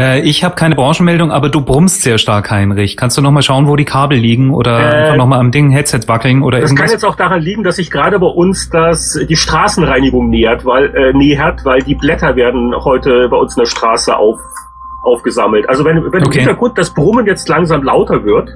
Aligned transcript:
Äh, 0.00 0.20
ich 0.20 0.42
habe 0.42 0.54
keine 0.54 0.74
Branchenmeldung, 0.74 1.30
aber 1.30 1.48
du 1.48 1.60
brummst 1.60 2.02
sehr 2.02 2.18
stark, 2.18 2.50
Heinrich. 2.50 2.96
Kannst 2.96 3.18
du 3.18 3.22
nochmal 3.22 3.42
schauen, 3.42 3.68
wo 3.68 3.76
die 3.76 3.84
Kabel 3.84 4.18
liegen 4.18 4.54
oder 4.54 4.78
äh, 4.78 4.84
einfach 4.84 5.16
nochmal 5.16 5.40
am 5.40 5.50
Ding 5.50 5.70
Headset 5.70 6.00
wackeln 6.06 6.42
oder 6.42 6.60
Das 6.60 6.70
irgendwas? 6.70 6.86
kann 6.86 6.92
jetzt 6.94 7.04
auch 7.04 7.16
daran 7.16 7.42
liegen, 7.42 7.62
dass 7.62 7.76
sich 7.76 7.90
gerade 7.90 8.18
bei 8.18 8.26
uns 8.26 8.70
das 8.70 9.18
die 9.28 9.36
Straßenreinigung 9.36 10.30
nähert, 10.30 10.64
weil 10.64 10.94
äh, 10.94 11.12
nähert, 11.12 11.64
weil 11.64 11.82
die 11.82 11.94
Blätter 11.94 12.36
werden 12.36 12.74
heute 12.74 13.28
bei 13.28 13.36
uns 13.36 13.56
in 13.56 13.60
der 13.60 13.70
Straße 13.70 14.16
auf, 14.16 14.38
aufgesammelt. 15.02 15.68
Also 15.68 15.84
wenn, 15.84 15.96
wenn 15.96 16.24
okay. 16.24 16.38
im 16.38 16.44
Hintergrund 16.44 16.78
das 16.78 16.94
Brummen 16.94 17.26
jetzt 17.26 17.48
langsam 17.48 17.82
lauter 17.82 18.24
wird, 18.24 18.50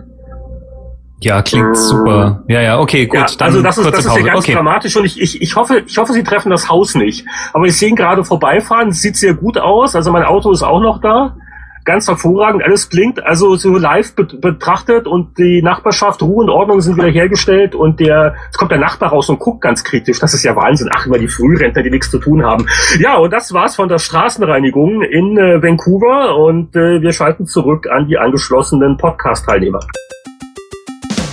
ja, 1.20 1.42
klingt 1.42 1.76
super. 1.76 2.44
Ja, 2.48 2.60
ja, 2.60 2.78
okay, 2.78 3.06
gut. 3.06 3.18
Ja, 3.18 3.26
also 3.46 3.62
das 3.62 3.78
ist, 3.78 3.90
das 3.90 4.04
ist 4.04 4.16
ja 4.16 4.22
ganz 4.22 4.40
okay. 4.40 4.54
dramatisch 4.54 4.96
und 4.96 5.04
ich, 5.04 5.20
ich, 5.20 5.40
ich 5.40 5.56
hoffe, 5.56 5.82
ich 5.86 5.96
hoffe, 5.96 6.12
Sie 6.12 6.22
treffen 6.22 6.50
das 6.50 6.68
Haus 6.68 6.94
nicht. 6.94 7.26
Aber 7.52 7.64
ich 7.66 7.76
sehe 7.78 7.88
ihn 7.88 7.96
gerade 7.96 8.24
vorbeifahren, 8.24 8.92
sieht 8.92 9.16
sehr 9.16 9.34
gut 9.34 9.56
aus. 9.56 9.96
Also 9.96 10.12
mein 10.12 10.24
Auto 10.24 10.50
ist 10.50 10.62
auch 10.62 10.80
noch 10.80 11.00
da. 11.00 11.36
Ganz 11.84 12.08
hervorragend, 12.08 12.62
alles 12.64 12.88
klingt 12.88 13.22
also 13.26 13.56
so 13.56 13.76
live 13.76 14.14
betrachtet 14.14 15.06
und 15.06 15.36
die 15.36 15.60
Nachbarschaft, 15.60 16.22
Ruhe 16.22 16.42
und 16.42 16.48
Ordnung 16.48 16.80
sind 16.80 16.96
wieder 16.96 17.10
hergestellt 17.10 17.74
und 17.74 18.00
der, 18.00 18.36
es 18.50 18.56
kommt 18.56 18.70
der 18.70 18.78
Nachbar 18.78 19.10
raus 19.10 19.28
und 19.28 19.38
guckt 19.38 19.60
ganz 19.60 19.84
kritisch. 19.84 20.18
Das 20.18 20.32
ist 20.32 20.44
ja 20.44 20.56
Wahnsinn. 20.56 20.88
Ach, 20.90 21.04
immer 21.04 21.18
die 21.18 21.28
Frührentner, 21.28 21.82
die 21.82 21.90
nichts 21.90 22.10
zu 22.10 22.18
tun 22.18 22.42
haben. 22.42 22.66
Ja, 23.00 23.16
und 23.18 23.34
das 23.34 23.52
war's 23.52 23.76
von 23.76 23.90
der 23.90 23.98
Straßenreinigung 23.98 25.02
in 25.02 25.36
äh, 25.36 25.62
Vancouver 25.62 26.36
und 26.36 26.74
äh, 26.74 27.02
wir 27.02 27.12
schalten 27.12 27.46
zurück 27.46 27.86
an 27.90 28.08
die 28.08 28.16
angeschlossenen 28.16 28.96
Podcast-Teilnehmer. 28.96 29.80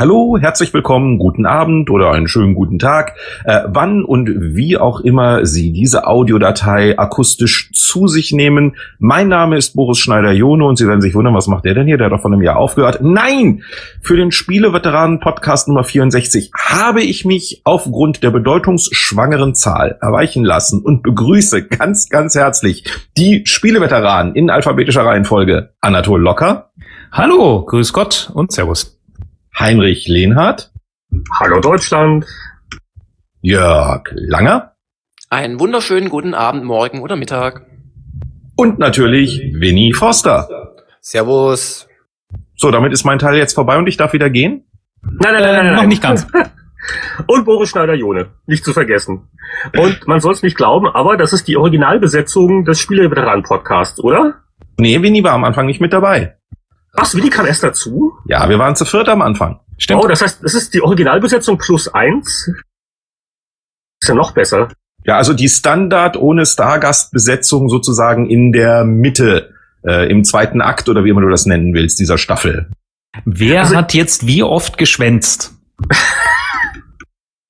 Hallo, 0.00 0.38
herzlich 0.40 0.72
willkommen, 0.72 1.18
guten 1.18 1.44
Abend 1.44 1.90
oder 1.90 2.12
einen 2.12 2.26
schönen 2.26 2.54
guten 2.54 2.78
Tag, 2.78 3.16
äh, 3.44 3.64
wann 3.66 4.02
und 4.02 4.30
wie 4.34 4.78
auch 4.78 5.00
immer 5.00 5.44
Sie 5.44 5.74
diese 5.74 6.06
Audiodatei 6.06 6.98
akustisch 6.98 7.70
zu 7.74 8.08
sich 8.08 8.32
nehmen. 8.32 8.76
Mein 8.98 9.28
Name 9.28 9.58
ist 9.58 9.76
Boris 9.76 9.98
Schneider-Jone 9.98 10.64
und 10.64 10.76
Sie 10.76 10.88
werden 10.88 11.02
sich 11.02 11.14
wundern, 11.14 11.34
was 11.34 11.48
macht 11.48 11.66
der 11.66 11.74
denn 11.74 11.86
hier? 11.86 11.98
Der 11.98 12.06
hat 12.06 12.14
doch 12.14 12.22
von 12.22 12.32
einem 12.32 12.40
Jahr 12.40 12.56
aufgehört. 12.56 13.00
Nein! 13.02 13.62
Für 14.00 14.16
den 14.16 14.32
Spieleveteranen-Podcast 14.32 15.68
Nummer 15.68 15.84
64 15.84 16.50
habe 16.58 17.02
ich 17.02 17.26
mich 17.26 17.60
aufgrund 17.64 18.22
der 18.22 18.30
bedeutungsschwangeren 18.30 19.54
Zahl 19.54 19.98
erweichen 20.00 20.44
lassen 20.44 20.80
und 20.80 21.02
begrüße 21.02 21.66
ganz, 21.66 22.08
ganz 22.08 22.34
herzlich 22.34 22.84
die 23.18 23.42
Spieleveteranen 23.44 24.34
in 24.34 24.48
alphabetischer 24.48 25.04
Reihenfolge. 25.04 25.74
Anatol 25.82 26.22
Locker. 26.22 26.70
Hallo, 27.12 27.66
grüß 27.66 27.92
Gott 27.92 28.30
und 28.32 28.50
Servus. 28.50 28.99
Heinrich 29.60 30.08
Lehnhardt. 30.08 30.72
Hallo 31.38 31.60
Deutschland. 31.60 32.24
Jörg 33.42 34.04
Langer. 34.12 34.72
Einen 35.28 35.60
wunderschönen 35.60 36.08
guten 36.08 36.32
Abend, 36.32 36.64
Morgen 36.64 37.02
oder 37.02 37.14
Mittag. 37.14 37.66
Und 38.56 38.78
natürlich 38.78 39.52
Winnie 39.52 39.92
Foster. 39.92 40.48
Servus. 41.02 41.86
So, 42.56 42.70
damit 42.70 42.94
ist 42.94 43.04
mein 43.04 43.18
Teil 43.18 43.36
jetzt 43.36 43.52
vorbei 43.52 43.76
und 43.76 43.86
ich 43.86 43.98
darf 43.98 44.14
wieder 44.14 44.30
gehen? 44.30 44.64
Nein, 45.02 45.34
nein, 45.34 45.42
nein, 45.42 45.42
nein, 45.42 45.66
nein. 45.66 45.74
noch 45.74 45.86
nicht 45.86 46.02
ganz. 46.02 46.26
Und 47.26 47.44
Boris 47.44 47.68
Schneider-Jone, 47.68 48.30
nicht 48.46 48.64
zu 48.64 48.72
vergessen. 48.72 49.28
Und 49.76 50.08
man 50.08 50.20
soll 50.20 50.32
es 50.32 50.42
nicht 50.42 50.56
glauben, 50.56 50.88
aber 50.88 51.18
das 51.18 51.34
ist 51.34 51.46
die 51.46 51.58
Originalbesetzung 51.58 52.64
des 52.64 52.80
Spieleveteran-Podcasts, 52.80 54.00
oder? 54.00 54.42
Nee, 54.78 55.02
Winnie 55.02 55.22
war 55.22 55.32
am 55.32 55.44
Anfang 55.44 55.66
nicht 55.66 55.82
mit 55.82 55.92
dabei. 55.92 56.38
Ach, 56.96 57.14
Willi 57.14 57.30
kam 57.30 57.46
erst 57.46 57.62
dazu? 57.62 58.12
Ja, 58.26 58.48
wir 58.48 58.58
waren 58.58 58.76
zu 58.76 58.84
viert 58.84 59.08
am 59.08 59.22
Anfang. 59.22 59.60
Stimmt. 59.78 60.04
Oh, 60.04 60.08
das 60.08 60.22
heißt, 60.22 60.42
das 60.42 60.54
ist 60.54 60.74
die 60.74 60.82
Originalbesetzung 60.82 61.58
plus 61.58 61.88
eins. 61.88 62.50
Ist 64.02 64.08
ja 64.08 64.14
noch 64.14 64.32
besser. 64.32 64.68
Ja, 65.04 65.16
also 65.16 65.32
die 65.32 65.48
Standard 65.48 66.16
ohne 66.16 66.44
Stargastbesetzung 66.44 67.68
sozusagen 67.68 68.28
in 68.28 68.52
der 68.52 68.84
Mitte, 68.84 69.54
äh, 69.84 70.10
im 70.10 70.24
zweiten 70.24 70.60
Akt 70.60 70.88
oder 70.88 71.04
wie 71.04 71.10
immer 71.10 71.22
du 71.22 71.28
das 71.28 71.46
nennen 71.46 71.72
willst, 71.72 71.98
dieser 72.00 72.18
Staffel. 72.18 72.70
Wer 73.24 73.62
also, 73.62 73.76
hat 73.76 73.94
jetzt 73.94 74.26
wie 74.26 74.42
oft 74.42 74.76
geschwänzt? 74.76 75.54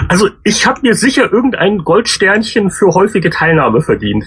also 0.08 0.30
ich 0.44 0.66
habe 0.66 0.80
mir 0.82 0.94
sicher 0.94 1.32
irgendein 1.32 1.78
Goldsternchen 1.78 2.70
für 2.70 2.94
häufige 2.94 3.30
Teilnahme 3.30 3.82
verdient. 3.82 4.24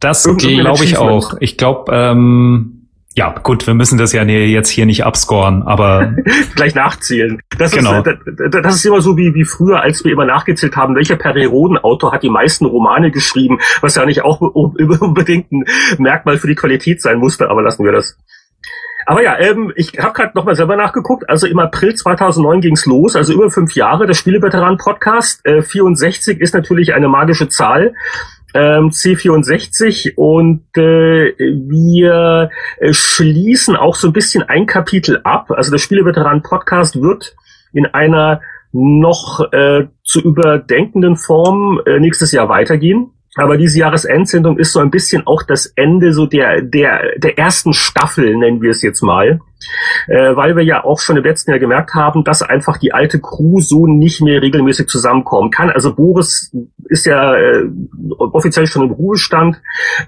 Das 0.00 0.24
glaube 0.24 0.84
ich 0.84 0.96
auch. 0.96 1.36
Ich 1.38 1.56
glaube, 1.56 1.92
ähm, 1.94 2.81
ja, 3.14 3.34
gut, 3.42 3.66
wir 3.66 3.74
müssen 3.74 3.98
das 3.98 4.12
ja 4.12 4.22
jetzt 4.24 4.70
hier 4.70 4.86
nicht 4.86 5.04
abscoren, 5.04 5.62
aber 5.62 6.14
gleich 6.54 6.74
nachzählen. 6.74 7.40
Das 7.58 7.72
genau. 7.72 7.98
ist, 7.98 8.06
das, 8.06 8.62
das 8.62 8.74
ist 8.76 8.86
immer 8.86 9.02
so 9.02 9.16
wie, 9.16 9.34
wie 9.34 9.44
früher, 9.44 9.80
als 9.80 10.02
wir 10.04 10.12
immer 10.12 10.24
nachgezählt 10.24 10.76
haben, 10.76 10.94
welcher 10.94 11.16
Periodenautor 11.16 12.12
hat 12.12 12.22
die 12.22 12.30
meisten 12.30 12.64
Romane 12.64 13.10
geschrieben, 13.10 13.58
was 13.82 13.96
ja 13.96 14.06
nicht 14.06 14.22
auch 14.22 14.40
unbedingt 14.54 15.52
ein 15.52 15.64
Merkmal 15.98 16.38
für 16.38 16.46
die 16.46 16.54
Qualität 16.54 17.02
sein 17.02 17.18
musste, 17.18 17.50
aber 17.50 17.62
lassen 17.62 17.84
wir 17.84 17.92
das. 17.92 18.16
Aber 19.04 19.22
ja, 19.22 19.38
ähm, 19.38 19.72
ich 19.76 19.98
habe 19.98 20.12
gerade 20.12 20.32
nochmal 20.34 20.54
selber 20.54 20.76
nachgeguckt. 20.76 21.28
Also 21.28 21.46
im 21.46 21.58
April 21.58 21.94
2009 21.94 22.60
ging's 22.60 22.86
los, 22.86 23.16
also 23.16 23.32
über 23.32 23.50
fünf 23.50 23.74
Jahre. 23.74 24.06
Der 24.06 24.14
Spieleveteran-Podcast 24.14 25.44
äh, 25.44 25.62
64 25.62 26.40
ist 26.40 26.54
natürlich 26.54 26.94
eine 26.94 27.08
magische 27.08 27.48
Zahl 27.48 27.94
ähm, 28.54 28.90
C64 28.90 30.14
und 30.16 30.64
äh, 30.76 31.34
wir 31.38 32.50
äh, 32.78 32.92
schließen 32.92 33.76
auch 33.76 33.96
so 33.96 34.08
ein 34.08 34.12
bisschen 34.12 34.42
ein 34.42 34.66
Kapitel 34.66 35.20
ab. 35.24 35.50
Also 35.50 35.70
der 35.70 35.78
Spieleveteran 35.78 36.42
Podcast 36.42 37.00
wird 37.00 37.34
in 37.72 37.86
einer 37.86 38.40
noch 38.72 39.52
äh, 39.52 39.86
zu 40.02 40.20
überdenkenden 40.20 41.16
Form 41.16 41.80
äh, 41.86 42.00
nächstes 42.00 42.32
Jahr 42.32 42.48
weitergehen. 42.48 43.10
Aber 43.34 43.56
diese 43.56 43.78
Jahresendsendung 43.78 44.58
ist 44.58 44.72
so 44.72 44.80
ein 44.80 44.90
bisschen 44.90 45.26
auch 45.26 45.42
das 45.42 45.66
Ende 45.66 46.12
so 46.12 46.26
der, 46.26 46.60
der, 46.60 47.18
der 47.18 47.38
ersten 47.38 47.72
Staffel, 47.72 48.36
nennen 48.36 48.60
wir 48.60 48.70
es 48.70 48.82
jetzt 48.82 49.02
mal. 49.02 49.40
Äh, 50.08 50.36
weil 50.36 50.56
wir 50.56 50.64
ja 50.64 50.84
auch 50.84 50.98
schon 50.98 51.16
im 51.16 51.24
letzten 51.24 51.50
Jahr 51.50 51.60
gemerkt 51.60 51.94
haben, 51.94 52.24
dass 52.24 52.42
einfach 52.42 52.78
die 52.78 52.92
alte 52.92 53.20
Crew 53.20 53.60
so 53.60 53.86
nicht 53.86 54.20
mehr 54.20 54.42
regelmäßig 54.42 54.88
zusammenkommen 54.88 55.50
kann. 55.50 55.70
Also 55.70 55.94
Boris 55.94 56.52
ist 56.88 57.06
ja 57.06 57.34
äh, 57.36 57.64
offiziell 58.18 58.66
schon 58.66 58.82
im 58.82 58.90
Ruhestand. 58.90 59.62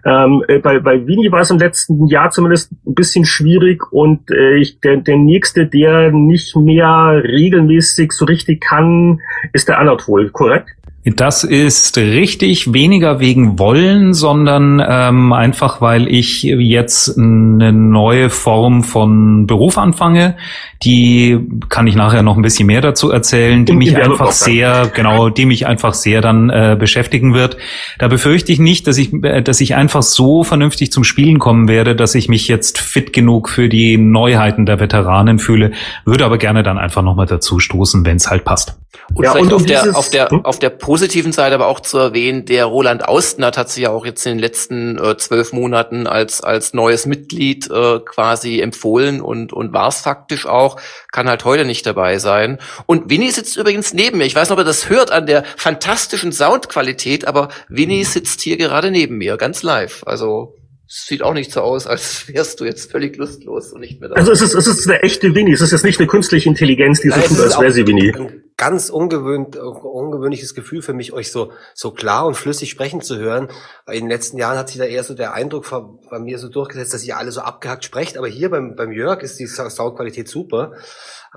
Ähm, 0.05 0.45
äh, 0.49 0.59
bei, 0.59 0.81
bei 0.81 1.07
Vini 1.07 1.31
war 1.31 1.41
es 1.41 1.51
im 1.51 1.59
letzten 1.59 2.07
Jahr 2.09 2.31
zumindest 2.31 2.73
ein 2.85 2.95
bisschen 2.95 3.25
schwierig 3.25 3.93
und 3.93 4.31
äh, 4.31 4.57
ich, 4.57 4.81
der, 4.81 4.97
der 4.99 5.17
nächste, 5.17 5.67
der 5.67 6.11
nicht 6.11 6.57
mehr 6.57 7.23
regelmäßig 7.25 8.13
so 8.13 8.25
richtig 8.25 8.61
kann, 8.61 9.21
ist 9.53 9.69
der 9.69 9.79
Anatol, 9.79 10.31
korrekt? 10.31 10.77
Das 11.07 11.45
ist 11.45 11.99
richtig, 11.99 12.73
weniger 12.73 13.21
wegen 13.21 13.59
Wollen, 13.59 14.15
sondern 14.15 14.83
ähm, 14.87 15.35
einfach, 15.35 15.83
weil 15.83 16.09
ich 16.09 16.43
jetzt 16.45 17.19
eine 17.19 17.75
neue 17.75 18.31
Form 18.31 18.83
von 18.83 19.47
Beruf 19.47 19.77
anfange. 19.77 20.37
Die 20.83 21.39
kann 21.69 21.87
ich 21.87 21.95
nachher 21.95 22.23
noch 22.23 22.37
ein 22.37 22.43
bisschen 22.43 22.67
mehr 22.67 22.81
dazu 22.81 23.11
erzählen, 23.11 23.67
die 23.67 23.75
mich 23.75 23.95
einfach 23.97 24.33
sehr, 24.33 24.91
genau, 24.95 25.29
die 25.29 25.45
mich 25.45 25.67
einfach 25.67 25.93
sehr 25.93 26.23
dann 26.23 26.49
äh, 26.49 26.75
beschäftigen 26.79 27.35
wird. 27.35 27.59
Da 27.99 28.09
befürchte 28.09 28.51
ich 28.53 28.59
nicht, 28.59 28.87
dass 28.87 28.97
ich, 28.97 29.13
äh, 29.13 29.43
dass 29.43 29.61
ich 29.61 29.75
einfach 29.75 30.03
so 30.03 30.43
vernünftig 30.43 30.91
zum 30.91 31.05
Spielen 31.05 31.39
kommen 31.39 31.69
werde, 31.69 31.95
dass 31.95 32.15
ich 32.15 32.31
mich 32.31 32.49
jetzt 32.49 32.79
fit 32.79 33.13
genug 33.13 33.51
für 33.51 33.69
die 33.69 33.99
Neuheiten 33.99 34.65
der 34.65 34.81
Veteranen 34.81 35.39
fühle. 35.39 35.73
Würde 36.07 36.25
aber 36.25 36.39
gerne 36.39 36.63
dann 36.63 36.79
einfach 36.79 37.03
nochmal 37.03 37.27
dazu 37.27 37.59
stoßen, 37.59 38.07
wenn 38.07 38.17
es 38.17 38.31
halt 38.31 38.45
passt. 38.45 38.79
Und 39.13 39.25
ja, 39.25 39.33
vielleicht 39.33 39.53
und 39.53 39.55
auf, 39.55 39.67
der, 39.67 39.97
auf 39.97 40.11
der, 40.11 40.31
hm? 40.31 40.45
auf 40.45 40.59
der 40.59 40.71
positiven 40.95 41.33
Seite 41.33 41.57
aber 41.57 41.67
auch 41.67 41.81
zu 41.81 41.99
erwähnen, 41.99 42.45
der 42.45 42.67
Roland 42.67 43.09
Austnert 43.09 43.59
hat 43.59 43.69
sich 43.69 43.83
ja 43.83 43.91
auch 43.91 44.07
jetzt 44.07 44.25
in 44.27 44.35
den 44.35 44.39
letzten 44.39 44.97
äh, 44.97 45.17
zwölf 45.17 45.53
Monaten 45.53 46.07
als, 46.07 46.41
als 46.41 46.73
neues 46.73 47.05
Mitglied 47.05 47.69
äh, 47.69 47.99
quasi 47.99 48.61
empfohlen 48.61 49.21
und, 49.21 49.53
und 49.53 49.73
war 49.73 49.89
es 49.89 50.03
faktisch 50.03 50.47
auch, 50.47 50.81
kann 51.11 51.29
halt 51.29 51.45
heute 51.45 51.65
nicht 51.65 51.85
dabei 51.85 52.21
sein. 52.21 52.61
Und 52.87 53.11
Winnie 53.11 53.33
sitzt 53.33 53.57
übrigens 53.57 53.93
neben 53.93 54.19
mir. 54.19 54.25
Ich 54.25 54.37
weiß 54.37 54.49
nicht, 54.49 54.53
ob 54.53 54.61
er 54.61 54.65
das 54.65 54.89
hört 54.89 55.11
an 55.11 55.27
der 55.27 55.43
fantastischen 55.57 56.31
Soundqualität, 56.31 57.27
aber 57.27 57.49
Winnie 57.67 58.05
sitzt 58.05 58.41
hier 58.43 58.57
gerade 58.57 58.93
neben 58.93 59.19
mir, 59.19 59.37
ganz 59.37 59.65
live. 59.65 60.05
Also 60.07 60.55
sieht 60.87 61.23
auch 61.23 61.33
nicht 61.33 61.51
so 61.51 61.61
aus, 61.61 61.87
als 61.87 62.29
wärst 62.33 62.61
du 62.61 62.65
jetzt 62.65 62.91
völlig 62.91 63.17
lustlos 63.17 63.73
und 63.73 63.81
nicht 63.81 64.01
mehr 64.01 64.11
da. 64.11 64.17
Also 64.17 64.33
es 64.33 64.43
ist, 64.43 64.55
es 64.55 64.67
ist 64.67 64.89
eine 64.89 65.03
echte 65.03 65.35
Winnie, 65.35 65.53
es 65.53 65.61
ist 65.61 65.73
jetzt 65.73 65.85
nicht 65.85 65.99
eine 65.99 66.07
künstliche 66.07 66.49
Intelligenz, 66.49 67.01
die 67.01 67.11
so 67.11 67.21
tut, 67.21 67.41
als 67.41 67.59
wäre 67.59 67.73
sie 67.73 67.87
Winnie. 67.87 68.15
Ein 68.15 68.45
ganz 68.57 68.91
ungewöhnt, 68.91 69.57
ungewöhnliches 69.57 70.55
Gefühl 70.55 70.83
für 70.83 70.93
mich, 70.93 71.13
euch 71.13 71.33
so, 71.33 71.53
so 71.75 71.91
klar 71.91 72.27
und 72.27 72.37
flüssig 72.37 72.71
sprechen 72.71 73.01
zu 73.01 73.17
hören. 73.17 73.49
In 73.87 74.05
den 74.05 74.09
letzten 74.09 74.39
Jahren 74.39 74.59
hat 74.59 74.69
sich 74.69 74.79
da 74.79 74.85
eher 74.85 75.05
so 75.05 75.15
der 75.15 75.35
Eindruck 75.35 75.69
bei 76.11 76.19
mir 76.19 76.39
so 76.39 76.49
durchgesetzt, 76.49 76.95
dass 76.95 77.05
ihr 77.05 77.17
alle 77.17 77.33
so 77.33 77.41
abgehackt 77.41 77.85
sprecht, 77.85 78.17
aber 78.19 78.29
hier 78.29 78.51
beim, 78.51 78.77
beim 78.77 78.93
Jörg 78.93 79.23
ist 79.23 79.39
die 79.41 79.47
Soundqualität 79.47 80.29
super. 80.29 80.73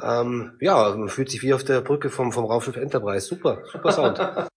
Ähm, 0.01 0.53
ja, 0.59 0.95
man 0.95 1.09
fühlt 1.09 1.31
sich 1.31 1.41
wie 1.41 1.53
auf 1.53 1.63
der 1.63 1.81
Brücke 1.81 2.09
vom, 2.09 2.31
vom 2.31 2.45
Raumschiff 2.45 2.75
Enterprise. 2.75 3.25
Super, 3.25 3.63
super 3.71 3.91
Sound. 3.91 4.19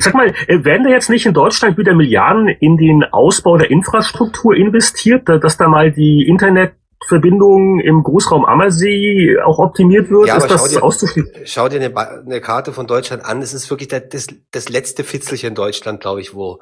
Sag 0.00 0.14
mal, 0.14 0.32
äh, 0.46 0.64
werden 0.64 0.84
da 0.84 0.90
jetzt 0.90 1.10
nicht 1.10 1.26
in 1.26 1.34
Deutschland 1.34 1.78
wieder 1.78 1.94
Milliarden 1.94 2.48
in 2.48 2.76
den 2.76 3.04
Ausbau 3.04 3.58
der 3.58 3.70
Infrastruktur 3.70 4.54
investiert, 4.54 5.28
dass 5.28 5.56
da 5.56 5.68
mal 5.68 5.92
die 5.92 6.26
Internet 6.26 6.72
Internetverbindung 7.04 7.80
im 7.80 8.02
Großraum 8.02 8.44
Ammersee 8.44 9.36
auch 9.44 9.58
optimiert 9.58 10.10
wird? 10.10 10.28
Ja, 10.28 10.36
ist 10.36 10.50
das 10.50 10.62
schau 10.62 10.68
dir, 10.68 10.82
auszuschließen? 10.82 11.32
Schau 11.44 11.68
dir 11.68 11.80
eine, 11.80 11.96
eine, 11.96 12.40
Karte 12.40 12.72
von 12.72 12.86
Deutschland 12.86 13.24
an. 13.24 13.42
Es 13.42 13.52
ist 13.52 13.70
wirklich 13.70 13.88
das, 13.88 14.26
das 14.50 14.68
letzte 14.68 15.04
Fitzelchen 15.04 15.50
in 15.50 15.54
Deutschland, 15.54 16.00
glaube 16.00 16.20
ich, 16.20 16.34
wo, 16.34 16.60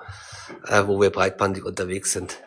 äh, 0.66 0.82
wo 0.86 1.00
wir 1.00 1.10
breitbandig 1.10 1.64
unterwegs 1.64 2.12
sind. 2.12 2.38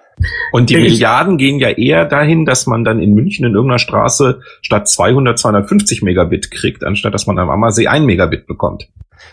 Und 0.52 0.70
die 0.70 0.78
ich 0.78 0.84
Milliarden 0.84 1.38
gehen 1.38 1.60
ja 1.60 1.70
eher 1.70 2.06
dahin, 2.06 2.46
dass 2.46 2.68
man 2.68 2.86
dann 2.86 3.02
in 3.02 3.14
München 3.14 3.46
in 3.46 3.54
irgendeiner 3.54 3.80
Straße 3.80 4.40
statt 4.62 4.88
200, 4.88 5.38
250 5.38 6.04
Megabit 6.04 6.52
kriegt, 6.52 6.86
anstatt 6.86 7.14
dass 7.14 7.28
man 7.28 7.38
am 7.38 7.50
Ammersee 7.50 7.88
ein 7.88 8.06
Megabit 8.06 8.48
bekommt. 8.48 8.88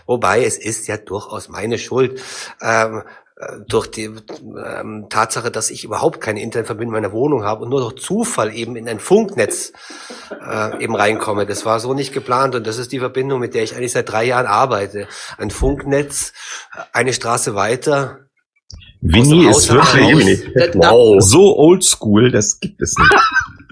Wobei 0.05 0.43
es 0.43 0.57
ist 0.57 0.87
ja 0.87 0.97
durchaus 0.97 1.49
meine 1.49 1.77
Schuld. 1.77 2.21
Ähm, 2.61 3.03
äh, 3.35 3.61
durch 3.67 3.87
die 3.87 4.03
ähm, 4.03 5.07
Tatsache, 5.09 5.49
dass 5.49 5.71
ich 5.71 5.83
überhaupt 5.83 6.21
keine 6.21 6.41
Internetverbindung 6.41 6.95
in 6.95 7.01
meiner 7.01 7.13
Wohnung 7.13 7.43
habe 7.43 7.63
und 7.63 7.69
nur 7.69 7.79
durch 7.81 7.95
Zufall 7.95 8.53
eben 8.55 8.75
in 8.75 8.87
ein 8.87 8.99
Funknetz 8.99 9.73
äh, 10.47 10.83
eben 10.83 10.95
reinkomme. 10.95 11.47
Das 11.47 11.65
war 11.65 11.79
so 11.79 11.95
nicht 11.95 12.13
geplant 12.13 12.53
und 12.53 12.67
das 12.67 12.77
ist 12.77 12.91
die 12.91 12.99
Verbindung, 12.99 13.39
mit 13.39 13.55
der 13.55 13.63
ich 13.63 13.75
eigentlich 13.75 13.93
seit 13.93 14.11
drei 14.11 14.25
Jahren 14.25 14.45
arbeite. 14.45 15.07
Ein 15.39 15.49
Funknetz, 15.49 16.33
eine 16.91 17.11
Straße 17.11 17.55
weiter. 17.55 18.19
Winnie 19.01 19.49
ist 19.49 19.71
wirklich 19.73 20.45
wow. 20.75 21.21
so 21.21 21.57
oldschool, 21.57 22.31
das 22.31 22.59
gibt 22.59 22.81
es 22.81 22.95
nicht. 22.97 23.11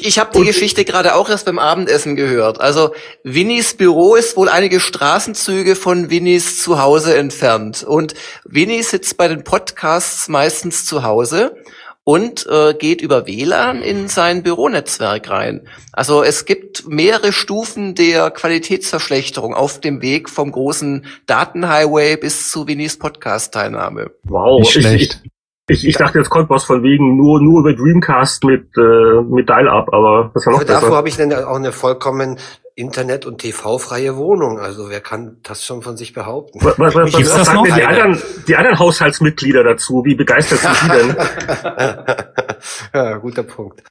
Ich 0.00 0.18
habe 0.18 0.38
die 0.38 0.44
Geschichte 0.44 0.84
gerade 0.84 1.14
auch 1.14 1.30
erst 1.30 1.46
beim 1.46 1.58
Abendessen 1.58 2.16
gehört. 2.16 2.60
Also 2.60 2.92
Winnies 3.22 3.74
Büro 3.74 4.14
ist 4.14 4.36
wohl 4.36 4.48
einige 4.48 4.78
Straßenzüge 4.78 5.74
von 5.74 6.10
Winnies 6.10 6.62
Zuhause 6.62 7.16
entfernt. 7.16 7.82
Und 7.82 8.14
Winnie 8.44 8.82
sitzt 8.82 9.16
bei 9.16 9.26
den 9.28 9.42
Podcasts 9.42 10.28
meistens 10.28 10.84
zu 10.84 11.02
Hause 11.02 11.56
und 12.04 12.46
äh, 12.46 12.72
geht 12.74 13.00
über 13.00 13.26
WLAN 13.26 13.82
in 13.82 14.06
sein 14.06 14.44
Büronetzwerk 14.44 15.28
rein. 15.28 15.66
Also 15.92 16.22
es 16.22 16.44
gibt 16.44 16.86
mehrere 16.86 17.32
Stufen 17.32 17.96
der 17.96 18.30
Qualitätsverschlechterung 18.30 19.54
auf 19.54 19.80
dem 19.80 20.02
Weg 20.02 20.28
vom 20.28 20.52
großen 20.52 21.06
Datenhighway 21.26 22.16
bis 22.16 22.50
zu 22.50 22.68
Winnies 22.68 22.98
Podcast-Teilnahme. 22.98 24.12
Wow, 24.22 24.60
Nicht 24.60 24.72
schlecht. 24.72 25.20
Ich, 25.24 25.24
ich, 25.24 25.35
ich 25.68 25.96
dachte, 25.96 26.18
jetzt 26.18 26.30
kommt 26.30 26.48
was 26.48 26.64
von 26.64 26.82
wegen 26.82 27.16
nur, 27.16 27.40
nur 27.40 27.60
über 27.60 27.72
Dreamcast 27.72 28.44
mit, 28.44 28.76
äh, 28.76 29.20
mit 29.22 29.48
Dial-Up, 29.48 29.92
aber 29.92 30.30
das 30.32 30.44
ja 30.44 30.52
noch 30.52 30.60
besser. 30.60 30.80
Davor 30.80 30.96
habe 30.96 31.08
ich 31.08 31.16
dann 31.16 31.32
auch 31.32 31.56
eine 31.56 31.72
vollkommen 31.72 32.38
Internet- 32.76 33.26
und 33.26 33.38
TV-freie 33.38 34.16
Wohnung. 34.16 34.60
Also 34.60 34.90
wer 34.90 35.00
kann 35.00 35.38
das 35.42 35.64
schon 35.64 35.82
von 35.82 35.96
sich 35.96 36.12
behaupten? 36.12 36.60
Was, 36.62 36.78
was, 36.78 36.94
was, 36.94 37.14
was 37.14 37.46
sagen 37.46 37.64
denn 37.64 37.74
die 37.74 37.84
anderen, 37.84 38.22
die 38.46 38.54
anderen 38.54 38.78
Haushaltsmitglieder 38.78 39.64
dazu? 39.64 40.04
Wie 40.04 40.14
begeistert 40.14 40.60
sind 40.60 40.76
die 40.82 40.88
denn? 40.88 41.16
ja, 42.94 43.16
guter 43.16 43.42
Punkt. 43.42 43.82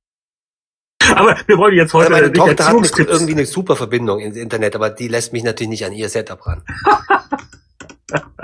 Aber 1.13 1.36
wir 1.45 1.57
wollen 1.57 1.75
jetzt 1.75 1.94
heute 1.94 2.12
meine 2.12 2.31
Tochter 2.31 2.68
hat 2.68 3.00
irgendwie 3.00 3.33
eine 3.33 3.45
super 3.45 3.75
Verbindung 3.75 4.19
ins 4.19 4.38
Internet, 4.38 4.75
aber 4.75 4.89
die 4.89 5.07
lässt 5.07 5.33
mich 5.33 5.44
natürlich 5.44 5.69
nicht 5.69 5.86
an 5.86 5.94
ihr 5.94 6.10
Setup 6.10 6.45
ran. 6.45 6.63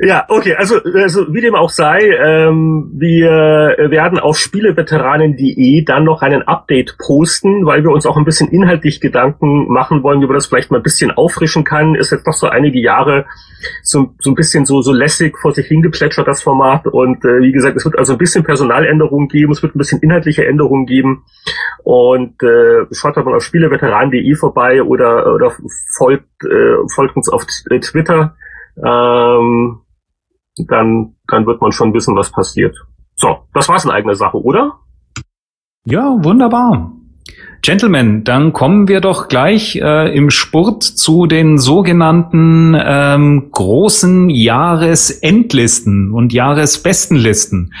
Ja, 0.00 0.24
okay, 0.28 0.54
also, 0.54 0.76
also 0.82 1.32
wie 1.32 1.40
dem 1.40 1.54
auch 1.54 1.70
sei, 1.70 2.00
ähm, 2.00 2.90
wir 2.94 3.76
werden 3.90 4.18
auf 4.18 4.38
spieleveteranen.de 4.38 5.84
dann 5.84 6.04
noch 6.04 6.22
einen 6.22 6.42
Update 6.42 6.96
posten, 6.98 7.66
weil 7.66 7.82
wir 7.82 7.90
uns 7.90 8.06
auch 8.06 8.16
ein 8.16 8.24
bisschen 8.24 8.48
inhaltlich 8.48 9.00
Gedanken 9.00 9.72
machen 9.72 10.02
wollen, 10.02 10.20
wie 10.20 10.26
man 10.26 10.34
das 10.34 10.46
vielleicht 10.46 10.70
mal 10.70 10.78
ein 10.78 10.82
bisschen 10.82 11.10
auffrischen 11.10 11.64
kann. 11.64 11.94
Ist 11.94 12.12
jetzt 12.12 12.26
noch 12.26 12.34
so 12.34 12.48
einige 12.48 12.80
Jahre 12.80 13.26
so, 13.82 14.14
so 14.18 14.30
ein 14.30 14.34
bisschen 14.34 14.66
so, 14.66 14.82
so 14.82 14.92
lässig 14.92 15.36
vor 15.38 15.52
sich 15.52 15.66
hingeplätschert, 15.66 16.26
das 16.26 16.42
Format. 16.42 16.86
Und 16.86 17.24
äh, 17.24 17.40
wie 17.40 17.52
gesagt, 17.52 17.76
es 17.76 17.84
wird 17.84 17.98
also 17.98 18.12
ein 18.12 18.18
bisschen 18.18 18.44
Personaländerungen 18.44 19.28
geben, 19.28 19.52
es 19.52 19.62
wird 19.62 19.74
ein 19.74 19.78
bisschen 19.78 20.00
inhaltliche 20.00 20.46
Änderungen 20.46 20.86
geben. 20.86 21.24
Und 21.82 22.42
äh, 22.42 22.86
schaut 22.92 23.16
mal 23.16 23.34
auf 23.34 23.42
spieleveteranen.de 23.42 24.34
vorbei 24.34 24.82
oder, 24.82 25.34
oder 25.34 25.52
folgt, 25.96 26.26
äh, 26.44 26.76
folgt 26.94 27.16
uns 27.16 27.28
auf 27.28 27.44
Twitter 27.46 28.36
ähm, 28.76 29.80
dann, 30.68 31.14
dann 31.26 31.46
wird 31.46 31.60
man 31.60 31.72
schon 31.72 31.92
wissen, 31.94 32.16
was 32.16 32.30
passiert. 32.30 32.76
So, 33.16 33.38
das 33.52 33.68
war's 33.68 33.84
in 33.84 33.90
eigener 33.90 34.14
Sache, 34.14 34.42
oder? 34.42 34.80
Ja, 35.86 36.16
wunderbar. 36.22 36.92
Gentlemen, 37.62 38.24
dann 38.24 38.52
kommen 38.52 38.88
wir 38.88 39.00
doch 39.00 39.28
gleich 39.28 39.76
äh, 39.76 40.14
im 40.14 40.28
Spurt 40.28 40.82
zu 40.82 41.24
den 41.24 41.56
sogenannten 41.56 42.76
ähm, 42.78 43.48
großen 43.52 44.28
Jahresendlisten 44.28 46.12
und 46.12 46.34
Jahresbestenlisten. 46.34 47.72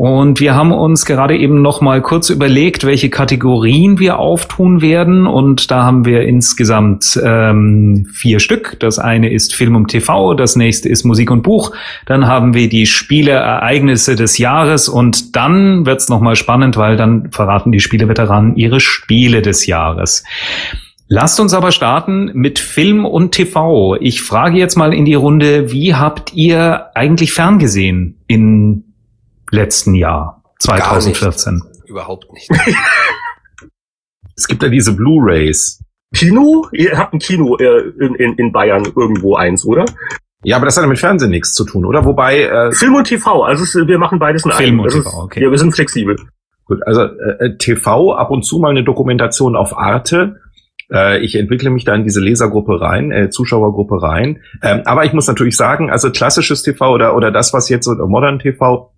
Und 0.00 0.38
wir 0.38 0.54
haben 0.54 0.70
uns 0.70 1.06
gerade 1.06 1.36
eben 1.36 1.60
noch 1.60 1.80
mal 1.80 2.00
kurz 2.00 2.30
überlegt, 2.30 2.86
welche 2.86 3.10
Kategorien 3.10 3.98
wir 3.98 4.20
auftun 4.20 4.80
werden. 4.80 5.26
Und 5.26 5.72
da 5.72 5.82
haben 5.82 6.04
wir 6.04 6.22
insgesamt 6.22 7.20
ähm, 7.20 8.06
vier 8.14 8.38
Stück. 8.38 8.76
Das 8.78 9.00
eine 9.00 9.32
ist 9.32 9.56
Film 9.56 9.74
und 9.74 9.88
TV, 9.88 10.34
das 10.34 10.54
nächste 10.54 10.88
ist 10.88 11.02
Musik 11.02 11.32
und 11.32 11.42
Buch. 11.42 11.72
Dann 12.06 12.28
haben 12.28 12.54
wir 12.54 12.68
die 12.68 12.86
Spieleereignisse 12.86 14.14
des 14.14 14.38
Jahres 14.38 14.88
und 14.88 15.34
dann 15.34 15.84
wird's 15.84 16.08
noch 16.08 16.20
mal 16.20 16.36
spannend, 16.36 16.76
weil 16.76 16.96
dann 16.96 17.32
verraten 17.32 17.72
die 17.72 17.80
Spieleveteranen 17.80 18.54
ihre 18.54 18.78
Spiele 18.78 19.42
des 19.42 19.66
Jahres. 19.66 20.22
Lasst 21.08 21.40
uns 21.40 21.54
aber 21.54 21.72
starten 21.72 22.30
mit 22.34 22.60
Film 22.60 23.04
und 23.04 23.32
TV. 23.32 23.96
Ich 23.96 24.22
frage 24.22 24.58
jetzt 24.58 24.76
mal 24.76 24.94
in 24.94 25.06
die 25.06 25.14
Runde, 25.14 25.72
wie 25.72 25.96
habt 25.96 26.34
ihr 26.34 26.86
eigentlich 26.94 27.32
ferngesehen 27.32 28.18
in 28.28 28.84
letzten 29.50 29.94
Jahr, 29.94 30.42
2014? 30.60 31.54
Nicht. 31.54 31.88
Überhaupt 31.88 32.32
nicht. 32.32 32.50
es 34.36 34.46
gibt 34.46 34.62
ja 34.62 34.68
diese 34.68 34.92
Blu-rays. 34.92 35.82
Kino? 36.14 36.66
Ihr 36.72 36.96
habt 36.96 37.14
ein 37.14 37.18
Kino 37.18 37.56
äh, 37.56 37.92
in, 38.00 38.14
in, 38.14 38.34
in 38.34 38.52
Bayern 38.52 38.84
irgendwo 38.84 39.36
eins, 39.36 39.64
oder? 39.64 39.84
Ja, 40.44 40.56
aber 40.56 40.66
das 40.66 40.76
hat 40.76 40.84
ja 40.84 40.88
mit 40.88 40.98
Fernsehen 40.98 41.30
nichts 41.30 41.52
zu 41.52 41.64
tun, 41.64 41.84
oder? 41.84 42.04
Wobei 42.04 42.42
äh, 42.42 42.72
Film 42.72 42.94
und 42.94 43.04
TV, 43.04 43.42
also 43.42 43.64
es, 43.64 43.74
wir 43.74 43.98
machen 43.98 44.18
beides 44.18 44.44
in 44.44 44.52
Film 44.52 44.68
einem. 44.68 44.80
und 44.80 44.90
TV, 44.90 45.10
okay. 45.24 45.42
Ja, 45.42 45.50
wir 45.50 45.58
sind 45.58 45.72
flexibel. 45.72 46.16
Gut, 46.64 46.78
also 46.86 47.02
äh, 47.02 47.46
äh 47.46 47.56
TV, 47.56 48.12
ab 48.14 48.30
und 48.30 48.44
zu 48.44 48.58
mal 48.58 48.70
eine 48.70 48.84
Dokumentation 48.84 49.56
auf 49.56 49.76
Arte. 49.76 50.40
Äh, 50.92 51.18
ich 51.24 51.34
entwickle 51.34 51.70
mich 51.70 51.84
da 51.84 51.94
in 51.94 52.04
diese 52.04 52.20
Lesergruppe 52.20 52.80
rein, 52.80 53.10
äh, 53.10 53.30
Zuschauergruppe 53.30 54.00
rein. 54.00 54.42
Ähm, 54.62 54.82
aber 54.84 55.04
ich 55.04 55.12
muss 55.12 55.26
natürlich 55.26 55.56
sagen, 55.56 55.90
also 55.90 56.10
klassisches 56.10 56.62
TV 56.62 56.92
oder, 56.92 57.16
oder 57.16 57.32
das, 57.32 57.52
was 57.52 57.68
jetzt 57.68 57.84
so 57.84 57.94
Modern 58.06 58.38
TV 58.38 58.92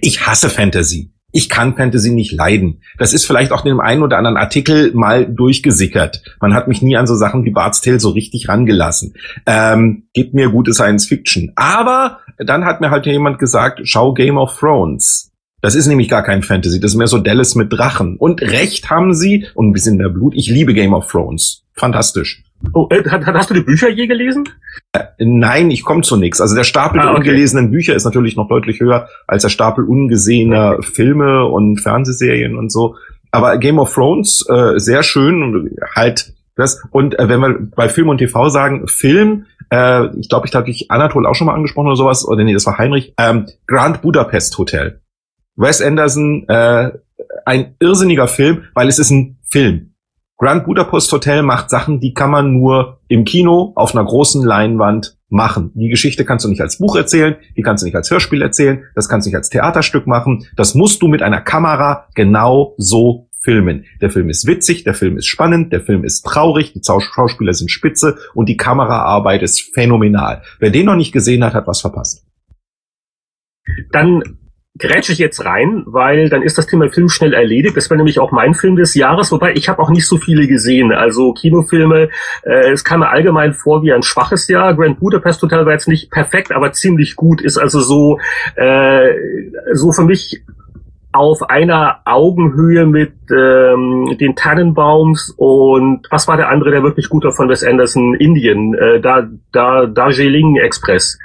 ich 0.00 0.26
hasse 0.26 0.50
Fantasy. 0.50 1.12
Ich 1.34 1.48
kann 1.48 1.76
Fantasy 1.76 2.10
nicht 2.10 2.32
leiden. 2.32 2.82
Das 2.98 3.14
ist 3.14 3.24
vielleicht 3.24 3.52
auch 3.52 3.64
in 3.64 3.70
dem 3.70 3.80
einen 3.80 4.02
oder 4.02 4.18
anderen 4.18 4.36
Artikel 4.36 4.92
mal 4.92 5.26
durchgesickert. 5.26 6.22
Man 6.40 6.52
hat 6.52 6.68
mich 6.68 6.82
nie 6.82 6.96
an 6.96 7.06
so 7.06 7.14
Sachen 7.14 7.44
wie 7.44 7.50
Bart's 7.50 7.80
Tale 7.80 8.00
so 8.00 8.10
richtig 8.10 8.48
rangelassen. 8.48 9.14
Ähm, 9.46 10.08
gibt 10.12 10.34
mir 10.34 10.50
gute 10.50 10.74
Science 10.74 11.06
Fiction. 11.06 11.52
Aber 11.56 12.18
dann 12.36 12.66
hat 12.66 12.82
mir 12.82 12.90
halt 12.90 13.06
jemand 13.06 13.38
gesagt, 13.38 13.80
schau 13.84 14.12
Game 14.12 14.36
of 14.36 14.58
Thrones. 14.58 15.30
Das 15.62 15.74
ist 15.74 15.86
nämlich 15.86 16.08
gar 16.08 16.22
kein 16.22 16.42
Fantasy. 16.42 16.80
Das 16.80 16.90
ist 16.90 16.96
mehr 16.98 17.06
so 17.06 17.18
Dallas 17.18 17.54
mit 17.54 17.72
Drachen. 17.72 18.16
Und 18.18 18.42
Recht 18.42 18.90
haben 18.90 19.14
sie 19.14 19.46
und 19.54 19.68
ein 19.68 19.72
bisschen 19.72 19.96
der 19.96 20.10
Blut. 20.10 20.34
Ich 20.36 20.48
liebe 20.48 20.74
Game 20.74 20.92
of 20.92 21.10
Thrones. 21.10 21.64
Fantastisch. 21.72 22.42
Oh, 22.74 22.88
äh, 22.90 23.02
hast 23.08 23.50
du 23.50 23.54
die 23.54 23.60
Bücher 23.60 23.88
je 23.88 24.06
gelesen? 24.06 24.48
Äh, 24.92 25.04
nein, 25.18 25.70
ich 25.70 25.84
komme 25.84 26.02
zu 26.02 26.16
nichts. 26.16 26.40
Also 26.40 26.54
der 26.54 26.64
Stapel 26.64 27.00
ah, 27.00 27.04
der 27.04 27.14
ungelesenen 27.14 27.70
Bücher 27.70 27.94
ist 27.94 28.04
natürlich 28.04 28.36
noch 28.36 28.48
deutlich 28.48 28.80
höher 28.80 29.08
als 29.26 29.42
der 29.42 29.48
Stapel 29.48 29.84
ungesehener 29.84 30.82
Filme 30.82 31.46
und 31.46 31.80
Fernsehserien 31.80 32.56
und 32.56 32.70
so. 32.70 32.96
Aber 33.30 33.56
Game 33.58 33.78
of 33.78 33.92
Thrones 33.92 34.46
äh, 34.48 34.78
sehr 34.78 35.02
schön 35.02 35.42
und 35.42 35.70
halt 35.94 36.34
das. 36.56 36.82
Und 36.90 37.18
äh, 37.18 37.28
wenn 37.28 37.40
wir 37.40 37.58
bei 37.74 37.88
Film 37.88 38.08
und 38.08 38.18
TV 38.18 38.48
sagen, 38.48 38.86
Film, 38.88 39.46
äh, 39.70 40.06
ich 40.16 40.28
glaube, 40.28 40.46
ich 40.46 40.54
hatte 40.54 40.70
ich 40.70 40.90
Anatol 40.90 41.26
auch 41.26 41.34
schon 41.34 41.46
mal 41.46 41.54
angesprochen 41.54 41.86
oder 41.86 41.96
sowas, 41.96 42.26
oder 42.26 42.44
nee, 42.44 42.52
das 42.52 42.66
war 42.66 42.78
Heinrich, 42.78 43.14
ähm, 43.18 43.46
Grand 43.66 44.02
Budapest 44.02 44.56
Hotel. 44.58 45.00
Wes 45.56 45.82
Anderson, 45.82 46.48
äh, 46.48 46.92
ein 47.44 47.74
irrsinniger 47.80 48.28
Film, 48.28 48.64
weil 48.74 48.88
es 48.88 48.98
ist 48.98 49.10
ein 49.10 49.38
Film. 49.48 49.91
Grand 50.42 50.64
Budapest 50.64 51.12
Hotel 51.12 51.44
macht 51.44 51.70
Sachen, 51.70 52.00
die 52.00 52.14
kann 52.14 52.32
man 52.32 52.52
nur 52.52 52.98
im 53.06 53.24
Kino 53.24 53.70
auf 53.76 53.94
einer 53.94 54.04
großen 54.04 54.42
Leinwand 54.42 55.16
machen. 55.28 55.70
Die 55.74 55.88
Geschichte 55.88 56.24
kannst 56.24 56.44
du 56.44 56.48
nicht 56.48 56.60
als 56.60 56.78
Buch 56.78 56.96
erzählen, 56.96 57.36
die 57.56 57.62
kannst 57.62 57.82
du 57.82 57.86
nicht 57.86 57.94
als 57.94 58.10
Hörspiel 58.10 58.42
erzählen, 58.42 58.82
das 58.96 59.08
kannst 59.08 59.24
du 59.24 59.28
nicht 59.28 59.36
als 59.36 59.50
Theaterstück 59.50 60.08
machen. 60.08 60.44
Das 60.56 60.74
musst 60.74 61.00
du 61.00 61.06
mit 61.06 61.22
einer 61.22 61.40
Kamera 61.40 62.08
genau 62.16 62.74
so 62.76 63.28
filmen. 63.40 63.84
Der 64.00 64.10
Film 64.10 64.28
ist 64.30 64.44
witzig, 64.44 64.82
der 64.82 64.94
Film 64.94 65.16
ist 65.16 65.26
spannend, 65.26 65.72
der 65.72 65.80
Film 65.80 66.02
ist 66.02 66.22
traurig, 66.22 66.72
die 66.72 66.82
Schauspieler 66.84 67.54
sind 67.54 67.70
spitze 67.70 68.18
und 68.34 68.48
die 68.48 68.56
Kameraarbeit 68.56 69.42
ist 69.42 69.72
phänomenal. 69.72 70.42
Wer 70.58 70.70
den 70.70 70.86
noch 70.86 70.96
nicht 70.96 71.12
gesehen 71.12 71.44
hat, 71.44 71.54
hat 71.54 71.68
was 71.68 71.80
verpasst. 71.82 72.26
Dann 73.92 74.24
grätsche 74.78 75.12
ich 75.12 75.18
jetzt 75.18 75.44
rein, 75.44 75.82
weil 75.86 76.30
dann 76.30 76.42
ist 76.42 76.56
das 76.56 76.66
Thema 76.66 76.88
Film 76.88 77.08
schnell 77.08 77.34
erledigt. 77.34 77.76
Das 77.76 77.90
war 77.90 77.96
nämlich 77.96 78.18
auch 78.18 78.32
mein 78.32 78.54
Film 78.54 78.76
des 78.76 78.94
Jahres, 78.94 79.30
wobei 79.30 79.52
ich 79.54 79.68
habe 79.68 79.82
auch 79.82 79.90
nicht 79.90 80.06
so 80.06 80.16
viele 80.16 80.46
gesehen. 80.46 80.92
Also 80.92 81.34
Kinofilme, 81.34 82.08
äh, 82.42 82.70
es 82.70 82.82
kam 82.82 83.00
mir 83.00 83.10
allgemein 83.10 83.52
vor 83.52 83.82
wie 83.82 83.92
ein 83.92 84.02
schwaches 84.02 84.48
Jahr. 84.48 84.74
Grand 84.74 84.98
Budapest 84.98 85.42
Hotel 85.42 85.66
war 85.66 85.72
jetzt 85.72 85.88
nicht 85.88 86.10
perfekt, 86.10 86.52
aber 86.52 86.72
ziemlich 86.72 87.16
gut. 87.16 87.42
Ist 87.42 87.58
also 87.58 87.80
so, 87.80 88.18
äh, 88.56 89.10
so 89.74 89.92
für 89.92 90.04
mich 90.04 90.42
auf 91.12 91.50
einer 91.50 92.00
Augenhöhe 92.06 92.86
mit 92.86 93.12
ähm, 93.30 94.16
den 94.18 94.34
Tannenbaums 94.34 95.34
und 95.36 96.06
was 96.10 96.26
war 96.26 96.38
der 96.38 96.48
andere, 96.48 96.70
der 96.70 96.82
wirklich 96.82 97.10
guter 97.10 97.32
von 97.32 97.50
Wes 97.50 97.62
Anderson, 97.62 98.14
Indien, 98.14 98.74
äh, 98.74 99.00
da, 99.00 99.28
da, 99.52 99.84
Darjeeling 99.84 100.56
Express 100.56 101.18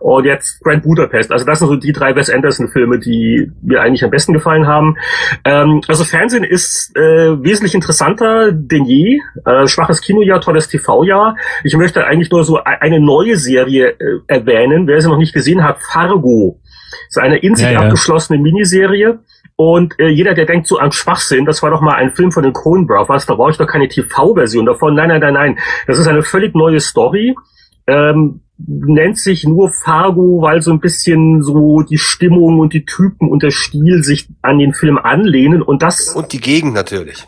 und 0.00 0.24
jetzt 0.24 0.62
Grand 0.62 0.82
Budapest. 0.82 1.32
Also 1.32 1.44
das 1.44 1.58
sind 1.58 1.68
so 1.68 1.76
die 1.76 1.92
drei 1.92 2.14
Wes 2.14 2.30
Anderson-Filme, 2.30 2.98
die 2.98 3.50
mir 3.62 3.80
eigentlich 3.80 4.04
am 4.04 4.10
besten 4.10 4.32
gefallen 4.32 4.66
haben. 4.66 4.96
Ähm, 5.44 5.80
also 5.88 6.04
Fernsehen 6.04 6.44
ist 6.44 6.96
äh, 6.96 7.42
wesentlich 7.42 7.74
interessanter 7.74 8.52
denn 8.52 8.84
je. 8.84 9.20
Äh, 9.44 9.66
schwaches 9.66 10.00
Kinojahr, 10.00 10.40
tolles 10.40 10.68
TV-Jahr. 10.68 11.36
Ich 11.62 11.76
möchte 11.76 12.06
eigentlich 12.06 12.30
nur 12.30 12.44
so 12.44 12.60
eine 12.62 13.00
neue 13.00 13.36
Serie 13.36 13.90
äh, 13.98 14.20
erwähnen. 14.26 14.86
Wer 14.86 15.00
sie 15.00 15.08
noch 15.08 15.18
nicht 15.18 15.34
gesehen 15.34 15.62
hat, 15.62 15.78
Fargo. 15.82 16.60
Das 17.08 17.16
ist 17.16 17.22
eine 17.22 17.38
in 17.38 17.54
sich 17.54 17.66
ja, 17.66 17.72
ja. 17.72 17.80
abgeschlossene 17.80 18.38
Miniserie. 18.38 19.20
Und 19.56 19.98
äh, 20.00 20.08
jeder, 20.08 20.34
der 20.34 20.46
denkt 20.46 20.66
so 20.66 20.78
an 20.78 20.90
Schwachsinn, 20.90 21.44
das 21.44 21.62
war 21.62 21.70
doch 21.70 21.80
mal 21.80 21.94
ein 21.94 22.12
Film 22.12 22.32
von 22.32 22.42
den 22.42 22.52
Coen 22.52 22.86
Brothers, 22.86 23.26
da 23.26 23.34
brauche 23.34 23.52
ich 23.52 23.56
doch 23.56 23.68
keine 23.68 23.88
TV-Version 23.88 24.66
davon. 24.66 24.94
Nein, 24.94 25.08
nein, 25.08 25.20
nein, 25.20 25.34
nein. 25.34 25.58
Das 25.86 25.98
ist 25.98 26.08
eine 26.08 26.22
völlig 26.22 26.54
neue 26.54 26.80
Story. 26.80 27.36
Ähm, 27.86 28.40
nennt 28.66 29.18
sich 29.18 29.44
nur 29.44 29.70
Fargo, 29.70 30.40
weil 30.42 30.62
so 30.62 30.72
ein 30.72 30.80
bisschen 30.80 31.42
so 31.42 31.82
die 31.82 31.98
Stimmung 31.98 32.58
und 32.58 32.72
die 32.72 32.84
Typen 32.84 33.30
und 33.30 33.42
der 33.42 33.50
Stil 33.50 34.02
sich 34.02 34.28
an 34.42 34.58
den 34.58 34.72
Film 34.72 34.98
anlehnen 34.98 35.62
und 35.62 35.82
das 35.82 36.14
und 36.14 36.32
die 36.32 36.40
Gegend 36.40 36.74
natürlich. 36.74 37.26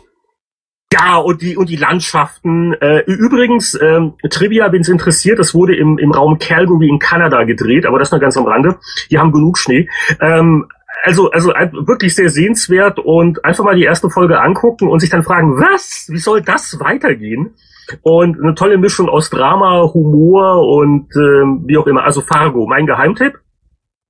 Ja, 0.93 1.17
und 1.17 1.41
die, 1.41 1.57
und 1.57 1.67
die 1.69 1.75
Landschaften. 1.75 2.73
Äh, 2.73 3.03
übrigens, 3.05 3.77
ähm, 3.79 4.13
Trivia, 4.29 4.71
wenn 4.71 4.81
es 4.81 4.87
interessiert, 4.87 5.37
das 5.37 5.53
wurde 5.53 5.75
im, 5.75 5.97
im 5.97 6.11
Raum 6.11 6.39
Calgary 6.39 6.87
in 6.87 6.97
Kanada 6.97 7.43
gedreht, 7.43 7.85
aber 7.85 7.99
das 7.99 8.11
nur 8.11 8.21
ganz 8.21 8.37
am 8.37 8.45
Rande. 8.45 8.77
Die 9.11 9.19
haben 9.19 9.33
genug 9.33 9.57
Schnee. 9.57 9.89
Ähm, 10.21 10.65
also, 11.03 11.29
also 11.29 11.49
wirklich 11.49 12.15
sehr 12.15 12.29
sehenswert 12.29 12.99
und 12.99 13.43
einfach 13.43 13.65
mal 13.65 13.75
die 13.75 13.83
erste 13.83 14.09
Folge 14.09 14.41
angucken 14.41 14.87
und 14.87 14.99
sich 14.99 15.09
dann 15.09 15.23
fragen, 15.23 15.57
was? 15.57 16.07
Wie 16.09 16.17
soll 16.17 16.41
das 16.41 16.79
weitergehen? 16.79 17.53
Und 18.01 18.39
eine 18.41 18.55
tolle 18.55 18.77
Mischung 18.77 19.09
aus 19.09 19.29
Drama, 19.29 19.91
Humor 19.93 20.67
und 20.67 21.07
ähm, 21.15 21.63
wie 21.65 21.77
auch 21.77 21.87
immer. 21.87 22.03
Also 22.03 22.21
Fargo, 22.21 22.65
mein 22.67 22.85
Geheimtipp. 22.85 23.39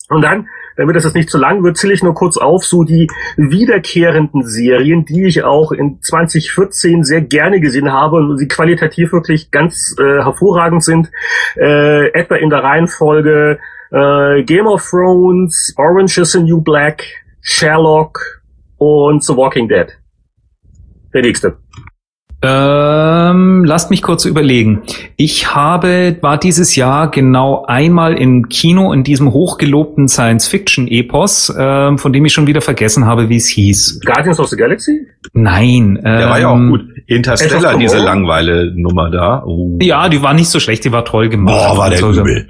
Und 0.10 0.22
dann, 0.22 0.48
damit 0.78 0.96
das 0.96 1.04
jetzt 1.04 1.16
nicht 1.16 1.30
zu 1.30 1.38
lang 1.38 1.64
wird, 1.64 1.78
zähle 1.78 1.94
ich 1.94 2.02
nur 2.02 2.14
kurz 2.14 2.38
auf, 2.38 2.64
so 2.64 2.84
die 2.84 3.10
wiederkehrenden 3.36 4.44
Serien, 4.44 5.04
die 5.04 5.26
ich 5.26 5.44
auch 5.44 5.72
in 5.72 6.02
2014 6.02 7.04
sehr 7.04 7.22
gerne 7.22 7.60
gesehen 7.60 7.92
habe 7.92 8.18
und 8.18 8.38
sie 8.38 8.48
qualitativ 8.48 9.12
wirklich 9.12 9.52
ganz 9.52 9.96
äh, 10.00 10.24
hervorragend 10.24 10.84
sind. 10.84 11.12
Äh, 11.58 12.08
etwa 12.12 12.36
in 12.36 12.50
der 12.50 12.64
Reihenfolge 12.64 13.60
äh, 13.92 14.44
Game 14.44 14.68
of 14.68 14.88
Thrones, 14.90 15.74
Orange 15.78 16.22
is 16.22 16.32
the 16.32 16.42
New 16.42 16.62
Black, 16.62 17.04
Sherlock 17.42 18.20
und 18.78 19.24
The 19.24 19.36
Walking 19.36 19.68
Dead. 19.68 19.88
Der 21.14 21.22
nächste. 21.22 21.58
Ähm, 22.42 23.17
lasst 23.68 23.92
mich 23.92 24.02
kurz 24.02 24.26
überlegen. 24.26 24.82
Ich 25.16 25.54
habe, 25.54 26.18
war 26.22 26.38
dieses 26.38 26.76
Jahr 26.76 27.12
genau 27.12 27.66
einmal 27.66 28.16
im 28.16 28.50
Kino 28.50 28.92
in 28.94 29.04
diesem 29.04 29.32
hochgelobten 29.32 30.08
Science-Fiction-Epos, 30.08 31.54
ähm, 31.58 31.98
von 31.98 32.14
dem 32.14 32.26
ich 32.26 32.34
schon 32.34 32.48
wieder 32.48 32.62
vergessen 32.62 33.06
habe, 33.06 33.30
wie 33.30 33.36
es 33.36 33.48
hieß. 33.48 34.02
Guardians 34.06 34.40
of 34.40 34.48
the 34.48 34.56
Galaxy? 34.56 35.06
Nein. 35.34 35.98
Ähm, 35.98 36.04
Der 36.04 36.30
war 36.30 36.40
ja 36.40 36.48
auch 36.48 36.56
ähm, 36.56 36.70
gut. 36.70 36.82
Interstellar, 37.06 37.78
diese 37.78 38.00
Langweile-Nummer 38.00 39.10
da. 39.10 39.44
Uh. 39.46 39.78
Ja, 39.82 40.10
die 40.10 40.22
war 40.22 40.34
nicht 40.34 40.50
so 40.50 40.60
schlecht, 40.60 40.84
die 40.84 40.92
war 40.92 41.06
toll 41.06 41.30
gemacht. 41.30 41.56
Boah, 41.56 41.78
war 41.78 41.90
der 41.90 42.04
also, 42.04 42.22
übel. 42.22 42.48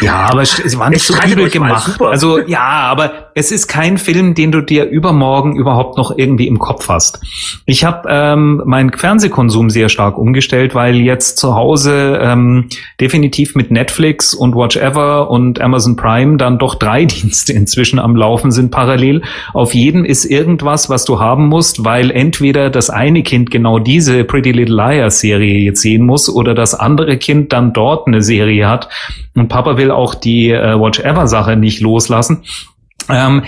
Ja, 0.00 0.28
aber 0.30 0.44
sie 0.44 0.78
war 0.78 0.90
nicht 0.90 1.04
so 1.04 1.14
übel 1.14 1.50
gemacht. 1.50 2.00
Also 2.00 2.38
ja, 2.38 2.60
aber 2.60 3.30
es 3.34 3.50
ist 3.50 3.66
kein 3.66 3.98
Film, 3.98 4.34
den 4.34 4.52
du 4.52 4.60
dir 4.60 4.84
übermorgen 4.84 5.56
überhaupt 5.56 5.96
noch 5.96 6.16
irgendwie 6.16 6.46
im 6.46 6.58
Kopf 6.58 6.88
hast. 6.88 7.20
Ich 7.66 7.84
habe 7.84 8.08
ähm, 8.10 8.62
meinen 8.64 8.92
Fernsehkonsum 8.92 9.70
sehr 9.70 9.88
stark 9.88 10.18
umgestellt, 10.18 10.74
weil 10.74 10.96
jetzt 10.96 11.38
zu 11.38 11.54
Hause 11.54 12.18
ähm, 12.22 12.68
definitiv 13.00 13.54
mit 13.54 13.70
Netflix 13.70 14.34
und 14.34 14.54
Watch 14.54 14.76
Ever 14.76 15.30
und 15.30 15.60
Amazon 15.60 15.96
Prime 15.96 16.36
dann 16.36 16.58
doch 16.58 16.74
drei 16.74 17.04
Dienste 17.12 17.52
inzwischen 17.52 17.98
am 17.98 18.16
Laufen 18.16 18.52
sind 18.52 18.70
parallel. 18.70 19.22
Auf 19.52 19.74
jedem 19.74 20.04
ist 20.04 20.24
irgendwas, 20.24 20.90
was 20.90 21.04
du 21.04 21.20
haben 21.20 21.48
musst, 21.48 21.84
weil 21.84 22.10
entweder 22.10 22.70
das 22.70 22.90
eine 22.90 23.22
Kind 23.22 23.50
genau 23.50 23.78
diese 23.78 24.24
Pretty 24.24 24.52
Little 24.52 24.76
Liars 24.76 25.20
Serie 25.20 25.58
jetzt 25.58 25.82
sehen 25.82 26.06
muss 26.06 26.28
oder 26.28 26.54
das 26.54 26.74
andere 26.74 27.16
Kind 27.16 27.52
dann 27.52 27.72
dort 27.72 28.06
eine 28.06 28.22
Serie 28.22 28.68
hat 28.68 28.88
und 29.34 29.48
Papa 29.48 29.76
will 29.76 29.90
auch 29.90 30.14
die 30.14 30.50
äh, 30.50 30.78
Watch 30.78 31.00
Ever 31.00 31.26
Sache 31.26 31.56
nicht 31.56 31.80
loslassen. 31.80 32.44
Ähm, 33.08 33.44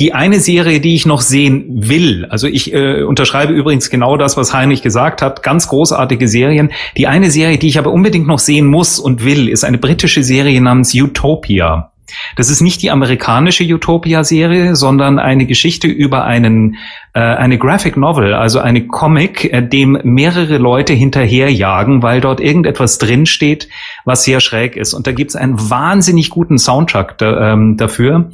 die 0.00 0.14
eine 0.14 0.38
Serie, 0.38 0.80
die 0.80 0.94
ich 0.94 1.06
noch 1.06 1.20
sehen 1.20 1.64
will, 1.68 2.24
also 2.26 2.46
ich 2.46 2.72
äh, 2.72 3.02
unterschreibe 3.02 3.52
übrigens 3.52 3.90
genau 3.90 4.16
das, 4.16 4.36
was 4.36 4.54
Heinrich 4.54 4.82
gesagt 4.82 5.22
hat, 5.22 5.42
ganz 5.42 5.66
großartige 5.68 6.28
Serien. 6.28 6.70
Die 6.96 7.08
eine 7.08 7.32
Serie, 7.32 7.58
die 7.58 7.66
ich 7.66 7.78
aber 7.80 7.90
unbedingt 7.90 8.28
noch 8.28 8.38
sehen 8.38 8.66
muss 8.66 9.00
und 9.00 9.24
will, 9.24 9.48
ist 9.48 9.64
eine 9.64 9.78
britische 9.78 10.22
Serie 10.22 10.60
namens 10.60 10.94
Utopia. 10.94 11.90
Das 12.36 12.50
ist 12.50 12.60
nicht 12.60 12.82
die 12.82 12.90
amerikanische 12.90 13.64
Utopia-Serie, 13.64 14.76
sondern 14.76 15.18
eine 15.18 15.46
Geschichte 15.46 15.88
über 15.88 16.24
einen 16.24 16.76
äh, 17.14 17.20
eine 17.20 17.58
Graphic 17.58 17.96
Novel, 17.96 18.34
also 18.34 18.60
eine 18.60 18.86
Comic, 18.86 19.52
äh, 19.52 19.62
dem 19.62 19.98
mehrere 20.04 20.58
Leute 20.58 20.92
hinterherjagen, 20.92 22.02
weil 22.02 22.20
dort 22.20 22.40
irgendetwas 22.40 22.98
drinsteht, 22.98 23.68
was 24.04 24.24
sehr 24.24 24.40
schräg 24.40 24.76
ist. 24.76 24.94
Und 24.94 25.06
da 25.06 25.12
gibt's 25.12 25.34
einen 25.34 25.58
wahnsinnig 25.70 26.30
guten 26.30 26.58
Soundtrack 26.58 27.18
da, 27.18 27.52
ähm, 27.52 27.76
dafür. 27.76 28.30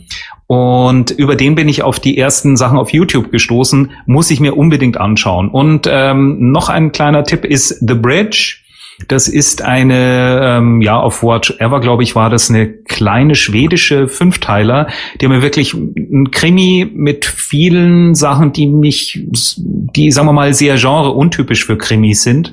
Und 0.46 1.10
über 1.12 1.36
den 1.36 1.54
bin 1.54 1.68
ich 1.68 1.82
auf 1.82 1.98
die 1.98 2.18
ersten 2.18 2.56
Sachen 2.56 2.76
auf 2.76 2.90
YouTube 2.90 3.30
gestoßen, 3.30 3.92
muss 4.06 4.30
ich 4.30 4.40
mir 4.40 4.56
unbedingt 4.56 4.98
anschauen. 4.98 5.48
Und 5.48 5.88
ähm, 5.90 6.52
noch 6.52 6.68
ein 6.68 6.92
kleiner 6.92 7.24
Tipp 7.24 7.44
ist 7.44 7.86
The 7.86 7.94
Bridge 7.94 8.63
das 9.08 9.28
ist 9.28 9.62
eine, 9.62 10.40
ähm, 10.42 10.80
ja, 10.80 10.98
auf 10.98 11.22
Watch 11.22 11.58
Ever, 11.58 11.80
glaube 11.80 12.02
ich, 12.02 12.14
war 12.14 12.30
das 12.30 12.48
eine 12.48 12.68
kleine 12.68 13.34
schwedische 13.34 14.08
Fünfteiler, 14.08 14.88
die 15.20 15.26
haben 15.26 15.32
mir 15.32 15.42
wirklich 15.42 15.74
ein 15.74 16.30
Krimi 16.30 16.90
mit 16.94 17.24
vielen 17.24 18.14
Sachen, 18.14 18.52
die 18.52 18.66
mich, 18.66 19.20
die, 19.32 20.10
sagen 20.10 20.28
wir 20.28 20.32
mal, 20.32 20.54
sehr 20.54 20.76
genre-untypisch 20.76 21.64
für 21.64 21.76
Krimis 21.76 22.22
sind. 22.22 22.52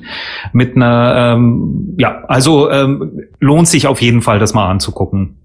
Mit 0.52 0.74
einer, 0.74 1.34
ähm, 1.34 1.94
ja, 1.98 2.24
also 2.26 2.70
ähm, 2.70 3.22
lohnt 3.38 3.68
sich 3.68 3.86
auf 3.86 4.02
jeden 4.02 4.22
Fall, 4.22 4.38
das 4.38 4.54
mal 4.54 4.68
anzugucken. 4.68 5.38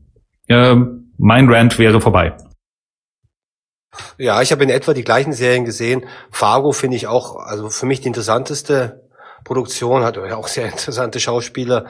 Ähm, 0.50 1.12
mein 1.18 1.50
Rant 1.50 1.78
wäre 1.78 2.02
vorbei. 2.02 2.34
Ja, 4.18 4.42
ich 4.42 4.52
habe 4.52 4.64
in 4.64 4.70
etwa 4.70 4.94
die 4.94 5.04
gleichen 5.04 5.34
Serien 5.34 5.66
gesehen. 5.66 6.06
Fargo 6.32 6.72
finde 6.72 6.98
ich 6.98 7.08
auch, 7.08 7.38
also 7.38 7.70
für 7.70 7.86
mich 7.86 8.02
die 8.02 8.08
interessanteste 8.08 9.07
Produktion, 9.48 10.04
hat 10.04 10.18
ja 10.18 10.36
auch 10.36 10.48
sehr 10.48 10.66
interessante 10.66 11.20
Schauspieler. 11.20 11.86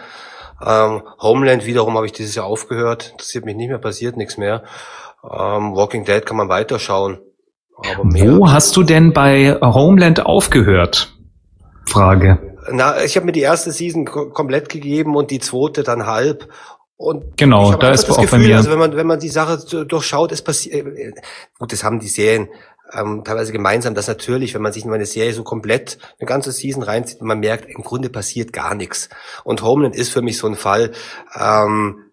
Ähm, 0.65 1.01
Homeland 1.19 1.65
wiederum 1.65 1.95
habe 1.97 2.05
ich 2.05 2.11
dieses 2.11 2.35
Jahr 2.35 2.45
aufgehört. 2.45 3.09
Interessiert 3.13 3.45
mich 3.45 3.55
nicht 3.55 3.69
mehr, 3.69 3.79
passiert 3.79 4.15
nichts 4.15 4.37
mehr. 4.37 4.63
Ähm, 5.23 5.75
Walking 5.75 6.05
Dead 6.05 6.25
kann 6.25 6.37
man 6.37 6.49
weiterschauen. 6.49 7.19
Wo 7.77 8.49
hast 8.49 8.75
du 8.75 8.83
denn 8.83 9.13
bei 9.13 9.57
Homeland 9.61 10.25
aufgehört? 10.25 11.13
Frage. 11.85 12.55
Na, 12.71 13.03
ich 13.03 13.15
habe 13.15 13.25
mir 13.25 13.31
die 13.31 13.41
erste 13.41 13.71
Season 13.71 14.05
komplett 14.05 14.69
gegeben 14.69 15.15
und 15.15 15.31
die 15.31 15.39
zweite 15.39 15.83
dann 15.83 16.05
halb. 16.05 16.49
Und 16.97 17.37
genau, 17.37 17.75
da 17.75 17.91
ist 17.91 18.09
auch 18.09 18.19
Gefühl, 18.19 18.39
bei 18.39 18.45
mir. 18.47 18.57
Also 18.57 18.71
wenn 18.71 18.79
man 18.79 18.95
wenn 18.95 19.05
man 19.05 19.19
die 19.19 19.29
Sache 19.29 19.59
durchschaut, 19.85 20.31
es 20.31 20.41
passiert. 20.41 20.87
Äh, 20.87 21.13
gut, 21.59 21.71
das 21.71 21.83
haben 21.83 21.99
die 21.99 22.07
Serien 22.07 22.49
ähm, 22.93 23.23
teilweise 23.23 23.51
gemeinsam, 23.51 23.95
dass 23.95 24.07
natürlich, 24.07 24.53
wenn 24.53 24.61
man 24.61 24.73
sich 24.73 24.85
in 24.85 24.93
eine 24.93 25.05
Serie 25.05 25.33
so 25.33 25.43
komplett 25.43 25.97
eine 26.19 26.27
ganze 26.27 26.51
Season 26.51 26.83
reinzieht, 26.83 27.21
man 27.21 27.39
merkt, 27.39 27.69
im 27.69 27.83
Grunde 27.83 28.09
passiert 28.09 28.53
gar 28.53 28.75
nichts. 28.75 29.09
Und 29.43 29.61
Homeland 29.61 29.95
ist 29.95 30.09
für 30.09 30.21
mich 30.21 30.37
so 30.37 30.47
ein 30.47 30.55
Fall, 30.55 30.91
ähm, 31.39 32.03
äh, 32.03 32.06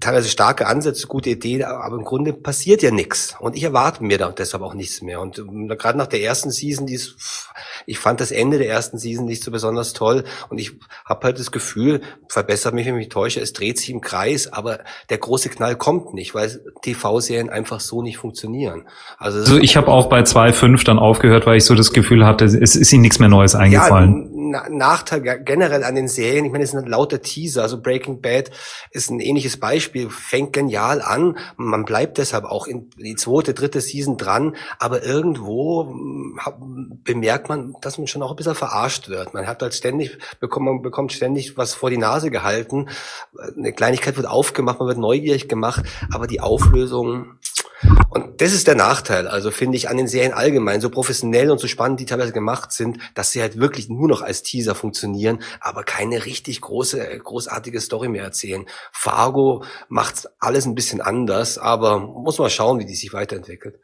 teilweise 0.00 0.28
starke 0.30 0.66
Ansätze, 0.66 1.06
gute 1.06 1.28
Idee, 1.28 1.62
aber 1.62 1.96
im 1.96 2.04
Grunde 2.04 2.32
passiert 2.32 2.82
ja 2.82 2.90
nichts. 2.90 3.36
Und 3.40 3.56
ich 3.56 3.62
erwarte 3.62 4.02
mir 4.02 4.16
da 4.16 4.30
deshalb 4.30 4.62
auch 4.62 4.72
nichts 4.72 5.02
mehr. 5.02 5.20
Und 5.20 5.38
ähm, 5.38 5.68
gerade 5.68 5.98
nach 5.98 6.06
der 6.06 6.22
ersten 6.22 6.50
Season, 6.50 6.86
die 6.86 6.94
ist, 6.94 7.16
ich 7.84 7.98
fand 7.98 8.20
das 8.20 8.30
Ende 8.30 8.56
der 8.56 8.70
ersten 8.70 8.96
Season 8.96 9.26
nicht 9.26 9.44
so 9.44 9.50
besonders 9.50 9.92
toll. 9.92 10.24
Und 10.48 10.58
ich 10.58 10.72
habe 11.04 11.26
halt 11.26 11.38
das 11.38 11.52
Gefühl, 11.52 12.00
verbessert 12.30 12.72
mich, 12.72 12.86
wenn 12.86 12.94
ich 12.94 12.98
mich 12.98 13.08
täusche, 13.10 13.40
es 13.40 13.52
dreht 13.52 13.78
sich 13.78 13.90
im 13.90 14.00
Kreis, 14.00 14.50
aber 14.50 14.78
der 15.10 15.18
große 15.18 15.50
Knall 15.50 15.76
kommt 15.76 16.14
nicht, 16.14 16.34
weil 16.34 16.62
TV-Serien 16.80 17.50
einfach 17.50 17.80
so 17.80 18.00
nicht 18.00 18.16
funktionieren. 18.16 18.84
Also, 19.18 19.40
also 19.40 19.58
ich 19.58 19.76
habe 19.76 19.88
auch 19.88 20.08
bei 20.08 20.20
2.5 20.20 20.84
dann 20.86 20.98
aufgehört, 20.98 21.44
weil 21.44 21.58
ich 21.58 21.64
so 21.64 21.74
das 21.74 21.92
Gefühl 21.92 22.24
hatte, 22.24 22.46
es 22.46 22.54
ist 22.54 22.92
ihnen 22.94 23.02
nichts 23.02 23.18
mehr 23.18 23.28
Neues 23.28 23.54
eingefallen. 23.54 24.30
Ja, 24.32 24.37
Nachteil 24.38 25.20
generell 25.44 25.84
an 25.84 25.94
den 25.94 26.08
Serien, 26.08 26.44
ich 26.44 26.52
meine, 26.52 26.64
es 26.64 26.70
sind 26.70 26.88
lauter 26.88 27.20
Teaser, 27.20 27.62
also 27.62 27.80
Breaking 27.80 28.20
Bad 28.20 28.50
ist 28.92 29.10
ein 29.10 29.20
ähnliches 29.20 29.58
Beispiel, 29.58 30.10
fängt 30.10 30.52
genial 30.52 31.02
an, 31.02 31.38
man 31.56 31.84
bleibt 31.84 32.18
deshalb 32.18 32.44
auch 32.44 32.66
in 32.66 32.90
die 32.96 33.16
zweite, 33.16 33.52
dritte 33.52 33.80
Season 33.80 34.16
dran, 34.16 34.54
aber 34.78 35.02
irgendwo 35.02 35.88
hm, 35.88 37.00
bemerkt 37.02 37.48
man, 37.48 37.74
dass 37.80 37.98
man 37.98 38.06
schon 38.06 38.22
auch 38.22 38.30
ein 38.30 38.36
bisschen 38.36 38.54
verarscht 38.54 39.08
wird. 39.08 39.34
Man 39.34 39.46
hat 39.46 39.60
halt 39.62 39.74
ständig, 39.74 40.18
bekommt, 40.40 40.66
man 40.66 40.82
bekommt 40.82 41.12
ständig 41.12 41.56
was 41.56 41.74
vor 41.74 41.90
die 41.90 41.98
Nase 41.98 42.30
gehalten, 42.30 42.88
eine 43.56 43.72
Kleinigkeit 43.72 44.16
wird 44.16 44.28
aufgemacht, 44.28 44.78
man 44.78 44.88
wird 44.88 44.98
neugierig 44.98 45.48
gemacht, 45.48 45.84
aber 46.12 46.26
die 46.26 46.40
Auflösung, 46.40 47.38
und 48.10 48.40
das 48.40 48.52
ist 48.52 48.66
der 48.66 48.74
Nachteil, 48.74 49.28
also 49.28 49.50
finde 49.50 49.76
ich 49.76 49.88
an 49.88 49.96
den 49.96 50.08
Serien 50.08 50.32
allgemein, 50.32 50.80
so 50.80 50.90
professionell 50.90 51.50
und 51.50 51.60
so 51.60 51.68
spannend 51.68 52.00
die 52.00 52.06
teilweise 52.06 52.32
gemacht 52.32 52.72
sind, 52.72 52.98
dass 53.14 53.30
sie 53.30 53.40
halt 53.40 53.58
wirklich 53.58 53.88
nur 53.88 54.08
noch 54.08 54.22
als 54.28 54.42
Teaser 54.42 54.74
funktionieren, 54.74 55.42
aber 55.60 55.82
keine 55.82 56.24
richtig 56.24 56.60
große, 56.60 57.18
großartige 57.18 57.80
Story 57.80 58.08
mehr 58.08 58.22
erzählen. 58.22 58.66
Fargo 58.92 59.64
macht 59.88 60.28
alles 60.38 60.66
ein 60.66 60.74
bisschen 60.76 61.00
anders, 61.00 61.58
aber 61.58 61.98
muss 61.98 62.38
mal 62.38 62.50
schauen, 62.50 62.78
wie 62.78 62.86
die 62.86 62.94
sich 62.94 63.12
weiterentwickelt. 63.12 63.80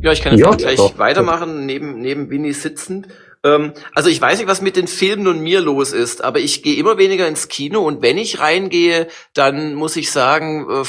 Ja, 0.00 0.12
ich 0.12 0.22
kann 0.22 0.32
jetzt 0.32 0.40
ja, 0.40 0.54
gleich 0.54 0.76
doch, 0.76 0.98
weitermachen, 0.98 1.66
neben, 1.66 2.00
neben 2.00 2.30
Winnie 2.30 2.52
sitzend. 2.52 3.08
Ähm, 3.44 3.72
also 3.94 4.08
ich 4.08 4.20
weiß 4.20 4.38
nicht, 4.38 4.48
was 4.48 4.60
mit 4.60 4.76
den 4.76 4.86
Filmen 4.86 5.26
und 5.26 5.40
mir 5.40 5.60
los 5.60 5.92
ist, 5.92 6.22
aber 6.22 6.38
ich 6.38 6.62
gehe 6.62 6.76
immer 6.76 6.98
weniger 6.98 7.26
ins 7.26 7.48
Kino 7.48 7.80
und 7.80 8.02
wenn 8.02 8.18
ich 8.18 8.40
reingehe, 8.40 9.08
dann 9.34 9.74
muss 9.74 9.96
ich 9.96 10.10
sagen, 10.10 10.66
äh, 10.70 10.84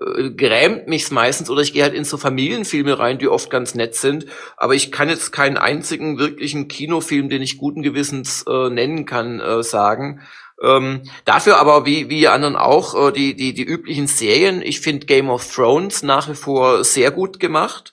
äh, 0.00 0.30
grämt 0.30 0.88
mich's 0.88 1.10
meistens 1.10 1.50
oder 1.50 1.62
ich 1.62 1.72
gehe 1.72 1.82
halt 1.82 1.94
in 1.94 2.04
so 2.04 2.16
Familienfilme 2.16 2.98
rein, 2.98 3.18
die 3.18 3.28
oft 3.28 3.50
ganz 3.50 3.74
nett 3.74 3.94
sind. 3.94 4.26
Aber 4.56 4.74
ich 4.74 4.90
kann 4.92 5.08
jetzt 5.08 5.32
keinen 5.32 5.56
einzigen 5.56 6.18
wirklichen 6.18 6.68
Kinofilm, 6.68 7.28
den 7.28 7.42
ich 7.42 7.58
guten 7.58 7.82
Gewissens 7.82 8.44
äh, 8.48 8.70
nennen 8.70 9.06
kann, 9.06 9.40
äh, 9.40 9.62
sagen. 9.62 10.20
Ähm, 10.62 11.02
dafür 11.24 11.58
aber, 11.58 11.86
wie, 11.86 12.08
wie 12.08 12.28
anderen 12.28 12.56
auch, 12.56 13.08
äh, 13.08 13.12
die, 13.12 13.34
die, 13.34 13.52
die 13.52 13.64
üblichen 13.64 14.06
Serien. 14.06 14.62
Ich 14.62 14.80
finde 14.80 15.06
Game 15.06 15.28
of 15.28 15.52
Thrones 15.52 16.02
nach 16.02 16.28
wie 16.28 16.34
vor 16.34 16.84
sehr 16.84 17.10
gut 17.10 17.40
gemacht. 17.40 17.92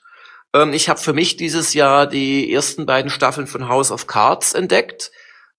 Ähm, 0.53 0.73
ich 0.73 0.87
habe 0.87 0.99
für 0.99 1.13
mich 1.13 1.35
dieses 1.35 1.73
Jahr 1.73 2.07
die 2.07 2.51
ersten 2.53 2.85
beiden 2.85 3.09
Staffeln 3.09 3.47
von 3.47 3.67
House 3.67 3.91
of 3.91 4.07
Cards 4.07 4.53
entdeckt, 4.53 5.11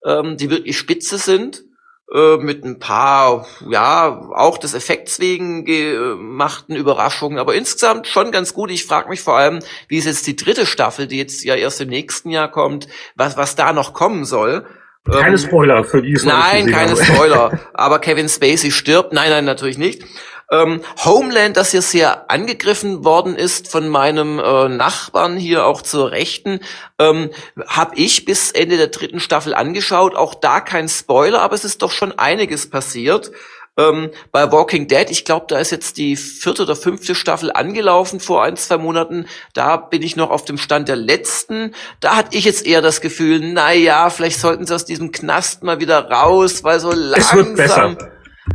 ähm, 0.07 0.37
die 0.37 0.51
wirklich 0.51 0.79
spitze 0.79 1.19
sind. 1.19 1.65
Äh, 2.13 2.39
mit 2.39 2.65
ein 2.65 2.81
paar, 2.81 3.47
ja, 3.69 4.21
auch 4.35 4.59
des 4.59 4.75
Effekts 4.75 5.21
wegen 5.21 5.65
gemachten 5.65 6.75
Überraschungen, 6.75 7.39
aber 7.39 7.55
insgesamt 7.55 8.09
schon 8.09 8.33
ganz 8.33 8.53
gut. 8.53 8.73
Ich 8.73 8.85
frage 8.85 9.09
mich 9.09 9.21
vor 9.21 9.37
allem, 9.37 9.61
wie 9.87 9.97
ist 9.97 10.07
jetzt 10.07 10.27
die 10.27 10.35
dritte 10.35 10.67
Staffel, 10.67 11.07
die 11.07 11.19
jetzt 11.19 11.45
ja 11.45 11.55
erst 11.55 11.81
im 11.81 11.89
nächsten 11.89 12.31
Jahr 12.31 12.51
kommt, 12.51 12.89
was, 13.15 13.37
was 13.37 13.55
da 13.55 13.73
noch 13.73 13.95
kommen 13.95 14.25
soll. 14.25 14.67
Keine 15.09 15.29
ähm, 15.29 15.39
Spoiler 15.39 15.85
für 15.85 16.03
die. 16.03 16.19
Nein, 16.25 16.67
keine 16.67 16.97
Spoiler. 16.97 17.61
Aber 17.75 18.01
Kevin 18.01 18.29
Spacey 18.29 18.73
stirbt. 18.73 19.13
Nein, 19.13 19.31
nein, 19.31 19.45
natürlich 19.45 19.79
nicht. 19.79 20.03
Ähm, 20.51 20.83
Homeland, 21.05 21.57
das 21.57 21.71
hier 21.71 21.83
sehr 21.83 22.31
angegriffen 22.31 23.05
worden 23.05 23.37
ist 23.37 23.71
von 23.71 23.89
meinem 23.89 24.41
äh, 24.41 24.69
Nachbarn 24.69 25.37
hier 25.37 25.65
auch 25.65 25.81
zur 25.81 26.11
Rechten, 26.11 26.61
ähm, 26.99 27.31
habe 27.69 27.95
ich 27.95 28.25
bis 28.25 28.51
Ende 28.51 28.77
der 28.77 28.89
dritten 28.89 29.21
Staffel 29.21 29.55
angeschaut. 29.55 30.17
Auch 30.17 30.35
da 30.35 30.61
kein 30.61 30.89
Spoiler, 30.89 31.41
aber 31.41 31.55
es 31.55 31.65
ist 31.65 31.83
doch 31.83 31.93
schon 31.93 32.19
einiges 32.19 32.69
passiert. 32.69 33.31
Ähm, 33.77 34.11
bei 34.33 34.51
Walking 34.51 34.89
Dead, 34.89 35.09
ich 35.11 35.25
glaube, 35.25 35.47
da 35.49 35.61
ist 35.61 35.71
jetzt 35.71 35.97
die 35.97 36.17
vierte 36.17 36.63
oder 36.63 36.75
fünfte 36.75 37.15
Staffel 37.15 37.53
angelaufen 37.53 38.19
vor 38.19 38.43
ein, 38.43 38.57
zwei 38.57 38.79
Monaten. 38.79 39.27
Da 39.55 39.77
bin 39.77 40.03
ich 40.03 40.17
noch 40.17 40.31
auf 40.31 40.45
dem 40.45 40.59
Stand 40.59 40.89
der 40.89 40.97
letzten. 40.97 41.77
Da 42.01 42.17
hatte 42.17 42.37
ich 42.37 42.45
jetzt 42.45 42.67
eher 42.67 42.83
das 42.83 43.01
Gefühl, 43.01 43.41
na 43.41 43.73
ja, 43.73 44.11
vielleicht 44.11 44.41
sollten 44.41 44.67
sie 44.67 44.75
aus 44.75 44.85
diesem 44.85 45.13
Knast 45.13 45.63
mal 45.63 45.79
wieder 45.79 46.11
raus, 46.11 46.65
weil 46.65 46.81
so 46.81 46.91
langsam... 46.91 47.39
Es 47.39 47.47
wird 47.47 47.57
besser 47.57 47.97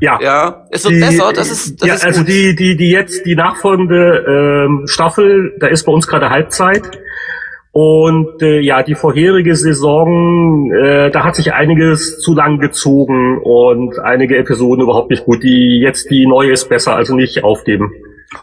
ja. 0.02 0.20
Ja, 0.22 0.66
es 0.72 0.84
wird 0.84 0.96
die, 0.96 1.00
besser, 1.00 1.34
das 1.34 1.52
ist, 1.52 1.82
das 1.82 1.88
ja, 1.88 1.94
ist 1.96 2.06
also 2.06 2.20
gut. 2.22 2.30
die, 2.30 2.56
die, 2.56 2.76
die 2.76 2.90
jetzt, 2.90 3.26
die 3.26 3.36
nachfolgende 3.36 4.66
ähm, 4.68 4.88
Staffel, 4.88 5.56
da 5.60 5.68
ist 5.68 5.86
bei 5.86 5.92
uns 5.92 6.08
gerade 6.08 6.30
Halbzeit. 6.30 6.84
Und 7.72 8.42
äh, 8.42 8.62
ja, 8.62 8.84
die 8.84 8.96
vorherige 8.96 9.54
Saison, 9.54 10.72
äh, 10.72 11.12
da 11.12 11.26
hat 11.26 11.36
sich 11.36 11.54
einiges 11.54 12.20
zu 12.20 12.34
lang 12.34 12.60
gezogen 12.60 13.38
und 13.44 14.00
einige 14.00 14.38
Episoden 14.38 14.84
überhaupt 14.84 15.10
nicht 15.10 15.26
gut. 15.26 15.44
Die 15.44 15.82
jetzt 15.82 16.10
die 16.10 16.26
neue 16.26 16.52
ist 16.52 16.70
besser, 16.70 16.96
also 16.96 17.16
nicht 17.16 17.44
aufgeben. 17.44 17.92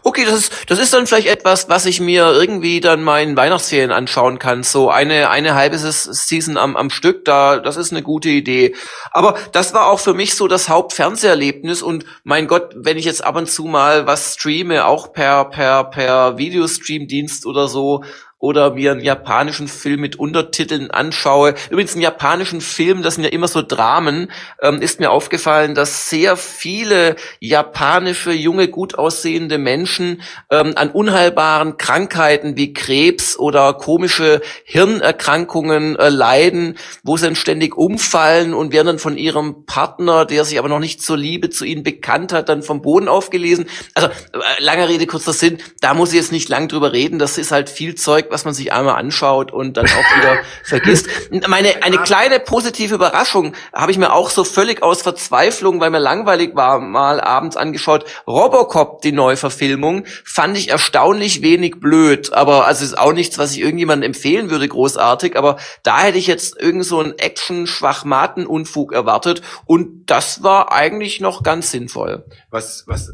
Okay, 0.01 0.25
das 0.25 0.35
ist, 0.35 0.53
das 0.67 0.79
ist 0.79 0.93
dann 0.93 1.05
vielleicht 1.05 1.27
etwas, 1.27 1.69
was 1.69 1.85
ich 1.85 1.99
mir 1.99 2.31
irgendwie 2.31 2.79
dann 2.79 3.03
meinen 3.03 3.37
Weihnachtsferien 3.37 3.91
anschauen 3.91 4.39
kann. 4.39 4.63
So 4.63 4.89
eine, 4.89 5.29
eine 5.29 5.55
halbe 5.55 5.77
Season 5.77 6.57
am, 6.57 6.75
am 6.75 6.89
Stück, 6.89 7.25
da, 7.25 7.59
das 7.59 7.77
ist 7.77 7.91
eine 7.91 8.01
gute 8.01 8.29
Idee. 8.29 8.75
Aber 9.11 9.35
das 9.51 9.73
war 9.73 9.87
auch 9.87 9.99
für 9.99 10.13
mich 10.13 10.35
so 10.35 10.47
das 10.47 10.69
Hauptfernseherlebnis 10.69 11.81
und 11.81 12.05
mein 12.23 12.47
Gott, 12.47 12.73
wenn 12.75 12.97
ich 12.97 13.05
jetzt 13.05 13.23
ab 13.23 13.35
und 13.35 13.49
zu 13.49 13.65
mal 13.65 14.07
was 14.07 14.33
streame, 14.33 14.85
auch 14.85 15.13
per, 15.13 15.45
per, 15.45 15.83
per 15.85 16.37
Videostream-Dienst 16.37 17.45
oder 17.45 17.67
so, 17.67 18.03
oder 18.43 18.71
mir 18.71 18.91
einen 18.91 18.99
japanischen 18.99 19.69
Film 19.69 20.01
mit 20.01 20.17
Untertiteln 20.17 20.91
anschaue. 20.91 21.55
Übrigens, 21.69 21.93
einen 21.93 22.01
japanischen 22.01 22.59
Film, 22.59 23.01
das 23.01 23.15
sind 23.15 23.23
ja 23.23 23.29
immer 23.29 23.47
so 23.47 23.61
Dramen, 23.61 24.29
ähm, 24.61 24.81
ist 24.81 24.99
mir 24.99 25.11
aufgefallen, 25.11 25.75
dass 25.75 26.09
sehr 26.09 26.35
viele 26.35 27.15
japanische, 27.39 28.33
junge, 28.33 28.67
gut 28.67 28.95
aussehende 28.95 29.57
Menschen 29.57 30.21
ähm, 30.51 30.73
an 30.75 30.91
unheilbaren 30.91 31.77
Krankheiten 31.77 32.57
wie 32.57 32.73
Krebs 32.73 33.39
oder 33.39 33.75
komische 33.75 34.41
Hirnerkrankungen 34.65 35.95
äh, 35.95 36.09
leiden, 36.09 36.77
wo 37.01 37.15
sie 37.15 37.27
dann 37.27 37.37
ständig 37.37 37.77
umfallen 37.77 38.53
und 38.53 38.73
werden 38.73 38.87
dann 38.87 38.99
von 38.99 39.17
ihrem 39.17 39.65
Partner, 39.65 40.25
der 40.25 40.43
sich 40.43 40.59
aber 40.59 40.67
noch 40.67 40.79
nicht 40.79 41.01
zur 41.01 41.15
Liebe 41.15 41.49
zu 41.49 41.63
ihnen 41.63 41.83
bekannt 41.83 42.33
hat, 42.33 42.49
dann 42.49 42.61
vom 42.61 42.81
Boden 42.81 43.07
aufgelesen. 43.07 43.67
Also, 43.93 44.09
äh, 44.09 44.61
langer 44.61 44.89
Rede, 44.89 45.07
kurzer 45.07 45.31
Sinn, 45.31 45.59
da 45.79 45.93
muss 45.93 46.09
ich 46.09 46.15
jetzt 46.15 46.33
nicht 46.33 46.49
lang 46.49 46.67
drüber 46.67 46.91
reden, 46.91 47.19
das 47.19 47.37
ist 47.37 47.53
halt 47.53 47.69
viel 47.69 47.95
Zeug, 47.95 48.32
was 48.33 48.45
man 48.45 48.53
sich 48.53 48.73
einmal 48.73 48.95
anschaut 48.95 49.51
und 49.51 49.77
dann 49.77 49.85
auch 49.85 50.17
wieder 50.17 50.37
vergisst. 50.63 51.07
Meine 51.47 51.83
eine 51.83 51.99
kleine 51.99 52.39
positive 52.39 52.95
Überraschung 52.95 53.53
habe 53.73 53.91
ich 53.91 53.97
mir 53.97 54.11
auch 54.11 54.29
so 54.29 54.43
völlig 54.43 54.83
aus 54.83 55.01
Verzweiflung, 55.01 55.79
weil 55.79 55.91
mir 55.91 55.99
langweilig 55.99 56.55
war, 56.55 56.79
mal 56.79 57.21
abends 57.21 57.55
angeschaut. 57.55 58.05
Robocop, 58.27 59.01
die 59.01 59.11
Neuverfilmung, 59.11 60.03
fand 60.25 60.57
ich 60.57 60.69
erstaunlich 60.69 61.41
wenig 61.41 61.79
blöd, 61.79 62.33
aber 62.33 62.65
also 62.65 62.83
ist 62.83 62.97
auch 62.97 63.13
nichts, 63.13 63.37
was 63.37 63.53
ich 63.53 63.59
irgendjemandem 63.59 64.07
empfehlen 64.11 64.49
würde, 64.49 64.67
großartig, 64.67 65.37
aber 65.37 65.57
da 65.83 65.99
hätte 66.01 66.17
ich 66.17 66.27
jetzt 66.27 66.59
irgend 66.59 66.85
so 66.85 66.99
einen 66.99 67.17
Action-Schwachmaten-Unfug 67.17 68.93
erwartet 68.93 69.41
und 69.65 70.09
das 70.09 70.43
war 70.43 70.71
eigentlich 70.71 71.21
noch 71.21 71.43
ganz 71.43 71.71
sinnvoll. 71.71 72.25
Was, 72.49 72.83
was, 72.87 73.13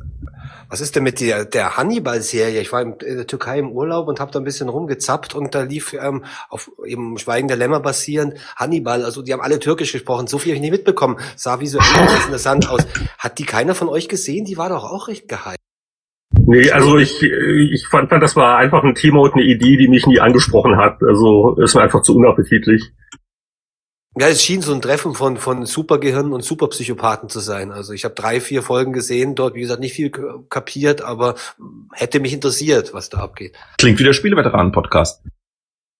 was 0.69 0.82
ist 0.82 0.95
denn 0.95 1.03
mit 1.03 1.19
der, 1.19 1.45
der 1.45 1.77
Hannibal-Serie? 1.77 2.62
Ich 2.62 2.71
war 2.71 2.82
in 2.82 2.97
der 2.99 3.25
Türkei 3.25 3.58
im 3.58 3.71
Urlaub 3.71 4.08
und 4.08 4.19
habe 4.19 4.32
da 4.32 4.39
ein 4.39 4.45
bisschen 4.45 4.69
rumgezappt 4.69 5.34
und 5.34 5.55
da 5.55 5.63
lief 5.63 5.93
ähm, 5.93 6.23
auf 6.49 6.71
eben 6.86 7.17
Schweigen 7.17 7.47
der 7.47 7.58
Lämmer 7.58 7.79
basierend 7.79 8.36
Hannibal. 8.55 9.03
Also 9.03 9.23
die 9.23 9.34
haben 9.34 9.41
alle 9.41 9.60
Türkisch 9.60 9.91
gesprochen. 9.91 10.27
So 10.27 10.38
viel 10.38 10.51
habe 10.51 10.58
ich 10.58 10.62
nicht 10.62 10.71
mitbekommen. 10.71 11.17
Sah 11.36 11.60
visuell 11.60 11.86
interessant 12.25 12.69
aus. 12.69 12.86
Hat 13.17 13.39
die 13.39 13.45
keiner 13.45 13.73
von 13.73 13.89
euch 13.89 14.08
gesehen? 14.08 14.45
Die 14.45 14.58
war 14.58 14.69
doch 14.69 14.84
auch 14.84 15.08
recht 15.08 15.27
geheim. 15.27 15.55
Nee, 16.32 16.69
also 16.69 16.97
ich, 16.97 17.23
ich 17.23 17.88
fand, 17.88 18.12
das 18.12 18.36
war 18.36 18.58
einfach 18.58 18.84
ein 18.84 18.93
Thema 18.93 19.21
und 19.21 19.34
eine 19.34 19.43
Idee, 19.43 19.77
die 19.77 19.88
mich 19.88 20.05
nie 20.05 20.19
angesprochen 20.19 20.77
hat. 20.77 21.01
Also 21.01 21.55
ist 21.55 21.73
mir 21.73 21.82
einfach 21.82 22.03
zu 22.03 22.15
unappetitlich. 22.15 22.91
Ja, 24.19 24.27
es 24.27 24.43
schien 24.43 24.62
so 24.62 24.73
ein 24.73 24.82
Treffen 24.82 25.13
von, 25.13 25.38
von 25.38 25.65
Supergehirnen 25.65 26.34
und 26.34 26.43
Superpsychopathen 26.43 27.29
zu 27.29 27.39
sein. 27.39 27.71
Also 27.71 27.93
ich 27.93 28.03
habe 28.03 28.15
drei, 28.15 28.41
vier 28.41 28.62
Folgen 28.63 28.91
gesehen, 28.91 29.34
dort, 29.34 29.55
wie 29.55 29.62
gesagt, 29.62 29.79
nicht 29.79 29.93
viel 29.93 30.12
kapiert, 30.49 31.01
aber 31.01 31.36
hätte 31.93 32.19
mich 32.19 32.34
interessiert, 32.34 32.93
was 32.93 33.08
da 33.08 33.19
abgeht. 33.19 33.55
Klingt 33.77 33.97
wie 33.97 34.03
der 34.03 34.13
Spieleveteranen-Podcast. 34.13 35.23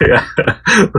Ja. 0.01 0.23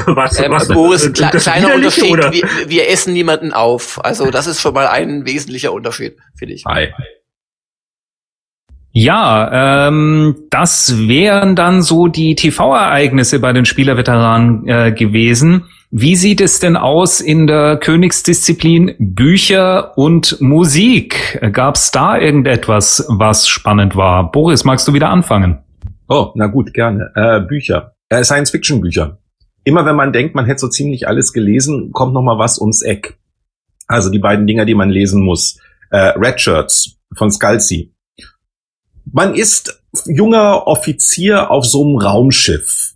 was, 0.04 0.38
ähm, 0.38 0.52
was, 0.52 0.68
Boris, 0.68 1.10
kle 1.14 1.30
kleiner 1.30 1.74
Unterschied, 1.74 2.18
wir, 2.18 2.68
wir, 2.68 2.90
essen 2.90 3.14
niemanden 3.14 3.54
auf. 3.54 3.98
Also 4.04 4.30
das 4.30 4.46
ist 4.46 4.60
schon 4.60 4.74
mal 4.74 4.88
ein 4.88 5.24
wesentlicher 5.24 5.72
Unterschied, 5.72 6.18
finde 6.36 6.52
ich. 6.52 6.66
Hi. 6.66 6.92
Ja, 8.92 9.88
ähm, 9.88 10.44
das 10.50 11.08
wären 11.08 11.56
dann 11.56 11.80
so 11.80 12.08
die 12.08 12.34
TV-Ereignisse 12.34 13.38
bei 13.38 13.54
den 13.54 13.64
Spielerveteranen 13.64 14.68
äh, 14.68 14.92
gewesen. 14.92 15.64
Wie 15.92 16.14
sieht 16.14 16.40
es 16.40 16.60
denn 16.60 16.76
aus 16.76 17.20
in 17.20 17.48
der 17.48 17.76
Königsdisziplin 17.76 18.94
Bücher 19.00 19.98
und 19.98 20.40
Musik? 20.40 21.40
Gab 21.52 21.74
es 21.74 21.90
da 21.90 22.16
irgendetwas, 22.16 23.04
was 23.08 23.48
spannend 23.48 23.96
war? 23.96 24.30
Boris, 24.30 24.62
magst 24.62 24.86
du 24.86 24.92
wieder 24.92 25.08
anfangen? 25.08 25.58
Oh, 26.08 26.30
na 26.36 26.46
gut, 26.46 26.72
gerne. 26.74 27.10
Äh, 27.16 27.40
Bücher, 27.40 27.96
äh, 28.08 28.22
Science-Fiction-Bücher. 28.22 29.18
Immer 29.64 29.84
wenn 29.84 29.96
man 29.96 30.12
denkt, 30.12 30.36
man 30.36 30.46
hätte 30.46 30.60
so 30.60 30.68
ziemlich 30.68 31.08
alles 31.08 31.32
gelesen, 31.32 31.90
kommt 31.90 32.14
noch 32.14 32.22
mal 32.22 32.38
was 32.38 32.60
ums 32.60 32.82
Eck. 32.82 33.18
Also 33.88 34.10
die 34.10 34.20
beiden 34.20 34.46
Dinger, 34.46 34.66
die 34.66 34.76
man 34.76 34.90
lesen 34.90 35.24
muss. 35.24 35.58
Äh, 35.90 36.12
Red 36.16 36.40
Shirts 36.40 36.98
von 37.16 37.32
Scalzi. 37.32 37.92
Man 39.12 39.34
ist 39.34 39.82
junger 40.06 40.68
Offizier 40.68 41.50
auf 41.50 41.66
so 41.66 41.84
einem 41.84 41.96
Raumschiff 41.96 42.94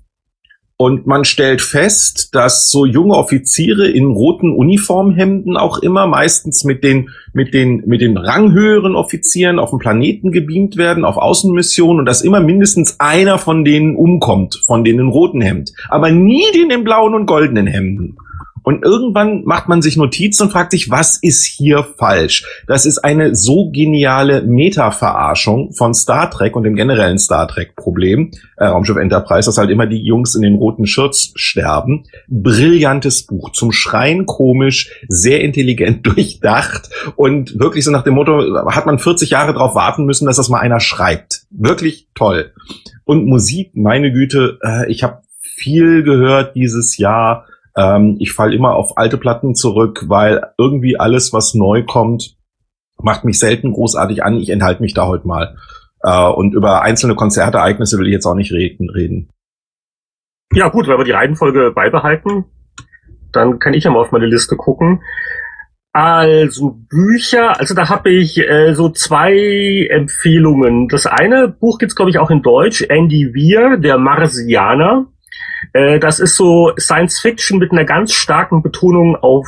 Und 0.76 1.06
man 1.06 1.24
stellt 1.24 1.62
fest, 1.62 2.34
dass 2.34 2.68
so 2.68 2.84
junge 2.84 3.14
Offiziere 3.14 3.86
in 3.86 4.06
roten 4.06 4.52
Uniformhemden 4.52 5.56
auch 5.56 5.78
immer 5.78 6.08
meistens 6.08 6.64
mit 6.64 6.82
den, 6.82 7.10
mit 7.32 7.54
den, 7.54 7.84
mit 7.86 8.00
den 8.00 8.16
ranghöheren 8.16 8.96
Offizieren 8.96 9.60
auf 9.60 9.70
dem 9.70 9.78
Planeten 9.78 10.32
gebeamt 10.32 10.76
werden, 10.76 11.04
auf 11.04 11.16
Außenmissionen 11.16 12.00
und 12.00 12.06
dass 12.06 12.22
immer 12.22 12.40
mindestens 12.40 12.98
einer 12.98 13.38
von 13.38 13.64
denen 13.64 13.94
umkommt, 13.94 14.62
von 14.66 14.82
denen 14.82 14.98
in 14.98 15.08
roten 15.08 15.40
Hemd. 15.40 15.72
Aber 15.90 16.10
nie 16.10 16.44
den 16.52 16.70
in 16.70 16.82
blauen 16.82 17.14
und 17.14 17.26
goldenen 17.26 17.68
Hemden. 17.68 18.16
Und 18.64 18.82
irgendwann 18.82 19.44
macht 19.44 19.68
man 19.68 19.82
sich 19.82 19.96
Notizen 19.96 20.44
und 20.44 20.50
fragt 20.50 20.72
sich, 20.72 20.90
was 20.90 21.18
ist 21.18 21.44
hier 21.44 21.86
falsch? 21.98 22.44
Das 22.66 22.86
ist 22.86 22.98
eine 22.98 23.34
so 23.34 23.70
geniale 23.70 24.42
Meta-Verarschung 24.42 25.72
von 25.72 25.92
Star 25.92 26.30
Trek 26.30 26.56
und 26.56 26.64
dem 26.64 26.74
generellen 26.74 27.18
Star 27.18 27.46
Trek-Problem. 27.46 28.30
Äh, 28.56 28.64
Raumschiff 28.64 28.96
Enterprise, 28.96 29.46
dass 29.46 29.58
halt 29.58 29.70
immer 29.70 29.86
die 29.86 30.02
Jungs 30.02 30.34
in 30.34 30.40
den 30.40 30.54
roten 30.54 30.86
Shirts 30.86 31.32
sterben. 31.34 32.04
Brillantes 32.26 33.26
Buch, 33.26 33.52
zum 33.52 33.70
Schreien 33.70 34.24
komisch, 34.24 34.90
sehr 35.08 35.42
intelligent 35.42 36.06
durchdacht 36.06 36.88
und 37.16 37.58
wirklich 37.60 37.84
so 37.84 37.90
nach 37.90 38.02
dem 38.02 38.14
Motto, 38.14 38.40
hat 38.70 38.86
man 38.86 38.98
40 38.98 39.28
Jahre 39.28 39.52
drauf 39.52 39.74
warten 39.74 40.06
müssen, 40.06 40.26
dass 40.26 40.38
das 40.38 40.48
mal 40.48 40.60
einer 40.60 40.80
schreibt. 40.80 41.42
Wirklich 41.50 42.08
toll. 42.14 42.52
Und 43.04 43.26
Musik, 43.26 43.72
meine 43.74 44.10
Güte, 44.10 44.58
äh, 44.62 44.90
ich 44.90 45.02
habe 45.02 45.22
viel 45.42 46.02
gehört 46.02 46.56
dieses 46.56 46.96
Jahr 46.96 47.46
ähm, 47.76 48.16
ich 48.20 48.32
falle 48.32 48.54
immer 48.54 48.74
auf 48.74 48.96
alte 48.96 49.18
Platten 49.18 49.54
zurück, 49.54 50.04
weil 50.08 50.42
irgendwie 50.58 50.98
alles, 50.98 51.32
was 51.32 51.54
neu 51.54 51.84
kommt, 51.84 52.36
macht 53.00 53.24
mich 53.24 53.38
selten 53.38 53.72
großartig 53.72 54.22
an. 54.22 54.36
Ich 54.36 54.50
enthalte 54.50 54.82
mich 54.82 54.94
da 54.94 55.06
heute 55.06 55.26
mal. 55.26 55.56
Äh, 56.02 56.28
und 56.28 56.54
über 56.54 56.82
einzelne 56.82 57.14
Konzertereignisse 57.14 57.98
will 57.98 58.06
ich 58.06 58.12
jetzt 58.12 58.26
auch 58.26 58.34
nicht 58.34 58.52
reden. 58.52 58.90
reden. 58.90 59.30
Ja 60.52 60.68
gut, 60.68 60.86
wenn 60.86 60.98
wir 60.98 61.04
die 61.04 61.12
Reihenfolge 61.12 61.72
beibehalten, 61.72 62.44
dann 63.32 63.58
kann 63.58 63.74
ich 63.74 63.84
ja 63.84 63.90
mal 63.90 64.00
auf 64.00 64.12
meine 64.12 64.26
Liste 64.26 64.56
gucken. 64.56 65.02
Also 65.92 66.76
Bücher, 66.88 67.58
also 67.58 67.74
da 67.74 67.88
habe 67.88 68.10
ich 68.10 68.38
äh, 68.38 68.74
so 68.74 68.88
zwei 68.90 69.86
Empfehlungen. 69.90 70.88
Das 70.88 71.06
eine 71.06 71.48
Buch 71.48 71.78
gibt's 71.78 71.94
glaube 71.94 72.10
ich 72.10 72.18
auch 72.18 72.30
in 72.30 72.42
Deutsch, 72.42 72.82
Andy 72.88 73.32
Weir, 73.32 73.76
der 73.76 73.96
Marsianer. 73.98 75.06
Äh, 75.72 75.98
das 75.98 76.20
ist 76.20 76.36
so 76.36 76.72
Science 76.78 77.20
Fiction 77.20 77.58
mit 77.58 77.72
einer 77.72 77.84
ganz 77.84 78.12
starken 78.12 78.62
Betonung 78.62 79.16
auf 79.16 79.46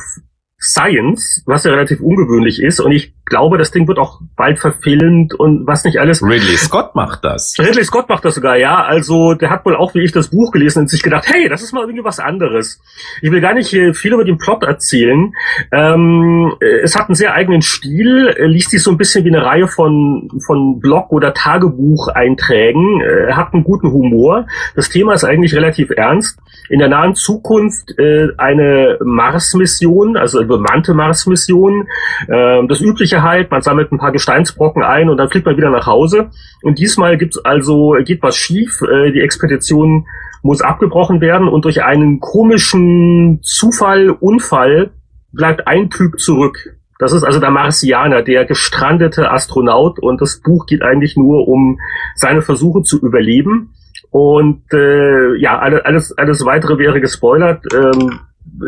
Science, 0.59 1.43
was 1.45 1.63
ja 1.63 1.71
relativ 1.71 1.99
ungewöhnlich 2.01 2.61
ist. 2.61 2.79
Und 2.79 2.91
ich 2.91 3.13
glaube, 3.27 3.57
das 3.57 3.71
Ding 3.71 3.87
wird 3.87 3.99
auch 3.99 4.19
bald 4.35 4.59
verfilmt 4.59 5.33
und 5.33 5.67
was 5.67 5.83
nicht 5.83 5.99
alles. 5.99 6.23
Ridley 6.23 6.57
Scott 6.57 6.95
macht 6.95 7.23
das. 7.23 7.55
Ridley 7.59 7.83
Scott 7.83 8.09
macht 8.09 8.25
das 8.25 8.35
sogar, 8.35 8.57
ja. 8.57 8.83
Also 8.83 9.33
der 9.33 9.49
hat 9.49 9.65
wohl 9.65 9.75
auch 9.75 9.93
wie 9.93 10.03
ich 10.03 10.11
das 10.11 10.29
Buch 10.29 10.51
gelesen 10.51 10.79
und 10.79 10.89
sich 10.89 11.03
gedacht, 11.03 11.25
hey, 11.27 11.49
das 11.49 11.61
ist 11.61 11.73
mal 11.73 11.81
irgendwie 11.81 12.03
was 12.03 12.19
anderes. 12.19 12.81
Ich 13.21 13.31
will 13.31 13.41
gar 13.41 13.53
nicht 13.53 13.69
viel 13.69 14.13
über 14.13 14.23
den 14.23 14.37
Plot 14.37 14.63
erzählen. 14.63 15.33
Ähm, 15.71 16.53
es 16.83 16.95
hat 16.95 17.09
einen 17.09 17.15
sehr 17.15 17.33
eigenen 17.33 17.61
Stil, 17.61 18.35
liest 18.39 18.71
sich 18.71 18.81
so 18.81 18.91
ein 18.91 18.97
bisschen 18.97 19.25
wie 19.25 19.29
eine 19.29 19.45
Reihe 19.45 19.67
von, 19.67 20.29
von 20.45 20.79
Blog- 20.79 21.11
oder 21.11 21.33
Tagebucheinträgen, 21.33 23.01
äh, 23.01 23.33
hat 23.33 23.53
einen 23.53 23.63
guten 23.63 23.91
Humor. 23.91 24.47
Das 24.75 24.89
Thema 24.89 25.13
ist 25.13 25.23
eigentlich 25.23 25.55
relativ 25.55 25.89
ernst. 25.91 26.39
In 26.69 26.79
der 26.79 26.89
nahen 26.89 27.15
Zukunft 27.15 27.97
äh, 27.97 28.27
eine 28.37 28.97
Mars-Mission, 29.01 30.17
also 30.17 30.39
eine 30.39 30.47
bemannte 30.47 30.93
Mars-Mission. 30.93 31.87
Äh, 32.27 32.67
das 32.67 32.81
übliche 32.81 33.16
Sicherheit, 33.17 33.49
man 33.49 33.61
sammelt 33.61 33.91
ein 33.91 33.97
paar 33.97 34.11
Gesteinsbrocken 34.11 34.83
ein 34.83 35.09
und 35.09 35.17
dann 35.17 35.29
fliegt 35.29 35.45
man 35.45 35.57
wieder 35.57 35.69
nach 35.69 35.87
Hause. 35.87 36.29
Und 36.61 36.77
diesmal 36.77 37.17
gibt's 37.17 37.37
also, 37.39 37.95
geht 38.05 38.21
was 38.21 38.37
schief, 38.37 38.81
äh, 38.81 39.11
die 39.11 39.21
Expedition 39.21 40.05
muss 40.43 40.61
abgebrochen 40.61 41.19
werden 41.19 41.47
und 41.47 41.65
durch 41.65 41.83
einen 41.83 42.19
komischen 42.19 43.39
Zufall, 43.41 44.11
Unfall 44.11 44.91
bleibt 45.33 45.67
ein 45.67 45.89
Typ 45.89 46.19
zurück. 46.19 46.57
Das 46.99 47.11
ist 47.11 47.23
also 47.23 47.39
der 47.39 47.51
Marsianer, 47.51 48.21
der 48.21 48.45
gestrandete 48.45 49.31
Astronaut 49.31 49.99
und 49.99 50.21
das 50.21 50.41
Buch 50.41 50.65
geht 50.67 50.83
eigentlich 50.83 51.17
nur 51.17 51.47
um 51.47 51.79
seine 52.15 52.41
Versuche 52.41 52.83
zu 52.83 52.99
überleben. 52.99 53.73
Und 54.09 54.61
äh, 54.73 55.35
ja, 55.37 55.59
alles, 55.59 56.17
alles 56.17 56.45
weitere 56.45 56.77
wäre 56.77 57.01
gespoilert. 57.01 57.65
Ähm, 57.73 58.19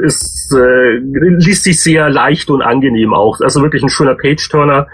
ist, 0.04 0.54
äh, 0.54 0.98
liest 0.98 1.64
sich 1.64 1.82
sehr 1.82 2.10
leicht 2.10 2.50
und 2.50 2.62
angenehm 2.62 3.14
auch. 3.14 3.40
Also 3.42 3.62
wirklich 3.62 3.84
ein 3.84 3.90
schöner 3.90 4.16
Page-Turner. 4.16 4.88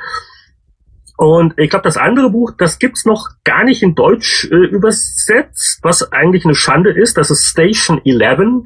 Und 1.17 1.53
ich 1.57 1.69
glaube, 1.69 1.83
das 1.83 1.97
andere 1.97 2.29
Buch, 2.29 2.51
das 2.57 2.77
gibt's 2.77 3.05
noch 3.05 3.29
gar 3.45 3.63
nicht 3.63 3.81
in 3.81 3.95
Deutsch 3.95 4.49
äh, 4.51 4.55
übersetzt, 4.55 5.79
was 5.81 6.11
eigentlich 6.11 6.43
eine 6.43 6.55
Schande 6.55 6.91
ist. 6.91 7.17
Das 7.17 7.31
ist 7.31 7.45
Station 7.45 8.01
11 8.03 8.65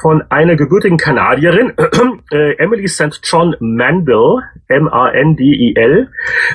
von 0.00 0.22
einer 0.28 0.54
gebürtigen 0.56 0.98
Kanadierin, 0.98 1.72
äh, 2.32 2.52
Emily 2.58 2.86
St. 2.86 3.20
John 3.24 3.56
Mandel, 3.58 4.42
M-A-N-D-E-L. 4.68 6.08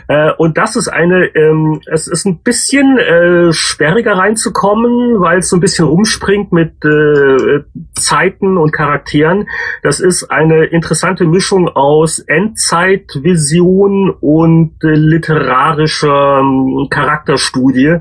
Äh, 0.07 0.31
und 0.37 0.57
das 0.57 0.77
ist 0.77 0.87
eine, 0.87 1.25
ähm, 1.35 1.81
es 1.85 2.07
ist 2.07 2.25
ein 2.25 2.39
bisschen 2.39 2.97
äh, 2.97 3.51
sperriger 3.51 4.13
reinzukommen, 4.13 5.19
weil 5.19 5.39
es 5.39 5.49
so 5.49 5.57
ein 5.57 5.59
bisschen 5.59 5.85
rumspringt 5.85 6.53
mit 6.53 6.83
äh, 6.85 7.63
Zeiten 7.93 8.57
und 8.57 8.71
Charakteren. 8.71 9.49
Das 9.83 9.99
ist 9.99 10.31
eine 10.31 10.65
interessante 10.65 11.25
Mischung 11.25 11.67
aus 11.67 12.19
Endzeitvision 12.19 14.11
und 14.11 14.75
äh, 14.83 14.95
literarischer 15.27 16.39
ähm, 16.39 16.87
Charakterstudie 16.89 17.97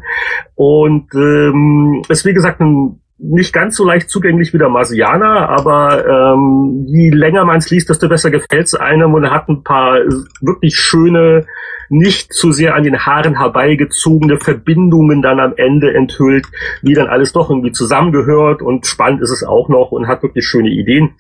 und 0.54 1.14
ähm, 1.14 2.02
ist 2.08 2.24
wie 2.24 2.34
gesagt 2.34 2.60
ein 2.60 3.00
nicht 3.16 3.52
ganz 3.52 3.76
so 3.76 3.84
leicht 3.84 4.10
zugänglich 4.10 4.52
wie 4.52 4.58
der 4.58 4.68
Marsianer, 4.68 5.48
aber 5.48 6.04
ähm, 6.04 6.84
je 6.88 7.10
länger 7.10 7.44
man 7.44 7.58
es 7.58 7.70
liest, 7.70 7.88
desto 7.88 8.08
besser 8.08 8.30
gefällt 8.30 8.66
es 8.66 8.74
einem 8.74 9.14
und 9.14 9.30
hat 9.30 9.48
ein 9.48 9.62
paar 9.62 9.98
wirklich 10.40 10.76
schöne 10.76 11.46
nicht 11.88 12.32
zu 12.32 12.50
sehr 12.50 12.74
an 12.74 12.82
den 12.82 13.06
Haaren 13.06 13.38
herbeigezogene 13.38 14.38
Verbindungen 14.38 15.22
dann 15.22 15.38
am 15.38 15.54
Ende 15.56 15.94
enthüllt, 15.94 16.46
wie 16.82 16.94
dann 16.94 17.06
alles 17.06 17.32
doch 17.32 17.50
irgendwie 17.50 17.72
zusammengehört 17.72 18.62
und 18.62 18.86
spannend 18.86 19.22
ist 19.22 19.30
es 19.30 19.44
auch 19.44 19.68
noch 19.68 19.92
und 19.92 20.08
hat 20.08 20.22
wirklich 20.22 20.44
schöne 20.44 20.70
Ideen. 20.70 21.14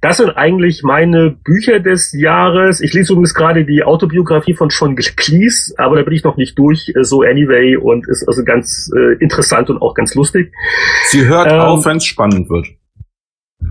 Das 0.00 0.18
sind 0.18 0.30
eigentlich 0.30 0.82
meine 0.82 1.30
Bücher 1.30 1.80
des 1.80 2.12
Jahres. 2.12 2.80
Ich 2.80 2.92
lese 2.92 3.12
übrigens 3.12 3.34
gerade 3.34 3.64
die 3.64 3.84
Autobiografie 3.84 4.54
von 4.54 4.70
Sean 4.70 4.96
Cleese, 4.96 5.74
aber 5.78 5.96
da 5.96 6.02
bin 6.02 6.14
ich 6.14 6.24
noch 6.24 6.36
nicht 6.36 6.58
durch, 6.58 6.92
äh, 6.94 7.04
so 7.04 7.22
anyway 7.22 7.76
und 7.76 8.08
ist 8.08 8.26
also 8.26 8.44
ganz 8.44 8.90
äh, 8.96 9.14
interessant 9.22 9.70
und 9.70 9.80
auch 9.80 9.94
ganz 9.94 10.14
lustig. 10.14 10.52
Sie 11.06 11.26
hört 11.26 11.50
ähm, 11.50 11.60
auf, 11.60 11.84
wenn 11.84 11.98
es 11.98 12.04
spannend 12.04 12.48
wird. 12.50 12.66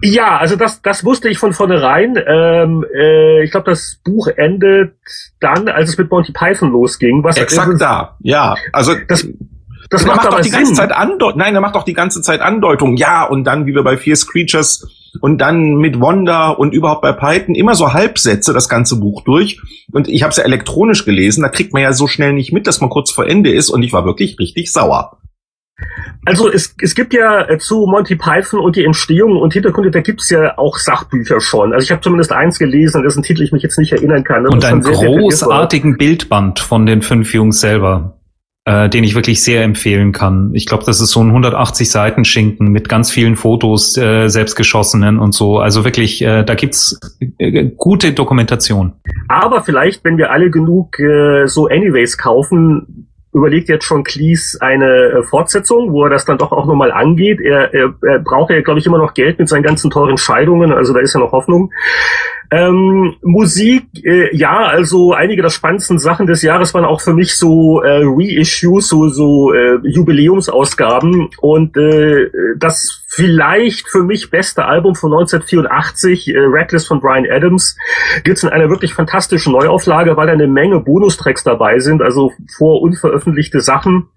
Ja, 0.02 0.38
also 0.38 0.56
das, 0.56 0.82
das 0.82 1.06
wusste 1.06 1.30
ich 1.30 1.38
von 1.38 1.54
vornherein. 1.54 2.18
Ähm, 2.26 2.86
äh, 2.94 3.44
ich 3.44 3.52
glaube, 3.52 3.70
das 3.70 4.00
Buch 4.04 4.28
endet 4.28 4.96
dann, 5.40 5.68
als 5.68 5.90
es 5.90 5.98
mit 5.98 6.10
Monty 6.10 6.32
Python 6.32 6.72
losging. 6.72 7.24
Was 7.24 7.38
Exakt 7.38 7.80
da, 7.80 8.18
ja. 8.22 8.56
Also 8.72 8.96
das, 9.08 9.28
das 9.90 10.06
macht, 10.06 10.18
macht 10.18 10.34
doch 10.34 10.42
die 10.42 10.50
Sinn. 10.50 10.60
ganze 10.60 10.74
Zeit 10.74 10.92
Andeutung. 10.92 11.38
Nein, 11.38 11.56
er 11.56 11.62
macht 11.62 11.76
doch 11.76 11.84
die 11.84 11.94
ganze 11.94 12.22
Zeit 12.22 12.42
Andeutung. 12.42 12.98
Ja, 12.98 13.24
und 13.24 13.44
dann, 13.44 13.66
wie 13.66 13.76
wir 13.76 13.84
bei 13.84 13.98
Fierce 13.98 14.28
Creatures 14.28 14.88
und 15.22 15.40
dann 15.40 15.76
mit 15.76 16.00
Wanda 16.00 16.50
und 16.50 16.74
überhaupt 16.74 17.02
bei 17.02 17.14
Python 17.14 17.56
immer 17.56 17.76
so 17.76 17.94
Halbsätze 17.94 18.54
das 18.54 18.70
ganze 18.70 19.00
Buch 19.00 19.22
durch. 19.24 19.62
Und 19.92 20.08
ich 20.08 20.24
habe 20.24 20.32
es 20.32 20.38
ja 20.38 20.44
elektronisch 20.44 21.06
gelesen, 21.06 21.44
da 21.44 21.50
kriegt 21.50 21.74
man 21.74 21.82
ja 21.82 21.94
so 21.94 22.08
schnell 22.08 22.34
nicht 22.34 22.54
mit, 22.54 22.68
dass 22.68 22.82
man 22.82 22.90
kurz 22.90 23.12
vor 23.12 23.28
Ende 23.28 23.54
ist. 23.54 23.70
Und 23.70 23.84
ich 23.84 23.94
war 23.94 24.06
wirklich 24.06 24.40
richtig 24.40 24.72
sauer. 24.72 25.18
Also 26.26 26.50
es, 26.50 26.76
es 26.82 26.96
gibt 26.96 27.14
ja 27.14 27.50
äh, 27.50 27.58
zu 27.58 27.86
Monty 27.86 28.16
Python 28.16 28.60
und 28.60 28.76
die 28.76 28.86
Entstehung 28.86 29.36
und 29.38 29.54
Hintergründe, 29.54 29.92
da 29.92 30.00
gibt's 30.00 30.30
ja 30.30 30.58
auch 30.58 30.78
Sachbücher 30.78 31.42
schon. 31.42 31.74
Also 31.74 31.84
ich 31.84 31.92
habe 31.92 32.02
zumindest 32.02 32.32
eins 32.32 32.60
gelesen, 32.60 33.04
dessen 33.04 33.24
Titel 33.24 33.44
ich 33.44 33.52
mich 33.52 33.64
jetzt 33.64 33.78
nicht 33.78 33.92
erinnern 33.92 34.24
kann. 34.24 34.44
Das 34.46 34.54
und 34.54 34.64
einen 34.64 34.82
großartigen 34.82 35.98
Bildband 35.98 36.60
von 36.60 36.86
den 36.86 37.02
fünf 37.02 37.34
Jungs 37.34 37.60
selber, 37.60 38.18
äh, 38.66 38.90
den 38.90 39.04
ich 39.04 39.16
wirklich 39.16 39.44
sehr 39.44 39.64
empfehlen 39.64 40.12
kann. 40.12 40.52
Ich 40.54 40.66
glaube, 40.66 40.84
das 40.86 41.02
ist 41.02 41.12
so 41.12 41.22
ein 41.22 41.28
180 41.28 41.90
Seiten 41.90 42.24
Schinken 42.24 42.70
mit 42.70 42.88
ganz 42.88 43.12
vielen 43.12 43.36
Fotos, 43.36 43.98
äh, 43.98 44.30
selbstgeschossenen 44.30 45.20
und 45.20 45.34
so. 45.34 45.60
Also 45.60 45.84
wirklich, 45.84 46.22
äh, 46.22 46.44
da 46.44 46.56
gibt's 46.56 47.00
äh, 47.40 47.72
gute 47.76 48.14
Dokumentation. 48.14 48.94
Aber 49.28 49.64
vielleicht, 49.64 50.04
wenn 50.06 50.18
wir 50.18 50.32
alle 50.32 50.50
genug 50.50 50.98
äh, 51.00 51.46
so 51.46 51.68
Anyways 51.68 52.18
kaufen, 52.18 53.10
überlegt 53.34 53.70
jetzt 53.70 53.86
schon 53.86 54.04
Cleese 54.04 54.62
eine 54.62 54.86
äh, 54.86 55.24
Fortsetzung, 55.24 55.92
wo 55.92 56.04
er 56.04 56.10
das 56.10 56.26
dann 56.26 56.38
doch 56.38 56.52
auch 56.52 56.66
nochmal 56.66 56.92
angeht. 56.92 57.42
Er, 57.42 57.74
er, 57.74 57.94
er 58.02 58.20
braucht 58.20 58.52
ja, 58.52 58.62
glaube 58.62 58.80
ich, 58.80 58.86
immer 58.86 59.00
noch 59.00 59.14
Geld 59.14 59.40
mit 59.40 59.50
seinen 59.50 59.64
ganzen 59.64 59.90
teuren 59.90 60.18
Scheidungen, 60.18 60.72
also 60.72 60.94
da 60.94 61.00
ist 61.00 61.14
ja 61.14 61.20
noch 61.20 61.32
Hoffnung. 61.32 61.72
Ähm, 62.52 63.16
Musik, 63.24 63.86
äh, 64.04 64.36
ja, 64.36 64.66
also 64.66 65.14
einige 65.14 65.42
der 65.42 65.50
spannendsten 65.50 65.98
Sachen 65.98 66.28
des 66.28 66.44
Jahres 66.44 66.74
waren 66.74 66.86
auch 66.86 67.02
für 67.02 67.14
mich 67.14 67.36
so 67.36 67.82
äh, 67.82 68.04
Reissues, 68.04 68.90
so, 68.90 69.10
so 69.10 69.54
äh, 69.54 69.80
Jubiläumsausgaben 69.84 71.30
und 71.42 71.76
äh, 71.78 72.30
das 72.58 73.03
vielleicht 73.16 73.90
für 73.90 74.04
mich 74.04 74.32
beste 74.32 74.66
Album 74.66 74.96
von 74.96 75.14
1984, 75.14 76.30
äh, 76.30 76.40
Reckless 76.40 76.88
von 76.88 77.00
Brian 77.00 77.28
Adams, 77.30 77.78
gibt's 78.24 78.44
in 78.44 78.50
einer 78.50 78.70
wirklich 78.70 78.94
fantastischen 78.94 79.54
Neuauflage, 79.54 80.18
weil 80.18 80.28
da 80.28 80.34
eine 80.34 80.48
Menge 80.48 80.80
Bonustracks 80.80 81.44
dabei 81.44 81.80
sind, 81.80 82.02
also 82.02 82.34
vor 82.58 82.82
unveröffentlichte 82.82 83.62
Sachen. 83.62 84.08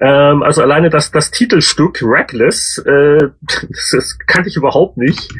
Ähm, 0.00 0.42
also 0.42 0.62
alleine 0.62 0.90
das, 0.90 1.12
das 1.12 1.30
Titelstück 1.30 2.02
Reckless, 2.02 2.78
äh, 2.78 3.18
das, 3.40 3.90
das 3.92 4.18
kannte 4.26 4.48
ich 4.48 4.56
überhaupt 4.56 4.96
nicht, 4.96 5.32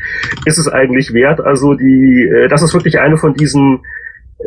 ist 0.44 0.58
es 0.58 0.68
eigentlich 0.68 1.12
wert. 1.12 1.40
Also 1.40 1.74
die, 1.74 2.22
äh, 2.22 2.48
das 2.48 2.62
ist 2.62 2.72
wirklich 2.72 3.00
eine 3.00 3.16
von 3.16 3.34
diesen 3.34 3.80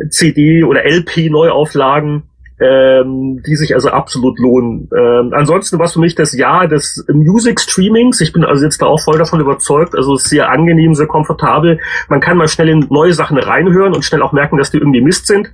CD- 0.08 0.64
oder 0.64 0.84
LP-Neuauflagen, 0.84 2.22
ähm, 2.58 3.42
die 3.46 3.56
sich 3.56 3.74
also 3.74 3.90
absolut 3.90 4.38
lohnen. 4.38 4.88
Ähm, 4.96 5.32
ansonsten 5.34 5.78
war 5.78 5.86
es 5.86 5.92
für 5.92 6.00
mich 6.00 6.14
das 6.14 6.32
Jahr 6.32 6.68
des 6.68 7.04
Music 7.12 7.60
Streamings. 7.60 8.20
Ich 8.20 8.32
bin 8.32 8.44
also 8.44 8.64
jetzt 8.64 8.80
da 8.80 8.86
auch 8.86 9.00
voll 9.00 9.18
davon 9.18 9.40
überzeugt. 9.40 9.94
Also 9.94 10.14
es 10.14 10.24
ist 10.24 10.30
sehr 10.30 10.48
angenehm, 10.48 10.94
sehr 10.94 11.06
komfortabel. 11.06 11.78
Man 12.08 12.20
kann 12.20 12.38
mal 12.38 12.48
schnell 12.48 12.68
in 12.68 12.86
neue 12.90 13.12
Sachen 13.12 13.36
reinhören 13.36 13.94
und 13.94 14.04
schnell 14.04 14.22
auch 14.22 14.32
merken, 14.32 14.56
dass 14.56 14.70
die 14.70 14.78
irgendwie 14.78 15.02
Mist 15.02 15.26
sind. 15.26 15.52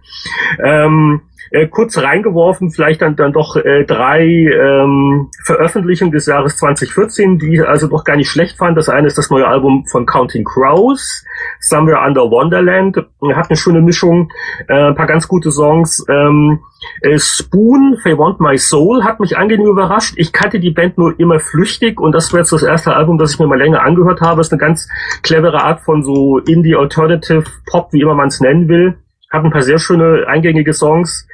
Ähm, 0.63 1.23
äh, 1.53 1.67
kurz 1.69 1.99
reingeworfen, 1.99 2.71
vielleicht 2.71 3.03
dann, 3.03 3.15
dann 3.15 3.33
doch 3.33 3.57
äh, 3.57 3.85
drei 3.85 4.25
ähm, 4.25 5.29
Veröffentlichungen 5.45 6.13
des 6.13 6.27
Jahres 6.27 6.57
2014, 6.57 7.39
die 7.39 7.55
ich 7.55 7.69
also 7.69 7.89
doch 7.89 8.05
gar 8.05 8.17
nicht 8.17 8.31
schlecht 8.31 8.57
fand. 8.57 8.77
Das 8.77 8.89
eine 8.89 9.07
ist 9.07 9.19
das 9.19 9.31
neue 9.31 9.47
Album 9.47 9.85
von 9.87 10.07
Counting 10.07 10.45
Crows, 10.45 11.25
Somewhere 11.61 12.01
Under 12.07 12.31
Wonderland, 12.31 12.97
hat 12.97 13.51
eine 13.51 13.57
schöne 13.57 13.83
Mischung, 13.83 14.31
äh, 14.69 14.89
ein 14.89 14.95
paar 14.95 15.07
ganz 15.07 15.29
gute 15.29 15.51
Songs. 15.51 16.05
Ähm, 16.09 16.61
äh, 17.03 17.19
Spoon, 17.19 17.99
They 18.03 18.17
Want 18.17 18.41
My 18.41 18.57
Soul, 18.57 19.05
hat 19.05 19.21
mich 19.21 19.37
angenehm 19.37 19.69
überrascht. 19.69 20.15
Ich 20.17 20.33
kannte 20.33 20.59
die 20.59 20.71
Band 20.71 20.97
nur 20.97 21.19
immer 21.21 21.39
flüchtig 21.39 22.01
und 22.01 22.13
das 22.13 22.33
war 22.33 22.41
jetzt 22.41 22.53
das 22.53 22.63
erste 22.63 22.97
Album, 22.97 23.19
das 23.19 23.35
ich 23.35 23.39
mir 23.39 23.47
mal 23.47 23.59
länger 23.59 23.83
angehört 23.83 24.23
habe. 24.23 24.41
ist 24.41 24.53
eine 24.53 24.61
ganz 24.61 24.89
clevere 25.23 25.63
Art 25.63 25.81
von 25.81 26.03
so 26.03 26.39
Indie 26.39 26.77
Alternative 26.77 27.45
Pop, 27.71 27.93
wie 27.93 28.01
immer 28.01 28.15
man 28.15 28.29
es 28.29 28.41
nennen 28.41 28.69
will 28.69 28.97
hat 29.33 29.45
ein 29.45 29.51
paar 29.51 29.63
sehr 29.63 29.79
schöne 29.79 30.27
eingängige 30.29 30.75
Songs. 30.75 31.27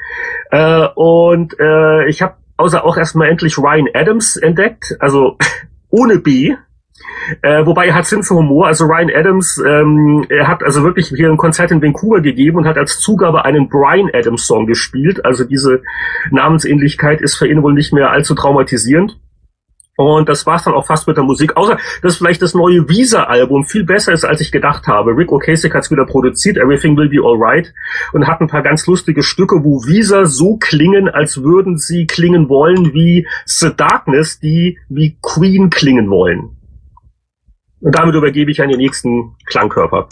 Äh, 0.51 0.87
und 0.95 1.59
äh, 1.59 2.09
ich 2.09 2.23
habe 2.23 2.35
außer 2.57 2.85
auch 2.85 2.97
erstmal 2.97 3.29
endlich 3.29 3.59
Ryan 3.59 3.89
Adams 3.95 4.37
entdeckt, 4.37 4.97
also 5.01 5.37
ohne 5.91 6.19
B. 6.19 6.55
Äh, 7.43 7.65
wobei 7.65 7.87
er 7.87 7.95
hat 7.95 8.07
Sinn 8.07 8.23
für 8.23 8.35
Humor. 8.35 8.67
Also 8.67 8.87
Ryan 8.87 9.11
Adams, 9.15 9.63
ähm, 9.65 10.27
er 10.29 10.49
hat 10.49 10.63
also 10.63 10.83
wirklich 10.83 11.09
hier 11.09 11.29
ein 11.29 11.37
Konzert 11.37 11.71
in 11.71 11.83
Vancouver 11.83 12.21
gegeben 12.21 12.59
und 12.59 12.67
hat 12.67 12.79
als 12.79 12.99
Zugabe 12.99 13.45
einen 13.45 13.69
Brian 13.69 14.11
Adams 14.13 14.47
Song 14.47 14.67
gespielt. 14.67 15.25
Also 15.25 15.45
diese 15.45 15.83
Namensähnlichkeit 16.31 17.21
ist 17.21 17.37
für 17.37 17.47
ihn 17.47 17.63
wohl 17.63 17.75
nicht 17.75 17.93
mehr 17.93 18.11
allzu 18.11 18.35
traumatisierend. 18.35 19.19
Und 20.01 20.29
das 20.29 20.47
war's 20.47 20.63
dann 20.63 20.75
auch 20.75 20.87
fast 20.87 21.09
mit 21.09 21.17
der 21.17 21.25
Musik. 21.25 21.57
Außer, 21.57 21.77
dass 22.03 22.19
vielleicht 22.19 22.41
das 22.41 22.55
neue 22.55 22.89
Visa-Album 22.89 23.65
viel 23.65 23.83
besser 23.83 24.13
ist, 24.13 24.25
als 24.25 24.41
ich 24.41 24.53
gedacht 24.53 24.87
habe. 24.87 25.17
Rick 25.17 25.33
Ocasek 25.33 25.75
hat's 25.75 25.91
wieder 25.91 26.07
produziert, 26.07 26.57
Everything 26.57 26.97
Will 26.97 27.09
Be 27.09 27.21
Alright, 27.21 27.75
und 28.13 28.29
hat 28.29 28.41
ein 28.41 28.47
paar 28.47 28.63
ganz 28.63 28.87
lustige 28.87 29.25
Stücke, 29.25 29.65
wo 29.65 29.85
Visa 29.85 30.25
so 30.25 30.57
klingen, 30.57 31.09
als 31.09 31.43
würden 31.43 31.79
sie 31.79 32.07
klingen 32.07 32.49
wollen 32.49 32.95
wie 32.95 33.27
The 33.45 33.75
Darkness, 33.77 34.39
die 34.39 34.79
wie 34.89 35.19
Queen 35.21 35.69
klingen 35.69 36.09
wollen. 36.11 36.57
Und 37.81 37.93
damit 37.93 38.15
übergebe 38.15 38.53
ich 38.53 38.63
an 38.63 38.69
den 38.69 38.79
nächsten 38.79 39.35
Klangkörper. 39.47 40.09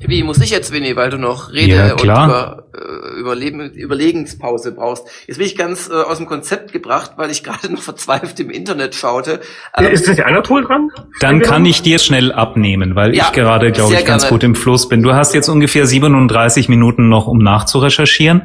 Wie 0.00 0.22
muss 0.22 0.38
ich 0.40 0.50
jetzt, 0.50 0.72
Winnie, 0.72 0.96
weil 0.96 1.10
du 1.10 1.18
noch 1.18 1.52
Rede 1.52 1.74
ja, 1.74 1.92
und 1.92 2.02
über, 2.02 2.64
äh, 2.74 3.20
Überleben, 3.20 3.70
Überlegenspause 3.70 4.72
brauchst. 4.72 5.04
Jetzt 5.26 5.36
bin 5.36 5.46
ich 5.46 5.56
ganz 5.56 5.88
äh, 5.88 5.92
aus 5.94 6.18
dem 6.18 6.26
Konzept 6.26 6.72
gebracht, 6.72 7.12
weil 7.16 7.30
ich 7.30 7.44
gerade 7.44 7.72
noch 7.72 7.82
verzweifelt 7.82 8.38
im 8.40 8.50
Internet 8.50 8.94
schaute. 8.94 9.40
Ähm, 9.76 9.86
ist 9.86 10.08
das 10.08 10.20
Anatol 10.20 10.64
dran? 10.64 10.90
Dann 11.20 11.40
kann 11.40 11.64
ich 11.64 11.82
dir 11.82 11.98
schnell 11.98 12.32
abnehmen, 12.32 12.94
weil 12.96 13.14
ja, 13.14 13.26
ich 13.26 13.32
gerade, 13.32 13.72
glaube 13.72 13.94
ich, 13.94 14.04
ganz 14.04 14.22
gerne. 14.24 14.34
gut 14.34 14.44
im 14.44 14.54
Fluss 14.54 14.88
bin. 14.88 15.02
Du 15.02 15.12
hast 15.12 15.34
jetzt 15.34 15.48
ungefähr 15.48 15.86
37 15.86 16.68
Minuten 16.68 17.08
noch, 17.08 17.26
um 17.26 17.38
nachzurecherchieren. 17.38 18.42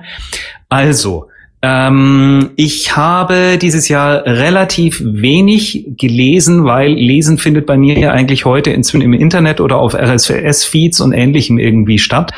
Also, 0.70 1.30
ähm, 1.62 2.52
ich 2.56 2.96
habe 2.96 3.58
dieses 3.60 3.88
Jahr 3.90 4.26
relativ 4.26 5.02
wenig 5.04 5.86
gelesen, 5.98 6.66
weil 6.66 6.94
Lesen 6.94 7.38
findet 7.40 7.66
bei 7.66 7.78
mir 7.78 7.98
ja 7.98 8.12
eigentlich 8.12 8.46
heute 8.46 8.70
inzwischen 8.70 9.02
im 9.02 9.14
Internet 9.14 9.60
oder 9.60 9.78
auf 9.78 9.96
RSS-Feeds 9.96 11.02
und 11.02 11.14
ähnlichem 11.14 11.58
irgendwie 11.58 11.98
statt. 11.98 12.32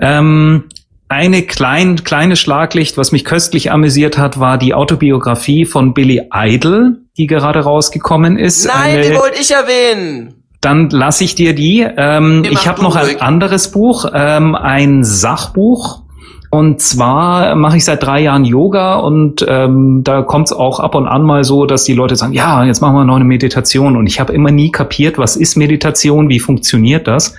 Ähm, 0.00 0.64
eine 1.08 1.42
klein, 1.42 2.02
kleine 2.04 2.36
Schlaglicht, 2.36 2.96
was 2.96 3.12
mich 3.12 3.24
köstlich 3.24 3.70
amüsiert 3.70 4.18
hat, 4.18 4.38
war 4.38 4.58
die 4.58 4.74
Autobiografie 4.74 5.64
von 5.64 5.94
Billy 5.94 6.22
Idol, 6.32 6.98
die 7.18 7.26
gerade 7.26 7.60
rausgekommen 7.60 8.36
ist. 8.36 8.66
Nein, 8.66 8.96
eine, 8.96 9.02
die 9.02 9.14
wollte 9.14 9.40
ich 9.40 9.50
erwähnen. 9.50 10.34
Dann 10.60 10.90
lasse 10.90 11.24
ich 11.24 11.34
dir 11.34 11.54
die. 11.54 11.86
Ähm, 11.96 12.44
ich 12.48 12.68
habe 12.68 12.82
noch 12.82 12.94
ein 12.94 13.20
anderes 13.20 13.70
Buch, 13.70 14.06
ähm, 14.12 14.54
ein 14.54 15.04
Sachbuch 15.04 16.02
und 16.50 16.80
zwar 16.80 17.54
mache 17.54 17.76
ich 17.76 17.84
seit 17.84 18.02
drei 18.02 18.20
Jahren 18.22 18.44
Yoga 18.44 18.96
und 18.96 19.44
ähm, 19.48 20.02
da 20.02 20.22
kommt 20.22 20.48
es 20.48 20.52
auch 20.52 20.80
ab 20.80 20.96
und 20.96 21.06
an 21.06 21.22
mal 21.22 21.44
so, 21.44 21.64
dass 21.64 21.84
die 21.84 21.94
Leute 21.94 22.16
sagen, 22.16 22.32
ja, 22.32 22.64
jetzt 22.64 22.80
machen 22.80 22.96
wir 22.96 23.04
noch 23.04 23.14
eine 23.14 23.24
Meditation. 23.24 23.96
Und 23.96 24.08
ich 24.08 24.18
habe 24.18 24.32
immer 24.32 24.50
nie 24.50 24.72
kapiert, 24.72 25.16
was 25.16 25.36
ist 25.36 25.56
Meditation, 25.56 26.28
wie 26.28 26.40
funktioniert 26.40 27.06
das. 27.06 27.36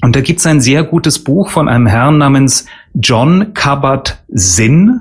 Und 0.00 0.14
da 0.14 0.20
gibt 0.20 0.38
es 0.38 0.46
ein 0.46 0.60
sehr 0.60 0.84
gutes 0.84 1.24
Buch 1.24 1.50
von 1.50 1.68
einem 1.68 1.88
Herrn 1.88 2.18
namens 2.18 2.66
John 2.94 3.52
Kabat-Zinn 3.52 5.00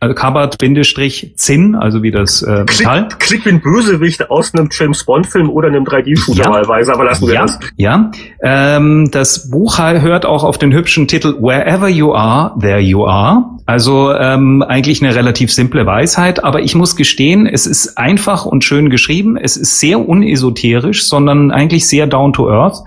also 0.00 0.14
Kabat-Zinn, 0.14 1.74
also 1.74 2.02
wie 2.02 2.10
das 2.10 2.42
äh, 2.42 2.60
Metall. 2.60 3.08
Klingt, 3.08 3.20
klingt 3.20 3.44
wie 3.46 3.48
ein 3.50 3.60
Bösewicht 3.60 4.30
aus 4.30 4.54
einem 4.54 4.68
James 4.70 5.04
Bond-Film 5.04 5.50
oder 5.50 5.68
einem 5.68 5.84
3D-Shooter 5.84 6.44
ja. 6.44 6.50
wahlweise, 6.50 6.92
aber 6.92 7.04
lassen 7.04 7.26
wir 7.26 7.34
ja. 7.34 7.42
das. 7.42 7.58
Ja, 7.76 8.10
ähm, 8.42 9.10
das 9.10 9.50
Buch 9.50 9.78
hört 9.78 10.26
auch 10.26 10.44
auf 10.44 10.58
den 10.58 10.72
hübschen 10.72 11.08
Titel 11.08 11.34
Wherever 11.40 11.88
You 11.88 12.14
Are, 12.14 12.52
There 12.60 12.80
You 12.80 13.06
Are. 13.06 13.44
Also 13.66 14.14
ähm, 14.14 14.62
eigentlich 14.62 15.02
eine 15.02 15.14
relativ 15.14 15.52
simple 15.52 15.84
Weisheit, 15.84 16.42
aber 16.42 16.60
ich 16.62 16.74
muss 16.74 16.96
gestehen, 16.96 17.46
es 17.46 17.66
ist 17.66 17.98
einfach 17.98 18.46
und 18.46 18.64
schön 18.64 18.88
geschrieben. 18.88 19.36
Es 19.36 19.56
ist 19.56 19.80
sehr 19.80 20.08
unesoterisch, 20.08 21.06
sondern 21.06 21.50
eigentlich 21.50 21.86
sehr 21.86 22.06
down 22.06 22.32
to 22.32 22.48
earth 22.50 22.82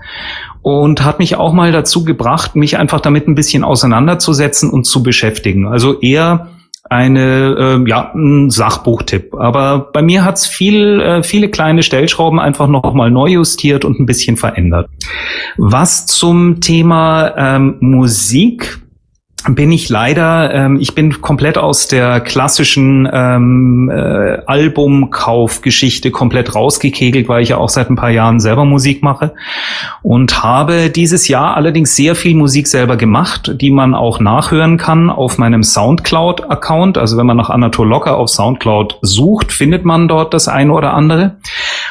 und 0.62 1.04
hat 1.04 1.18
mich 1.18 1.36
auch 1.36 1.52
mal 1.52 1.72
dazu 1.72 2.04
gebracht, 2.04 2.56
mich 2.56 2.78
einfach 2.78 3.00
damit 3.00 3.28
ein 3.28 3.34
bisschen 3.34 3.64
auseinanderzusetzen 3.64 4.70
und 4.70 4.84
zu 4.84 5.02
beschäftigen. 5.02 5.66
Also 5.66 6.00
eher 6.00 6.51
eine 6.92 7.56
äh, 7.58 7.88
ja 7.88 8.12
ein 8.14 8.50
Sachbuchtipp. 8.50 9.34
Aber 9.34 9.90
bei 9.92 10.02
mir 10.02 10.24
hat's 10.24 10.46
viel 10.46 11.00
äh, 11.00 11.22
viele 11.22 11.48
kleine 11.48 11.82
Stellschrauben 11.82 12.38
einfach 12.38 12.68
noch 12.68 12.92
mal 12.94 13.10
neu 13.10 13.28
justiert 13.28 13.84
und 13.84 13.98
ein 13.98 14.06
bisschen 14.06 14.36
verändert. 14.36 14.88
Was 15.56 16.06
zum 16.06 16.60
Thema 16.60 17.34
ähm, 17.36 17.76
Musik 17.80 18.81
bin 19.48 19.72
ich 19.72 19.88
leider, 19.88 20.54
ähm, 20.54 20.78
ich 20.80 20.94
bin 20.94 21.20
komplett 21.20 21.58
aus 21.58 21.88
der 21.88 22.20
klassischen 22.20 23.08
ähm, 23.12 23.90
äh, 23.92 24.38
Albumkaufgeschichte 24.46 26.10
komplett 26.10 26.54
rausgekegelt, 26.54 27.28
weil 27.28 27.42
ich 27.42 27.48
ja 27.48 27.56
auch 27.56 27.68
seit 27.68 27.90
ein 27.90 27.96
paar 27.96 28.10
Jahren 28.10 28.38
selber 28.38 28.64
Musik 28.64 29.02
mache 29.02 29.34
und 30.02 30.42
habe 30.42 30.90
dieses 30.90 31.26
Jahr 31.28 31.56
allerdings 31.56 31.96
sehr 31.96 32.14
viel 32.14 32.36
Musik 32.36 32.68
selber 32.68 32.96
gemacht, 32.96 33.56
die 33.60 33.70
man 33.70 33.94
auch 33.94 34.20
nachhören 34.20 34.76
kann 34.76 35.10
auf 35.10 35.38
meinem 35.38 35.64
Soundcloud-Account. 35.64 36.96
Also 36.96 37.16
wenn 37.16 37.26
man 37.26 37.36
nach 37.36 37.50
Anatol 37.50 37.88
Locker 37.88 38.16
auf 38.16 38.28
Soundcloud 38.28 38.98
sucht, 39.02 39.52
findet 39.52 39.84
man 39.84 40.06
dort 40.06 40.34
das 40.34 40.46
eine 40.46 40.72
oder 40.72 40.94
andere. 40.94 41.36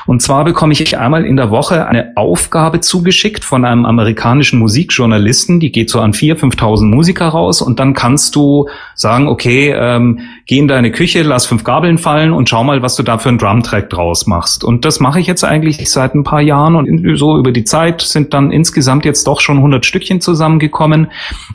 Und 0.07 0.21
zwar 0.21 0.45
bekomme 0.45 0.73
ich 0.73 0.97
einmal 0.97 1.25
in 1.25 1.35
der 1.35 1.51
Woche 1.51 1.85
eine 1.85 2.13
Aufgabe 2.15 2.79
zugeschickt 2.79 3.43
von 3.43 3.65
einem 3.65 3.85
amerikanischen 3.85 4.57
Musikjournalisten, 4.59 5.59
die 5.59 5.71
geht 5.71 5.89
so 5.89 5.99
an 5.99 6.13
4.000, 6.13 6.55
5.000 6.55 6.85
Musiker 6.85 7.27
raus 7.27 7.40
raus 7.41 7.61
und 7.61 7.79
dann 7.79 7.93
kannst 7.93 8.35
du 8.35 8.67
sagen, 8.95 9.27
okay, 9.27 9.73
ähm, 9.75 10.19
geh 10.45 10.59
in 10.59 10.67
deine 10.67 10.91
Küche, 10.91 11.23
lass 11.23 11.45
fünf 11.45 11.63
Gabeln 11.63 11.97
fallen 11.97 12.33
und 12.33 12.49
schau 12.49 12.63
mal, 12.63 12.81
was 12.81 12.95
du 12.95 13.03
da 13.03 13.17
für 13.17 13.29
einen 13.29 13.37
Drumtrack 13.37 13.89
draus 13.89 14.27
machst. 14.27 14.63
Und 14.63 14.85
das 14.85 14.99
mache 14.99 15.19
ich 15.19 15.27
jetzt 15.27 15.43
eigentlich 15.43 15.89
seit 15.89 16.15
ein 16.15 16.23
paar 16.23 16.41
Jahren 16.41 16.75
und 16.75 17.17
so 17.17 17.37
über 17.37 17.51
die 17.51 17.63
Zeit 17.63 18.01
sind 18.01 18.33
dann 18.33 18.51
insgesamt 18.51 19.05
jetzt 19.05 19.25
doch 19.27 19.41
schon 19.41 19.57
100 19.57 19.85
Stückchen 19.85 20.21
zusammengekommen. 20.21 21.07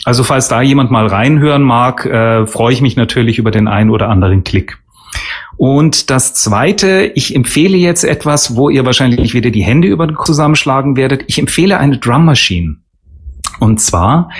Also 0.04 0.24
falls 0.24 0.48
da 0.48 0.62
jemand 0.62 0.90
mal 0.90 1.06
reinhören 1.06 1.62
mag, 1.62 2.04
äh, 2.06 2.46
freue 2.46 2.72
ich 2.72 2.80
mich 2.80 2.96
natürlich 2.96 3.38
über 3.38 3.50
den 3.50 3.68
einen 3.68 3.90
oder 3.90 4.08
anderen 4.08 4.44
Klick. 4.44 4.78
Und 5.56 6.10
das 6.10 6.34
Zweite, 6.34 7.12
ich 7.14 7.34
empfehle 7.34 7.78
jetzt 7.78 8.04
etwas, 8.04 8.56
wo 8.56 8.68
ihr 8.68 8.84
wahrscheinlich 8.84 9.32
wieder 9.32 9.50
die 9.50 9.62
Hände 9.62 9.88
über 9.88 10.06
zusammenschlagen 10.24 10.96
werdet. 10.96 11.24
Ich 11.28 11.38
empfehle 11.38 11.78
eine 11.78 11.96
Drum 11.98 12.26
Machine. 12.26 12.76
Und 13.58 13.80
zwar 13.80 14.30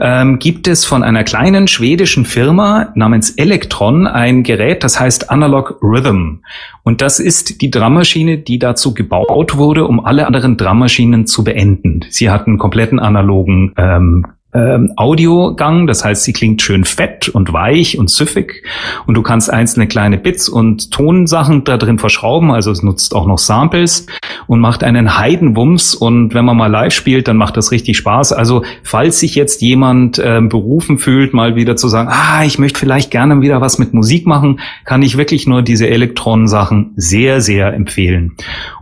ähm, 0.00 0.38
gibt 0.38 0.66
es 0.68 0.84
von 0.84 1.02
einer 1.02 1.24
kleinen 1.24 1.68
schwedischen 1.68 2.24
Firma 2.24 2.88
namens 2.94 3.30
Electron 3.30 4.06
ein 4.06 4.42
Gerät, 4.42 4.82
das 4.82 4.98
heißt 4.98 5.30
Analog 5.30 5.78
Rhythm. 5.82 6.40
Und 6.82 7.00
das 7.00 7.20
ist 7.20 7.60
die 7.62 7.70
Drummaschine, 7.70 8.38
die 8.38 8.58
dazu 8.58 8.92
gebaut 8.92 9.56
wurde, 9.56 9.86
um 9.86 10.04
alle 10.04 10.26
anderen 10.26 10.56
Drummaschinen 10.56 11.26
zu 11.26 11.44
beenden. 11.44 12.04
Sie 12.10 12.30
hat 12.30 12.46
einen 12.46 12.58
kompletten 12.58 12.98
analogen 12.98 13.72
ähm, 13.76 14.26
ähm, 14.54 14.92
Audiogang, 14.96 15.86
das 15.86 16.04
heißt, 16.04 16.22
sie 16.22 16.32
klingt 16.32 16.62
schön 16.62 16.84
fett 16.84 17.28
und 17.28 17.52
weich 17.52 17.98
und 17.98 18.08
süffig 18.08 18.62
und 19.06 19.14
du 19.14 19.22
kannst 19.22 19.52
einzelne 19.52 19.88
kleine 19.88 20.16
Bits 20.16 20.48
und 20.48 20.92
Tonsachen 20.92 21.64
da 21.64 21.76
drin 21.76 21.98
verschrauben, 21.98 22.52
also 22.52 22.70
es 22.70 22.82
nutzt 22.82 23.14
auch 23.14 23.26
noch 23.26 23.38
Samples 23.38 24.06
und 24.46 24.60
macht 24.60 24.84
einen 24.84 25.18
Heidenwumms 25.18 25.94
und 25.94 26.34
wenn 26.34 26.44
man 26.44 26.56
mal 26.56 26.68
live 26.68 26.94
spielt, 26.94 27.26
dann 27.26 27.36
macht 27.36 27.56
das 27.56 27.72
richtig 27.72 27.96
Spaß. 27.96 28.32
Also 28.32 28.64
falls 28.82 29.18
sich 29.18 29.34
jetzt 29.34 29.60
jemand 29.60 30.18
äh, 30.18 30.40
berufen 30.40 30.98
fühlt, 30.98 31.34
mal 31.34 31.56
wieder 31.56 31.76
zu 31.76 31.88
sagen, 31.88 32.08
ah, 32.12 32.44
ich 32.44 32.58
möchte 32.58 32.78
vielleicht 32.78 33.10
gerne 33.10 33.40
wieder 33.40 33.60
was 33.60 33.78
mit 33.78 33.92
Musik 33.92 34.26
machen, 34.26 34.60
kann 34.84 35.02
ich 35.02 35.16
wirklich 35.16 35.46
nur 35.46 35.62
diese 35.62 35.88
Elektronensachen 35.88 36.92
sehr, 36.96 37.40
sehr 37.40 37.74
empfehlen. 37.74 38.36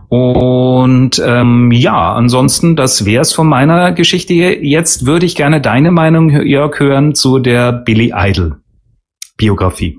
Und 0.09 1.21
ähm, 1.25 1.71
ja, 1.71 2.13
ansonsten, 2.13 2.75
das 2.75 3.05
wär's 3.05 3.33
von 3.33 3.47
meiner 3.47 3.91
Geschichte. 3.91 4.33
Jetzt 4.33 5.05
würde 5.05 5.25
ich 5.25 5.35
gerne 5.35 5.61
deine 5.61 5.91
Meinung, 5.91 6.29
Jörg, 6.29 6.79
hören 6.79 7.15
zu 7.15 7.39
der 7.39 7.71
Billy 7.71 8.13
Idol 8.15 8.57
Biografie. 9.37 9.97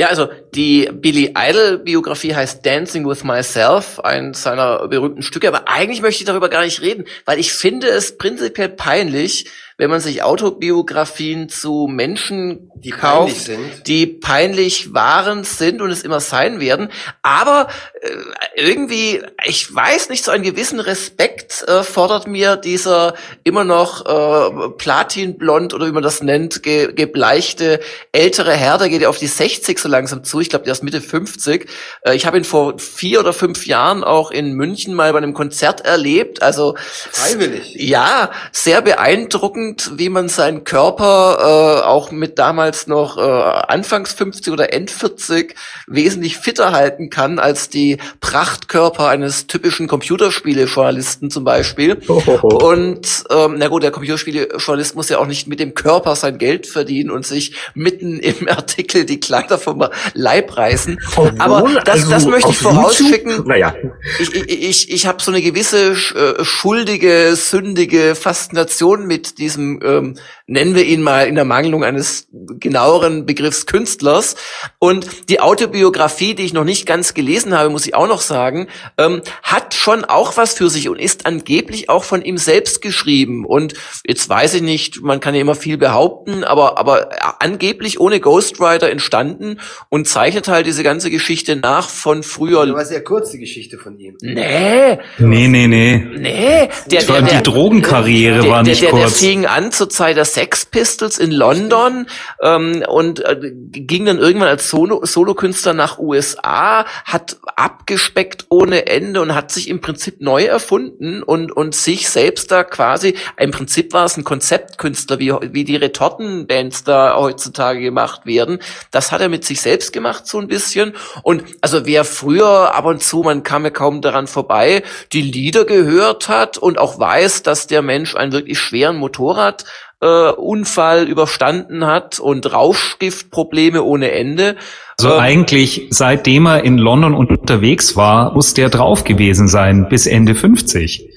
Ja, 0.00 0.06
also 0.06 0.28
die 0.54 0.88
Billy 0.92 1.34
Idol 1.36 1.78
Biografie 1.78 2.32
heißt 2.32 2.64
Dancing 2.64 3.08
with 3.08 3.24
Myself, 3.24 3.98
eins 3.98 4.44
seiner 4.44 4.86
berühmten 4.86 5.22
Stücke. 5.22 5.48
Aber 5.48 5.66
eigentlich 5.66 6.02
möchte 6.02 6.22
ich 6.22 6.26
darüber 6.26 6.48
gar 6.48 6.62
nicht 6.62 6.80
reden, 6.82 7.04
weil 7.24 7.40
ich 7.40 7.52
finde 7.52 7.88
es 7.88 8.16
prinzipiell 8.16 8.68
peinlich, 8.68 9.46
wenn 9.78 9.90
man 9.90 10.00
sich 10.00 10.24
Autobiografien 10.24 11.48
zu 11.48 11.86
Menschen 11.88 12.68
die 12.74 12.90
kauft, 12.90 13.46
peinlich 13.46 13.82
die 13.84 14.06
peinlich 14.06 14.92
waren, 14.92 15.44
sind 15.44 15.80
und 15.80 15.90
es 15.90 16.02
immer 16.02 16.18
sein 16.18 16.58
werden. 16.58 16.90
Aber 17.22 17.68
äh, 18.00 18.08
irgendwie, 18.56 19.22
ich 19.44 19.72
weiß 19.72 20.08
nicht, 20.10 20.24
so 20.24 20.32
einen 20.32 20.42
gewissen 20.42 20.80
Respekt 20.80 21.62
äh, 21.68 21.84
fordert 21.84 22.26
mir 22.26 22.56
dieser 22.56 23.14
immer 23.44 23.62
noch 23.62 24.04
äh, 24.04 24.68
platinblond 24.70 25.74
oder 25.74 25.86
wie 25.86 25.92
man 25.92 26.02
das 26.02 26.24
nennt, 26.24 26.64
ge 26.64 26.92
gebleichte 26.92 27.78
ältere 28.10 28.54
Herr, 28.54 28.78
der 28.78 28.88
geht 28.88 29.02
ja 29.02 29.08
auf 29.08 29.18
die 29.18 29.28
60 29.28 29.78
so 29.78 29.88
langsam 29.88 30.24
zu. 30.24 30.40
Ich 30.40 30.50
glaube, 30.50 30.64
der 30.64 30.72
ist 30.72 30.82
Mitte 30.82 31.00
50. 31.00 31.68
Äh, 32.02 32.16
ich 32.16 32.26
habe 32.26 32.36
ihn 32.36 32.44
vor 32.44 32.80
vier 32.80 33.20
oder 33.20 33.32
fünf 33.32 33.64
Jahren 33.66 34.02
auch 34.02 34.32
in 34.32 34.54
München 34.54 34.94
mal 34.94 35.12
bei 35.12 35.18
einem 35.18 35.34
Konzert 35.34 35.82
erlebt. 35.82 36.42
Also 36.42 36.74
freiwillig. 37.12 37.76
Ja, 37.76 38.32
sehr 38.50 38.82
beeindruckend 38.82 39.67
beeindruckend, 39.68 39.98
wie 39.98 40.08
man 40.08 40.28
seinen 40.28 40.64
Körper 40.64 41.82
äh, 41.82 41.86
auch 41.86 42.10
mit 42.10 42.38
damals 42.38 42.86
noch 42.86 43.18
äh, 43.18 43.20
Anfangs 43.20 44.12
50 44.12 44.52
oder 44.52 44.72
End 44.72 44.90
40 44.90 45.54
wesentlich 45.86 46.36
fitter 46.36 46.72
halten 46.72 47.10
kann 47.10 47.38
als 47.38 47.68
die 47.68 47.98
Prachtkörper 48.20 49.08
eines 49.08 49.46
typischen 49.46 49.88
Computerspiele-Journalisten 49.88 51.30
zum 51.30 51.44
Beispiel. 51.44 51.98
Ohoho. 52.08 52.70
Und 52.70 53.24
ähm, 53.30 53.56
na 53.58 53.68
gut, 53.68 53.82
der 53.82 53.90
Computerspiele-Journalist 53.90 54.94
muss 54.94 55.08
ja 55.08 55.18
auch 55.18 55.26
nicht 55.26 55.46
mit 55.48 55.60
dem 55.60 55.74
Körper 55.74 56.16
sein 56.16 56.38
Geld 56.38 56.66
verdienen 56.66 57.10
und 57.10 57.26
sich 57.26 57.54
mitten 57.74 58.18
im 58.18 58.48
Artikel 58.48 59.04
die 59.04 59.20
Kleider 59.20 59.58
vom 59.58 59.84
Leib 60.14 60.56
reißen. 60.56 60.98
Obwohl, 61.16 61.40
Aber 61.40 61.80
das, 61.84 62.00
also 62.00 62.10
das 62.10 62.26
möchte 62.26 62.50
ich 62.50 62.58
vorausschicken. 62.58 63.44
Naja. 63.46 63.74
Ich, 64.20 64.34
ich, 64.34 64.62
ich, 64.62 64.90
ich 64.90 65.06
habe 65.06 65.22
so 65.22 65.30
eine 65.30 65.42
gewisse 65.42 65.92
äh, 65.92 66.44
schuldige, 66.44 67.34
sündige 67.36 68.14
Faszination 68.14 69.06
mit 69.06 69.38
diesem 69.38 69.57
diesem, 69.58 69.80
ähm, 69.82 70.14
nennen 70.48 70.74
wir 70.74 70.84
ihn 70.84 71.02
mal 71.02 71.28
in 71.28 71.34
der 71.34 71.44
Mangelung 71.44 71.84
eines 71.84 72.26
genaueren 72.58 73.26
Begriffs 73.26 73.66
Künstlers. 73.66 74.34
Und 74.78 75.28
die 75.28 75.40
Autobiografie, 75.40 76.34
die 76.34 76.44
ich 76.44 76.54
noch 76.54 76.64
nicht 76.64 76.86
ganz 76.86 77.12
gelesen 77.12 77.56
habe, 77.56 77.68
muss 77.68 77.86
ich 77.86 77.94
auch 77.94 78.08
noch 78.08 78.22
sagen, 78.22 78.66
ähm, 78.96 79.20
hat 79.42 79.74
schon 79.74 80.06
auch 80.06 80.36
was 80.38 80.54
für 80.54 80.70
sich 80.70 80.88
und 80.88 80.98
ist 80.98 81.26
angeblich 81.26 81.90
auch 81.90 82.02
von 82.02 82.22
ihm 82.22 82.38
selbst 82.38 82.80
geschrieben. 82.80 83.44
Und 83.44 83.74
jetzt 84.06 84.28
weiß 84.28 84.54
ich 84.54 84.62
nicht, 84.62 85.02
man 85.02 85.20
kann 85.20 85.34
ja 85.34 85.42
immer 85.42 85.54
viel 85.54 85.76
behaupten, 85.76 86.44
aber, 86.44 86.78
aber 86.78 87.10
angeblich 87.40 88.00
ohne 88.00 88.18
Ghostwriter 88.18 88.88
entstanden 88.88 89.60
und 89.90 90.08
zeichnet 90.08 90.48
halt 90.48 90.66
diese 90.66 90.82
ganze 90.82 91.10
Geschichte 91.10 91.56
nach 91.56 91.90
von 91.90 92.22
früher. 92.22 92.64
Das 92.64 92.74
war 92.74 92.84
sehr 92.86 93.04
kurz, 93.04 93.30
die 93.32 93.38
Geschichte 93.38 93.76
von 93.76 93.98
ihm. 93.98 94.16
Nee. 94.22 94.98
Nee, 95.18 95.48
nee, 95.48 95.66
nee. 95.66 96.06
Nee. 96.16 96.68
Der, 96.86 97.02
der, 97.02 97.02
der, 97.02 97.22
die 97.22 97.42
Drogenkarriere 97.42 98.40
der, 98.40 98.50
war 98.50 98.62
nicht 98.62 98.80
der, 98.80 98.92
der, 98.92 99.00
kurz. 99.00 99.20
Der 99.20 99.28
fing 99.28 99.44
an 99.44 99.72
zur 99.72 99.90
Zeit 99.90 100.16
der 100.16 100.24
Sex 100.38 100.66
Pistols 100.66 101.18
in 101.18 101.32
London 101.32 102.06
ähm, 102.40 102.84
und 102.86 103.24
äh, 103.24 103.50
ging 103.72 104.06
dann 104.06 104.18
irgendwann 104.18 104.46
als 104.46 104.70
Solo 104.70 105.04
Solokünstler 105.04 105.72
nach 105.74 105.98
USA, 105.98 106.84
hat 107.04 107.38
abgespeckt 107.56 108.46
ohne 108.48 108.86
Ende 108.86 109.20
und 109.20 109.34
hat 109.34 109.50
sich 109.50 109.68
im 109.68 109.80
Prinzip 109.80 110.20
neu 110.20 110.44
erfunden 110.44 111.24
und 111.24 111.50
und 111.50 111.74
sich 111.74 112.08
selbst 112.08 112.52
da 112.52 112.62
quasi 112.62 113.16
im 113.36 113.50
Prinzip 113.50 113.92
war 113.92 114.04
es 114.04 114.16
ein 114.16 114.22
Konzeptkünstler 114.22 115.18
wie 115.18 115.34
wie 115.52 115.64
die 115.64 115.74
Retortenbands 115.74 116.84
da 116.84 117.16
heutzutage 117.16 117.80
gemacht 117.80 118.24
werden. 118.24 118.60
Das 118.92 119.10
hat 119.10 119.20
er 119.20 119.28
mit 119.28 119.44
sich 119.44 119.60
selbst 119.60 119.92
gemacht 119.92 120.28
so 120.28 120.38
ein 120.38 120.46
bisschen 120.46 120.94
und 121.24 121.42
also 121.62 121.84
wer 121.84 122.04
früher 122.04 122.76
ab 122.76 122.84
und 122.84 123.02
zu 123.02 123.22
man 123.22 123.42
kam 123.42 123.64
ja 123.64 123.70
kaum 123.70 124.02
daran 124.02 124.28
vorbei, 124.28 124.84
die 125.12 125.22
Lieder 125.22 125.64
gehört 125.64 126.28
hat 126.28 126.58
und 126.58 126.78
auch 126.78 127.00
weiß, 127.00 127.42
dass 127.42 127.66
der 127.66 127.82
Mensch 127.82 128.14
einen 128.14 128.30
wirklich 128.30 128.60
schweren 128.60 128.98
Motorrad 128.98 129.64
äh, 130.00 130.30
Unfall 130.30 131.08
überstanden 131.08 131.86
hat 131.86 132.20
und 132.20 132.52
Rauschgiftprobleme 132.52 133.82
ohne 133.82 134.12
Ende. 134.12 134.56
Also 134.98 135.14
ähm, 135.14 135.20
eigentlich, 135.20 135.88
seitdem 135.90 136.46
er 136.46 136.64
in 136.64 136.78
London 136.78 137.14
unterwegs 137.14 137.96
war, 137.96 138.34
muss 138.34 138.54
der 138.54 138.68
drauf 138.68 139.04
gewesen 139.04 139.48
sein, 139.48 139.88
bis 139.88 140.06
Ende 140.06 140.34
50. 140.34 141.08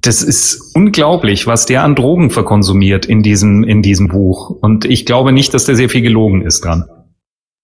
Das 0.00 0.22
ist 0.22 0.74
unglaublich, 0.74 1.46
was 1.46 1.66
der 1.66 1.82
an 1.84 1.94
Drogen 1.94 2.30
verkonsumiert 2.30 3.06
in 3.06 3.22
diesem, 3.22 3.64
in 3.64 3.82
diesem 3.82 4.08
Buch. 4.08 4.50
Und 4.50 4.84
ich 4.84 5.06
glaube 5.06 5.32
nicht, 5.32 5.54
dass 5.54 5.64
der 5.64 5.76
sehr 5.76 5.88
viel 5.88 6.02
gelogen 6.02 6.42
ist 6.42 6.64
dran. 6.64 6.84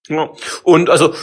Ja. 0.08 0.30
Und 0.64 0.90
also, 0.90 1.14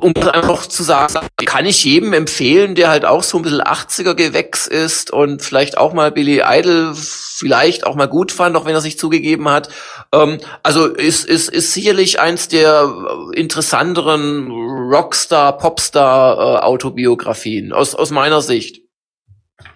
um 0.00 0.12
das 0.12 0.26
einfach 0.28 0.66
zu 0.66 0.82
sagen, 0.82 1.28
kann 1.44 1.66
ich 1.66 1.84
jedem 1.84 2.12
empfehlen, 2.12 2.74
der 2.74 2.88
halt 2.88 3.04
auch 3.04 3.22
so 3.22 3.38
ein 3.38 3.42
bisschen 3.42 3.62
80er 3.62 4.14
Gewächs 4.14 4.66
ist 4.66 5.12
und 5.12 5.40
vielleicht 5.40 5.78
auch 5.78 5.92
mal 5.92 6.10
Billy 6.10 6.42
Idol 6.44 6.94
vielleicht 6.96 7.86
auch 7.86 7.94
mal 7.94 8.08
gut 8.08 8.32
fand, 8.32 8.56
auch 8.56 8.64
wenn 8.64 8.74
er 8.74 8.80
sich 8.80 8.98
zugegeben 8.98 9.48
hat. 9.48 9.68
Ähm, 10.12 10.38
also 10.64 10.86
ist, 10.86 11.24
ist, 11.24 11.48
ist 11.48 11.74
sicherlich 11.74 12.18
eins 12.18 12.48
der 12.48 12.92
interessanteren 13.34 14.50
Rockstar, 14.50 15.56
Popstar 15.56 16.38
äh, 16.38 16.64
Autobiografien 16.64 17.72
aus, 17.72 17.94
aus 17.94 18.10
meiner 18.10 18.40
Sicht. 18.40 18.82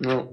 Ja. 0.01 0.27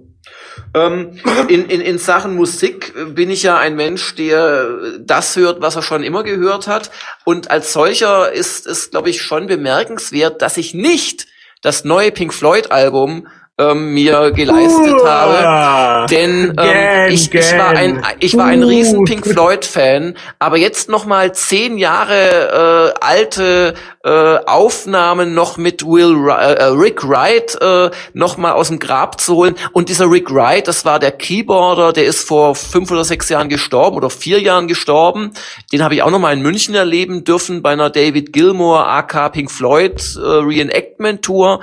Ähm, 0.74 1.20
in, 1.48 1.66
in, 1.66 1.82
in 1.82 1.98
Sachen 1.98 2.36
Musik 2.36 2.94
bin 3.16 3.30
ich 3.30 3.44
ja 3.44 3.58
ein 3.58 3.76
Mensch, 3.76 4.16
der 4.16 4.98
das 5.00 5.36
hört, 5.36 5.62
was 5.62 5.76
er 5.76 5.82
schon 5.82 6.04
immer 6.04 6.24
gehört 6.24 6.68
hat. 6.68 6.92
Und 7.24 7.52
als 7.52 7.74
solcher 7.74 8.32
ist 8.32 8.68
es, 8.68 8.92
glaube 8.92 9.10
ich, 9.10 9.22
schon 9.22 9.48
bemerkenswert, 9.48 10.42
dass 10.42 10.58
ich 10.58 10.74
nicht 10.74 11.28
das 11.62 11.84
neue 11.84 12.12
Pink 12.12 12.34
Floyd 12.34 12.72
Album 12.72 13.28
ähm, 13.60 13.94
mir 13.94 14.32
geleistet 14.32 15.02
uh, 15.02 15.08
habe. 15.08 16.08
Denn 16.10 16.50
ähm, 16.50 16.56
gang, 16.56 17.10
ich, 17.10 17.34
ich 17.34 17.58
war 17.58 17.70
ein 17.70 18.06
ich 18.20 18.38
war 18.38 18.46
ein 18.46 18.64
uh, 18.64 18.68
riesen 18.68 19.04
Pink 19.04 19.26
Floyd 19.26 19.66
Fan, 19.66 20.16
aber 20.40 20.58
jetzt 20.58 20.90
noch 20.90 21.06
mal 21.06 21.34
zehn 21.34 21.78
Jahre 21.78 22.94
äh, 22.94 23.06
alte 23.06 23.74
äh, 24.04 24.38
Aufnahmen 24.46 25.34
noch 25.34 25.58
mit 25.58 25.84
Will 25.84 26.30
äh, 26.30 26.54
äh, 26.54 26.64
Rick 26.66 27.08
Wright 27.08 27.58
äh, 27.60 27.90
noch 28.14 28.38
mal 28.38 28.54
aus 28.54 28.68
dem 28.68 28.80
Grab 28.80 29.20
zu 29.20 29.36
holen. 29.36 29.56
Und 29.74 29.90
dieser 29.90 30.10
Rick 30.10 30.34
Wright, 30.34 30.68
das 30.68 30.86
war 30.86 31.00
der 31.00 31.12
Keyboarder, 31.12 31.94
der 31.94 32.06
ist 32.06 32.28
vor 32.28 32.56
fünf 32.56 32.92
oder 32.92 33.04
sechs 33.04 33.28
Jahren 33.30 33.50
gestorben 33.50 33.98
oder 33.98 34.10
vier 34.10 34.40
Jahren 34.40 34.68
gestorben. 34.68 35.32
Den 35.74 35.84
habe 35.84 35.96
ich 35.96 36.04
auch 36.04 36.12
noch 36.12 36.20
mal 36.20 36.34
in 36.34 36.42
München 36.42 36.76
erleben 36.76 37.24
dürfen 37.24 37.62
bei 37.62 37.72
einer 37.72 37.90
David 37.90 38.34
Gilmour 38.34 38.88
AK 38.88 39.34
Pink 39.34 39.52
Floyd 39.52 40.00
äh, 40.16 40.20
Reenactment 40.20 41.24
Tour 41.24 41.62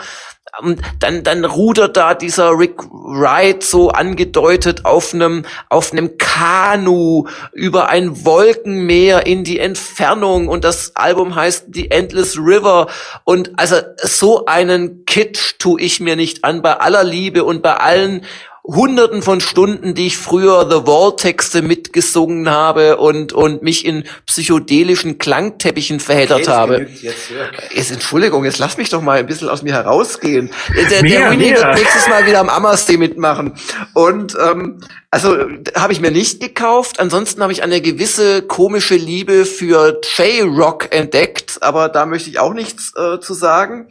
dann, 1.01 1.25
dann 1.25 1.45
rudert 1.45 1.97
da 1.97 2.15
dieser 2.15 2.51
Rick 2.51 2.83
Wright 2.91 3.63
so 3.63 3.91
angedeutet 3.91 4.85
auf 4.85 5.13
einem, 5.13 5.45
auf 5.69 5.93
einem 5.93 6.17
Kanu 6.19 7.27
über 7.53 7.89
ein 7.89 8.25
Wolkenmeer 8.25 9.27
in 9.27 9.45
die 9.45 9.59
Entfernung. 9.59 10.49
Und 10.49 10.65
das 10.65 10.95
Album 10.97 11.35
heißt 11.35 11.67
The 11.73 11.91
Endless 11.91 12.37
River. 12.37 12.89
Und 13.25 13.53
also 13.59 13.77
so 14.03 14.47
einen 14.47 15.05
Kitsch 15.07 15.55
tu 15.59 15.77
ich 15.79 16.01
mir 16.01 16.17
nicht 16.17 16.45
an. 16.45 16.63
Bei 16.63 16.79
aller 16.79 17.05
Liebe 17.05 17.45
und 17.45 17.63
bei 17.63 17.75
allen 17.75 18.25
Hunderten 18.67 19.21
von 19.21 19.43
Stunden, 19.43 19.95
die 19.95 20.07
ich 20.07 20.17
früher 20.17 20.67
The 20.71 20.87
Wall-Texte 20.87 21.61
mitgesungen 21.61 22.49
habe 22.49 22.97
und, 22.97 23.35
und 23.35 23.63
mich 23.63 23.85
in 23.85 24.05
psychedelischen 24.25 25.19
Klangteppichen 25.19 26.01
verheddert 26.01 26.49
habe. 26.49 26.87
Jetzt, 27.03 27.31
ja. 27.31 27.51
jetzt, 27.75 27.93
Entschuldigung, 27.93 28.43
jetzt 28.47 28.59
lass 28.59 28.79
mich 28.79 28.89
doch 28.89 29.03
mal 29.03 29.19
ein 29.19 29.27
bisschen 29.27 29.51
aus 29.51 29.63
mir 29.63 29.75
herausgehen. 29.75 30.51
Der, 30.91 31.03
mehr, 31.03 31.21
der 31.21 31.31
Winnie 31.33 31.55
wird 31.55 31.75
nächstes 31.75 32.09
Mal 32.09 32.27
wieder 32.27 32.41
am 32.41 32.49
Ammersee 32.49 32.97
mitmachen. 32.97 33.53
Und 33.93 34.35
ähm, 34.43 34.81
also 35.11 35.37
habe 35.77 35.93
ich 35.93 36.01
mir 36.01 36.11
nicht 36.11 36.41
gekauft. 36.41 37.01
Ansonsten 37.01 37.43
habe 37.43 37.53
ich 37.53 37.63
eine 37.63 37.83
gewisse 37.83 38.41
komische 38.41 38.97
Liebe 38.97 39.45
für 39.45 40.01
J-Rock 40.17 40.89
entdeckt, 40.91 41.59
aber 41.61 41.91
da 41.91 42.07
möchte 42.07 42.31
ich 42.31 42.39
auch 42.39 42.55
nichts 42.55 42.95
äh, 42.97 43.21
zu 43.21 43.35
sagen. 43.35 43.89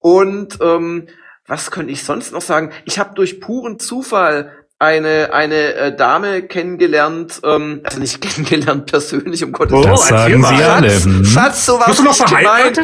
Und 0.00 0.58
ähm, 0.60 1.06
was 1.48 1.70
könnte 1.70 1.92
ich 1.92 2.04
sonst 2.04 2.32
noch 2.32 2.42
sagen? 2.42 2.70
Ich 2.84 2.98
habe 2.98 3.14
durch 3.14 3.40
puren 3.40 3.80
Zufall 3.80 4.52
eine 4.80 5.32
eine 5.32 5.74
äh, 5.74 5.96
Dame 5.96 6.42
kennengelernt, 6.42 7.40
ähm, 7.42 7.80
also 7.82 7.98
nicht 7.98 8.20
kennengelernt 8.20 8.86
persönlich, 8.86 9.42
um 9.42 9.52
Gottes 9.52 9.72
Willen. 9.72 9.86
Oh, 9.86 9.90
das 9.90 10.08
sagen 10.08 10.44
Sie 10.44 10.62
alle. 10.62 10.90
Schatz, 10.90 11.04
hm? 11.04 11.24
Schatz, 11.24 11.66
so 11.66 11.80
war 11.80 11.88
nicht 11.88 12.26
gemeint. 12.26 12.80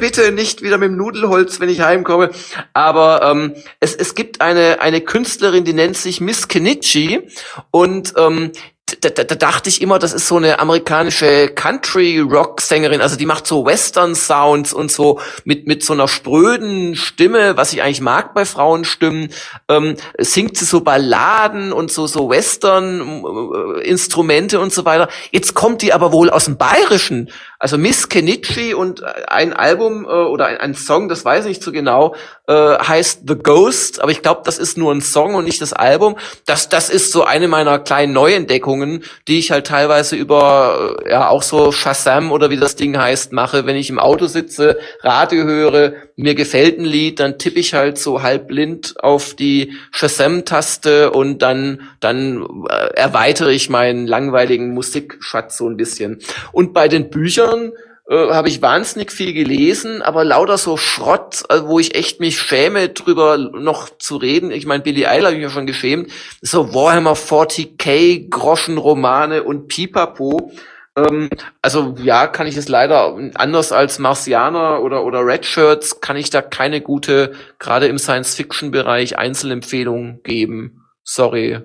Bitte 0.00 0.30
nicht 0.30 0.62
wieder 0.62 0.78
mit 0.78 0.90
dem 0.90 0.96
Nudelholz, 0.96 1.58
wenn 1.58 1.68
ich 1.68 1.80
heimkomme. 1.80 2.30
Aber 2.74 3.22
ähm, 3.24 3.54
es, 3.80 3.96
es 3.96 4.14
gibt 4.14 4.40
eine 4.40 4.80
eine 4.80 5.00
Künstlerin, 5.00 5.64
die 5.64 5.72
nennt 5.72 5.96
sich 5.96 6.20
Miss 6.20 6.46
Kenichi 6.46 7.28
und 7.72 8.14
ähm, 8.16 8.52
da, 9.00 9.10
da, 9.10 9.24
da 9.24 9.34
dachte 9.34 9.68
ich 9.68 9.82
immer, 9.82 9.98
das 9.98 10.12
ist 10.12 10.28
so 10.28 10.36
eine 10.36 10.58
amerikanische 10.58 11.48
Country-Rock-Sängerin, 11.48 13.00
also 13.00 13.16
die 13.16 13.24
macht 13.26 13.46
so 13.46 13.64
Western-Sounds 13.64 14.72
und 14.72 14.92
so 14.92 15.20
mit, 15.44 15.66
mit 15.66 15.82
so 15.82 15.92
einer 15.92 16.06
spröden 16.08 16.96
Stimme, 16.96 17.56
was 17.56 17.72
ich 17.72 17.82
eigentlich 17.82 18.00
mag 18.00 18.34
bei 18.34 18.44
Frauenstimmen, 18.44 19.30
ähm, 19.68 19.96
singt 20.18 20.56
sie 20.56 20.64
so 20.64 20.82
Balladen 20.82 21.72
und 21.72 21.90
so, 21.90 22.06
so 22.06 22.30
Western-Instrumente 22.30 24.60
und 24.60 24.72
so 24.72 24.84
weiter. 24.84 25.08
Jetzt 25.30 25.54
kommt 25.54 25.82
die 25.82 25.92
aber 25.92 26.12
wohl 26.12 26.30
aus 26.30 26.44
dem 26.46 26.56
Bayerischen, 26.56 27.30
also 27.58 27.76
Miss 27.78 28.08
Kenichi 28.08 28.74
und 28.74 29.04
ein 29.28 29.52
Album 29.52 30.04
äh, 30.04 30.08
oder 30.08 30.46
ein, 30.46 30.56
ein, 30.56 30.74
Song, 30.74 31.08
das 31.08 31.24
weiß 31.24 31.44
ich 31.44 31.50
nicht 31.50 31.62
so 31.62 31.70
genau, 31.70 32.16
äh, 32.48 32.52
heißt 32.52 33.20
The 33.28 33.36
Ghost, 33.36 34.00
aber 34.00 34.10
ich 34.10 34.20
glaube, 34.20 34.40
das 34.44 34.58
ist 34.58 34.76
nur 34.76 34.92
ein 34.92 35.00
Song 35.00 35.36
und 35.36 35.44
nicht 35.44 35.60
das 35.60 35.72
Album. 35.72 36.16
Das, 36.44 36.68
das 36.68 36.90
ist 36.90 37.12
so 37.12 37.22
eine 37.22 37.46
meiner 37.46 37.78
kleinen 37.78 38.12
Neuentdeckungen, 38.12 38.81
die 39.28 39.38
ich 39.38 39.50
halt 39.50 39.66
teilweise 39.66 40.16
über, 40.16 40.96
äh, 41.04 41.10
ja, 41.10 41.28
auch 41.28 41.42
so 41.42 41.72
Shazam 41.72 42.32
oder 42.32 42.50
wie 42.50 42.56
das 42.56 42.76
Ding 42.76 42.96
heißt, 42.96 43.32
mache, 43.32 43.66
wenn 43.66 43.76
ich 43.76 43.90
im 43.90 43.98
Auto 43.98 44.26
sitze, 44.26 44.78
Radio 45.00 45.44
höre, 45.44 45.94
mir 46.16 46.34
gefällt 46.34 46.78
ein 46.78 46.84
Lied, 46.84 47.20
dann 47.20 47.38
tippe 47.38 47.60
ich 47.60 47.74
halt 47.74 47.98
so 47.98 48.22
halb 48.22 48.48
blind 48.48 48.94
auf 49.02 49.34
die 49.34 49.72
Shazam-Taste 49.92 51.10
und 51.10 51.42
dann, 51.42 51.82
dann 52.00 52.46
äh, 52.68 52.94
erweitere 52.94 53.52
ich 53.52 53.70
meinen 53.70 54.06
langweiligen 54.06 54.74
Musikschatz 54.74 55.56
so 55.56 55.68
ein 55.68 55.76
bisschen. 55.76 56.20
Und 56.52 56.72
bei 56.72 56.88
den 56.88 57.10
Büchern 57.10 57.72
äh, 58.12 58.34
habe 58.34 58.48
ich 58.48 58.60
wahnsinnig 58.60 59.10
viel 59.10 59.32
gelesen, 59.32 60.02
aber 60.02 60.22
lauter 60.22 60.58
so 60.58 60.76
Schrott, 60.76 61.44
äh, 61.48 61.62
wo 61.62 61.78
ich 61.78 61.94
echt 61.94 62.20
mich 62.20 62.38
schäme, 62.38 62.90
drüber 62.90 63.38
noch 63.38 63.88
zu 63.96 64.16
reden. 64.16 64.50
Ich 64.50 64.66
meine, 64.66 64.82
Billy 64.82 65.06
Eilish 65.06 65.24
habe 65.24 65.36
ich 65.36 65.40
mir 65.40 65.48
schon 65.48 65.66
geschämt. 65.66 66.12
So 66.42 66.74
Warhammer 66.74 67.14
40k, 67.14 68.28
Groschenromane 68.28 69.42
und 69.44 69.68
Pipapo. 69.68 70.52
Ähm, 70.94 71.30
also 71.62 71.94
ja, 72.02 72.26
kann 72.26 72.46
ich 72.46 72.58
es 72.58 72.68
leider 72.68 73.16
anders 73.36 73.72
als 73.72 73.98
Marcianer 73.98 74.82
oder 74.82 75.04
oder 75.04 75.24
Red 75.24 75.46
Shirts 75.46 76.02
kann 76.02 76.18
ich 76.18 76.28
da 76.28 76.42
keine 76.42 76.82
gute, 76.82 77.32
gerade 77.58 77.86
im 77.86 77.98
Science-Fiction-Bereich 77.98 79.16
Einzelempfehlung 79.16 80.22
geben. 80.22 80.84
Sorry. 81.02 81.60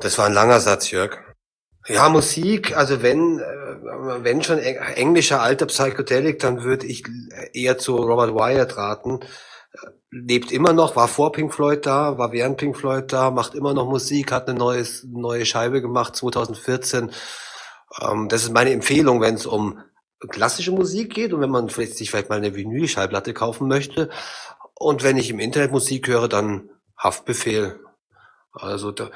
Das 0.00 0.18
war 0.18 0.26
ein 0.26 0.34
langer 0.34 0.60
Satz, 0.60 0.90
Jörg. 0.90 1.23
Ja, 1.86 2.08
Musik, 2.08 2.76
also 2.76 3.02
wenn, 3.02 3.38
äh, 3.40 4.24
wenn 4.24 4.42
schon 4.42 4.58
englischer 4.58 5.42
alter 5.42 5.66
Psychedelic, 5.66 6.38
dann 6.38 6.62
würde 6.62 6.86
ich 6.86 7.04
eher 7.52 7.76
zu 7.78 7.96
Robert 7.96 8.34
Wyatt 8.34 8.76
raten. 8.76 9.20
Lebt 10.10 10.52
immer 10.52 10.72
noch, 10.72 10.96
war 10.96 11.08
vor 11.08 11.32
Pink 11.32 11.52
Floyd 11.52 11.84
da, 11.84 12.16
war 12.16 12.32
während 12.32 12.56
Pink 12.56 12.76
Floyd 12.76 13.12
da, 13.12 13.30
macht 13.30 13.54
immer 13.54 13.74
noch 13.74 13.86
Musik, 13.88 14.32
hat 14.32 14.48
eine 14.48 14.58
neues, 14.58 15.04
neue 15.04 15.44
Scheibe 15.44 15.82
gemacht, 15.82 16.16
2014. 16.16 17.10
Ähm, 18.00 18.28
das 18.28 18.44
ist 18.44 18.52
meine 18.52 18.72
Empfehlung, 18.72 19.20
wenn 19.20 19.34
es 19.34 19.46
um 19.46 19.80
klassische 20.30 20.72
Musik 20.72 21.12
geht 21.12 21.32
und 21.34 21.40
wenn 21.40 21.50
man 21.50 21.68
vielleicht, 21.68 21.96
sich 21.96 22.10
vielleicht 22.10 22.30
mal 22.30 22.36
eine 22.36 22.54
Vinyl-Schallplatte 22.54 23.34
kaufen 23.34 23.68
möchte. 23.68 24.08
Und 24.74 25.02
wenn 25.02 25.18
ich 25.18 25.30
im 25.30 25.38
Internet 25.40 25.72
Musik 25.72 26.08
höre, 26.08 26.28
dann 26.28 26.70
Haftbefehl. 26.96 27.80
Also 28.52 28.92
da, 28.92 29.10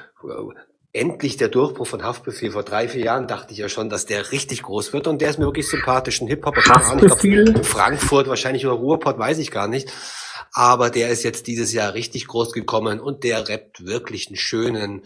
endlich 0.92 1.36
der 1.36 1.48
Durchbruch 1.48 1.86
von 1.86 2.02
Haftbefehl. 2.02 2.50
Vor 2.50 2.62
drei, 2.62 2.88
vier 2.88 3.04
Jahren 3.04 3.26
dachte 3.26 3.52
ich 3.52 3.58
ja 3.58 3.68
schon, 3.68 3.90
dass 3.90 4.06
der 4.06 4.32
richtig 4.32 4.62
groß 4.62 4.92
wird 4.92 5.06
und 5.06 5.20
der 5.20 5.30
ist 5.30 5.38
mir 5.38 5.44
wirklich 5.44 5.68
sympathisch. 5.68 6.20
Ein 6.20 6.28
Hip-Hop. 6.28 6.56
Haftbefehl? 6.56 7.62
Frankfurt, 7.62 8.28
wahrscheinlich 8.28 8.66
oder 8.66 8.76
Ruhrpott, 8.76 9.18
weiß 9.18 9.38
ich 9.38 9.50
gar 9.50 9.68
nicht. 9.68 9.92
Aber 10.52 10.90
der 10.90 11.10
ist 11.10 11.24
jetzt 11.24 11.46
dieses 11.46 11.72
Jahr 11.72 11.94
richtig 11.94 12.26
groß 12.26 12.52
gekommen 12.52 13.00
und 13.00 13.22
der 13.22 13.48
rappt 13.48 13.84
wirklich 13.84 14.28
einen 14.28 14.36
schönen, 14.36 15.04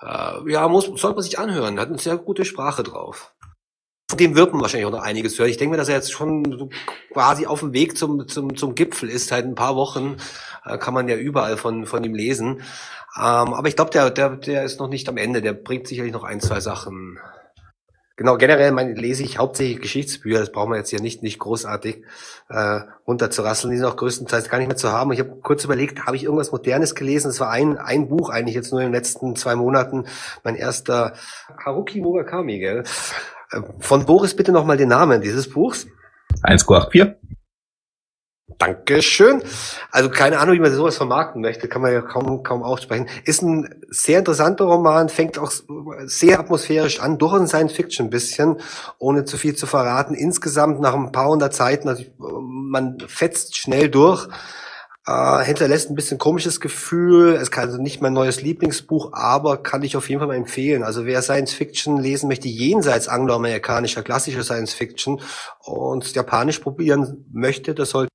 äh, 0.00 0.50
ja, 0.50 0.66
muss, 0.68 0.86
sollte 0.86 1.16
man 1.16 1.22
sich 1.22 1.38
anhören. 1.38 1.78
Hat 1.78 1.88
eine 1.88 1.98
sehr 1.98 2.16
gute 2.16 2.44
Sprache 2.44 2.82
drauf. 2.82 3.32
Von 4.10 4.16
dem 4.16 4.34
wird 4.36 4.52
man 4.52 4.62
wahrscheinlich 4.62 4.86
auch 4.86 4.92
noch 4.92 5.02
einiges 5.02 5.38
hören. 5.38 5.50
Ich 5.50 5.58
denke 5.58 5.72
mir, 5.72 5.76
dass 5.76 5.90
er 5.90 5.96
jetzt 5.96 6.12
schon 6.12 6.70
quasi 7.12 7.44
auf 7.44 7.60
dem 7.60 7.74
Weg 7.74 7.98
zum, 7.98 8.26
zum, 8.26 8.56
zum 8.56 8.74
Gipfel 8.74 9.10
ist. 9.10 9.28
Seit 9.28 9.44
ein 9.44 9.54
paar 9.54 9.76
Wochen 9.76 10.16
äh, 10.64 10.78
kann 10.78 10.94
man 10.94 11.08
ja 11.08 11.16
überall 11.16 11.58
von, 11.58 11.84
von 11.84 12.02
ihm 12.02 12.14
lesen. 12.14 12.62
Ähm, 13.16 13.52
aber 13.52 13.68
ich 13.68 13.76
glaube, 13.76 13.90
der, 13.90 14.08
der, 14.10 14.30
der 14.30 14.64
ist 14.64 14.80
noch 14.80 14.88
nicht 14.88 15.10
am 15.10 15.18
Ende. 15.18 15.42
Der 15.42 15.52
bringt 15.52 15.86
sicherlich 15.86 16.14
noch 16.14 16.24
ein, 16.24 16.40
zwei 16.40 16.60
Sachen. 16.60 17.18
Genau, 18.16 18.38
generell 18.38 18.72
meine, 18.72 18.94
lese 18.94 19.22
ich 19.22 19.36
hauptsächlich 19.36 19.82
Geschichtsbücher. 19.82 20.40
Das 20.40 20.52
brauchen 20.52 20.70
wir 20.70 20.78
jetzt 20.78 20.88
hier 20.88 21.02
nicht, 21.02 21.22
nicht 21.22 21.38
großartig 21.38 22.02
äh, 22.48 22.80
runterzurasseln. 23.06 23.70
Die 23.70 23.76
sind 23.76 23.86
auch 23.86 23.96
größtenteils 23.96 24.48
gar 24.48 24.56
nicht 24.56 24.68
mehr 24.68 24.76
zu 24.78 24.90
haben. 24.90 25.12
Ich 25.12 25.20
habe 25.20 25.36
kurz 25.42 25.64
überlegt, 25.64 26.06
habe 26.06 26.16
ich 26.16 26.24
irgendwas 26.24 26.50
Modernes 26.50 26.94
gelesen? 26.94 27.28
Es 27.28 27.40
war 27.40 27.50
ein, 27.50 27.76
ein 27.76 28.08
Buch 28.08 28.30
eigentlich 28.30 28.54
jetzt 28.54 28.72
nur 28.72 28.80
in 28.80 28.86
den 28.86 28.94
letzten 28.94 29.36
zwei 29.36 29.54
Monaten. 29.54 30.06
Mein 30.44 30.56
erster 30.56 31.12
Haruki 31.62 32.00
Murakami, 32.00 32.58
gell? 32.58 32.84
Äh, 33.50 33.60
von 33.80 34.06
Boris 34.06 34.34
bitte 34.34 34.52
nochmal 34.52 34.76
den 34.76 34.88
Namen 34.88 35.20
dieses 35.20 35.48
Buchs. 35.48 35.86
1,84. 36.42 37.16
Dankeschön. 38.58 39.42
Also 39.92 40.10
keine 40.10 40.38
Ahnung, 40.40 40.54
wie 40.54 40.60
man 40.60 40.72
sowas 40.72 40.96
vermarkten 40.96 41.40
möchte, 41.42 41.68
kann 41.68 41.82
man 41.82 41.92
ja 41.92 42.00
kaum, 42.00 42.42
kaum 42.42 42.62
aussprechen. 42.62 43.06
Ist 43.24 43.42
ein 43.42 43.82
sehr 43.88 44.18
interessanter 44.18 44.64
Roman, 44.64 45.08
fängt 45.08 45.38
auch 45.38 45.52
sehr 46.06 46.40
atmosphärisch 46.40 47.00
an, 47.00 47.18
durch 47.18 47.34
ein 47.34 47.46
Science 47.46 47.72
Fiction 47.72 48.06
ein 48.06 48.10
bisschen, 48.10 48.56
ohne 48.98 49.24
zu 49.24 49.36
viel 49.36 49.54
zu 49.54 49.66
verraten. 49.66 50.14
Insgesamt 50.14 50.80
nach 50.80 50.94
ein 50.94 51.12
paar 51.12 51.28
hundert 51.28 51.54
Seiten, 51.54 51.88
also 51.88 52.04
man 52.18 52.98
fetzt 53.06 53.56
schnell 53.56 53.90
durch, 53.90 54.28
äh, 55.08 55.44
hinterlässt 55.44 55.88
ein 55.90 55.94
bisschen 55.94 56.18
komisches 56.18 56.60
Gefühl. 56.60 57.34
Es 57.34 57.50
kann 57.50 57.64
also 57.64 57.80
nicht 57.80 58.02
mein 58.02 58.12
neues 58.12 58.42
Lieblingsbuch, 58.42 59.12
aber 59.14 59.62
kann 59.62 59.82
ich 59.82 59.96
auf 59.96 60.08
jeden 60.10 60.20
Fall 60.20 60.28
mal 60.28 60.36
empfehlen. 60.36 60.82
Also 60.82 61.06
wer 61.06 61.22
Science 61.22 61.54
Fiction 61.54 61.98
lesen 61.98 62.28
möchte, 62.28 62.48
jenseits 62.48 63.08
angloamerikanischer 63.08 64.02
klassischer 64.02 64.44
Science 64.44 64.74
Fiction 64.74 65.20
und 65.60 66.14
Japanisch 66.14 66.58
probieren 66.58 67.24
möchte, 67.32 67.74
das 67.74 67.90
sollte 67.90 68.08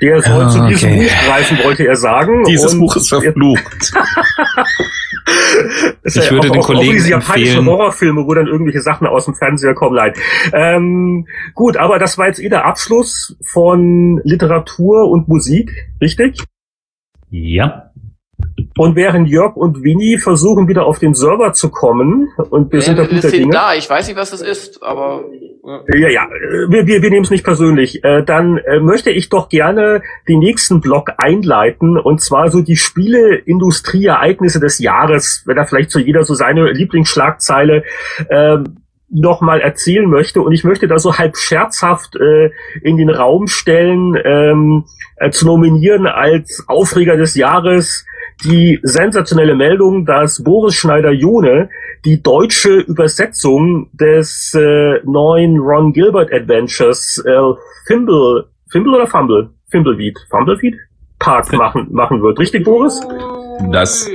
der 0.00 0.22
soll 0.22 0.44
ah, 0.44 0.48
zu 0.48 0.66
diesem 0.68 0.92
okay. 0.92 1.02
Buch 1.02 1.26
greifen, 1.26 1.58
wollte 1.64 1.86
er 1.86 1.96
sagen. 1.96 2.44
Dieses 2.44 2.72
und 2.72 2.80
Buch 2.80 2.96
ist 2.96 3.08
verflucht. 3.08 3.92
ich 6.04 6.14
ja 6.14 6.30
würde 6.30 6.48
auch, 6.48 6.52
den 6.52 6.60
auch, 6.60 6.66
Kollegen 6.66 6.90
auch 6.90 6.94
diese 6.94 7.10
japanischen 7.10 7.66
Horrorfilme, 7.66 8.26
wo 8.26 8.34
dann 8.34 8.46
irgendwelche 8.46 8.80
Sachen 8.80 9.06
aus 9.06 9.24
dem 9.24 9.34
Fernseher 9.34 9.74
kommen, 9.74 9.96
leid. 9.96 10.18
Ähm, 10.52 11.26
gut, 11.54 11.76
aber 11.76 11.98
das 11.98 12.18
war 12.18 12.26
jetzt 12.26 12.40
eh 12.40 12.48
der 12.48 12.64
Abschluss 12.64 13.36
von 13.44 14.20
Literatur 14.24 15.08
und 15.08 15.28
Musik, 15.28 15.90
richtig? 16.00 16.44
Ja. 17.30 17.87
Und 18.78 18.94
während 18.94 19.28
Jörg 19.28 19.56
und 19.56 19.82
Winnie 19.82 20.18
versuchen 20.18 20.68
wieder 20.68 20.86
auf 20.86 20.98
den 21.00 21.12
Server 21.12 21.52
zu 21.52 21.68
kommen 21.68 22.28
und 22.50 22.72
wir 22.72 22.78
ja, 22.78 22.84
sind 22.84 22.98
da 22.98 23.04
guter 23.04 23.30
Dinge. 23.30 23.52
da, 23.52 23.74
ich 23.74 23.90
weiß 23.90 24.06
nicht, 24.06 24.16
was 24.16 24.30
das 24.30 24.40
ist, 24.40 24.82
aber 24.82 25.24
ja, 25.92 26.08
ja, 26.08 26.28
wir, 26.68 26.86
wir, 26.86 27.02
wir 27.02 27.10
nehmen 27.10 27.24
es 27.24 27.30
nicht 27.30 27.44
persönlich. 27.44 28.02
Äh, 28.04 28.22
dann 28.22 28.56
äh, 28.58 28.80
möchte 28.80 29.10
ich 29.10 29.28
doch 29.28 29.48
gerne 29.48 30.02
den 30.28 30.38
nächsten 30.38 30.80
Blog 30.80 31.10
einleiten 31.18 31.98
und 31.98 32.22
zwar 32.22 32.50
so 32.50 32.62
die 32.62 32.76
Spieleindustrie-Ereignisse 32.76 34.60
des 34.60 34.78
Jahres, 34.78 35.42
wenn 35.44 35.56
da 35.56 35.66
vielleicht 35.66 35.90
so 35.90 35.98
jeder 35.98 36.22
so 36.22 36.34
seine 36.34 36.72
Lieblingsschlagzeile 36.72 37.82
äh, 38.28 38.58
noch 39.10 39.40
mal 39.40 39.60
erzählen 39.60 40.08
möchte 40.08 40.40
und 40.40 40.52
ich 40.52 40.64
möchte 40.64 40.86
da 40.86 40.98
so 40.98 41.18
halb 41.18 41.36
scherzhaft 41.36 42.16
äh, 42.16 42.50
in 42.82 42.96
den 42.96 43.10
Raum 43.10 43.46
stellen, 43.46 44.16
ähm, 44.22 44.84
äh, 45.16 45.30
zu 45.30 45.46
nominieren 45.46 46.06
als 46.06 46.64
Aufreger 46.68 47.16
des 47.16 47.34
Jahres 47.34 48.06
die 48.44 48.78
sensationelle 48.82 49.54
Meldung, 49.54 50.06
dass 50.06 50.42
Boris 50.42 50.74
Schneider-Jone 50.74 51.70
die 52.04 52.22
deutsche 52.22 52.78
Übersetzung 52.78 53.90
des 53.92 54.54
äh, 54.54 55.00
neuen 55.04 55.58
Ron 55.58 55.92
Gilbert 55.92 56.32
Adventures 56.32 57.22
äh, 57.26 57.40
Fimble, 57.86 58.46
Fimble 58.70 58.94
oder 58.94 59.06
Fumble? 59.06 59.50
Fimbleweed, 59.70 60.18
Fumbleweed? 60.30 60.76
Park 61.18 61.52
machen, 61.52 61.88
machen 61.90 62.22
wird. 62.22 62.38
Richtig, 62.38 62.64
Boris? 62.64 63.00
Das, 63.72 64.08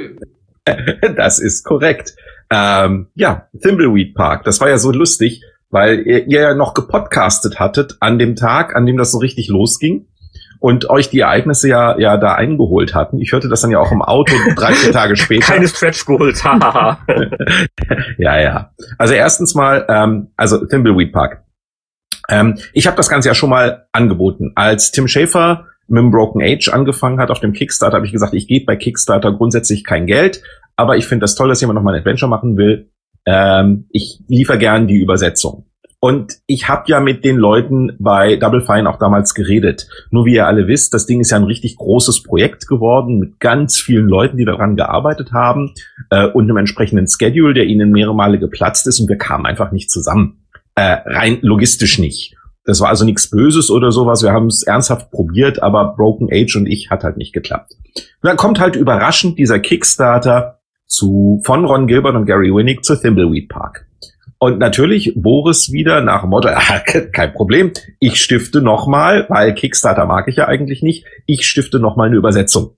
das 1.15 1.39
ist 1.39 1.63
korrekt. 1.65 2.15
Ähm, 2.49 3.07
ja, 3.15 3.47
Thimbleweed 3.61 4.15
Park. 4.15 4.45
Das 4.45 4.61
war 4.61 4.69
ja 4.69 4.78
so 4.78 4.91
lustig, 4.91 5.41
weil 5.69 6.07
ihr, 6.07 6.28
ihr 6.28 6.41
ja 6.41 6.53
noch 6.55 6.74
gepodcastet 6.74 7.59
hattet 7.59 7.97
an 7.99 8.19
dem 8.19 8.36
Tag, 8.36 8.76
an 8.76 8.86
dem 8.86 8.97
das 8.97 9.11
so 9.11 9.17
richtig 9.17 9.49
losging 9.49 10.07
und 10.64 10.89
euch 10.89 11.09
die 11.09 11.20
Ereignisse 11.20 11.68
ja, 11.68 11.99
ja 11.99 12.16
da 12.16 12.36
eingeholt 12.36 12.95
hatten. 12.95 13.20
Ich 13.20 13.34
hörte 13.34 13.49
das 13.49 13.59
dann 13.59 13.72
ja 13.72 13.80
auch 13.80 13.91
im 13.91 14.01
Auto 14.01 14.34
drei, 14.55 14.72
vier 14.72 14.93
Tage 14.93 15.18
später. 15.18 15.45
Keine 15.51 15.68
Stretch 15.68 16.05
geholt, 16.05 16.41
ja, 18.18 18.39
ja. 18.39 18.72
Also 18.97 19.14
erstens 19.14 19.55
mal, 19.55 19.86
ähm, 19.89 20.30
also 20.38 20.66
Thimbleweed 20.66 21.11
Park. 21.11 21.43
Ähm, 22.30 22.57
ich 22.72 22.88
habe 22.88 22.95
das 22.95 23.09
Ganze 23.09 23.28
ja 23.28 23.36
schon 23.36 23.49
mal 23.49 23.88
angeboten. 23.91 24.53
Als 24.55 24.91
Tim 24.91 25.09
Schafer 25.09 25.66
mit 25.89 25.99
dem 25.99 26.11
Broken 26.11 26.41
Age 26.41 26.70
angefangen 26.70 27.20
hat 27.20 27.30
auf 27.30 27.41
dem 27.41 27.51
Kickstarter, 27.51 27.97
habe 27.97 28.05
ich 28.05 28.14
gesagt, 28.14 28.34
ich 28.34 28.47
gebe 28.47 28.64
bei 28.64 28.78
Kickstarter 28.78 29.34
grundsätzlich 29.34 29.84
kein 29.84 30.05
Geld, 30.05 30.41
aber 30.78 30.95
ich 30.95 31.07
finde 31.07 31.24
das 31.24 31.36
toll, 31.36 31.49
dass 31.49 31.59
jemand 31.59 31.76
noch 31.76 31.84
mal 31.84 31.93
ein 31.93 31.99
Adventure 31.99 32.30
machen 32.30 32.55
will. 32.55 32.89
Ähm, 33.26 33.89
ich 33.91 34.22
liefere 34.30 34.59
gern 34.59 34.88
die 34.88 35.01
Übersetzung. 35.01 35.66
Und 36.04 36.39
ich 36.47 36.68
habe 36.68 36.84
ja 36.88 36.99
mit 36.99 37.24
den 37.24 37.38
Leuten 37.38 37.95
bei 37.97 38.36
Double 38.36 38.60
Fine 38.60 38.89
auch 38.89 38.99
damals 38.99 39.34
geredet. 39.34 39.88
Nur 40.12 40.26
wie 40.26 40.34
ihr 40.34 40.45
alle 40.47 40.68
wisst, 40.68 40.93
das 40.93 41.06
Ding 41.06 41.22
ist 41.22 41.32
ja 41.32 41.38
ein 41.38 41.45
richtig 41.45 41.78
großes 41.78 42.24
Projekt 42.24 42.68
geworden 42.68 43.20
mit 43.20 43.39
ganz 43.39 43.80
vielen 43.80 44.10
Leuten, 44.10 44.36
die 44.36 44.43
daran 44.43 44.76
gearbeitet 44.76 45.32
haben 45.32 45.72
äh, 46.10 46.28
und 46.28 46.43
einem 46.43 46.58
entsprechenden 46.58 47.08
Schedule, 47.08 47.54
der 47.54 47.68
ihnen 47.68 47.91
mehrere 47.91 48.14
Male 48.14 48.38
geplatzt 48.38 48.86
ist 48.86 48.99
und 48.99 49.08
wir 49.08 49.18
kamen 49.18 49.45
einfach 49.45 49.72
nicht 49.72 49.89
zusammen. 49.89 50.43
Äh, 50.76 50.97
rein 51.06 51.38
logistisch 51.39 51.99
nicht. 51.99 52.36
Das 52.66 52.82
war 52.82 52.89
also 52.89 53.06
nichts 53.06 53.30
Böses 53.30 53.72
oder 53.72 53.93
sowas. 53.93 54.24
Wir 54.24 54.34
haben 54.34 54.47
es 54.47 54.62
ernsthaft 54.64 55.10
probiert, 55.10 55.64
aber 55.64 55.95
Broken 55.95 56.28
Age 56.30 56.58
und 56.58 56.66
ich 56.66 56.89
hat 56.89 57.06
halt 57.06 57.16
nicht 57.16 57.32
geklappt. 57.32 57.76
Und 57.95 58.28
dann 58.28 58.36
kommt 58.36 58.60
halt 58.60 58.76
überraschend 58.76 59.39
dieser 59.39 59.60
Kickstarter 59.60 60.60
zu 60.86 61.39
von 61.45 61.64
Ron 61.64 61.88
Gilbert 61.88 62.16
und 62.16 62.26
Gary 62.26 62.54
Winnick 62.54 62.84
zu 62.84 62.97
Thimbleweed 62.97 63.47
Park. 63.47 63.86
Und 64.43 64.59
natürlich 64.59 65.13
Boris 65.15 65.71
wieder 65.71 66.01
nach 66.01 66.19
dem 66.19 66.31
Motto, 66.31 66.49
ah, 66.53 66.79
kein 67.13 67.31
Problem, 67.31 67.71
ich 68.01 68.21
stifte 68.21 68.61
nochmal, 68.61 69.25
weil 69.29 69.53
Kickstarter 69.53 70.05
mag 70.05 70.27
ich 70.27 70.35
ja 70.35 70.49
eigentlich 70.49 70.83
nicht, 70.83 71.05
ich 71.25 71.45
stifte 71.45 71.79
nochmal 71.79 72.07
eine 72.07 72.17
Übersetzung. 72.17 72.75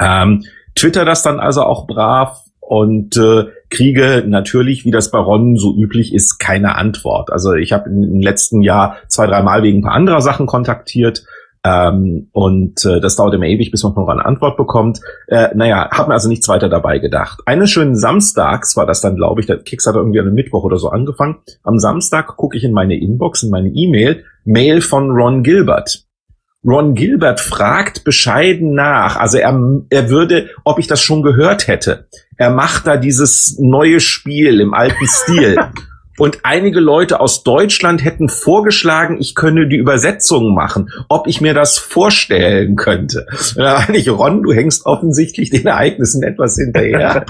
Ähm, 0.00 0.44
Twitter 0.76 1.04
das 1.04 1.24
dann 1.24 1.40
also 1.40 1.64
auch 1.64 1.88
brav 1.88 2.44
und 2.60 3.16
äh, 3.16 3.46
kriege 3.68 4.22
natürlich, 4.24 4.84
wie 4.84 4.92
das 4.92 5.10
bei 5.10 5.18
Ron 5.18 5.56
so 5.56 5.74
üblich 5.76 6.14
ist, 6.14 6.38
keine 6.38 6.76
Antwort. 6.76 7.32
Also 7.32 7.54
ich 7.54 7.72
habe 7.72 7.90
im 7.90 8.20
letzten 8.20 8.62
Jahr 8.62 8.98
zwei, 9.08 9.26
dreimal 9.26 9.64
wegen 9.64 9.80
ein 9.80 9.82
paar 9.82 9.94
anderer 9.94 10.20
Sachen 10.20 10.46
kontaktiert 10.46 11.24
ähm, 11.62 12.28
und 12.32 12.84
äh, 12.86 13.00
das 13.00 13.16
dauert 13.16 13.34
immer 13.34 13.44
ewig, 13.44 13.70
bis 13.70 13.82
man 13.82 13.92
noch 13.94 14.08
eine 14.08 14.24
Antwort 14.24 14.56
bekommt. 14.56 15.00
Äh, 15.26 15.48
naja, 15.54 15.90
habe 15.90 16.08
mir 16.08 16.14
also 16.14 16.28
nichts 16.28 16.48
weiter 16.48 16.70
dabei 16.70 16.98
gedacht. 16.98 17.40
Eines 17.44 17.70
schönen 17.70 17.96
Samstags 17.96 18.76
war 18.76 18.86
das 18.86 19.02
dann, 19.02 19.16
glaube 19.16 19.40
ich, 19.40 19.46
der 19.46 19.58
Kicks 19.58 19.86
hat 19.86 19.94
irgendwie 19.94 20.20
an 20.20 20.32
Mittwoch 20.32 20.64
oder 20.64 20.78
so 20.78 20.88
angefangen. 20.88 21.36
Am 21.62 21.78
Samstag 21.78 22.36
gucke 22.36 22.56
ich 22.56 22.64
in 22.64 22.72
meine 22.72 22.98
Inbox, 22.98 23.42
in 23.42 23.50
meine 23.50 23.68
E-Mail, 23.68 24.24
Mail 24.44 24.80
von 24.80 25.10
Ron 25.10 25.42
Gilbert. 25.42 26.06
Ron 26.66 26.94
Gilbert 26.94 27.40
fragt 27.40 28.04
bescheiden 28.04 28.74
nach. 28.74 29.16
Also 29.16 29.38
er, 29.38 29.82
er 29.90 30.10
würde, 30.10 30.50
ob 30.64 30.78
ich 30.78 30.86
das 30.86 31.00
schon 31.00 31.22
gehört 31.22 31.68
hätte. 31.68 32.06
Er 32.36 32.50
macht 32.50 32.86
da 32.86 32.96
dieses 32.96 33.58
neue 33.58 34.00
Spiel 34.00 34.60
im 34.60 34.72
alten 34.72 35.06
Stil. 35.06 35.56
Und 36.20 36.40
einige 36.42 36.80
Leute 36.80 37.18
aus 37.18 37.44
Deutschland 37.44 38.04
hätten 38.04 38.28
vorgeschlagen, 38.28 39.16
ich 39.20 39.34
könne 39.34 39.66
die 39.66 39.78
Übersetzung 39.78 40.54
machen, 40.54 40.90
ob 41.08 41.26
ich 41.26 41.40
mir 41.40 41.54
das 41.54 41.78
vorstellen 41.78 42.76
könnte. 42.76 43.26
Und 43.56 43.62
da 43.64 43.78
meine 43.80 43.96
ich, 43.96 44.10
Ron, 44.10 44.42
du 44.42 44.52
hängst 44.52 44.84
offensichtlich 44.84 45.48
den 45.48 45.66
Ereignissen 45.66 46.22
etwas 46.22 46.56
hinterher. 46.56 47.24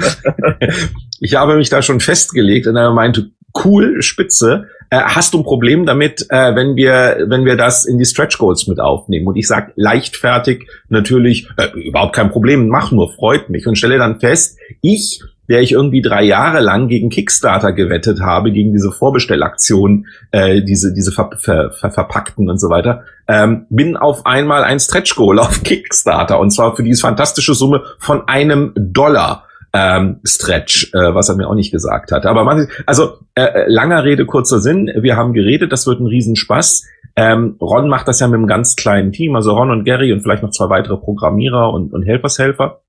ich 1.21 1.37
habe 1.37 1.55
mich 1.55 1.69
da 1.69 1.83
schon 1.83 2.01
festgelegt 2.01 2.67
und 2.67 2.75
er 2.75 2.93
meinte, 2.93 3.31
cool, 3.65 4.03
spitze. 4.03 4.67
Äh, 4.91 5.03
hast 5.03 5.35
du 5.35 5.39
ein 5.39 5.45
Problem 5.45 5.87
damit, 5.87 6.27
äh, 6.31 6.57
wenn 6.57 6.75
wir, 6.75 7.27
wenn 7.29 7.45
wir 7.45 7.57
das 7.57 7.85
in 7.85 7.97
die 7.97 8.05
Stretch 8.05 8.39
Goals 8.39 8.67
mit 8.67 8.81
aufnehmen? 8.81 9.29
Und 9.29 9.37
ich 9.37 9.47
sag 9.47 9.73
leichtfertig 9.77 10.67
natürlich, 10.89 11.49
äh, 11.57 11.69
überhaupt 11.79 12.17
kein 12.17 12.31
Problem, 12.31 12.67
mach 12.67 12.91
nur, 12.91 13.13
freut 13.13 13.51
mich. 13.51 13.69
Und 13.69 13.77
stelle 13.77 13.99
dann 13.99 14.19
fest, 14.19 14.59
ich 14.81 15.23
der 15.51 15.61
ich 15.61 15.73
irgendwie 15.73 16.01
drei 16.01 16.23
Jahre 16.23 16.61
lang 16.61 16.87
gegen 16.87 17.11
Kickstarter 17.11 17.73
gewettet 17.73 18.21
habe, 18.21 18.53
gegen 18.53 18.73
diese 18.73 18.93
Vorbestellaktion, 18.93 20.07
äh, 20.31 20.63
diese, 20.63 20.95
diese 20.95 21.11
ver, 21.11 21.31
ver, 21.37 21.73
ver, 21.73 21.91
verpackten 21.91 22.49
und 22.49 22.59
so 22.59 22.71
weiter, 22.71 23.03
ähm, 23.27 23.67
bin 23.69 23.97
auf 23.97 24.27
einmal 24.27 24.63
ein 24.63 24.79
Stretch 24.79 25.17
Goal 25.17 25.41
auf 25.41 25.63
Kickstarter 25.65 26.39
und 26.39 26.53
zwar 26.53 26.77
für 26.77 26.85
diese 26.85 27.01
fantastische 27.01 27.55
Summe 27.55 27.83
von 27.99 28.29
einem 28.29 28.73
Dollar. 28.77 29.45
Ähm, 29.73 30.19
Stretch, 30.25 30.93
äh, 30.95 31.15
was 31.15 31.29
er 31.29 31.37
mir 31.37 31.47
auch 31.49 31.55
nicht 31.55 31.71
gesagt 31.71 32.11
hat. 32.11 32.27
Aber 32.27 32.43
man, 32.43 32.67
also 32.87 33.19
äh, 33.37 33.67
langer 33.69 34.03
Rede, 34.03 34.27
kurzer 34.27 34.59
Sinn. 34.59 34.91
Wir 34.97 35.17
haben 35.17 35.33
geredet, 35.33 35.71
das 35.71 35.87
wird 35.87 36.01
ein 36.01 36.09
Riesenspaß. 36.09 36.89
Ähm, 37.15 37.57
Ron 37.61 37.89
macht 37.89 38.09
das 38.09 38.19
ja 38.19 38.27
mit 38.27 38.39
einem 38.39 38.49
ganz 38.49 38.75
kleinen 38.75 39.13
Team, 39.13 39.37
also 39.37 39.53
Ron 39.53 39.71
und 39.71 39.85
Gary 39.85 40.13
und 40.13 40.23
vielleicht 40.23 40.43
noch 40.43 40.51
zwei 40.51 40.71
weitere 40.71 40.97
Programmierer 40.97 41.73
und, 41.73 41.93
und 41.93 42.03
Helfershelfer. 42.03 42.81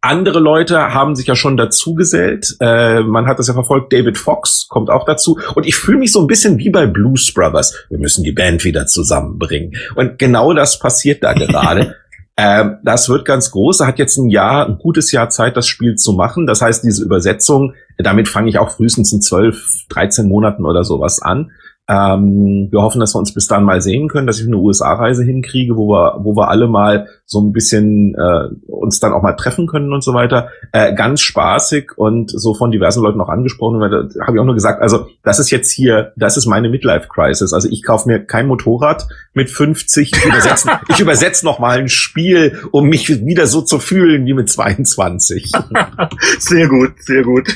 Andere 0.00 0.38
Leute 0.38 0.94
haben 0.94 1.14
sich 1.14 1.26
ja 1.26 1.36
schon 1.36 1.56
dazugesellt. 1.56 2.56
Äh, 2.60 3.00
man 3.00 3.26
hat 3.26 3.38
das 3.38 3.48
ja 3.48 3.54
verfolgt. 3.54 3.92
David 3.92 4.18
Fox 4.18 4.66
kommt 4.68 4.90
auch 4.90 5.04
dazu. 5.04 5.38
Und 5.54 5.66
ich 5.66 5.76
fühle 5.76 5.98
mich 5.98 6.12
so 6.12 6.20
ein 6.20 6.26
bisschen 6.26 6.58
wie 6.58 6.70
bei 6.70 6.86
Blues 6.86 7.32
Brothers. 7.32 7.86
Wir 7.88 7.98
müssen 7.98 8.24
die 8.24 8.32
Band 8.32 8.64
wieder 8.64 8.86
zusammenbringen. 8.86 9.74
Und 9.94 10.18
genau 10.18 10.52
das 10.52 10.78
passiert 10.78 11.22
da 11.22 11.32
gerade. 11.32 11.94
Ähm, 12.40 12.76
das 12.84 13.08
wird 13.08 13.24
ganz 13.24 13.50
groß. 13.50 13.80
Er 13.80 13.88
hat 13.88 13.98
jetzt 13.98 14.16
ein 14.16 14.30
Jahr, 14.30 14.64
ein 14.64 14.78
gutes 14.78 15.10
Jahr 15.10 15.28
Zeit, 15.28 15.56
das 15.56 15.66
Spiel 15.66 15.96
zu 15.96 16.12
machen. 16.12 16.46
Das 16.46 16.62
heißt, 16.62 16.84
diese 16.84 17.02
Übersetzung, 17.02 17.74
damit 17.96 18.28
fange 18.28 18.48
ich 18.48 18.58
auch 18.58 18.70
frühestens 18.70 19.12
in 19.12 19.20
zwölf, 19.20 19.84
dreizehn 19.88 20.28
Monaten 20.28 20.64
oder 20.64 20.84
sowas 20.84 21.20
an. 21.20 21.50
Ähm, 21.90 22.68
wir 22.70 22.82
hoffen, 22.82 23.00
dass 23.00 23.14
wir 23.14 23.18
uns 23.18 23.32
bis 23.32 23.46
dann 23.46 23.64
mal 23.64 23.80
sehen 23.80 24.08
können, 24.08 24.26
dass 24.26 24.38
ich 24.38 24.46
eine 24.46 24.58
USA-Reise 24.58 25.24
hinkriege, 25.24 25.74
wo 25.74 25.88
wir, 25.88 26.18
wo 26.22 26.36
wir 26.36 26.48
alle 26.48 26.68
mal 26.68 27.08
so 27.24 27.40
ein 27.40 27.52
bisschen 27.52 28.14
äh, 28.14 28.48
uns 28.66 29.00
dann 29.00 29.14
auch 29.14 29.22
mal 29.22 29.32
treffen 29.32 29.66
können 29.66 29.94
und 29.94 30.04
so 30.04 30.12
weiter. 30.12 30.50
Äh, 30.72 30.94
ganz 30.94 31.22
spaßig 31.22 31.96
und 31.96 32.30
so 32.30 32.52
von 32.52 32.70
diversen 32.70 33.02
Leuten 33.02 33.20
auch 33.22 33.30
angesprochen. 33.30 33.80
Weil 33.80 33.90
da 33.90 34.26
habe 34.26 34.36
ich 34.36 34.40
auch 34.40 34.44
nur 34.44 34.54
gesagt, 34.54 34.82
also 34.82 35.06
das 35.22 35.38
ist 35.38 35.50
jetzt 35.50 35.70
hier, 35.70 36.12
das 36.16 36.36
ist 36.36 36.44
meine 36.44 36.68
Midlife-Crisis. 36.68 37.54
Also 37.54 37.68
ich 37.70 37.82
kaufe 37.82 38.06
mir 38.06 38.20
kein 38.20 38.48
Motorrad 38.48 39.08
mit 39.32 39.48
50. 39.48 40.12
Ich 40.14 40.24
übersetze, 40.26 40.70
ich 40.88 41.00
übersetze 41.00 41.46
noch 41.46 41.58
mal 41.58 41.78
ein 41.78 41.88
Spiel, 41.88 42.58
um 42.70 42.88
mich 42.88 43.24
wieder 43.24 43.46
so 43.46 43.62
zu 43.62 43.78
fühlen 43.78 44.26
wie 44.26 44.34
mit 44.34 44.50
22. 44.50 45.52
sehr 46.38 46.68
gut, 46.68 46.92
sehr 47.00 47.22
gut. 47.22 47.48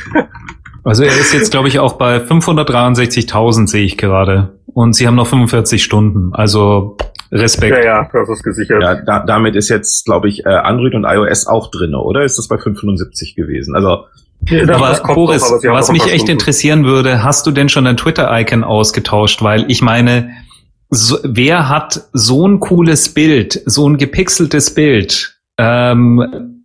Also 0.85 1.05
er 1.05 1.11
ist 1.11 1.33
jetzt, 1.33 1.51
glaube 1.51 1.69
ich, 1.69 1.79
auch 1.79 1.95
bei 1.95 2.19
563.000 2.19 3.69
sehe 3.69 3.85
ich 3.85 3.97
gerade. 3.97 4.59
Und 4.67 4.95
sie 4.95 5.07
haben 5.07 5.15
noch 5.15 5.27
45 5.27 5.83
Stunden. 5.83 6.35
Also 6.35 6.97
Respekt. 7.31 7.77
Ja, 7.77 7.85
ja, 7.85 8.11
das 8.13 8.29
ist 8.29 8.43
gesichert. 8.43 8.83
Ja, 8.83 8.95
da, 8.97 9.21
damit 9.21 9.57
ist 9.57 9.69
jetzt, 9.69 10.05
glaube 10.05 10.29
ich, 10.29 10.45
äh, 10.45 10.51
Android 10.51 10.95
und 10.95 11.05
iOS 11.05 11.47
auch 11.47 11.71
drinne, 11.71 11.99
oder? 11.99 12.25
Ist 12.25 12.37
das 12.39 12.49
bei 12.49 12.59
575 12.59 13.35
gewesen? 13.35 13.75
Also 13.75 14.05
ja, 14.49 14.63
aber 14.69 15.15
Boris, 15.15 15.45
aber 15.45 15.75
was 15.75 15.93
mich 15.93 16.03
echt 16.03 16.15
Stunden. 16.15 16.33
interessieren 16.33 16.85
würde, 16.85 17.23
hast 17.23 17.47
du 17.47 17.53
denn 17.53 17.69
schon 17.69 17.85
dein 17.85 17.97
Twitter-Icon 17.97 18.65
ausgetauscht? 18.65 19.43
Weil 19.43 19.71
ich 19.71 19.83
meine, 19.83 20.31
so, 20.91 21.19
wer 21.23 21.69
hat 21.69 22.03
so 22.13 22.47
ein 22.47 22.61
cooles 22.61 23.15
Bild, 23.15 23.63
so 23.67 23.89
ein 23.89 23.99
gepixeltes 23.99 24.75
Bild? 24.75 25.39
Ähm, 25.59 26.62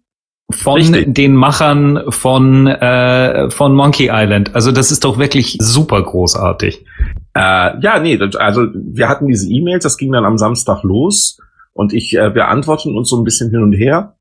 von 0.50 0.76
Richtig. 0.76 1.14
den 1.14 1.36
Machern 1.36 2.04
von, 2.10 2.68
äh, 2.68 3.50
von 3.50 3.76
Monkey 3.76 4.10
Island. 4.12 4.56
Also 4.56 4.72
das 4.72 4.92
ist 4.92 5.04
doch 5.04 5.18
wirklich 5.18 5.58
super 5.60 6.02
großartig. 6.02 6.86
Äh, 7.34 7.80
ja, 7.82 8.00
nee, 8.00 8.18
also 8.38 8.68
wir 8.74 9.10
hatten 9.10 9.28
diese 9.28 9.50
E-Mails, 9.50 9.84
das 9.84 9.98
ging 9.98 10.12
dann 10.12 10.26
am 10.26 10.38
Samstag 10.38 10.84
los 10.84 11.38
und 11.74 11.94
ich, 11.94 12.16
äh, 12.16 12.34
wir 12.34 12.48
antworten 12.48 12.96
uns 12.96 13.10
so 13.10 13.18
ein 13.18 13.24
bisschen 13.24 13.52
hin 13.52 13.62
und 13.62 13.74
her. 13.74 14.16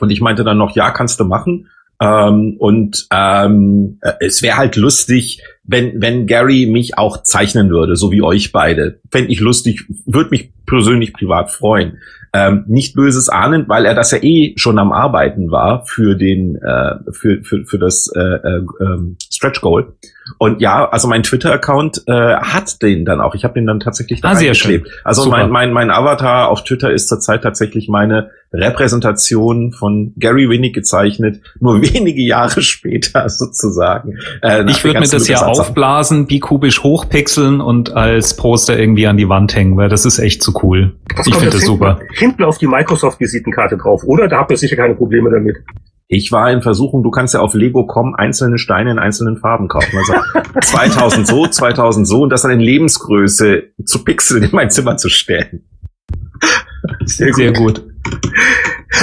Und 0.00 0.10
ich 0.10 0.20
meinte 0.20 0.44
dann 0.44 0.58
noch, 0.58 0.76
ja, 0.76 0.90
kannst 0.90 1.18
du 1.18 1.24
machen. 1.24 1.68
Ähm, 2.00 2.56
und 2.58 3.08
ähm, 3.10 3.98
äh, 4.00 4.12
es 4.20 4.42
wäre 4.42 4.56
halt 4.56 4.76
lustig, 4.76 5.42
wenn, 5.68 6.00
wenn 6.00 6.26
Gary 6.26 6.66
mich 6.66 6.98
auch 6.98 7.22
zeichnen 7.22 7.70
würde, 7.70 7.94
so 7.94 8.10
wie 8.10 8.22
euch 8.22 8.52
beide. 8.52 9.00
Fände 9.10 9.30
ich 9.30 9.38
lustig, 9.38 9.84
würde 10.06 10.30
mich 10.30 10.50
persönlich 10.66 11.12
privat 11.12 11.52
freuen. 11.52 11.98
Ähm, 12.32 12.64
nicht 12.66 12.94
böses 12.94 13.28
ahnend, 13.28 13.68
weil 13.68 13.86
er 13.86 13.94
das 13.94 14.10
ja 14.10 14.18
eh 14.22 14.54
schon 14.56 14.78
am 14.78 14.92
Arbeiten 14.92 15.50
war 15.50 15.86
für 15.86 16.14
den 16.14 16.56
äh, 16.56 16.96
für, 17.10 17.42
für, 17.42 17.64
für 17.64 17.78
das 17.78 18.10
äh, 18.14 18.20
äh, 18.20 18.62
ähm, 18.80 19.16
Stretch 19.30 19.60
Goal. 19.60 19.94
Und 20.36 20.60
ja, 20.60 20.88
also 20.88 21.08
mein 21.08 21.22
Twitter-Account 21.22 22.02
äh, 22.06 22.36
hat 22.36 22.82
den 22.82 23.06
dann 23.06 23.20
auch. 23.20 23.34
Ich 23.34 23.44
habe 23.44 23.54
den 23.54 23.66
dann 23.66 23.80
tatsächlich 23.80 24.20
da 24.20 24.32
ah, 24.32 24.38
geklebt. 24.38 24.88
Also 25.04 25.28
mein, 25.30 25.48
mein, 25.50 25.72
mein 25.72 25.90
Avatar 25.90 26.48
auf 26.48 26.64
Twitter 26.64 26.92
ist 26.92 27.08
zurzeit 27.08 27.42
tatsächlich 27.42 27.88
meine 27.88 28.30
Repräsentation 28.52 29.72
von 29.72 30.12
Gary 30.16 30.48
Winnick 30.48 30.74
gezeichnet, 30.74 31.40
nur 31.60 31.80
wenige 31.94 32.22
Jahre 32.22 32.62
später 32.62 33.28
sozusagen. 33.28 34.18
Äh, 34.42 34.68
ich 34.70 34.84
würde 34.84 35.00
mir 35.00 35.08
das 35.08 35.28
ja 35.28 35.46
aufblasen, 35.58 36.26
bikubisch 36.26 36.82
hochpixeln 36.82 37.60
und 37.60 37.94
als 37.94 38.36
Poster 38.36 38.78
irgendwie 38.78 39.06
an 39.06 39.16
die 39.16 39.28
Wand 39.28 39.54
hängen, 39.54 39.76
weil 39.76 39.88
das 39.88 40.04
ist 40.04 40.18
echt 40.18 40.42
zu 40.42 40.52
so 40.52 40.60
cool. 40.62 40.96
Das 41.16 41.26
ich 41.26 41.34
finde 41.34 41.50
das 41.50 41.62
super. 41.62 42.00
Hinten 42.12 42.44
auf 42.44 42.58
die 42.58 42.66
Microsoft-Visitenkarte 42.66 43.76
drauf, 43.76 44.04
oder? 44.04 44.28
Da 44.28 44.38
habt 44.38 44.50
ihr 44.50 44.56
sicher 44.56 44.76
keine 44.76 44.94
Probleme 44.94 45.30
damit. 45.30 45.56
Ich 46.10 46.32
war 46.32 46.50
in 46.50 46.62
Versuchung, 46.62 47.02
du 47.02 47.10
kannst 47.10 47.34
ja 47.34 47.40
auf 47.40 47.52
Lego.com 47.52 48.14
einzelne 48.14 48.56
Steine 48.56 48.92
in 48.92 48.98
einzelnen 48.98 49.36
Farben 49.36 49.68
kaufen. 49.68 49.98
Also 49.98 50.14
2000 50.62 51.26
so, 51.26 51.46
2000 51.46 52.08
so 52.08 52.22
und 52.22 52.30
das 52.30 52.42
dann 52.42 52.50
in 52.50 52.60
Lebensgröße 52.60 53.64
zu 53.84 54.04
pixeln 54.04 54.44
in 54.44 54.50
mein 54.52 54.70
Zimmer 54.70 54.96
zu 54.96 55.10
stellen. 55.10 55.64
Sehr 57.04 57.26
gut. 57.26 57.36
Sehr 57.36 57.52
gut. 57.52 57.84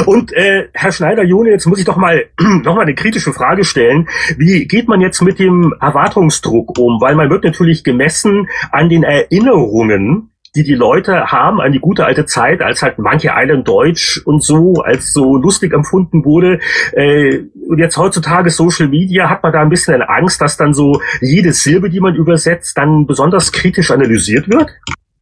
Und 0.06 0.34
äh, 0.34 0.68
Herr 0.74 0.92
Schneider-Jone, 0.92 1.50
jetzt 1.50 1.66
muss 1.66 1.80
ich 1.80 1.86
doch 1.86 1.98
mal 1.98 2.26
noch 2.40 2.76
mal 2.76 2.82
eine 2.82 2.96
kritische 2.96 3.34
Frage 3.34 3.64
stellen. 3.64 4.08
Wie 4.38 4.68
geht 4.68 4.88
man 4.88 5.02
jetzt 5.02 5.22
mit 5.22 5.40
dem 5.40 5.74
Erwartungsdruck 5.80 6.78
um? 6.78 7.00
Weil 7.02 7.16
man 7.16 7.30
wird 7.30 7.44
natürlich 7.44 7.84
gemessen 7.84 8.50
an 8.72 8.90
den 8.90 9.04
Erinnerungen 9.04 10.32
die 10.56 10.64
die 10.64 10.74
Leute 10.74 11.32
haben 11.32 11.60
an 11.60 11.74
die 11.74 11.80
gute 11.80 12.06
alte 12.06 12.26
Zeit, 12.26 12.62
als 12.62 12.82
halt 12.82 12.98
Monkey 12.98 13.30
Island 13.34 13.68
Deutsch 13.68 14.22
und 14.26 14.42
so 14.42 14.76
als 14.76 15.12
so 15.12 15.36
lustig 15.36 15.74
empfunden 15.74 16.24
wurde. 16.24 16.60
Äh, 16.94 17.44
und 17.68 17.78
jetzt 17.78 17.98
heutzutage 17.98 18.50
Social 18.50 18.88
Media 18.88 19.30
hat 19.30 19.44
man 19.44 19.52
da 19.52 19.62
ein 19.62 19.70
bisschen 19.70 19.96
eine 19.96 20.10
Angst, 20.10 20.42
dass 20.42 20.58
dann 20.58 20.74
so 20.74 21.02
jede 21.22 21.52
Silbe, 21.52 21.90
die 21.90 22.00
man 22.00 22.16
übersetzt, 22.16 22.78
dann 22.78 23.06
besonders 23.06 23.52
kritisch 23.52 23.92
analysiert 23.92 24.50
wird? 24.50 24.70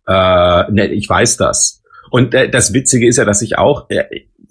Äh, 0.08 0.72
ne, 0.72 0.88
ich 0.94 1.10
weiß 1.10 1.38
das. 1.38 1.82
Und 2.12 2.36
äh, 2.36 2.50
das 2.50 2.74
Witzige 2.74 3.08
ist 3.08 3.18
ja, 3.18 3.26
dass 3.26 3.42
ich 3.42 3.58
auch, 3.58 3.90
äh, 3.90 4.04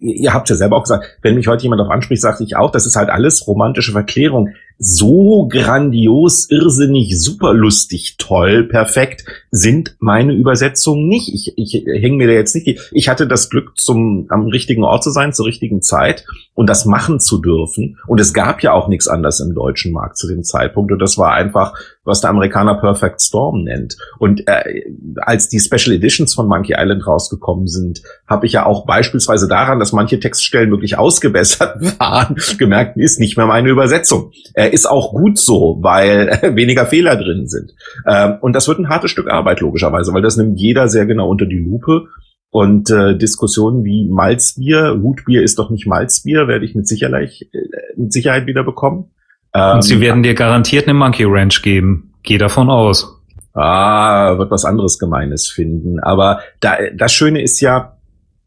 ihr 0.03 0.35
habt 0.35 0.51
ja 0.51 0.57
selber 0.57 0.77
auch 0.77 0.83
gesagt, 0.83 1.19
wenn 1.23 1.37
mich 1.37 1.47
heute 1.47 1.63
jemand 1.63 1.81
darauf 1.81 1.93
anspricht, 1.93 2.21
sage 2.21 2.45
ich 2.45 2.57
auch, 2.57 2.71
das 2.71 2.87
ist 2.87 2.97
halt 2.97 3.09
alles 3.09 3.47
romantische 3.47 3.93
Verklärung 3.93 4.51
so 4.79 5.49
grandios, 5.49 6.51
irrsinnig, 6.51 7.21
superlustig, 7.21 8.17
toll, 8.19 8.65
perfekt 8.65 9.25
sind 9.51 9.97
meine 10.01 10.33
Übersetzungen 10.33 11.09
nicht. 11.09 11.29
Ich, 11.33 11.53
ich 11.57 11.85
hänge 11.85 12.17
mir 12.17 12.27
da 12.27 12.33
jetzt 12.33 12.55
nicht. 12.55 12.91
Ich 12.93 13.09
hatte 13.09 13.27
das 13.27 13.51
Glück, 13.51 13.77
zum 13.77 14.27
am 14.31 14.47
richtigen 14.47 14.85
Ort 14.85 15.05
zu 15.05 15.11
sein, 15.11 15.33
zur 15.33 15.47
richtigen 15.47 15.83
Zeit 15.83 16.25
und 16.55 16.69
das 16.69 16.85
machen 16.85 17.21
zu 17.21 17.39
dürfen. 17.39 17.99
Und 18.07 18.21
es 18.21 18.33
gab 18.33 18.63
ja 18.63 18.73
auch 18.73 18.89
nichts 18.89 19.09
anderes 19.09 19.41
im 19.41 19.55
deutschen 19.55 19.93
Markt 19.93 20.17
zu 20.17 20.27
dem 20.27 20.43
Zeitpunkt. 20.43 20.91
Und 20.91 20.99
das 20.99 21.19
war 21.19 21.33
einfach, 21.33 21.75
was 22.05 22.21
der 22.21 22.31
Amerikaner 22.31 22.75
Perfect 22.75 23.21
Storm 23.23 23.65
nennt. 23.65 23.97
Und 24.19 24.47
äh, 24.49 24.85
als 25.17 25.49
die 25.49 25.61
Special 25.61 25.95
Editions 25.95 26.35
von 26.35 26.49
Monkey 26.49 26.75
Island 26.77 27.07
rausgekommen 27.07 27.67
sind, 27.67 28.03
habe 28.27 28.47
ich 28.47 28.53
ja 28.53 28.67
auch 28.67 28.87
beispielsweise 28.87 29.49
daran, 29.49 29.79
dass 29.79 29.93
manche 29.93 30.19
Textstellen 30.19 30.71
wirklich 30.71 30.99
ausgebessert 30.99 31.77
waren, 31.99 32.37
gemerkt, 32.59 32.97
ist 32.97 33.21
nicht 33.21 33.37
mehr 33.37 33.47
meine 33.47 33.69
Übersetzung. 33.69 34.33
Äh, 34.55 34.62
ist 34.67 34.87
auch 34.87 35.13
gut 35.13 35.39
so, 35.39 35.79
weil 35.81 36.29
äh, 36.29 36.55
weniger 36.57 36.87
Fehler 36.87 37.17
drin 37.17 37.47
sind. 37.47 37.73
Ähm, 38.07 38.37
und 38.41 38.55
das 38.55 38.69
wird 38.69 38.79
ein 38.79 38.89
hartes 38.89 39.11
Stück 39.11 39.31
Arbeit, 39.31 39.61
logischerweise, 39.61 40.13
weil 40.13 40.23
das 40.23 40.37
nimmt 40.37 40.59
jeder 40.59 40.89
sehr 40.89 41.07
genau 41.07 41.29
unter 41.29 41.47
die 41.47 41.59
Lupe. 41.59 42.07
Und 42.51 42.91
äh, 42.91 43.17
Diskussionen 43.17 43.83
wie 43.83 44.05
Malzbier, 44.05 45.03
Wutbier 45.03 45.43
ist 45.43 45.59
doch 45.59 45.71
nicht 45.71 45.87
Malzbier, 45.87 46.49
werde 46.49 46.67
ich 46.67 46.75
mit 46.75 46.87
Sicherheit, 46.87 47.31
äh, 47.53 47.59
mit 47.97 48.13
Sicherheit 48.13 48.47
wieder 48.47 48.63
bekommen. 48.63 49.11
Ähm, 49.55 49.77
und 49.77 49.83
sie 49.83 50.01
werden 50.01 50.23
dir 50.23 50.35
garantiert 50.35 50.87
eine 50.87 50.95
Monkey 50.95 51.25
Ranch 51.27 51.63
geben. 51.63 52.13
Geh 52.23 52.39
davon 52.39 52.69
aus. 52.69 53.23
Ah, 53.55 54.39
wird 54.39 54.51
was 54.51 54.65
anderes 54.65 54.99
Gemeines 54.99 55.49
finden. 55.49 56.01
Aber 56.01 56.41
da, 56.61 56.77
das 56.95 57.13
Schöne 57.13 57.43
ist 57.43 57.61
ja, 57.61 57.97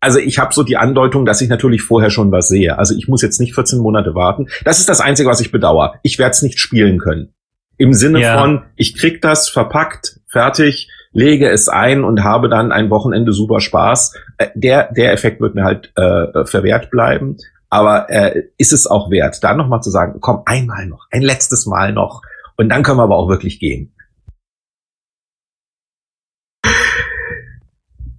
also 0.05 0.19
ich 0.19 0.37
habe 0.37 0.53
so 0.53 0.61
die 0.61 0.77
Andeutung, 0.77 1.25
dass 1.25 1.41
ich 1.41 1.49
natürlich 1.49 1.81
vorher 1.81 2.11
schon 2.11 2.31
was 2.31 2.47
sehe. 2.47 2.77
Also 2.77 2.95
ich 2.95 3.07
muss 3.07 3.23
jetzt 3.23 3.39
nicht 3.39 3.55
14 3.55 3.79
Monate 3.79 4.13
warten. 4.13 4.45
Das 4.63 4.79
ist 4.79 4.87
das 4.87 5.01
Einzige, 5.01 5.27
was 5.27 5.41
ich 5.41 5.51
bedauere. 5.51 5.95
Ich 6.03 6.19
werde 6.19 6.31
es 6.31 6.43
nicht 6.43 6.59
spielen 6.59 6.99
können. 6.99 7.33
Im 7.77 7.91
Sinne 7.91 8.21
ja. 8.21 8.39
von, 8.39 8.61
ich 8.75 8.95
krieg 8.95 9.19
das 9.23 9.49
verpackt, 9.49 10.19
fertig, 10.27 10.89
lege 11.11 11.49
es 11.49 11.69
ein 11.69 12.03
und 12.03 12.23
habe 12.23 12.49
dann 12.49 12.71
ein 12.71 12.91
Wochenende 12.91 13.33
super 13.33 13.59
Spaß. 13.59 14.13
Äh, 14.37 14.49
der, 14.53 14.93
der 14.93 15.11
Effekt 15.11 15.41
wird 15.41 15.55
mir 15.55 15.63
halt 15.63 15.91
äh, 15.95 16.45
verwehrt 16.45 16.91
bleiben. 16.91 17.37
Aber 17.71 18.07
äh, 18.11 18.43
ist 18.59 18.73
es 18.73 18.85
auch 18.85 19.09
wert, 19.09 19.43
da 19.43 19.55
nochmal 19.55 19.81
zu 19.81 19.89
sagen, 19.89 20.19
komm, 20.21 20.43
einmal 20.45 20.85
noch, 20.85 21.07
ein 21.09 21.23
letztes 21.23 21.65
Mal 21.65 21.93
noch. 21.93 22.21
Und 22.57 22.69
dann 22.69 22.83
können 22.83 22.99
wir 22.99 23.03
aber 23.03 23.17
auch 23.17 23.27
wirklich 23.27 23.59
gehen. 23.59 23.94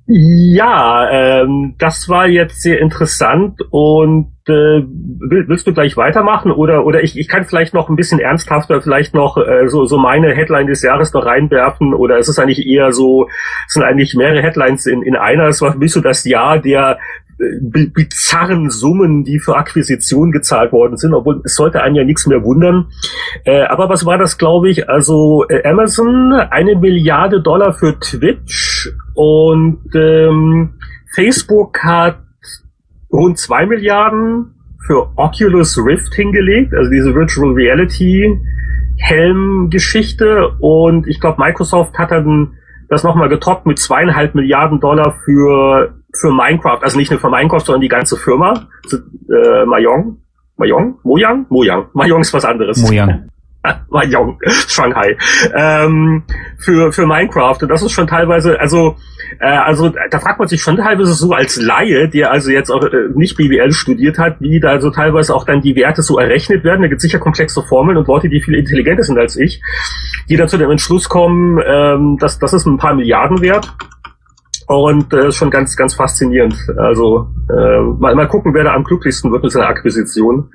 Ja, 0.08 1.10
ähm, 1.10 1.74
das 1.78 2.08
war 2.08 2.28
jetzt 2.28 2.62
sehr 2.62 2.78
interessant 2.80 3.60
und 3.70 4.30
äh, 4.46 4.84
willst 4.84 5.66
du 5.66 5.74
gleich 5.74 5.96
weitermachen 5.96 6.52
oder 6.52 6.86
oder 6.86 7.02
ich, 7.02 7.18
ich 7.18 7.26
kann 7.26 7.44
vielleicht 7.44 7.74
noch 7.74 7.88
ein 7.88 7.96
bisschen 7.96 8.20
ernsthafter 8.20 8.80
vielleicht 8.80 9.14
noch 9.14 9.36
äh, 9.36 9.66
so 9.66 9.84
so 9.86 9.98
meine 9.98 10.32
Headline 10.32 10.68
des 10.68 10.82
Jahres 10.82 11.12
noch 11.12 11.26
reinwerfen 11.26 11.92
oder 11.92 12.18
es 12.18 12.28
ist 12.28 12.38
eigentlich 12.38 12.64
eher 12.64 12.92
so 12.92 13.28
es 13.66 13.74
sind 13.74 13.82
eigentlich 13.82 14.14
mehrere 14.14 14.42
Headlines 14.42 14.86
in 14.86 15.02
in 15.02 15.16
einer. 15.16 15.48
Es 15.48 15.60
war 15.60 15.72
für 15.72 15.78
mich 15.78 15.90
so 15.90 16.00
das 16.00 16.24
Jahr 16.24 16.60
der 16.60 17.00
bizarren 17.38 18.70
Summen, 18.70 19.24
die 19.24 19.38
für 19.38 19.56
Akquisition 19.56 20.32
gezahlt 20.32 20.72
worden 20.72 20.96
sind, 20.96 21.12
obwohl 21.12 21.42
es 21.44 21.54
sollte 21.54 21.82
einen 21.82 21.94
ja 21.94 22.04
nichts 22.04 22.26
mehr 22.26 22.42
wundern. 22.42 22.86
Äh, 23.44 23.62
aber 23.62 23.88
was 23.88 24.06
war 24.06 24.16
das, 24.16 24.38
glaube 24.38 24.70
ich? 24.70 24.88
Also 24.88 25.44
äh, 25.48 25.68
Amazon, 25.68 26.32
eine 26.32 26.76
Milliarde 26.76 27.42
Dollar 27.42 27.74
für 27.74 27.98
Twitch 28.00 28.90
und 29.14 29.80
ähm, 29.94 30.74
Facebook 31.14 31.78
hat 31.82 32.18
rund 33.12 33.38
zwei 33.38 33.66
Milliarden 33.66 34.54
für 34.86 35.10
Oculus 35.16 35.78
Rift 35.84 36.14
hingelegt, 36.14 36.72
also 36.74 36.90
diese 36.90 37.14
Virtual 37.14 37.52
Reality 37.52 38.38
Helm-Geschichte 38.98 40.48
und 40.60 41.06
ich 41.06 41.20
glaube 41.20 41.42
Microsoft 41.42 41.98
hat 41.98 42.12
dann 42.12 42.54
das 42.88 43.02
nochmal 43.02 43.28
getoppt 43.28 43.66
mit 43.66 43.78
zweieinhalb 43.78 44.34
Milliarden 44.34 44.80
Dollar 44.80 45.18
für 45.24 45.95
für 46.20 46.32
Minecraft, 46.32 46.82
also 46.82 46.98
nicht 46.98 47.10
nur 47.10 47.20
für 47.20 47.30
Minecraft, 47.30 47.60
sondern 47.60 47.80
die 47.80 47.88
ganze 47.88 48.16
Firma, 48.16 48.68
äh, 48.92 49.64
Mayong, 49.64 50.18
Mayong, 50.56 50.98
Mojang, 51.02 51.46
Mojang, 51.48 51.86
Mayong 51.92 52.20
ist 52.20 52.32
was 52.32 52.44
anderes. 52.44 52.78
Mojang. 52.82 53.28
Mayong, 53.90 54.38
Shanghai, 54.68 55.16
ähm, 55.54 56.22
für, 56.58 56.92
für 56.92 57.06
Minecraft. 57.06 57.58
Und 57.62 57.68
das 57.68 57.82
ist 57.82 57.92
schon 57.92 58.06
teilweise, 58.06 58.58
also, 58.60 58.96
äh, 59.40 59.46
also 59.46 59.92
da 60.10 60.20
fragt 60.20 60.38
man 60.38 60.48
sich 60.48 60.62
schon 60.62 60.76
teilweise 60.76 61.12
so 61.14 61.32
als 61.32 61.60
Laie, 61.60 62.08
der 62.08 62.30
also 62.30 62.50
jetzt 62.50 62.70
auch 62.70 62.82
äh, 62.84 63.08
nicht 63.14 63.36
BWL 63.36 63.72
studiert 63.72 64.18
hat, 64.18 64.40
wie 64.40 64.60
da 64.60 64.68
also 64.70 64.90
teilweise 64.90 65.34
auch 65.34 65.44
dann 65.44 65.60
die 65.60 65.76
Werte 65.76 66.02
so 66.02 66.18
errechnet 66.18 66.64
werden. 66.64 66.82
Da 66.82 66.88
gibt 66.88 66.98
es 66.98 67.02
sicher 67.02 67.18
komplexe 67.18 67.62
Formeln 67.62 67.98
und 67.98 68.08
Leute, 68.08 68.28
die 68.28 68.40
viel 68.40 68.54
intelligenter 68.54 69.02
sind 69.02 69.18
als 69.18 69.36
ich, 69.36 69.60
die 70.28 70.36
dann 70.36 70.48
zu 70.48 70.58
dem 70.58 70.70
Entschluss 70.70 71.08
kommen, 71.08 71.60
ähm, 71.66 72.18
dass 72.18 72.38
das 72.38 72.52
ist 72.52 72.66
ein 72.66 72.78
paar 72.78 72.94
Milliarden 72.94 73.40
wert. 73.40 73.74
Und 74.66 75.12
äh, 75.12 75.28
ist 75.28 75.36
schon 75.36 75.50
ganz, 75.50 75.76
ganz 75.76 75.94
faszinierend. 75.94 76.56
Also 76.76 77.28
äh, 77.48 77.80
mal, 77.80 78.14
mal 78.14 78.28
gucken, 78.28 78.52
wer 78.52 78.64
da 78.64 78.74
am 78.74 78.84
glücklichsten 78.84 79.30
wird 79.30 79.42
mit 79.42 79.52
seiner 79.52 79.68
Akquisition. 79.68 80.50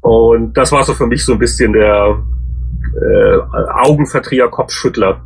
Und 0.00 0.56
das 0.56 0.70
war 0.72 0.84
so 0.84 0.92
für 0.92 1.06
mich 1.06 1.24
so 1.24 1.32
ein 1.32 1.38
bisschen 1.38 1.72
der 1.72 2.22
äh, 2.94 3.38
Augenverdreher, 3.72 4.48
Kopfschüttler. 4.48 5.22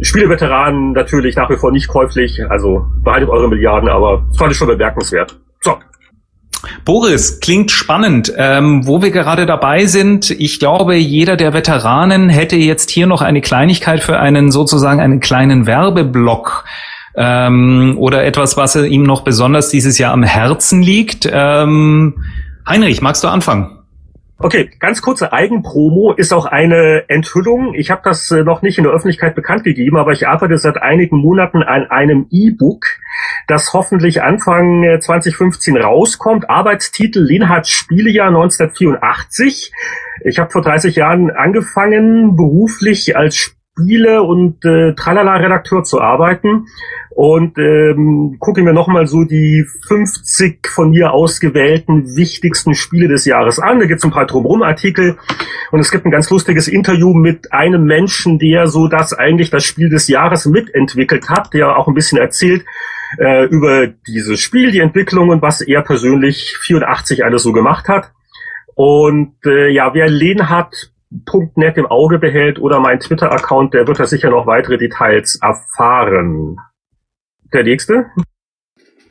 Spieleveteranen 0.00 0.92
natürlich 0.92 1.36
nach 1.36 1.50
wie 1.50 1.56
vor 1.56 1.70
nicht 1.70 1.88
käuflich, 1.88 2.42
also 2.48 2.86
behaltet 3.04 3.28
eure 3.28 3.48
Milliarden, 3.48 3.88
aber 3.88 4.24
das 4.28 4.38
fand 4.38 4.50
ich 4.50 4.58
schon 4.58 4.66
bemerkenswert. 4.66 5.38
So, 5.60 5.76
Boris, 6.84 7.40
klingt 7.40 7.70
spannend. 7.70 8.32
Ähm, 8.36 8.86
wo 8.86 9.02
wir 9.02 9.10
gerade 9.10 9.46
dabei 9.46 9.86
sind, 9.86 10.30
ich 10.30 10.58
glaube, 10.58 10.94
jeder 10.94 11.36
der 11.36 11.52
Veteranen 11.52 12.28
hätte 12.28 12.56
jetzt 12.56 12.90
hier 12.90 13.06
noch 13.06 13.22
eine 13.22 13.40
Kleinigkeit 13.40 14.02
für 14.02 14.18
einen 14.18 14.50
sozusagen 14.50 15.00
einen 15.00 15.20
kleinen 15.20 15.66
Werbeblock 15.66 16.64
ähm, 17.16 17.96
oder 17.98 18.24
etwas, 18.24 18.56
was 18.56 18.76
ihm 18.76 19.02
noch 19.02 19.22
besonders 19.22 19.68
dieses 19.68 19.98
Jahr 19.98 20.12
am 20.12 20.22
Herzen 20.22 20.82
liegt. 20.82 21.28
Ähm, 21.30 22.24
Heinrich, 22.66 23.02
magst 23.02 23.22
du 23.24 23.28
anfangen? 23.28 23.73
Okay, 24.44 24.68
ganz 24.78 25.00
kurze 25.00 25.32
Eigenpromo 25.32 26.12
ist 26.12 26.34
auch 26.34 26.44
eine 26.44 27.08
Enthüllung. 27.08 27.72
Ich 27.72 27.90
habe 27.90 28.02
das 28.04 28.30
äh, 28.30 28.44
noch 28.44 28.60
nicht 28.60 28.76
in 28.76 28.84
der 28.84 28.92
Öffentlichkeit 28.92 29.34
bekannt 29.34 29.64
gegeben, 29.64 29.96
aber 29.96 30.12
ich 30.12 30.28
arbeite 30.28 30.58
seit 30.58 30.82
einigen 30.82 31.16
Monaten 31.16 31.62
an 31.62 31.86
einem 31.86 32.26
E-Book, 32.30 32.84
das 33.46 33.72
hoffentlich 33.72 34.22
Anfang 34.22 35.00
2015 35.00 35.76
äh, 35.76 35.80
rauskommt. 35.80 36.50
Arbeitstitel 36.50 37.20
Linhards 37.20 37.70
Spielejahr 37.70 38.28
1984. 38.28 39.72
Ich 40.24 40.38
habe 40.38 40.50
vor 40.50 40.60
30 40.60 40.94
Jahren 40.94 41.30
angefangen, 41.30 42.36
beruflich 42.36 43.16
als 43.16 43.56
Spiele- 43.76 44.22
und 44.22 44.64
äh, 44.64 44.94
Tralala-Redakteur 44.94 45.82
zu 45.82 46.00
arbeiten 46.00 46.66
und 47.10 47.58
ähm, 47.58 48.36
gucke 48.38 48.62
mir 48.62 48.72
nochmal 48.72 49.08
so 49.08 49.24
die 49.24 49.66
50 49.88 50.68
von 50.68 50.90
mir 50.90 51.12
ausgewählten 51.12 52.16
wichtigsten 52.16 52.74
Spiele 52.74 53.08
des 53.08 53.24
Jahres 53.24 53.58
an. 53.58 53.80
Da 53.80 53.86
gibt 53.86 53.98
es 53.98 54.04
ein 54.04 54.12
paar 54.12 54.26
Drumherum-Artikel 54.26 55.16
und 55.72 55.80
es 55.80 55.90
gibt 55.90 56.06
ein 56.06 56.12
ganz 56.12 56.30
lustiges 56.30 56.68
Interview 56.68 57.14
mit 57.14 57.52
einem 57.52 57.84
Menschen, 57.84 58.38
der 58.38 58.68
so 58.68 58.86
das 58.86 59.12
eigentlich 59.12 59.50
das 59.50 59.64
Spiel 59.64 59.88
des 59.88 60.06
Jahres 60.06 60.46
mitentwickelt 60.46 61.28
hat, 61.28 61.52
der 61.52 61.76
auch 61.76 61.88
ein 61.88 61.94
bisschen 61.94 62.18
erzählt, 62.18 62.64
äh, 63.18 63.46
über 63.46 63.88
dieses 63.88 64.38
Spiel, 64.38 64.70
die 64.70 64.80
Entwicklung 64.80 65.30
und 65.30 65.42
was 65.42 65.60
er 65.60 65.82
persönlich 65.82 66.56
84 66.60 67.24
alles 67.24 67.42
so 67.42 67.52
gemacht 67.52 67.88
hat. 67.88 68.12
Und 68.76 69.34
äh, 69.46 69.68
ja, 69.68 69.94
wer 69.94 70.08
Lenhardt 70.08 70.93
.net 71.10 71.76
im 71.76 71.86
Auge 71.86 72.18
behält 72.18 72.58
oder 72.58 72.80
mein 72.80 73.00
Twitter-Account, 73.00 73.74
der 73.74 73.86
wird 73.86 74.00
da 74.00 74.06
sicher 74.06 74.30
noch 74.30 74.46
weitere 74.46 74.78
Details 74.78 75.38
erfahren. 75.40 76.56
Der 77.52 77.62
nächste? 77.62 78.06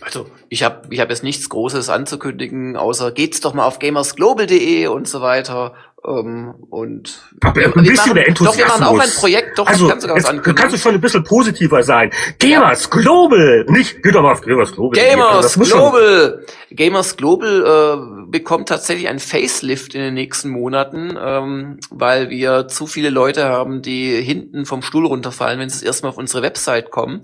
Also, 0.02 0.30
ich 0.50 0.64
habe 0.64 0.82
ich 0.90 1.00
hab 1.00 1.10
jetzt 1.10 1.24
nichts 1.24 1.48
Großes 1.50 1.90
anzukündigen, 1.90 2.76
außer 2.76 3.12
geht's 3.12 3.40
doch 3.40 3.54
mal 3.54 3.66
auf 3.66 3.80
gamersglobal.de 3.80 4.88
und 4.88 5.08
so 5.08 5.22
weiter. 5.22 5.74
Ähm, 6.06 6.54
und 6.70 7.22
Aber 7.42 7.62
ein 7.62 7.72
bisschen 7.72 8.14
der 8.14 8.28
Enthusiasmus. 8.28 8.58
Doch, 8.58 8.58
wir 8.58 8.68
machen 8.68 8.84
auch 8.84 9.00
ein 9.00 9.10
Projekt, 9.10 9.58
doch, 9.58 9.68
also, 9.68 9.86
ich 9.86 9.92
kann 9.92 10.02
sogar 10.02 10.18
was 10.18 10.26
ankündigen. 10.26 10.56
Kannst 10.56 10.76
du 10.76 10.80
schon 10.80 10.96
ein 10.96 11.02
bisschen 11.02 11.24
positiver 11.24 11.82
sein. 11.84 12.12
Gamers 12.40 12.90
ja. 12.92 13.00
Global! 13.00 13.66
Nicht, 13.70 14.06
auf 14.06 14.42
Gamers 14.42 14.74
Global. 14.74 15.02
Gamers 15.02 15.54
Global! 15.54 16.46
Gamers 16.72 17.16
Global 17.16 18.26
äh, 18.28 18.30
bekommt 18.30 18.68
tatsächlich 18.68 19.08
ein 19.08 19.20
Facelift 19.20 19.96
in 19.96 20.02
den 20.02 20.14
nächsten 20.14 20.50
Monaten, 20.50 21.18
ähm, 21.18 21.80
weil 21.90 22.30
wir 22.30 22.68
zu 22.68 22.86
viele 22.86 23.10
Leute 23.10 23.46
haben, 23.46 23.82
die 23.82 24.22
hinten 24.22 24.66
vom 24.66 24.82
Stuhl 24.82 25.06
runterfallen, 25.06 25.60
wenn 25.60 25.70
sie 25.70 25.86
erstmal 25.86 26.12
auf 26.12 26.18
unsere 26.18 26.44
Website 26.44 26.92
kommen. 26.92 27.22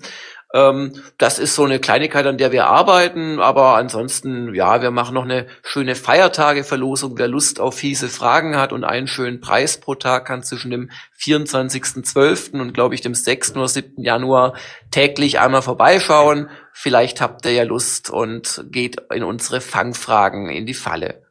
Ähm, 0.52 0.94
das 1.20 1.38
ist 1.38 1.54
so 1.54 1.64
eine 1.64 1.80
Kleinigkeit, 1.80 2.26
an 2.26 2.40
der 2.40 2.52
wir 2.52 2.66
arbeiten, 2.68 3.40
aber 3.40 3.76
ansonsten, 3.76 4.56
ja, 4.56 4.82
wir 4.82 4.90
machen 4.90 5.14
noch 5.14 5.24
eine 5.24 5.46
schöne 5.62 5.94
Feiertageverlosung. 5.94 7.18
Wer 7.20 7.28
Lust 7.28 7.60
auf 7.60 7.76
fiese 7.76 8.10
Fragen 8.10 8.58
hat 8.58 8.74
und 8.74 8.84
einen 8.84 9.06
schönen 9.06 9.42
Preis 9.42 9.80
pro 9.80 9.94
Tag 9.94 10.26
kann 10.26 10.42
zwischen 10.42 10.72
dem 10.72 10.90
24.12. 11.20 12.60
und 12.60 12.74
glaube 12.74 12.96
ich 12.96 13.02
dem 13.02 13.14
6. 13.14 13.58
oder 13.58 13.68
7. 13.68 14.02
Januar 14.02 14.54
täglich 14.90 15.40
einmal 15.40 15.62
vorbeischauen. 15.62 16.50
Vielleicht 16.74 17.22
habt 17.22 17.46
ihr 17.46 17.54
ja 17.54 17.64
Lust 17.64 18.10
und 18.10 18.66
geht 18.72 18.98
in 19.14 19.24
unsere 19.24 19.62
Fangfragen 19.62 20.50
in 20.50 20.66
die 20.66 20.74
Falle. 20.74 21.22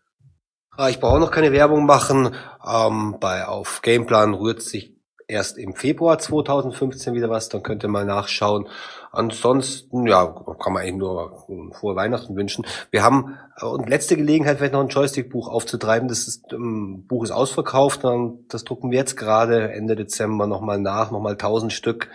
Ah, 0.76 0.90
ich 0.90 1.00
brauche 1.00 1.18
noch 1.18 1.32
keine 1.32 1.50
Werbung 1.50 1.86
machen. 1.86 2.36
Ähm, 2.64 3.16
bei 3.18 3.46
auf 3.46 3.82
Gameplan 3.82 4.34
rührt 4.34 4.62
sich 4.62 4.94
erst 5.28 5.58
im 5.58 5.74
Februar 5.74 6.18
2015 6.18 7.14
wieder 7.14 7.30
was, 7.30 7.48
dann 7.48 7.62
könnt 7.62 7.84
ihr 7.84 7.88
mal 7.88 8.04
nachschauen. 8.04 8.68
Ansonsten, 9.10 10.06
ja, 10.06 10.26
kann 10.62 10.72
man 10.72 10.84
eben 10.84 10.98
nur 10.98 11.46
frohe 11.72 11.96
Weihnachten 11.96 12.36
wünschen. 12.36 12.66
Wir 12.90 13.02
haben 13.02 13.38
äh, 13.56 13.64
und 13.64 13.88
letzte 13.88 14.16
Gelegenheit, 14.16 14.58
vielleicht 14.58 14.74
noch 14.74 14.80
ein 14.80 14.88
Joystick-Buch 14.88 15.48
aufzutreiben. 15.48 16.08
Das 16.08 16.28
ist, 16.28 16.52
ähm, 16.52 17.06
Buch 17.06 17.24
ist 17.24 17.30
ausverkauft, 17.30 18.04
dann, 18.04 18.44
das 18.48 18.64
drucken 18.64 18.90
wir 18.90 18.98
jetzt 18.98 19.16
gerade 19.16 19.72
Ende 19.72 19.96
Dezember 19.96 20.46
nochmal 20.46 20.78
nach, 20.78 21.10
nochmal 21.10 21.32
1000 21.32 21.72
Stück. 21.72 22.08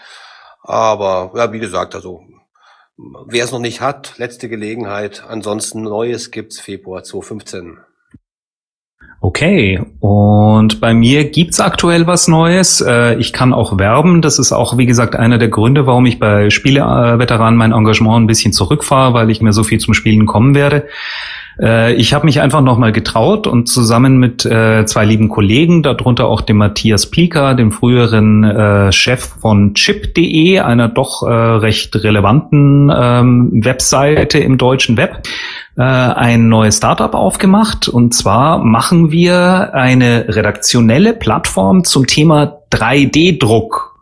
Aber 0.61 1.31
ja, 1.35 1.51
wie 1.51 1.59
gesagt, 1.59 1.95
also 1.95 2.21
wer 3.25 3.43
es 3.43 3.51
noch 3.51 3.59
nicht 3.59 3.81
hat, 3.81 4.17
letzte 4.17 4.47
Gelegenheit. 4.47 5.23
Ansonsten 5.27 5.81
Neues 5.81 6.31
gibt's 6.31 6.59
Februar 6.59 7.03
2015. 7.03 7.79
Okay, 9.25 9.79
und 10.01 10.81
bei 10.81 10.93
mir 10.93 11.23
gibt's 11.23 11.61
aktuell 11.61 12.05
was 12.07 12.27
Neues. 12.27 12.81
Äh, 12.81 13.15
ich 13.15 13.31
kann 13.31 13.53
auch 13.53 13.79
werben. 13.79 14.21
Das 14.21 14.37
ist 14.37 14.51
auch, 14.51 14.77
wie 14.77 14.85
gesagt, 14.85 15.15
einer 15.15 15.37
der 15.37 15.47
Gründe, 15.47 15.87
warum 15.87 16.05
ich 16.05 16.19
bei 16.19 16.49
Spieleveteranen 16.49 17.57
mein 17.57 17.71
Engagement 17.71 18.21
ein 18.21 18.27
bisschen 18.27 18.51
zurückfahre, 18.51 19.13
weil 19.13 19.29
ich 19.29 19.41
mir 19.41 19.53
so 19.53 19.63
viel 19.63 19.79
zum 19.79 19.93
Spielen 19.93 20.25
kommen 20.25 20.55
werde. 20.55 20.87
Äh, 21.59 21.93
ich 21.93 22.13
habe 22.13 22.25
mich 22.25 22.41
einfach 22.41 22.61
nochmal 22.61 22.91
getraut 22.91 23.47
und 23.47 23.67
zusammen 23.67 24.17
mit 24.17 24.45
äh, 24.45 24.85
zwei 24.85 25.05
lieben 25.05 25.29
Kollegen, 25.29 25.83
darunter 25.83 26.27
auch 26.27 26.41
dem 26.41 26.57
Matthias 26.57 27.09
Plieker, 27.09 27.53
dem 27.53 27.71
früheren 27.71 28.43
äh, 28.43 28.91
Chef 28.91 29.21
von 29.39 29.73
chip.de, 29.73 30.59
einer 30.59 30.89
doch 30.89 31.23
äh, 31.23 31.31
recht 31.31 31.95
relevanten 31.95 32.91
ähm, 32.93 33.51
Webseite 33.53 34.39
im 34.39 34.57
deutschen 34.57 34.97
Web, 34.97 35.23
äh, 35.77 35.81
ein 35.81 36.49
neues 36.49 36.77
Startup 36.77 37.13
aufgemacht. 37.13 37.87
Und 37.87 38.13
zwar 38.13 38.59
machen 38.59 39.11
wir 39.11 39.73
eine 39.73 40.25
redaktionelle 40.29 41.13
Plattform 41.13 41.83
zum 41.83 42.07
Thema 42.07 42.59
3D-Druck 42.71 43.93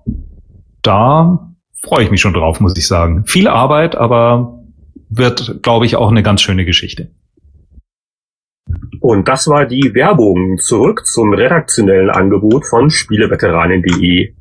da 0.81 1.53
freue 1.73 2.03
ich 2.03 2.11
mich 2.11 2.21
schon 2.21 2.33
drauf, 2.33 2.59
muss 2.59 2.77
ich 2.77 2.87
sagen. 2.87 3.25
Viel 3.25 3.47
Arbeit, 3.47 3.95
aber 3.95 4.59
wird, 5.09 5.61
glaube 5.61 5.85
ich, 5.85 5.95
auch 5.95 6.09
eine 6.09 6.23
ganz 6.23 6.41
schöne 6.41 6.65
Geschichte. 6.65 7.11
Und 9.07 9.29
das 9.29 9.47
war 9.47 9.65
die 9.65 9.93
Werbung. 9.93 10.57
Zurück 10.57 11.05
zum 11.05 11.33
redaktionellen 11.33 12.09
Angebot 12.09 12.65
von 12.65 12.89
Spieleveteranen.de. 12.89 14.33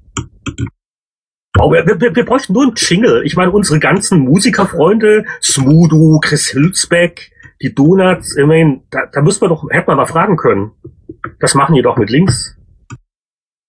Oh, 1.60 1.70
wir, 1.70 1.86
wir, 1.86 2.16
wir 2.16 2.24
bräuchten 2.24 2.52
nur 2.52 2.64
einen 2.64 2.74
Jingle. 2.74 3.22
Ich 3.24 3.36
meine, 3.36 3.52
unsere 3.52 3.78
ganzen 3.78 4.18
Musikerfreunde, 4.24 5.24
Smudo, 5.40 6.18
Chris 6.20 6.52
Hülsbeck, 6.52 7.30
die 7.62 7.76
Donuts, 7.76 8.34
immerhin, 8.34 8.82
da, 8.90 9.06
da 9.06 9.22
müssen 9.22 9.40
wir 9.42 9.50
doch, 9.50 9.70
hätten 9.70 9.86
wir 9.86 9.94
mal 9.94 10.06
fragen 10.06 10.36
können. 10.36 10.72
Das 11.38 11.54
machen 11.54 11.76
die 11.76 11.82
doch 11.82 11.96
mit 11.96 12.10
Links. 12.10 12.56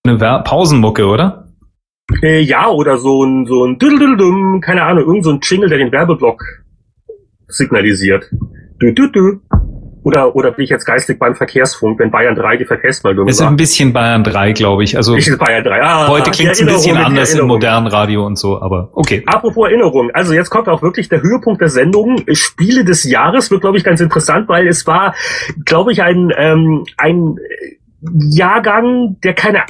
Eine 0.03 0.19
Wer 0.19 0.41
Pausenmucke, 0.41 1.05
oder? 1.05 1.53
Äh, 2.23 2.39
ja, 2.39 2.69
oder 2.69 2.97
so 2.97 3.23
ein, 3.23 3.45
so 3.45 3.65
ein 3.65 3.77
Düdeldüdum, 3.77 4.61
keine 4.61 4.81
Ahnung, 4.81 5.05
irgend 5.05 5.25
so 5.25 5.29
ein 5.29 5.41
Jingle, 5.43 5.69
der 5.69 5.77
den 5.77 5.91
Werbeblock 5.91 6.43
signalisiert. 7.47 8.31
Dü, 8.81 8.95
dü, 8.95 9.11
dü. 9.11 9.39
Oder, 10.07 10.37
oder 10.37 10.51
bin 10.51 10.63
ich 10.63 10.69
jetzt 10.69 10.85
geistig 10.85 11.19
beim 11.19 11.35
Verkehrsfunk, 11.35 11.99
wenn 11.99 12.11
Bayern 12.11 12.33
3 12.33 12.55
die 12.55 12.63
Verkehrsmeldung 12.63 13.27
Es 13.27 13.41
ist 13.41 13.45
ein 13.45 13.57
bisschen 13.57 13.91
Bayern 13.91 14.23
3, 14.23 14.53
glaube 14.53 14.85
ich. 14.85 14.95
Also 14.95 15.17
ich 15.17 15.29
Bayern 15.37 15.65
3. 15.65 15.83
Ah, 15.83 16.07
heute 16.07 16.31
klingt 16.31 16.53
es 16.53 16.61
ein 16.61 16.67
bisschen 16.67 16.95
anders 16.95 17.33
im 17.33 17.45
modernen 17.45 17.87
Radio 17.87 18.25
und 18.25 18.37
so, 18.37 18.61
aber 18.61 18.89
okay. 18.93 19.23
Apropos 19.25 19.67
Erinnerung, 19.67 20.09
also 20.13 20.31
jetzt 20.31 20.49
kommt 20.49 20.69
auch 20.69 20.81
wirklich 20.81 21.09
der 21.09 21.21
Höhepunkt 21.21 21.59
der 21.59 21.67
Sendung. 21.67 22.23
Spiele 22.31 22.85
des 22.85 23.03
Jahres 23.03 23.51
wird, 23.51 23.59
glaube 23.59 23.77
ich, 23.77 23.83
ganz 23.83 23.99
interessant, 23.99 24.47
weil 24.47 24.69
es 24.69 24.87
war, 24.87 25.13
glaube 25.65 25.91
ich, 25.91 26.01
ein, 26.01 26.31
ähm, 26.37 26.85
ein 26.95 27.35
Jahrgang, 28.13 29.17
der 29.23 29.33
keine, 29.33 29.63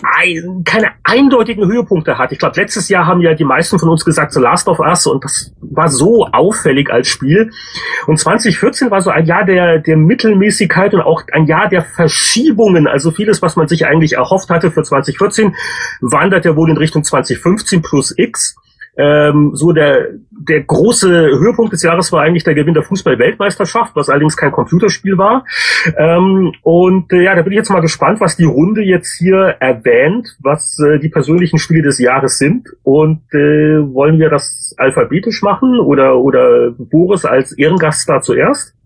keine 0.66 0.92
eindeutigen 1.04 1.66
Höhepunkte 1.66 2.18
hat. 2.18 2.32
Ich 2.32 2.40
glaube, 2.40 2.60
letztes 2.60 2.90
Jahr 2.90 3.06
haben 3.06 3.22
ja 3.22 3.34
die 3.34 3.44
meisten 3.44 3.80
von 3.80 3.90
uns 3.90 4.06
gesagt, 4.06 4.34
The 4.34 4.40
Last 4.40 4.68
of 4.68 4.80
Us 4.80 5.08
und 5.08 5.24
das 5.24 5.54
war 5.62 5.90
so 5.90 6.28
auffällig 6.28 6.92
als 6.92 7.08
Spiel. 7.08 7.52
Und 8.06 8.20
2014 8.20 8.92
war 8.92 9.02
so 9.02 9.10
ein 9.10 9.26
Jahr 9.26 9.46
der, 9.46 9.80
der 9.80 9.98
Mittelmäßigkeit 9.98 10.94
und 10.94 11.02
auch 11.02 11.24
ein 11.32 11.46
Jahr 11.46 11.70
der 11.70 11.84
Verschiebungen. 11.84 12.88
Also 12.88 13.12
vieles, 13.12 13.42
was 13.42 13.56
man 13.56 13.68
sich 13.68 13.86
eigentlich 13.86 14.14
erhofft 14.14 14.50
hatte 14.50 14.72
für 14.72 14.84
2014, 14.84 15.56
wandert 16.02 16.46
ja 16.46 16.56
wohl 16.56 16.70
in 16.70 16.78
Richtung 16.78 17.04
2015 17.04 17.82
plus 17.82 18.14
X. 18.18 18.56
Ähm, 18.98 19.52
so 19.54 19.72
der, 19.72 20.08
der 20.32 20.62
große 20.62 21.10
Höhepunkt 21.10 21.74
des 21.74 21.84
Jahres 21.84 22.12
war 22.12 22.24
eigentlich 22.24 22.44
der 22.44 22.56
Gewinn 22.56 22.74
der 22.74 22.84
Fußball-Weltmeisterschaft, 22.84 23.96
was 23.96 24.10
allerdings 24.10 24.38
kein 24.38 24.52
Computerspiel 24.52 25.18
war. 25.18 25.46
Ähm, 25.98 26.54
und 26.64 27.12
äh, 27.14 27.24
ja, 27.24 27.36
da 27.36 27.42
bin 27.42 27.54
ich 27.54 27.58
jetzt 27.58 27.70
mal 27.70 27.82
gespannt, 27.82 28.20
was 28.20 28.38
die 28.38 28.46
Runde 28.46 28.82
jetzt 28.82 29.18
hier 29.18 29.56
erwähnt, 29.60 30.36
was 30.42 30.80
äh, 30.80 31.00
die 31.00 31.10
persönlichen 31.10 31.60
Spiele 31.60 31.84
des 31.84 32.00
Jahres 32.00 32.38
sind. 32.38 32.68
Und 32.84 33.22
äh, 33.34 33.94
wollen 33.94 34.20
wir 34.20 34.30
das 34.30 34.74
alphabetisch 34.78 35.42
machen 35.42 35.80
oder, 35.80 36.18
oder 36.18 36.72
Boris 36.72 37.26
als 37.26 37.52
Ehrengast 37.58 38.08
da 38.10 38.22
zuerst? 38.22 38.77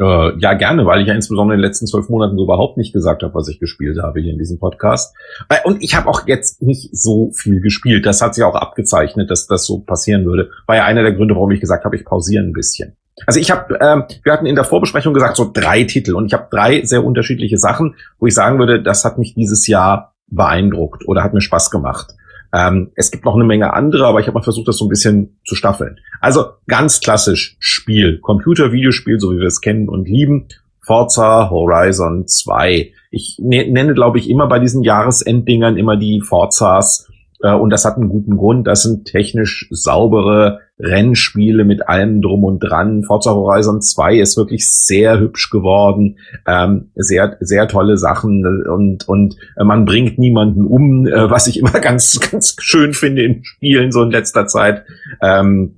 Äh, 0.00 0.38
ja, 0.38 0.54
gerne, 0.54 0.86
weil 0.86 1.00
ich 1.00 1.08
ja 1.08 1.14
insbesondere 1.14 1.54
in 1.54 1.60
den 1.60 1.66
letzten 1.66 1.86
zwölf 1.86 2.08
Monaten 2.08 2.36
so 2.36 2.44
überhaupt 2.44 2.76
nicht 2.76 2.92
gesagt 2.92 3.22
habe, 3.22 3.34
was 3.34 3.48
ich 3.48 3.60
gespielt 3.60 3.98
habe 4.02 4.20
hier 4.20 4.32
in 4.32 4.38
diesem 4.38 4.58
Podcast. 4.58 5.14
Äh, 5.48 5.56
und 5.64 5.82
ich 5.82 5.94
habe 5.94 6.08
auch 6.08 6.26
jetzt 6.26 6.62
nicht 6.62 6.90
so 6.92 7.30
viel 7.32 7.60
gespielt. 7.60 8.06
Das 8.06 8.20
hat 8.20 8.34
sich 8.34 8.44
auch 8.44 8.54
abgezeichnet, 8.54 9.30
dass 9.30 9.46
das 9.46 9.66
so 9.66 9.80
passieren 9.80 10.24
würde. 10.24 10.50
War 10.66 10.76
ja 10.76 10.84
einer 10.84 11.02
der 11.02 11.12
Gründe, 11.12 11.34
warum 11.34 11.50
ich 11.52 11.60
gesagt 11.60 11.84
habe, 11.84 11.96
ich 11.96 12.04
pausiere 12.04 12.42
ein 12.42 12.52
bisschen. 12.52 12.96
Also 13.26 13.38
ich 13.38 13.50
habe, 13.50 13.78
ähm, 13.80 14.04
wir 14.22 14.32
hatten 14.32 14.46
in 14.46 14.56
der 14.56 14.64
Vorbesprechung 14.64 15.14
gesagt, 15.14 15.36
so 15.36 15.50
drei 15.52 15.84
Titel. 15.84 16.14
Und 16.14 16.26
ich 16.26 16.32
habe 16.32 16.48
drei 16.50 16.82
sehr 16.84 17.04
unterschiedliche 17.04 17.58
Sachen, 17.58 17.94
wo 18.18 18.26
ich 18.26 18.34
sagen 18.34 18.58
würde, 18.58 18.82
das 18.82 19.04
hat 19.04 19.18
mich 19.18 19.34
dieses 19.34 19.66
Jahr 19.66 20.14
beeindruckt 20.26 21.06
oder 21.06 21.22
hat 21.22 21.34
mir 21.34 21.40
Spaß 21.40 21.70
gemacht. 21.70 22.14
Ähm, 22.54 22.92
es 22.94 23.10
gibt 23.10 23.24
noch 23.24 23.34
eine 23.34 23.44
Menge 23.44 23.72
andere, 23.72 24.06
aber 24.06 24.20
ich 24.20 24.26
habe 24.28 24.38
mal 24.38 24.44
versucht, 24.44 24.68
das 24.68 24.76
so 24.76 24.84
ein 24.84 24.88
bisschen 24.88 25.40
zu 25.44 25.56
staffeln. 25.56 25.98
Also 26.20 26.44
ganz 26.68 27.00
klassisch 27.00 27.56
Spiel, 27.58 28.20
Computer-Videospiel, 28.20 29.18
so 29.18 29.32
wie 29.32 29.38
wir 29.38 29.48
es 29.48 29.60
kennen 29.60 29.88
und 29.88 30.08
lieben. 30.08 30.46
Forza 30.80 31.50
Horizon 31.50 32.28
2. 32.28 32.92
Ich 33.10 33.38
ne-, 33.42 33.68
nenne, 33.68 33.94
glaube 33.94 34.18
ich, 34.18 34.30
immer 34.30 34.46
bei 34.46 34.60
diesen 34.60 34.82
Jahresenddingern 34.84 35.76
immer 35.76 35.96
die 35.96 36.20
Forzas 36.20 37.10
und 37.52 37.70
das 37.70 37.84
hat 37.84 37.96
einen 37.96 38.08
guten 38.08 38.36
Grund. 38.36 38.66
Das 38.66 38.82
sind 38.82 39.06
technisch 39.06 39.68
saubere 39.70 40.60
Rennspiele 40.78 41.64
mit 41.64 41.88
allem 41.88 42.22
drum 42.22 42.44
und 42.44 42.60
dran. 42.60 43.04
Forza 43.04 43.32
Horizon 43.32 43.80
2 43.80 44.16
ist 44.16 44.36
wirklich 44.36 44.72
sehr 44.72 45.20
hübsch 45.20 45.50
geworden. 45.50 46.18
Ähm, 46.46 46.90
sehr, 46.94 47.36
sehr 47.40 47.68
tolle 47.68 47.96
Sachen 47.96 48.44
und, 48.66 49.08
und 49.08 49.36
man 49.62 49.84
bringt 49.84 50.18
niemanden 50.18 50.66
um, 50.66 51.06
äh, 51.06 51.30
was 51.30 51.46
ich 51.46 51.58
immer 51.58 51.70
ganz, 51.80 52.18
ganz 52.18 52.56
schön 52.60 52.92
finde 52.92 53.22
in 53.22 53.44
Spielen 53.44 53.92
so 53.92 54.02
in 54.02 54.10
letzter 54.10 54.46
Zeit. 54.46 54.84
Ähm, 55.22 55.76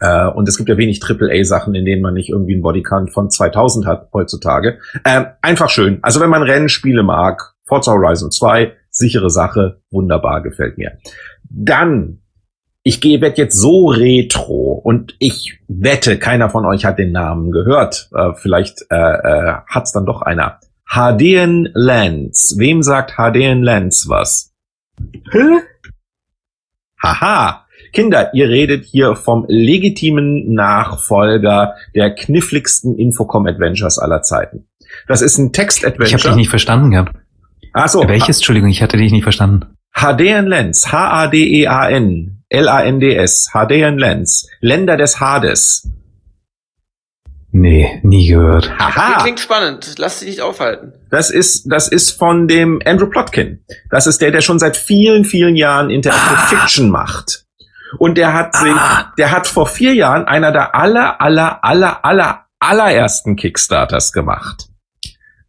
äh, 0.00 0.26
und 0.26 0.48
es 0.48 0.56
gibt 0.56 0.68
ja 0.68 0.76
wenig 0.76 1.02
AAA-Sachen, 1.02 1.74
in 1.74 1.84
denen 1.84 2.02
man 2.02 2.14
nicht 2.14 2.30
irgendwie 2.30 2.52
einen 2.52 2.62
Bodycount 2.62 3.12
von 3.12 3.30
2000 3.30 3.86
hat 3.86 4.08
heutzutage. 4.12 4.78
Ähm, 5.04 5.26
einfach 5.42 5.70
schön. 5.70 5.98
Also 6.02 6.20
wenn 6.20 6.30
man 6.30 6.42
Rennspiele 6.42 7.02
mag, 7.02 7.54
Forza 7.64 7.92
Horizon 7.92 8.30
2, 8.30 8.72
sichere 8.98 9.30
Sache, 9.30 9.80
wunderbar, 9.90 10.42
gefällt 10.42 10.78
mir. 10.78 10.98
Dann, 11.48 12.20
ich 12.82 13.00
gehe 13.00 13.20
werd 13.20 13.38
jetzt 13.38 13.58
so 13.58 13.86
retro 13.86 14.72
und 14.72 15.14
ich 15.18 15.60
wette, 15.68 16.18
keiner 16.18 16.50
von 16.50 16.64
euch 16.66 16.84
hat 16.84 16.98
den 16.98 17.12
Namen 17.12 17.50
gehört. 17.52 18.08
Äh, 18.14 18.32
vielleicht 18.34 18.84
äh, 18.90 18.96
äh, 18.96 19.54
hat's 19.66 19.92
dann 19.92 20.06
doch 20.06 20.22
einer. 20.22 20.60
HDN 20.90 21.68
Lens. 21.74 22.54
Wem 22.58 22.82
sagt 22.82 23.16
HDN 23.16 23.62
Lens 23.62 24.08
was? 24.08 24.54
Hä? 25.30 25.60
Haha. 27.02 27.66
Kinder, 27.92 28.34
ihr 28.34 28.48
redet 28.48 28.84
hier 28.84 29.16
vom 29.16 29.44
legitimen 29.48 30.52
Nachfolger 30.52 31.74
der 31.94 32.14
kniffligsten 32.14 32.98
Infocom-Adventures 32.98 33.98
aller 33.98 34.22
Zeiten. 34.22 34.68
Das 35.06 35.22
ist 35.22 35.38
ein 35.38 35.52
Text-Adventure. 35.52 36.06
Ich 36.06 36.14
habe 36.14 36.28
dich 36.28 36.36
nicht 36.36 36.50
verstanden 36.50 36.90
gehabt. 36.90 37.12
Ach 37.72 37.88
so. 37.88 38.06
Welches? 38.06 38.38
Entschuldigung, 38.38 38.70
ich 38.70 38.82
hatte 38.82 38.96
dich 38.96 39.12
nicht 39.12 39.22
verstanden. 39.22 39.74
HDN 39.94 40.46
Lens. 40.46 40.92
H-A-D-E-A-N. 40.92 42.42
L-A-N-D-S. 42.48 43.50
HDN 43.52 43.98
Lens. 43.98 44.48
Länder 44.60 44.96
des 44.96 45.20
Hades. 45.20 45.90
Nee, 47.50 48.00
nie 48.02 48.28
gehört. 48.28 48.70
Haha. 48.78 49.22
Klingt 49.22 49.40
spannend. 49.40 49.94
Lass 49.98 50.20
dich 50.20 50.28
nicht 50.28 50.40
aufhalten. 50.42 50.92
Das 51.10 51.30
ist, 51.30 51.64
das 51.72 51.88
ist 51.88 52.10
von 52.10 52.46
dem 52.46 52.80
Andrew 52.84 53.06
Plotkin. 53.06 53.64
Das 53.90 54.06
ist 54.06 54.20
der, 54.20 54.30
der 54.30 54.42
schon 54.42 54.58
seit 54.58 54.76
vielen, 54.76 55.24
vielen 55.24 55.56
Jahren 55.56 55.90
Interactive 55.90 56.36
ah. 56.36 56.46
Fiction 56.46 56.90
macht. 56.90 57.46
Und 57.98 58.18
der 58.18 58.34
hat 58.34 58.54
sich, 58.54 58.74
ah. 58.74 59.12
der 59.16 59.30
hat 59.30 59.46
vor 59.46 59.66
vier 59.66 59.94
Jahren 59.94 60.26
einer 60.26 60.52
der 60.52 60.74
aller, 60.74 61.20
aller, 61.22 61.64
aller, 61.64 62.04
aller, 62.04 62.44
allerersten 62.60 63.36
Kickstarters 63.36 64.12
gemacht. 64.12 64.68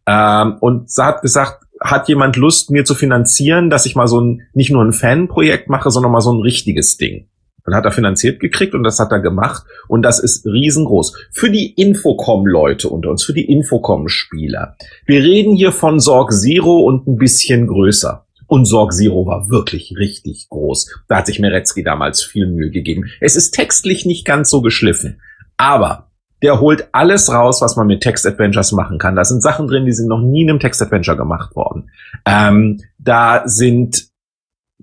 Ähm, 0.06 0.56
und 0.60 0.90
hat 0.98 1.20
gesagt, 1.20 1.59
hat 1.80 2.08
jemand 2.08 2.36
Lust, 2.36 2.70
mir 2.70 2.84
zu 2.84 2.94
finanzieren, 2.94 3.70
dass 3.70 3.86
ich 3.86 3.96
mal 3.96 4.06
so 4.06 4.20
ein, 4.20 4.42
nicht 4.52 4.70
nur 4.70 4.84
ein 4.84 4.92
Fanprojekt 4.92 5.68
mache, 5.68 5.90
sondern 5.90 6.12
mal 6.12 6.20
so 6.20 6.32
ein 6.32 6.40
richtiges 6.40 6.98
Ding. 6.98 7.26
Dann 7.64 7.74
hat 7.74 7.84
er 7.84 7.92
finanziert 7.92 8.40
gekriegt 8.40 8.74
und 8.74 8.84
das 8.84 8.98
hat 8.98 9.12
er 9.12 9.20
gemacht 9.20 9.64
und 9.88 10.02
das 10.02 10.18
ist 10.18 10.46
riesengroß. 10.46 11.14
Für 11.30 11.50
die 11.50 11.72
Infocom-Leute 11.72 12.88
unter 12.88 13.10
uns, 13.10 13.22
für 13.22 13.34
die 13.34 13.50
Infocom-Spieler. 13.50 14.76
Wir 15.06 15.22
reden 15.22 15.56
hier 15.56 15.72
von 15.72 16.00
Sorg 16.00 16.32
Zero 16.32 16.80
und 16.80 17.06
ein 17.06 17.16
bisschen 17.16 17.66
größer. 17.66 18.26
Und 18.46 18.64
Sorg 18.64 18.92
Zero 18.92 19.26
war 19.26 19.48
wirklich 19.50 19.94
richtig 19.96 20.48
groß. 20.48 21.02
Da 21.06 21.18
hat 21.18 21.26
sich 21.26 21.38
Meretzky 21.38 21.84
damals 21.84 22.22
viel 22.22 22.46
Mühe 22.46 22.70
gegeben. 22.70 23.10
Es 23.20 23.36
ist 23.36 23.52
textlich 23.52 24.06
nicht 24.06 24.24
ganz 24.24 24.50
so 24.50 24.62
geschliffen. 24.62 25.20
Aber 25.56 26.09
der 26.42 26.60
holt 26.60 26.88
alles 26.92 27.32
raus, 27.32 27.60
was 27.60 27.76
man 27.76 27.86
mit 27.86 28.02
Text-Adventures 28.02 28.72
machen 28.72 28.98
kann. 28.98 29.16
Da 29.16 29.24
sind 29.24 29.42
Sachen 29.42 29.66
drin, 29.66 29.84
die 29.84 29.92
sind 29.92 30.08
noch 30.08 30.20
nie 30.20 30.42
in 30.42 30.50
einem 30.50 30.60
Text-Adventure 30.60 31.16
gemacht 31.16 31.54
worden. 31.54 31.90
Ähm, 32.24 32.80
da 32.98 33.42
sind 33.46 34.08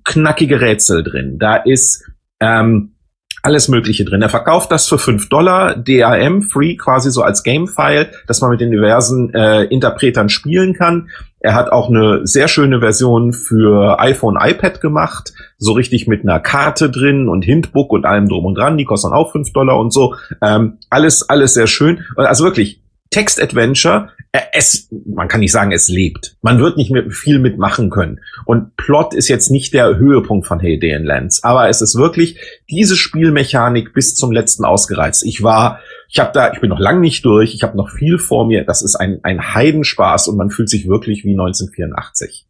knackige 0.03 0.62
Rätsel 0.62 1.03
drin. 1.03 1.39
Da 1.39 1.58
ist 1.58 2.05
ähm, 2.39 2.93
alles 3.41 3.68
Mögliche 3.68 4.05
drin. 4.05 4.22
Er 4.22 4.30
verkauft 4.30 4.72
das 4.72 4.88
für 4.88 4.97
5 4.97 5.30
Dollar, 5.30 5.76
DRM, 5.76 6.41
free, 6.41 6.76
quasi 6.76 7.12
so 7.12 7.24
als 7.24 7.43
Game-File, 7.43 8.12
dass 8.28 8.41
man 8.41 8.51
mit 8.51 8.62
den 8.62 8.72
diversen 8.72 9.34
äh, 9.34 9.64
Interpretern 9.64 10.30
spielen 10.30 10.74
kann. 10.74 11.10
Er 11.48 11.56
hat 11.56 11.72
auch 11.72 11.88
eine 11.88 12.28
sehr 12.28 12.50
schöne 12.50 12.82
Version 12.82 13.32
für 13.32 14.02
iPhone, 14.02 14.38
iPad 14.38 14.82
gemacht, 14.82 15.32
so 15.58 15.72
richtig 15.72 16.06
mit 16.06 16.24
einer 16.24 16.41
Karte 16.41 16.89
drin 16.89 17.30
und 17.30 17.45
Hintbook 17.45 17.93
und 17.93 18.04
allem 18.04 18.28
drum 18.28 18.43
und 18.43 18.56
dran. 18.56 18.78
Die 18.78 18.84
kosten 18.84 19.14
auch 19.14 19.32
5 19.32 19.54
Dollar 19.54 19.80
und 19.80 19.93
so. 19.93 20.14
Ähm, 20.41 20.80
alles, 20.89 21.30
alles 21.30 21.54
sehr 21.54 21.68
schön. 21.68 22.04
Also 22.18 22.43
wirklich, 22.43 22.82
Text-Adventure, 23.12 24.10
äh, 24.27 24.27
es, 24.32 24.90
man 25.06 25.28
kann 25.28 25.40
nicht 25.40 25.52
sagen, 25.52 25.72
es 25.72 25.88
lebt. 25.88 26.38
Man 26.42 26.60
wird 26.60 26.78
nicht 26.78 26.92
mehr 26.92 27.10
viel 27.10 27.40
mitmachen 27.40 27.90
können. 27.90 28.20
Und 28.46 28.76
Plot 28.76 29.14
ist 29.14 29.28
jetzt 29.28 29.50
nicht 29.50 29.74
der 29.74 29.98
Höhepunkt 29.98 30.48
von 30.48 30.60
Hey 30.60 30.80
Day 30.80 30.98
Lands, 30.98 31.44
aber 31.44 31.70
es 31.70 31.82
ist 31.82 31.96
wirklich 31.96 32.40
diese 32.70 32.96
Spielmechanik 32.96 33.94
bis 33.94 34.16
zum 34.16 34.32
letzten 34.32 34.66
ausgereizt. 34.66 35.24
Ich 35.26 35.44
war, 35.44 35.80
ich 36.10 36.20
habe 36.20 36.32
da, 36.34 36.52
ich 36.54 36.60
bin 36.60 36.70
noch 36.70 36.80
lang 36.80 37.02
nicht 37.02 37.26
durch, 37.26 37.54
ich 37.54 37.64
habe 37.64 37.78
noch 37.78 37.90
viel 37.90 38.18
vor 38.18 38.46
mir. 38.48 38.66
Das 38.66 38.82
ist 38.82 38.96
ein, 38.96 39.20
ein 39.24 39.54
Heidenspaß 39.54 40.28
und 40.28 40.38
man 40.38 40.50
fühlt 40.50 40.70
sich 40.70 40.88
wirklich 40.88 41.24
wie 41.24 41.32
1984. 41.32 42.48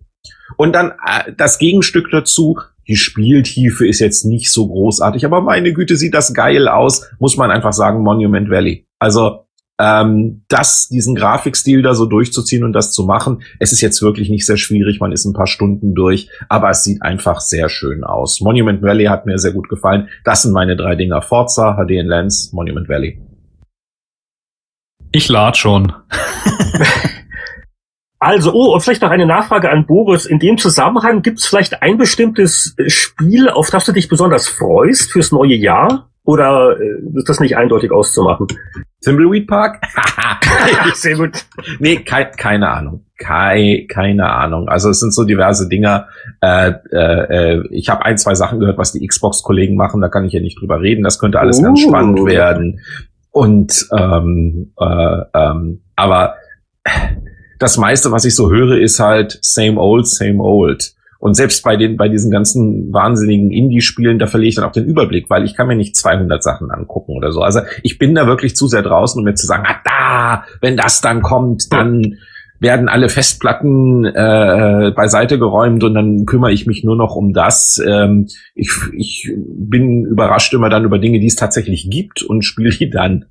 Und 0.55 0.73
dann 0.73 0.91
äh, 1.05 1.33
das 1.35 1.59
Gegenstück 1.59 2.09
dazu, 2.11 2.59
die 2.87 2.95
Spieltiefe 2.95 3.85
ist 3.85 3.99
jetzt 3.99 4.25
nicht 4.25 4.51
so 4.51 4.67
großartig, 4.67 5.25
aber 5.25 5.41
meine 5.41 5.73
Güte, 5.73 5.97
sieht 5.97 6.13
das 6.13 6.33
geil 6.33 6.67
aus, 6.69 7.05
muss 7.19 7.35
man 7.35 7.51
einfach 7.51 7.73
sagen, 7.73 8.01
Monument 8.01 8.49
Valley. 8.49 8.87
Also 8.97 9.46
ähm, 9.79 10.43
das, 10.47 10.89
diesen 10.89 11.15
Grafikstil 11.15 11.81
da 11.81 11.93
so 11.93 12.05
durchzuziehen 12.05 12.63
und 12.63 12.73
das 12.73 12.91
zu 12.91 13.03
machen. 13.03 13.43
Es 13.59 13.71
ist 13.71 13.81
jetzt 13.81 14.01
wirklich 14.01 14.29
nicht 14.29 14.45
sehr 14.45 14.57
schwierig, 14.57 14.99
man 14.99 15.11
ist 15.11 15.25
ein 15.25 15.33
paar 15.33 15.47
Stunden 15.47 15.93
durch, 15.93 16.29
aber 16.49 16.69
es 16.69 16.83
sieht 16.83 17.01
einfach 17.01 17.39
sehr 17.39 17.69
schön 17.69 18.03
aus. 18.03 18.41
Monument 18.41 18.81
Valley 18.81 19.05
hat 19.05 19.25
mir 19.25 19.37
sehr 19.37 19.53
gut 19.53 19.69
gefallen. 19.69 20.09
Das 20.23 20.41
sind 20.41 20.53
meine 20.53 20.75
drei 20.75 20.95
Dinger. 20.95 21.21
Forza, 21.21 21.75
HD 21.75 21.91
in 21.91 22.07
Lens, 22.07 22.51
Monument 22.53 22.89
Valley. 22.89 23.21
Ich 25.11 25.29
lad 25.29 25.57
schon. 25.57 25.93
Also, 28.19 28.51
oh, 28.51 28.73
und 28.73 28.81
vielleicht 28.81 29.03
noch 29.03 29.11
eine 29.11 29.27
Nachfrage 29.27 29.69
an 29.69 29.85
Boris. 29.85 30.25
In 30.25 30.39
dem 30.39 30.57
Zusammenhang 30.57 31.21
gibt 31.21 31.37
es 31.37 31.45
vielleicht 31.45 31.83
ein 31.83 31.97
bestimmtes 31.97 32.75
Spiel, 32.87 33.47
auf 33.47 33.69
das 33.69 33.85
du 33.85 33.91
dich 33.91 34.07
besonders 34.07 34.47
freust 34.47 35.11
fürs 35.11 35.31
neue 35.31 35.53
Jahr? 35.53 36.09
Oder 36.27 36.77
äh, 36.77 37.17
ist 37.17 37.29
das 37.29 37.39
nicht 37.39 37.55
eindeutig 37.55 37.89
auszumachen? 37.89 38.47
Thimbleweed 39.01 39.47
Park? 39.47 39.79
Sehr 40.93 41.15
gut. 41.15 41.45
Nee, 41.79 41.99
kei 41.99 42.25
keine 42.25 42.69
Ahnung. 42.69 43.05
Kei 43.17 43.87
keine 43.89 44.29
Ahnung. 44.29 44.67
Also 44.67 44.89
es 44.89 44.99
sind 44.99 45.13
so 45.13 45.23
diverse 45.23 45.69
Dinger. 45.69 46.09
Äh, 46.41 46.73
äh, 46.91 47.63
ich 47.71 47.87
habe 47.87 48.03
ein, 48.03 48.17
zwei 48.17 48.35
Sachen 48.35 48.59
gehört, 48.59 48.77
was 48.77 48.91
die 48.91 49.07
Xbox-Kollegen 49.07 49.77
machen. 49.77 50.01
Da 50.01 50.09
kann 50.09 50.25
ich 50.25 50.33
ja 50.33 50.41
nicht 50.41 50.59
drüber 50.59 50.81
reden. 50.81 51.01
Das 51.01 51.17
könnte 51.17 51.39
alles 51.39 51.59
uh. 51.59 51.63
ganz 51.63 51.79
spannend 51.79 52.25
werden. 52.25 52.81
Und 53.31 53.87
ähm, 53.97 54.73
äh, 54.77 55.21
ähm, 55.33 55.81
aber 55.95 56.35
das 57.57 57.77
meiste, 57.77 58.11
was 58.11 58.25
ich 58.25 58.35
so 58.35 58.51
höre, 58.51 58.77
ist 58.77 58.99
halt 58.99 59.39
same 59.41 59.79
old, 59.79 60.05
same 60.05 60.43
old. 60.43 60.93
Und 61.19 61.33
selbst 61.35 61.63
bei 61.63 61.77
den, 61.77 61.97
bei 61.97 62.09
diesen 62.09 62.31
ganzen 62.31 62.93
wahnsinnigen 62.93 63.51
Indie-Spielen, 63.51 64.19
da 64.19 64.27
verliere 64.27 64.49
ich 64.49 64.55
dann 64.55 64.65
auch 64.65 64.71
den 64.71 64.85
Überblick, 64.85 65.29
weil 65.29 65.43
ich 65.43 65.55
kann 65.55 65.67
mir 65.67 65.75
nicht 65.75 65.95
200 65.95 66.43
Sachen 66.43 66.71
angucken 66.71 67.15
oder 67.15 67.31
so. 67.31 67.41
Also 67.41 67.61
ich 67.83 67.97
bin 67.97 68.15
da 68.15 68.27
wirklich 68.27 68.55
zu 68.55 68.67
sehr 68.67 68.83
draußen, 68.83 69.19
um 69.19 69.25
mir 69.25 69.35
zu 69.35 69.47
sagen, 69.47 69.65
ah, 69.67 69.77
da, 69.83 70.43
wenn 70.61 70.77
das 70.77 71.01
dann 71.01 71.21
kommt, 71.21 71.73
dann 71.73 72.17
werden 72.59 72.89
alle 72.89 73.09
Festplatten 73.09 74.05
äh, 74.05 74.91
beiseite 74.95 75.37
geräumt 75.37 75.83
und 75.83 75.93
dann 75.93 76.25
kümmere 76.25 76.51
ich 76.51 76.65
mich 76.65 76.83
nur 76.83 76.95
noch 76.95 77.15
um 77.15 77.33
das. 77.33 77.81
Ähm, 77.85 78.27
ich, 78.55 78.71
ich 78.93 79.31
bin 79.35 80.05
überrascht 80.05 80.53
immer 80.53 80.69
dann 80.69 80.85
über 80.85 80.97
Dinge, 80.97 81.19
die 81.19 81.27
es 81.27 81.35
tatsächlich 81.35 81.89
gibt 81.89 82.23
und 82.23 82.43
spiele 82.43 82.71
die 82.71 82.89
dann. 82.89 83.25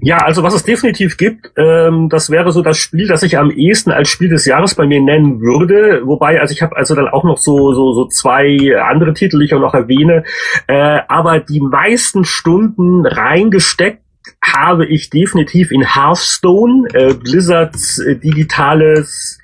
Ja, 0.00 0.18
also 0.18 0.42
was 0.42 0.54
es 0.54 0.64
definitiv 0.64 1.16
gibt, 1.16 1.50
ähm, 1.56 2.08
das 2.08 2.30
wäre 2.30 2.52
so 2.52 2.62
das 2.62 2.78
Spiel, 2.78 3.08
das 3.08 3.22
ich 3.22 3.36
am 3.36 3.50
ehesten 3.50 3.90
als 3.90 4.08
Spiel 4.08 4.28
des 4.28 4.44
Jahres 4.46 4.74
bei 4.74 4.86
mir 4.86 5.00
nennen 5.00 5.40
würde. 5.40 6.02
Wobei, 6.04 6.40
also 6.40 6.52
ich 6.52 6.62
habe 6.62 6.76
also 6.76 6.94
dann 6.94 7.08
auch 7.08 7.24
noch 7.24 7.38
so 7.38 7.74
so 7.74 7.92
so 7.92 8.06
zwei 8.06 8.76
andere 8.80 9.12
Titel, 9.12 9.38
die 9.38 9.46
ich 9.46 9.54
auch 9.54 9.60
noch 9.60 9.74
erwähne. 9.74 10.24
Äh, 10.66 11.00
aber 11.08 11.40
die 11.40 11.60
meisten 11.60 12.24
Stunden 12.24 13.06
reingesteckt 13.06 14.02
habe 14.42 14.86
ich 14.86 15.10
definitiv 15.10 15.70
in 15.70 15.82
Hearthstone, 15.82 16.88
äh, 16.94 17.14
Blizzards 17.14 17.98
äh, 17.98 18.16
digitales 18.16 19.38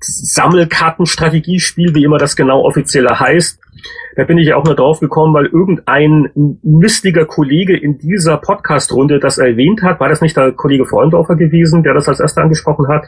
Sammelkartenstrategiespiel, 0.00 1.94
wie 1.94 2.04
immer 2.04 2.18
das 2.18 2.36
genau 2.36 2.64
offizieller 2.64 3.18
heißt. 3.18 3.61
Da 4.16 4.24
bin 4.24 4.38
ich 4.38 4.52
auch 4.54 4.64
nur 4.64 4.76
drauf 4.76 5.00
gekommen, 5.00 5.34
weil 5.34 5.46
irgendein 5.46 6.30
mistiger 6.62 7.24
Kollege 7.24 7.76
in 7.76 7.98
dieser 7.98 8.36
Podcast-Runde 8.36 9.18
das 9.18 9.38
erwähnt 9.38 9.82
hat. 9.82 10.00
War 10.00 10.08
das 10.08 10.20
nicht 10.20 10.36
der 10.36 10.52
Kollege 10.52 10.86
Freundorfer 10.86 11.36
gewesen, 11.36 11.82
der 11.82 11.94
das 11.94 12.08
als 12.08 12.20
erster 12.20 12.42
angesprochen 12.42 12.88
hat 12.88 13.04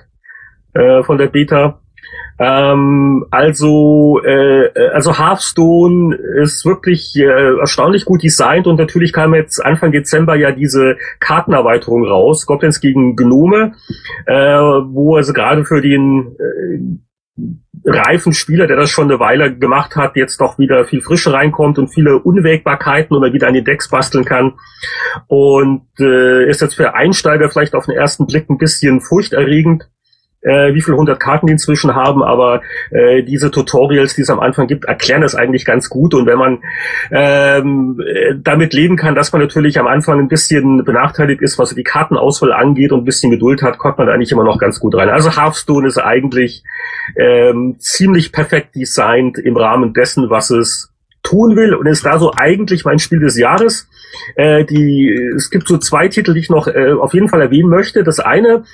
äh, 0.73 1.03
von 1.03 1.19
der 1.19 1.29
Beta? 1.29 1.81
Ähm, 2.39 3.27
also, 3.31 4.21
äh, 4.25 4.69
also 4.93 5.17
Hearthstone 5.19 6.17
ist 6.43 6.65
wirklich 6.65 7.15
äh, 7.17 7.59
erstaunlich 7.59 8.05
gut 8.05 8.23
designt 8.23 8.67
und 8.67 8.79
natürlich 8.79 9.13
kam 9.13 9.35
jetzt 9.35 9.65
Anfang 9.65 9.93
Dezember 9.93 10.35
ja 10.35 10.51
diese 10.51 10.97
Kartenerweiterung 11.21 12.05
raus, 12.05 12.47
Goblins 12.47 12.81
gegen 12.81 13.15
Gnome, 13.15 13.75
äh, 14.27 14.35
wo 14.35 15.17
also 15.17 15.33
gerade 15.33 15.65
für 15.65 15.81
den 15.81 16.37
äh, 16.39 16.99
reifen 17.85 18.33
Spieler, 18.33 18.67
der 18.67 18.77
das 18.77 18.91
schon 18.91 19.11
eine 19.11 19.21
Weile 19.21 19.57
gemacht 19.57 19.97
hat, 19.97 20.17
jetzt 20.17 20.41
doch 20.41 20.59
wieder 20.59 20.85
viel 20.85 21.03
Frische 21.03 21.33
reinkommt 21.33 21.79
und 21.79 21.89
viele 21.89 22.19
Unwägbarkeiten 22.19 23.19
man 23.19 23.33
wieder 23.33 23.49
an 23.49 23.55
die 23.55 23.65
Decks 23.65 23.89
basteln 23.89 24.25
kann. 24.25 24.55
Und 25.27 25.87
äh, 25.99 26.49
ist 26.49 26.61
jetzt 26.61 26.75
für 26.75 26.95
Einsteiger 26.95 27.51
vielleicht 27.51 27.75
auf 27.75 27.87
den 27.87 27.97
ersten 27.97 28.27
Blick 28.27 28.49
ein 28.49 28.59
bisschen 28.59 29.01
furchterregend 29.01 29.91
äh, 30.45 30.75
wie 30.75 30.83
viele 30.83 30.97
hundert 30.97 31.21
Karten 31.21 31.47
die 31.47 31.53
inzwischen 31.53 31.95
haben, 31.95 32.23
aber 32.23 32.63
äh, 32.91 33.23
diese 33.23 33.51
Tutorials, 33.51 34.15
die 34.15 34.23
es 34.23 34.31
am 34.31 34.41
Anfang 34.41 34.67
gibt, 34.67 34.85
erklären 34.85 35.23
das 35.23 35.35
eigentlich 35.35 35.65
ganz 35.65 35.89
gut. 35.89 36.15
Und 36.15 36.27
wenn 36.27 36.39
man 36.39 36.59
ähm, 37.11 38.01
damit 38.43 38.73
leben 38.73 38.97
kann, 38.97 39.15
dass 39.15 39.33
man 39.33 39.41
natürlich 39.43 39.79
am 39.79 39.87
Anfang 39.87 40.19
ein 40.19 40.29
bisschen 40.29 40.85
benachteiligt 40.85 41.43
ist, 41.43 41.59
was 41.59 41.75
die 41.75 41.83
Kartenauswahl 41.83 42.53
angeht 42.53 42.93
und 42.93 43.01
ein 43.01 43.05
bisschen 43.05 43.31
Geduld 43.31 43.63
hat, 43.63 43.79
kommt 43.79 43.99
man 43.99 44.07
da 44.07 44.13
eigentlich 44.13 44.33
immer 44.33 44.45
noch 44.45 44.59
ganz 44.59 44.79
gut 44.79 44.95
rein. 44.95 45.09
Also 45.09 45.35
Hearthstone 45.37 45.89
ist 45.89 45.99
eigentlich 45.99 46.63
ähm, 47.17 47.77
ziemlich 47.79 48.33
perfekt 48.33 48.75
designt 48.75 49.39
im 49.39 49.57
Rahmen 49.57 49.95
dessen, 49.95 50.31
was 50.31 50.51
es 50.51 50.91
tun 51.23 51.57
will 51.57 51.75
und 51.75 51.87
ist 51.87 52.05
da 52.05 52.19
so 52.19 52.33
eigentlich 52.37 52.85
mein 52.85 52.99
Spiel 52.99 53.21
des 53.21 53.39
Jahres. 53.39 53.89
Äh, 54.37 54.65
die, 54.65 55.11
es 55.37 55.51
gibt 55.51 55.69
so 55.69 55.79
zwei 55.79 56.09
Titel, 56.09 56.35
die 56.35 56.41
ich 56.41 56.51
noch 56.51 56.67
äh, 56.67 56.93
auf 56.93 57.15
jeden 57.15 57.29
Fall 57.29 57.41
erwähnen 57.41 57.69
möchte. 57.69 58.05
Das 58.05 58.21
eine 58.21 58.65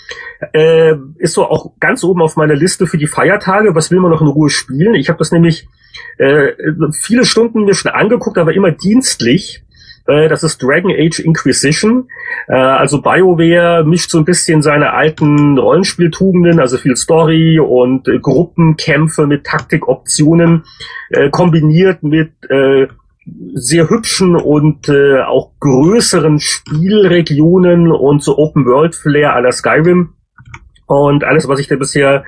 äh, 0.53 0.95
ist 1.19 1.35
so 1.35 1.45
auch 1.45 1.73
ganz 1.81 2.05
oben 2.05 2.23
auf 2.23 2.37
meiner 2.37 2.55
Liste 2.55 2.87
für 2.87 2.99
die 2.99 3.07
Feiertage. 3.07 3.75
Was 3.75 3.91
will 3.91 4.01
man 4.01 4.11
noch 4.11 4.21
in 4.21 4.29
Ruhe 4.29 4.51
spielen? 4.51 4.95
Ich 4.95 5.09
habe 5.09 5.19
das 5.19 5.33
nämlich 5.33 5.69
äh, 6.19 6.53
viele 6.93 7.25
Stunden 7.25 7.65
mir 7.65 7.75
schon 7.75 7.91
angeguckt, 7.91 8.39
aber 8.39 8.55
immer 8.55 8.71
dienstlich. 8.71 9.63
Äh, 10.07 10.29
das 10.29 10.43
ist 10.43 10.63
Dragon 10.63 10.91
Age 10.91 11.21
Inquisition. 11.21 12.09
Äh, 12.49 12.55
also 12.55 13.01
BioWare 13.01 13.85
mischt 13.85 14.11
so 14.11 14.19
ein 14.19 14.25
bisschen 14.25 14.63
seine 14.63 14.93
alten 14.93 15.59
Rollenspieltugenden, 15.59 16.61
also 16.61 16.77
viel 16.79 16.97
Story 16.97 17.59
und 17.59 18.09
äh, 18.09 18.19
Gruppenkämpfe 18.19 19.27
mit 19.27 19.45
Taktikoptionen, 19.45 20.65
kombiniert 21.33 22.05
mit 22.05 22.31
sehr 23.55 23.89
hübschen 23.89 24.37
und 24.37 24.91
auch 24.91 25.53
größeren 25.61 26.39
Spielregionen 26.41 27.91
und 27.91 28.23
so 28.23 28.39
Open 28.39 28.65
World 28.67 28.95
Flair 28.95 29.35
aller 29.35 29.53
Skyrim. 29.53 30.15
Und 30.99 31.25
alles, 31.25 31.49
was 31.49 31.61
ich 31.61 31.69
da 31.69 31.77
bisher 31.77 32.25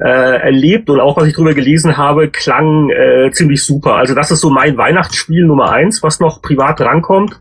äh, 0.00 0.04
erlebt 0.04 0.90
und 0.90 1.00
auch 1.00 1.16
was 1.16 1.26
ich 1.26 1.34
drüber 1.34 1.54
gelesen 1.54 1.96
habe, 1.96 2.28
klang 2.28 2.90
äh, 2.90 3.30
ziemlich 3.32 3.64
super. 3.64 3.94
Also 3.94 4.14
das 4.14 4.30
ist 4.30 4.40
so 4.40 4.50
mein 4.50 4.76
Weihnachtsspiel 4.76 5.46
Nummer 5.46 5.70
eins, 5.70 6.02
was 6.02 6.20
noch 6.20 6.42
privat 6.42 6.80
rankommt. 6.80 7.40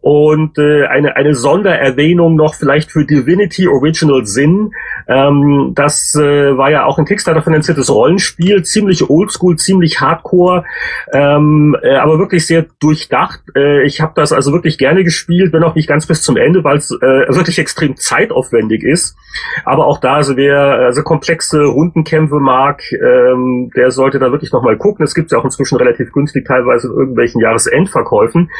Und 0.00 0.58
äh, 0.58 0.86
eine, 0.86 1.16
eine 1.16 1.34
Sondererwähnung 1.34 2.36
noch 2.36 2.54
vielleicht 2.54 2.92
für 2.92 3.04
Divinity 3.04 3.66
Original 3.68 4.24
Sin. 4.26 4.72
Ähm, 5.08 5.72
das 5.74 6.14
äh, 6.14 6.56
war 6.56 6.70
ja 6.70 6.84
auch 6.84 6.98
ein 6.98 7.04
Kickstarter 7.04 7.42
finanziertes 7.42 7.90
Rollenspiel, 7.90 8.62
ziemlich 8.62 9.08
oldschool, 9.10 9.56
ziemlich 9.56 10.00
hardcore, 10.00 10.64
ähm, 11.12 11.76
äh, 11.82 11.96
aber 11.96 12.18
wirklich 12.18 12.46
sehr 12.46 12.66
durchdacht. 12.80 13.40
Äh, 13.56 13.82
ich 13.84 14.00
habe 14.00 14.12
das 14.14 14.32
also 14.32 14.52
wirklich 14.52 14.78
gerne 14.78 15.04
gespielt, 15.04 15.52
wenn 15.52 15.64
auch 15.64 15.74
nicht 15.74 15.88
ganz 15.88 16.06
bis 16.06 16.22
zum 16.22 16.36
Ende, 16.36 16.64
weil 16.64 16.76
es 16.76 16.90
äh, 16.90 17.34
wirklich 17.34 17.58
extrem 17.58 17.96
zeitaufwendig 17.96 18.82
ist. 18.82 19.16
Aber 19.64 19.86
auch 19.86 19.98
da, 20.04 20.14
also 20.14 20.36
wer 20.36 20.60
also 20.60 21.02
komplexe 21.02 21.64
Rundenkämpfe 21.64 22.36
mag, 22.36 22.82
ähm, 22.92 23.70
der 23.74 23.90
sollte 23.90 24.18
da 24.18 24.30
wirklich 24.30 24.52
nochmal 24.52 24.76
gucken. 24.76 25.04
Es 25.04 25.14
gibt 25.14 25.32
ja 25.32 25.38
auch 25.38 25.44
inzwischen 25.44 25.76
relativ 25.76 26.12
günstig, 26.12 26.46
teilweise 26.46 26.88
in 26.88 26.94
irgendwelchen 26.94 27.40
Jahresendverkäufen. 27.40 28.50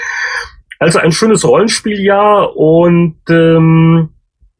Also 0.78 0.98
ein 0.98 1.12
schönes 1.12 1.46
Rollenspieljahr 1.46 2.56
und 2.56 3.16
ähm, 3.28 4.10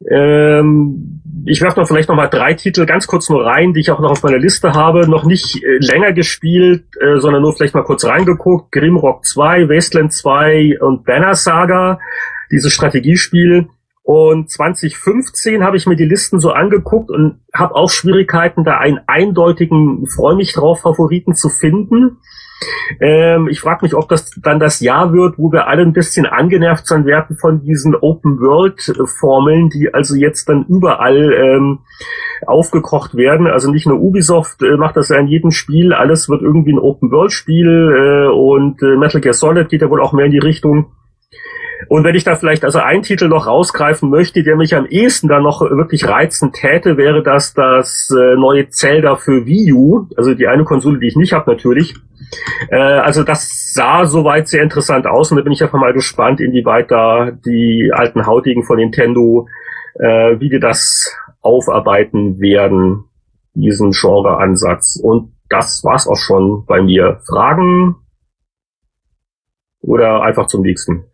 ähm, 0.09 1.21
ich 1.45 1.61
werfe 1.61 1.79
noch 1.79 1.87
vielleicht 1.87 2.09
noch 2.09 2.15
mal 2.15 2.27
drei 2.27 2.53
Titel 2.53 2.85
ganz 2.85 3.07
kurz 3.07 3.29
nur 3.29 3.45
rein, 3.45 3.73
die 3.73 3.79
ich 3.79 3.91
auch 3.91 3.99
noch 3.99 4.11
auf 4.11 4.23
meiner 4.23 4.37
Liste 4.37 4.73
habe. 4.73 5.07
Noch 5.07 5.25
nicht 5.25 5.63
äh, 5.63 5.77
länger 5.79 6.13
gespielt, 6.13 6.85
äh, 6.99 7.19
sondern 7.19 7.41
nur 7.41 7.53
vielleicht 7.53 7.75
mal 7.75 7.83
kurz 7.83 8.05
reingeguckt. 8.05 8.71
Grimrock 8.71 9.25
2, 9.25 9.69
Wasteland 9.69 10.13
2 10.13 10.79
und 10.81 11.05
Banner 11.05 11.35
Saga, 11.35 11.99
dieses 12.51 12.73
Strategiespiel. 12.73 13.67
Und 14.05 14.51
2015 14.51 15.63
habe 15.63 15.77
ich 15.77 15.87
mir 15.87 15.95
die 15.95 16.05
Listen 16.05 16.39
so 16.39 16.51
angeguckt 16.51 17.09
und 17.09 17.39
habe 17.51 17.73
auch 17.73 17.89
Schwierigkeiten, 17.89 18.63
da 18.63 18.77
einen 18.77 18.99
eindeutigen, 19.07 20.05
freue 20.05 20.35
mich 20.35 20.53
drauf, 20.53 20.81
Favoriten 20.81 21.33
zu 21.33 21.49
finden. 21.49 22.17
Ähm, 22.99 23.47
ich 23.49 23.59
frage 23.59 23.79
mich, 23.81 23.95
ob 23.95 24.07
das 24.07 24.29
dann 24.39 24.59
das 24.59 24.79
Jahr 24.79 25.11
wird, 25.11 25.39
wo 25.39 25.51
wir 25.51 25.67
alle 25.67 25.81
ein 25.81 25.93
bisschen 25.93 26.27
angenervt 26.27 26.85
sein 26.85 27.07
werden 27.07 27.35
von 27.35 27.63
diesen 27.63 27.95
Open-World-Formeln, 27.95 29.69
die 29.69 29.91
also 29.91 30.13
jetzt 30.13 30.49
dann 30.49 30.65
überall 30.67 31.33
ähm, 31.33 31.79
aufgekocht 32.45 33.15
werden. 33.15 33.47
Also 33.47 33.71
nicht 33.71 33.87
nur 33.87 33.99
Ubisoft 33.99 34.61
äh, 34.61 34.77
macht 34.77 34.97
das 34.97 35.09
ja 35.09 35.17
in 35.17 35.27
jedem 35.27 35.49
Spiel, 35.49 35.93
alles 35.93 36.29
wird 36.29 36.43
irgendwie 36.43 36.73
ein 36.73 36.79
Open-World-Spiel 36.79 38.27
äh, 38.27 38.31
und 38.31 38.83
äh, 38.83 38.97
Metal 38.97 39.19
Gear 39.19 39.33
Solid 39.33 39.67
geht 39.67 39.81
ja 39.81 39.89
wohl 39.89 40.01
auch 40.01 40.13
mehr 40.13 40.25
in 40.25 40.31
die 40.31 40.37
Richtung. 40.37 40.91
Und 41.87 42.03
wenn 42.03 42.15
ich 42.15 42.23
da 42.23 42.35
vielleicht 42.35 42.63
also 42.63 42.79
einen 42.79 43.03
Titel 43.03 43.27
noch 43.27 43.47
rausgreifen 43.47 44.09
möchte, 44.09 44.43
der 44.43 44.55
mich 44.55 44.75
am 44.75 44.85
ehesten 44.85 45.27
dann 45.27 45.43
noch 45.43 45.61
wirklich 45.61 46.07
reizen 46.07 46.51
täte, 46.51 46.97
wäre 46.97 47.23
das 47.23 47.53
das 47.53 48.09
äh, 48.15 48.35
neue 48.35 48.69
Zelda 48.69 49.15
für 49.15 49.45
Wii 49.45 49.73
U, 49.73 50.07
also 50.17 50.33
die 50.33 50.47
eine 50.47 50.63
Konsole, 50.63 50.99
die 50.99 51.07
ich 51.07 51.15
nicht 51.15 51.33
habe 51.33 51.49
natürlich. 51.51 51.95
Äh, 52.69 52.77
also 52.77 53.23
das 53.23 53.73
sah 53.73 54.05
soweit 54.05 54.47
sehr 54.47 54.63
interessant 54.63 55.05
aus 55.05 55.31
und 55.31 55.37
da 55.37 55.43
bin 55.43 55.53
ich 55.53 55.61
einfach 55.61 55.79
mal 55.79 55.93
gespannt, 55.93 56.39
inwieweit 56.39 56.91
da 56.91 57.31
die 57.31 57.91
alten 57.93 58.25
Hautigen 58.25 58.63
von 58.63 58.77
Nintendo, 58.77 59.47
äh, 59.99 60.39
wie 60.39 60.49
die 60.49 60.59
das 60.59 61.15
aufarbeiten 61.41 62.39
werden, 62.39 63.05
diesen 63.53 63.91
Genre-Ansatz. 63.91 64.99
Und 65.01 65.33
das 65.49 65.83
war's 65.83 66.07
auch 66.07 66.17
schon 66.17 66.65
bei 66.65 66.81
mir. 66.81 67.21
Fragen? 67.27 67.95
Oder 69.81 70.23
einfach 70.23 70.47
zum 70.47 70.61
nächsten? 70.61 71.05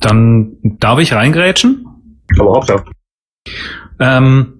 Dann 0.00 0.56
darf 0.62 0.98
ich 0.98 1.12
reingrätschen? 1.12 1.86
Aber 2.38 2.56
Hauptsache. 2.56 2.84
Ähm, 3.98 4.58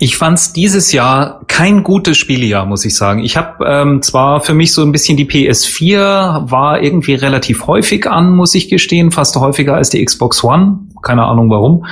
ich 0.00 0.16
fand's 0.16 0.52
dieses 0.52 0.92
Jahr 0.92 1.44
kein 1.46 1.84
gutes 1.84 2.18
Spielejahr, 2.18 2.66
muss 2.66 2.84
ich 2.84 2.96
sagen. 2.96 3.22
Ich 3.22 3.36
habe 3.36 3.64
ähm, 3.66 4.02
zwar 4.02 4.40
für 4.40 4.54
mich 4.54 4.72
so 4.72 4.82
ein 4.82 4.92
bisschen 4.92 5.16
die 5.16 5.26
PS4 5.26 6.50
war 6.50 6.82
irgendwie 6.82 7.14
relativ 7.14 7.66
häufig 7.66 8.08
an, 8.08 8.34
muss 8.34 8.54
ich 8.54 8.68
gestehen, 8.68 9.10
fast 9.12 9.36
häufiger 9.36 9.74
als 9.74 9.90
die 9.90 10.04
Xbox 10.04 10.42
One. 10.42 10.85
Keine 11.02 11.24
Ahnung 11.24 11.50
warum. 11.50 11.86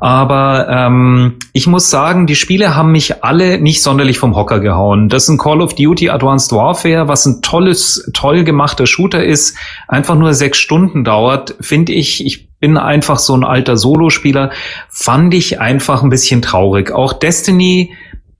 Aber 0.00 0.68
ähm, 0.68 1.38
ich 1.52 1.66
muss 1.66 1.90
sagen, 1.90 2.26
die 2.26 2.36
Spiele 2.36 2.76
haben 2.76 2.92
mich 2.92 3.24
alle 3.24 3.58
nicht 3.58 3.82
sonderlich 3.82 4.18
vom 4.18 4.36
Hocker 4.36 4.60
gehauen. 4.60 5.08
Das 5.08 5.24
ist 5.24 5.28
ein 5.30 5.38
Call 5.38 5.60
of 5.60 5.74
Duty 5.74 6.10
Advanced 6.10 6.52
Warfare, 6.52 7.08
was 7.08 7.26
ein 7.26 7.42
tolles, 7.42 8.10
toll 8.12 8.44
gemachter 8.44 8.86
Shooter 8.86 9.24
ist, 9.24 9.56
einfach 9.88 10.14
nur 10.14 10.34
sechs 10.34 10.58
Stunden 10.58 11.04
dauert, 11.04 11.54
finde 11.60 11.92
ich. 11.92 12.24
Ich 12.24 12.48
bin 12.58 12.76
einfach 12.76 13.18
so 13.18 13.36
ein 13.36 13.44
alter 13.44 13.76
Solospieler, 13.76 14.50
fand 14.88 15.34
ich 15.34 15.60
einfach 15.60 16.02
ein 16.02 16.10
bisschen 16.10 16.42
traurig. 16.42 16.92
Auch 16.92 17.12
Destiny 17.12 17.92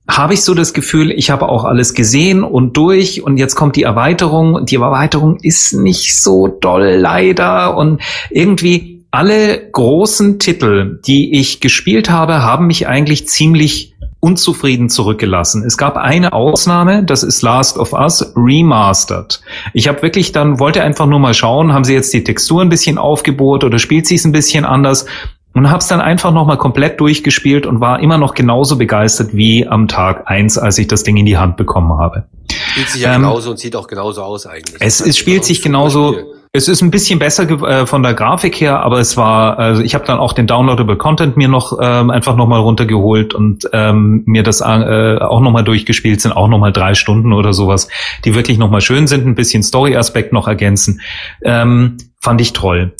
habe 0.08 0.34
ich 0.34 0.42
so 0.42 0.54
das 0.54 0.74
Gefühl, 0.74 1.10
ich 1.10 1.30
habe 1.30 1.48
auch 1.48 1.64
alles 1.64 1.94
gesehen 1.94 2.42
und 2.44 2.76
durch 2.76 3.22
und 3.22 3.38
jetzt 3.38 3.54
kommt 3.54 3.76
die 3.76 3.84
Erweiterung 3.84 4.66
die 4.66 4.76
Erweiterung 4.76 5.38
ist 5.40 5.72
nicht 5.72 6.22
so 6.22 6.46
doll 6.48 6.96
leider 6.98 7.76
und 7.76 8.02
irgendwie 8.30 8.93
alle 9.14 9.70
großen 9.70 10.40
Titel, 10.40 10.98
die 11.06 11.38
ich 11.38 11.60
gespielt 11.60 12.10
habe, 12.10 12.42
haben 12.42 12.66
mich 12.66 12.88
eigentlich 12.88 13.28
ziemlich 13.28 13.94
unzufrieden 14.18 14.88
zurückgelassen. 14.88 15.62
Es 15.64 15.78
gab 15.78 15.96
eine 15.96 16.32
Ausnahme, 16.32 17.04
das 17.04 17.22
ist 17.22 17.40
Last 17.42 17.78
of 17.78 17.92
Us 17.92 18.32
Remastered. 18.34 19.40
Ich 19.72 19.86
habe 19.86 20.02
wirklich 20.02 20.32
dann, 20.32 20.58
wollte 20.58 20.82
einfach 20.82 21.06
nur 21.06 21.20
mal 21.20 21.32
schauen, 21.32 21.72
haben 21.72 21.84
sie 21.84 21.94
jetzt 21.94 22.12
die 22.12 22.24
Textur 22.24 22.60
ein 22.60 22.68
bisschen 22.68 22.98
aufgebohrt 22.98 23.62
oder 23.62 23.78
spielt 23.78 24.06
sie 24.06 24.16
es 24.16 24.24
ein 24.24 24.32
bisschen 24.32 24.64
anders? 24.64 25.06
Und 25.52 25.70
habe 25.70 25.78
es 25.78 25.86
dann 25.86 26.00
einfach 26.00 26.32
nochmal 26.32 26.58
komplett 26.58 26.98
durchgespielt 26.98 27.66
und 27.66 27.80
war 27.80 28.00
immer 28.00 28.18
noch 28.18 28.34
genauso 28.34 28.76
begeistert 28.76 29.36
wie 29.36 29.68
am 29.68 29.86
Tag 29.86 30.28
eins, 30.28 30.58
als 30.58 30.78
ich 30.78 30.88
das 30.88 31.04
Ding 31.04 31.16
in 31.16 31.26
die 31.26 31.38
Hand 31.38 31.56
bekommen 31.56 31.96
habe. 32.00 32.24
Spielt 32.50 32.88
sich 32.88 33.02
ja 33.02 33.14
ähm, 33.14 33.22
genauso 33.22 33.50
und 33.50 33.60
sieht 33.60 33.76
auch 33.76 33.86
genauso 33.86 34.22
aus 34.22 34.46
eigentlich. 34.46 34.80
Es, 34.80 35.00
es 35.00 35.16
spielt 35.16 35.44
sich 35.44 35.62
genauso. 35.62 36.33
Es 36.56 36.68
ist 36.68 36.82
ein 36.82 36.92
bisschen 36.92 37.18
besser 37.18 37.50
äh, 37.50 37.84
von 37.84 38.04
der 38.04 38.14
Grafik 38.14 38.60
her, 38.60 38.78
aber 38.78 39.00
es 39.00 39.16
war, 39.16 39.58
also 39.58 39.82
ich 39.82 39.96
habe 39.96 40.04
dann 40.06 40.20
auch 40.20 40.32
den 40.32 40.46
Downloadable 40.46 40.96
Content 40.96 41.36
mir 41.36 41.48
noch 41.48 41.76
ähm, 41.82 42.10
einfach 42.10 42.36
nochmal 42.36 42.60
runtergeholt 42.60 43.34
und 43.34 43.68
ähm, 43.72 44.22
mir 44.26 44.44
das 44.44 44.60
äh, 44.60 45.18
auch 45.18 45.40
nochmal 45.40 45.64
durchgespielt, 45.64 46.20
sind 46.20 46.30
auch 46.30 46.46
nochmal 46.46 46.70
drei 46.70 46.94
Stunden 46.94 47.32
oder 47.32 47.52
sowas, 47.52 47.88
die 48.24 48.36
wirklich 48.36 48.56
nochmal 48.56 48.82
schön 48.82 49.08
sind, 49.08 49.26
ein 49.26 49.34
bisschen 49.34 49.64
Story-Aspekt 49.64 50.32
noch 50.32 50.46
ergänzen. 50.46 51.00
Ähm, 51.42 51.96
fand 52.20 52.40
ich 52.40 52.52
toll. 52.52 52.94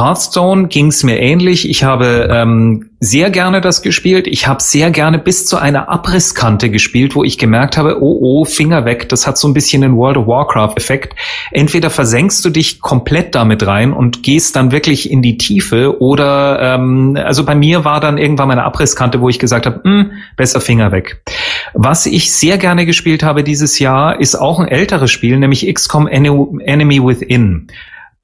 Hearthstone 0.00 0.68
ging 0.68 0.86
es 0.86 1.02
mir 1.02 1.18
ähnlich. 1.18 1.68
Ich 1.68 1.82
habe 1.82 2.28
ähm, 2.30 2.90
sehr 3.04 3.30
gerne 3.30 3.60
das 3.60 3.82
gespielt. 3.82 4.28
Ich 4.28 4.46
habe 4.46 4.62
sehr 4.62 4.92
gerne 4.92 5.18
bis 5.18 5.44
zu 5.44 5.56
einer 5.56 5.88
Abrisskante 5.88 6.70
gespielt, 6.70 7.16
wo 7.16 7.24
ich 7.24 7.36
gemerkt 7.36 7.76
habe, 7.76 8.00
oh 8.00 8.16
oh, 8.20 8.44
Finger 8.44 8.84
weg. 8.84 9.08
Das 9.08 9.26
hat 9.26 9.36
so 9.36 9.48
ein 9.48 9.54
bisschen 9.54 9.82
den 9.82 9.96
World 9.96 10.16
of 10.16 10.28
Warcraft-Effekt. 10.28 11.16
Entweder 11.50 11.90
versenkst 11.90 12.44
du 12.44 12.50
dich 12.50 12.80
komplett 12.80 13.34
damit 13.34 13.66
rein 13.66 13.92
und 13.92 14.22
gehst 14.22 14.54
dann 14.54 14.70
wirklich 14.70 15.10
in 15.10 15.20
die 15.20 15.36
Tiefe, 15.36 16.00
oder 16.00 16.60
ähm, 16.60 17.18
also 17.20 17.44
bei 17.44 17.56
mir 17.56 17.84
war 17.84 17.98
dann 17.98 18.18
irgendwann 18.18 18.46
meine 18.46 18.62
Abrisskante, 18.62 19.20
wo 19.20 19.28
ich 19.28 19.40
gesagt 19.40 19.66
habe, 19.66 19.80
hm, 19.82 20.12
besser 20.36 20.60
Finger 20.60 20.92
weg. 20.92 21.22
Was 21.74 22.06
ich 22.06 22.32
sehr 22.32 22.56
gerne 22.56 22.86
gespielt 22.86 23.24
habe 23.24 23.42
dieses 23.42 23.80
Jahr, 23.80 24.20
ist 24.20 24.36
auch 24.36 24.60
ein 24.60 24.68
älteres 24.68 25.10
Spiel, 25.10 25.40
nämlich 25.40 25.66
XCOM 25.74 26.06
Enemy 26.06 27.04
Within. 27.04 27.66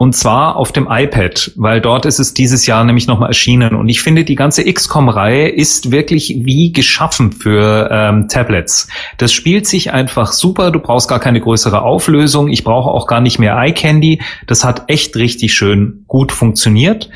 Und 0.00 0.14
zwar 0.14 0.54
auf 0.54 0.70
dem 0.70 0.86
iPad, 0.88 1.50
weil 1.56 1.80
dort 1.80 2.06
ist 2.06 2.20
es 2.20 2.32
dieses 2.32 2.68
Jahr 2.68 2.84
nämlich 2.84 3.08
nochmal 3.08 3.30
erschienen. 3.30 3.74
Und 3.74 3.88
ich 3.88 4.00
finde, 4.00 4.22
die 4.22 4.36
ganze 4.36 4.64
XCOM-Reihe 4.64 5.48
ist 5.48 5.90
wirklich 5.90 6.36
wie 6.44 6.72
geschaffen 6.72 7.32
für 7.32 7.88
ähm, 7.90 8.28
Tablets. 8.28 8.86
Das 9.16 9.32
spielt 9.32 9.66
sich 9.66 9.92
einfach 9.92 10.30
super. 10.30 10.70
Du 10.70 10.78
brauchst 10.78 11.08
gar 11.08 11.18
keine 11.18 11.40
größere 11.40 11.82
Auflösung. 11.82 12.46
Ich 12.46 12.62
brauche 12.62 12.90
auch 12.90 13.08
gar 13.08 13.20
nicht 13.20 13.40
mehr 13.40 13.60
iCandy. 13.60 14.20
Das 14.46 14.64
hat 14.64 14.84
echt 14.86 15.16
richtig 15.16 15.52
schön 15.52 16.04
gut 16.06 16.30
funktioniert. 16.30 17.10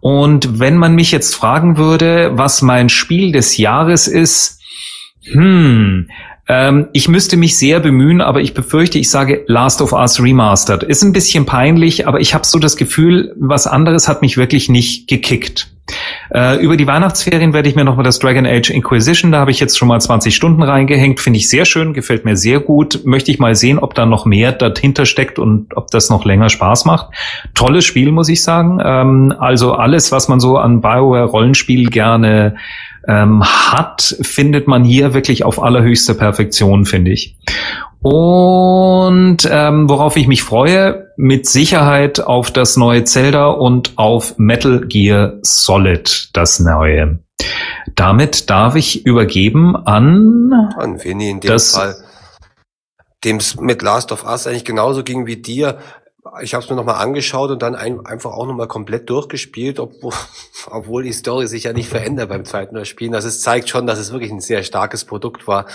Und 0.00 0.60
wenn 0.60 0.76
man 0.76 0.94
mich 0.94 1.12
jetzt 1.12 1.34
fragen 1.34 1.78
würde, 1.78 2.32
was 2.34 2.60
mein 2.60 2.90
Spiel 2.90 3.32
des 3.32 3.56
Jahres 3.56 4.08
ist, 4.08 4.60
hm, 5.32 6.10
ähm, 6.48 6.88
ich 6.92 7.08
müsste 7.08 7.36
mich 7.36 7.58
sehr 7.58 7.80
bemühen, 7.80 8.20
aber 8.20 8.40
ich 8.40 8.54
befürchte, 8.54 8.98
ich 8.98 9.10
sage 9.10 9.44
Last 9.46 9.82
of 9.82 9.92
Us 9.92 10.22
Remastered. 10.22 10.82
Ist 10.84 11.02
ein 11.02 11.12
bisschen 11.12 11.44
peinlich, 11.46 12.06
aber 12.06 12.20
ich 12.20 12.34
habe 12.34 12.46
so 12.46 12.58
das 12.58 12.76
Gefühl, 12.76 13.34
was 13.38 13.66
anderes 13.66 14.08
hat 14.08 14.22
mich 14.22 14.36
wirklich 14.36 14.68
nicht 14.68 15.08
gekickt. 15.08 15.68
Äh, 16.34 16.60
über 16.62 16.76
die 16.76 16.86
Weihnachtsferien 16.86 17.52
werde 17.52 17.68
ich 17.68 17.76
mir 17.76 17.84
nochmal 17.84 18.04
das 18.04 18.18
Dragon 18.18 18.44
Age 18.44 18.70
Inquisition, 18.70 19.30
da 19.30 19.38
habe 19.38 19.52
ich 19.52 19.60
jetzt 19.60 19.78
schon 19.78 19.86
mal 19.86 20.00
20 20.00 20.34
Stunden 20.34 20.62
reingehängt, 20.62 21.20
finde 21.20 21.38
ich 21.38 21.48
sehr 21.48 21.64
schön, 21.64 21.94
gefällt 21.94 22.24
mir 22.24 22.36
sehr 22.36 22.58
gut. 22.58 23.02
Möchte 23.04 23.30
ich 23.30 23.38
mal 23.38 23.54
sehen, 23.54 23.78
ob 23.78 23.94
da 23.94 24.06
noch 24.06 24.26
mehr 24.26 24.52
dahinter 24.52 25.06
steckt 25.06 25.38
und 25.38 25.76
ob 25.76 25.90
das 25.90 26.10
noch 26.10 26.24
länger 26.24 26.48
Spaß 26.48 26.84
macht. 26.84 27.14
Tolles 27.54 27.84
Spiel, 27.84 28.10
muss 28.10 28.28
ich 28.28 28.42
sagen. 28.42 28.80
Ähm, 28.84 29.34
also 29.38 29.74
alles, 29.74 30.10
was 30.10 30.28
man 30.28 30.40
so 30.40 30.58
an 30.58 30.80
Bioware 30.80 31.24
Rollenspiel 31.26 31.88
gerne 31.88 32.56
ähm, 33.08 33.44
hat, 33.44 34.16
findet 34.20 34.66
man 34.66 34.84
hier 34.84 35.14
wirklich 35.14 35.44
auf 35.44 35.62
allerhöchster 35.62 36.14
Perfektion, 36.14 36.84
finde 36.84 37.12
ich. 37.12 37.36
Und 38.02 39.38
ähm, 39.50 39.88
worauf 39.88 40.16
ich 40.16 40.28
mich 40.28 40.42
freue, 40.42 41.10
mit 41.16 41.46
Sicherheit 41.46 42.20
auf 42.20 42.50
das 42.50 42.76
neue 42.76 43.04
Zelda 43.04 43.46
und 43.48 43.92
auf 43.96 44.38
Metal 44.38 44.86
Gear 44.86 45.34
Solid, 45.42 46.30
das 46.32 46.60
neue. 46.60 47.18
Damit 47.94 48.50
darf 48.50 48.76
ich 48.76 49.06
übergeben 49.06 49.76
an 49.76 50.52
an 50.76 51.02
Vinny 51.02 51.30
in 51.30 51.40
dem 51.40 51.48
das, 51.48 51.74
Fall, 51.74 51.96
dem 53.24 53.36
es 53.36 53.56
mit 53.56 53.82
Last 53.82 54.12
of 54.12 54.24
Us 54.24 54.46
eigentlich 54.46 54.64
genauso 54.64 55.02
ging 55.02 55.26
wie 55.26 55.36
dir 55.36 55.78
ich 56.42 56.54
habe 56.54 56.64
es 56.64 56.70
mir 56.70 56.76
nochmal 56.76 57.02
angeschaut 57.02 57.50
und 57.50 57.62
dann 57.62 57.74
ein, 57.74 58.04
einfach 58.04 58.32
auch 58.32 58.46
nochmal 58.46 58.68
komplett 58.68 59.08
durchgespielt, 59.10 59.78
obwohl, 59.78 60.12
obwohl 60.70 61.02
die 61.02 61.12
Story 61.12 61.46
sich 61.46 61.64
ja 61.64 61.72
nicht 61.72 61.88
verändert 61.88 62.28
beim 62.28 62.44
zweiten 62.44 62.74
Mal 62.74 62.84
Spielen. 62.84 63.14
Also 63.14 63.28
es 63.28 63.40
zeigt 63.40 63.68
schon, 63.68 63.86
dass 63.86 63.98
es 63.98 64.12
wirklich 64.12 64.30
ein 64.30 64.40
sehr 64.40 64.62
starkes 64.62 65.04
Produkt 65.04 65.46
war. 65.46 65.66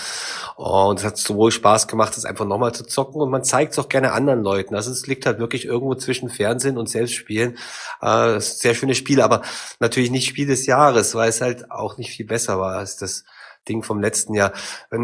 Und 0.55 0.99
es 0.99 1.05
hat 1.05 1.17
sowohl 1.17 1.51
Spaß 1.51 1.87
gemacht, 1.87 2.17
es 2.17 2.25
einfach 2.25 2.45
nochmal 2.45 2.73
zu 2.73 2.83
zocken 2.83 3.21
und 3.21 3.29
man 3.29 3.43
zeigt 3.43 3.73
es 3.73 3.79
auch 3.79 3.89
gerne 3.89 4.11
anderen 4.11 4.41
Leuten. 4.41 4.75
Also 4.75 4.91
es 4.91 5.07
liegt 5.07 5.25
halt 5.25 5.39
wirklich 5.39 5.65
irgendwo 5.65 5.95
zwischen 5.95 6.29
Fernsehen 6.29 6.77
und 6.77 6.89
Selbstspielen. 6.89 7.57
Äh, 8.01 8.39
sehr 8.39 8.73
schöne 8.73 8.95
Spiele, 8.95 9.23
aber 9.23 9.41
natürlich 9.79 10.11
nicht 10.11 10.27
Spiel 10.27 10.47
des 10.47 10.65
Jahres, 10.65 11.15
weil 11.15 11.29
es 11.29 11.41
halt 11.41 11.71
auch 11.71 11.97
nicht 11.97 12.11
viel 12.11 12.25
besser 12.25 12.59
war 12.59 12.77
als 12.77 12.97
das 12.97 13.23
Ding 13.67 13.83
vom 13.83 13.99
letzten 14.01 14.33
Jahr. 14.33 14.53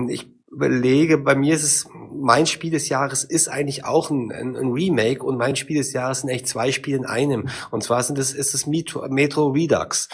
Ich 0.10 0.37
überlege, 0.50 1.18
bei 1.18 1.36
mir 1.36 1.56
ist 1.56 1.64
es, 1.64 1.88
mein 2.12 2.46
Spiel 2.46 2.72
des 2.72 2.90
Jahres 2.90 3.24
ist 3.24 3.50
eigentlich 3.50 3.86
auch 3.86 4.10
ein, 4.10 4.32
ein, 4.32 4.56
ein, 4.56 4.72
Remake 4.72 5.24
und 5.24 5.38
mein 5.38 5.56
Spiel 5.56 5.78
des 5.78 5.94
Jahres 5.94 6.22
sind 6.22 6.30
echt 6.30 6.48
zwei 6.48 6.72
Spiele 6.72 6.98
in 6.98 7.06
einem. 7.06 7.50
Und 7.70 7.84
zwar 7.84 8.02
sind 8.04 8.18
es, 8.18 8.34
ist 8.34 8.54
es 8.54 8.66
Metro, 8.66 9.48
Redux. 9.48 10.10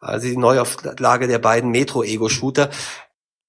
Also 0.00 0.28
die 0.28 0.36
Neuauflage 0.36 1.28
der 1.28 1.38
beiden 1.38 1.70
Metro-Ego-Shooter. 1.70 2.70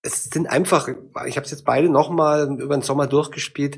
Es 0.01 0.25
sind 0.25 0.49
einfach, 0.49 0.87
ich 1.27 1.37
habe 1.37 1.45
es 1.45 1.51
jetzt 1.51 1.65
beide 1.65 1.89
nochmal 1.89 2.59
über 2.59 2.75
den 2.75 2.81
Sommer 2.81 3.07
durchgespielt. 3.07 3.77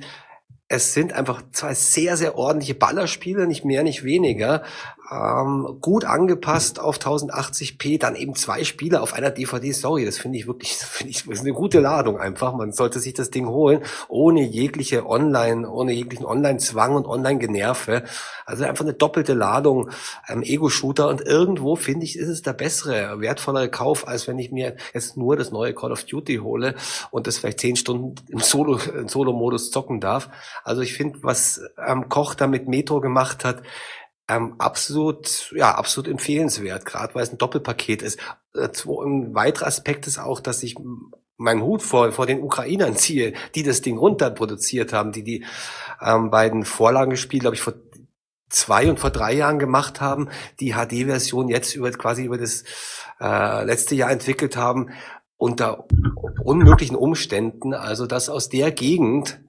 Es 0.68 0.94
sind 0.94 1.14
einfach 1.14 1.44
zwei 1.52 1.74
sehr, 1.74 2.18
sehr 2.18 2.38
ordentliche 2.38 2.74
Ballerspiele, 2.76 3.46
nicht 3.46 3.66
mehr, 3.66 3.84
nicht 3.84 4.04
weniger 4.04 4.64
ähm, 5.12 5.78
gut 5.82 6.06
angepasst 6.06 6.80
auf 6.80 6.98
1080p, 6.98 8.00
dann 8.00 8.16
eben 8.16 8.36
zwei 8.36 8.64
Spiele 8.64 9.02
auf 9.02 9.14
einer 9.14 9.32
DVD. 9.32 9.72
Sorry, 9.72 10.06
das 10.06 10.18
finde 10.18 10.38
ich 10.38 10.48
wirklich, 10.48 10.74
finde 10.76 11.12
ich, 11.12 11.28
ist 11.28 11.42
eine 11.42 11.54
gute 11.54 11.80
Ladung 11.80 12.20
einfach. 12.20 12.54
Man 12.54 12.72
sollte 12.72 13.00
sich 13.00 13.14
das 13.14 13.30
Ding 13.30 13.48
holen, 13.48 13.82
ohne 14.08 14.42
jegliche 14.42 15.06
Online, 15.06 15.70
ohne 15.70 15.92
jeglichen 15.92 16.26
Online-Zwang 16.26 16.96
und 16.96 17.06
Online-Generve. 17.06 18.04
Also 18.46 18.64
einfach 18.64 18.86
eine 18.86 18.94
doppelte 18.94 19.34
Ladung 19.34 19.90
ähm, 20.28 20.42
Ego-Shooter 20.42 21.10
und 21.10 21.22
irgendwo 21.22 21.76
finde 21.76 22.06
ich, 22.06 22.18
ist 22.18 22.30
es 22.30 22.42
der 22.42 22.54
bessere, 22.54 23.20
wertvollere 23.20 23.70
Kauf, 23.70 24.08
als 24.08 24.28
wenn 24.28 24.40
ich 24.40 24.52
mir 24.52 24.76
jetzt 24.94 25.18
nur 25.18 25.36
das 25.36 25.52
neue 25.52 25.74
Call 25.74 25.92
of 25.92 26.06
Duty 26.06 26.38
hole 26.38 26.76
und 27.12 27.28
das 27.28 27.38
vielleicht 27.38 27.60
zehn 27.60 27.76
Stunden 27.76 28.16
im 28.30 28.40
Solo, 28.40 28.78
im 28.78 29.08
Solo-Modus 29.08 29.72
zocken 29.72 30.00
darf. 30.00 30.30
Also 30.64 30.82
ich 30.82 30.94
finde, 30.94 31.20
was 31.24 31.62
ähm, 31.86 32.10
Koch 32.10 32.36
da 32.36 32.48
mit 32.48 32.68
Metro 32.68 33.02
gemacht 33.02 33.44
hat, 33.46 33.64
ähm, 34.30 34.56
absolut, 34.58 35.52
ja, 35.56 35.76
absolut 35.76 36.10
empfehlenswert, 36.10 36.86
gerade 36.86 37.14
weil 37.16 37.24
es 37.24 37.32
ein 37.32 37.38
Doppelpaket 37.38 38.02
ist. 38.02 38.20
Äh, 38.56 38.70
ein 38.88 39.36
weiterer 39.36 39.68
Aspekt 39.68 40.08
ist 40.08 40.18
auch, 40.18 40.40
dass 40.40 40.64
ich 40.64 40.76
meinen 41.38 41.62
Hut 41.62 41.82
vor, 41.82 42.12
vor 42.12 42.26
den 42.26 42.42
Ukrainern 42.42 42.96
ziehe, 42.96 43.34
die 43.56 43.64
das 43.64 43.82
Ding 43.82 43.98
runterproduziert 43.98 44.94
haben, 44.94 45.12
die 45.12 45.24
die 45.24 45.46
ähm, 46.02 46.30
beiden 46.30 46.64
Vorlagenspiele, 46.64 47.42
glaube 47.42 47.56
ich, 47.56 47.62
vor 47.62 47.74
zwei 48.50 48.90
und 48.90 49.00
vor 49.00 49.10
drei 49.10 49.34
Jahren 49.34 49.60
gemacht 49.60 50.00
haben, 50.00 50.30
die 50.60 50.74
HD-Version 50.74 51.50
jetzt 51.50 51.76
über 51.76 51.92
quasi 51.92 52.24
über 52.24 52.38
das 52.38 52.64
äh, 53.20 53.66
letzte 53.66 53.96
Jahr 53.96 54.12
entwickelt 54.12 54.56
haben, 54.56 54.92
unter 55.38 55.86
unmöglichen 56.44 56.96
Umständen. 56.96 57.74
Also 57.74 58.06
dass 58.06 58.30
aus 58.30 58.50
der 58.50 58.72
Gegend 58.72 59.43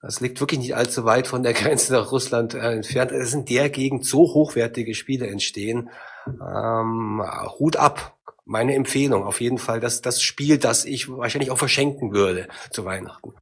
das 0.00 0.20
liegt 0.20 0.40
wirklich 0.40 0.60
nicht 0.60 0.76
allzu 0.76 1.04
weit 1.04 1.26
von 1.26 1.42
der 1.42 1.52
Grenze 1.54 1.92
nach 1.92 2.12
Russland 2.12 2.54
äh, 2.54 2.72
entfernt. 2.72 3.12
Es 3.12 3.30
sind 3.30 3.48
der 3.50 3.70
Gegend 3.70 4.04
so 4.04 4.20
hochwertige 4.34 4.94
Spiele 4.94 5.26
entstehen. 5.26 5.90
Ähm, 6.26 7.22
Hut 7.58 7.76
ab. 7.76 8.16
Meine 8.44 8.74
Empfehlung 8.74 9.24
auf 9.24 9.40
jeden 9.40 9.58
Fall, 9.58 9.78
dass 9.80 10.00
das 10.00 10.22
Spiel, 10.22 10.56
das 10.56 10.86
ich 10.86 11.10
wahrscheinlich 11.10 11.50
auch 11.50 11.58
verschenken 11.58 12.12
würde 12.12 12.48
zu 12.70 12.84
Weihnachten. 12.84 13.34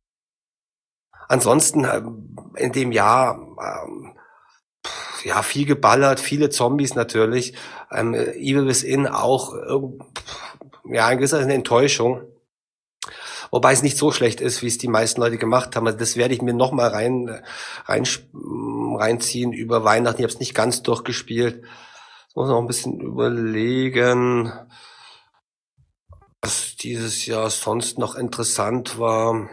Ansonsten 1.28 1.84
äh, 1.84 2.02
in 2.56 2.72
dem 2.72 2.92
Jahr 2.92 3.38
ähm, 3.38 4.16
ja 5.24 5.42
viel 5.42 5.66
geballert, 5.66 6.20
viele 6.20 6.50
Zombies 6.50 6.94
natürlich. 6.94 7.54
Ähm, 7.92 8.14
Evil 8.14 8.66
Within 8.66 9.06
auch 9.06 9.54
äh, 9.54 10.94
ja 10.94 11.06
ein 11.06 11.18
gewisser 11.18 11.40
Enttäuschung 11.40 12.22
Wobei 13.50 13.72
es 13.72 13.82
nicht 13.82 13.96
so 13.96 14.10
schlecht 14.10 14.40
ist, 14.40 14.62
wie 14.62 14.68
es 14.68 14.78
die 14.78 14.88
meisten 14.88 15.20
Leute 15.20 15.38
gemacht 15.38 15.76
haben. 15.76 15.86
Also 15.86 15.98
das 15.98 16.16
werde 16.16 16.34
ich 16.34 16.42
mir 16.42 16.54
noch 16.54 16.72
mal 16.72 16.88
rein, 16.88 17.42
rein 17.86 18.06
reinziehen 18.98 19.52
über 19.52 19.84
Weihnachten. 19.84 20.18
Ich 20.18 20.24
habe 20.24 20.32
es 20.32 20.40
nicht 20.40 20.54
ganz 20.54 20.82
durchgespielt. 20.82 21.62
Das 21.62 22.36
muss 22.36 22.48
noch 22.48 22.60
ein 22.60 22.66
bisschen 22.66 23.00
überlegen, 23.00 24.52
was 26.40 26.76
dieses 26.76 27.26
Jahr 27.26 27.50
sonst 27.50 27.98
noch 27.98 28.14
interessant 28.14 28.98
war. 28.98 29.48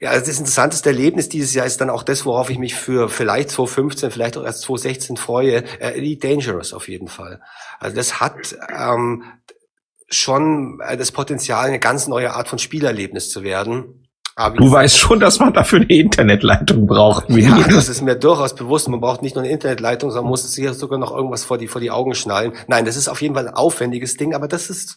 Ja, 0.00 0.10
also 0.10 0.26
das 0.26 0.38
interessanteste 0.38 0.90
Erlebnis 0.90 1.28
dieses 1.28 1.54
Jahr 1.54 1.66
ist 1.66 1.80
dann 1.80 1.90
auch 1.90 2.04
das, 2.04 2.24
worauf 2.24 2.50
ich 2.50 2.58
mich 2.58 2.76
für 2.76 3.08
vielleicht 3.08 3.50
2015, 3.50 4.12
vielleicht 4.12 4.36
auch 4.36 4.44
erst 4.44 4.62
2016 4.62 5.16
freue. 5.16 5.64
Äh, 5.80 5.96
Elite 5.96 6.28
Dangerous 6.28 6.72
auf 6.72 6.88
jeden 6.88 7.08
Fall. 7.08 7.40
Also 7.80 7.96
das 7.96 8.20
hat 8.20 8.56
ähm, 8.72 9.24
schon 10.08 10.80
äh, 10.80 10.96
das 10.96 11.12
Potenzial, 11.12 11.66
eine 11.66 11.78
ganz 11.78 12.08
neue 12.08 12.34
Art 12.34 12.48
von 12.48 12.58
Spielerlebnis 12.58 13.30
zu 13.30 13.42
werden. 13.42 14.08
Aber 14.34 14.56
du 14.56 14.70
weißt 14.70 14.96
schon, 14.96 15.18
dass 15.18 15.40
man 15.40 15.52
dafür 15.52 15.80
eine 15.80 15.88
Internetleitung 15.88 16.86
braucht. 16.86 17.28
Ja, 17.28 17.58
das 17.68 17.88
ist 17.88 18.02
mir 18.02 18.14
durchaus 18.14 18.54
bewusst. 18.54 18.88
Man 18.88 19.00
braucht 19.00 19.20
nicht 19.20 19.34
nur 19.34 19.42
eine 19.42 19.52
Internetleitung, 19.52 20.12
sondern 20.12 20.28
muss 20.28 20.50
sich 20.50 20.70
sogar 20.74 20.96
noch 20.96 21.10
irgendwas 21.10 21.42
vor 21.42 21.58
die, 21.58 21.66
vor 21.66 21.80
die 21.80 21.90
Augen 21.90 22.14
schnallen. 22.14 22.52
Nein, 22.68 22.84
das 22.84 22.96
ist 22.96 23.08
auf 23.08 23.20
jeden 23.20 23.34
Fall 23.34 23.48
ein 23.48 23.54
aufwendiges 23.54 24.16
Ding, 24.16 24.34
aber 24.34 24.46
das 24.46 24.70
ist 24.70 24.96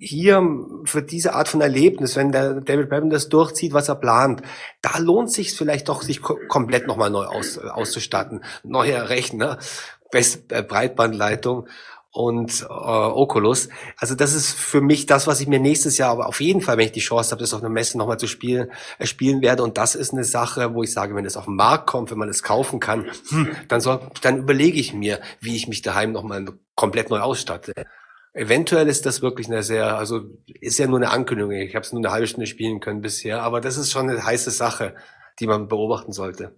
hier 0.00 0.42
für 0.84 1.02
diese 1.02 1.34
Art 1.34 1.46
von 1.46 1.60
Erlebnis, 1.60 2.16
wenn 2.16 2.32
der 2.32 2.60
David 2.60 2.88
Braben 2.88 3.10
das 3.10 3.28
durchzieht, 3.28 3.72
was 3.72 3.88
er 3.88 3.94
plant, 3.94 4.42
da 4.80 4.98
lohnt 4.98 5.30
sich 5.30 5.54
vielleicht 5.54 5.88
doch, 5.88 6.02
sich 6.02 6.20
komplett 6.20 6.88
nochmal 6.88 7.10
neu 7.10 7.26
aus, 7.26 7.58
auszustatten. 7.58 8.42
Neuer 8.64 9.08
Rechner, 9.08 9.58
Best, 10.10 10.50
äh, 10.50 10.64
Breitbandleitung 10.64 11.68
und 12.12 12.60
äh, 12.62 12.66
Oculus. 12.66 13.70
Also 13.96 14.14
das 14.14 14.34
ist 14.34 14.52
für 14.52 14.82
mich 14.82 15.06
das, 15.06 15.26
was 15.26 15.40
ich 15.40 15.48
mir 15.48 15.58
nächstes 15.58 15.96
Jahr 15.96 16.10
aber 16.10 16.28
auf 16.28 16.40
jeden 16.40 16.60
Fall, 16.60 16.76
wenn 16.76 16.84
ich 16.84 16.92
die 16.92 17.00
Chance 17.00 17.30
habe, 17.30 17.40
das 17.40 17.54
auf 17.54 17.60
einer 17.60 17.70
Messe 17.70 17.96
nochmal 17.96 18.18
zu 18.18 18.26
spielen, 18.26 18.70
äh, 18.98 19.06
spielen 19.06 19.40
werde. 19.40 19.62
Und 19.62 19.78
das 19.78 19.94
ist 19.94 20.12
eine 20.12 20.24
Sache, 20.24 20.74
wo 20.74 20.82
ich 20.82 20.92
sage, 20.92 21.14
wenn 21.14 21.24
es 21.24 21.38
auf 21.38 21.46
den 21.46 21.56
Markt 21.56 21.86
kommt, 21.86 22.10
wenn 22.10 22.18
man 22.18 22.28
es 22.28 22.42
kaufen 22.42 22.80
kann, 22.80 23.06
hm, 23.28 23.56
dann, 23.68 23.80
soll, 23.80 24.00
dann 24.20 24.38
überlege 24.38 24.78
ich 24.78 24.92
mir, 24.92 25.20
wie 25.40 25.56
ich 25.56 25.68
mich 25.68 25.80
daheim 25.80 26.12
nochmal 26.12 26.44
komplett 26.74 27.08
neu 27.08 27.20
ausstatte. 27.20 27.72
Eventuell 28.34 28.88
ist 28.88 29.06
das 29.06 29.22
wirklich 29.22 29.46
eine 29.46 29.62
sehr, 29.62 29.96
also 29.96 30.20
ist 30.46 30.78
ja 30.78 30.86
nur 30.86 30.98
eine 30.98 31.10
Ankündigung. 31.10 31.52
Ich 31.52 31.74
habe 31.74 31.84
es 31.84 31.92
nur 31.92 32.00
eine 32.00 32.12
halbe 32.12 32.26
Stunde 32.26 32.46
spielen 32.46 32.80
können 32.80 33.00
bisher, 33.00 33.42
aber 33.42 33.60
das 33.60 33.78
ist 33.78 33.90
schon 33.90 34.08
eine 34.08 34.24
heiße 34.24 34.50
Sache, 34.50 34.94
die 35.40 35.46
man 35.46 35.68
beobachten 35.68 36.12
sollte. 36.12 36.54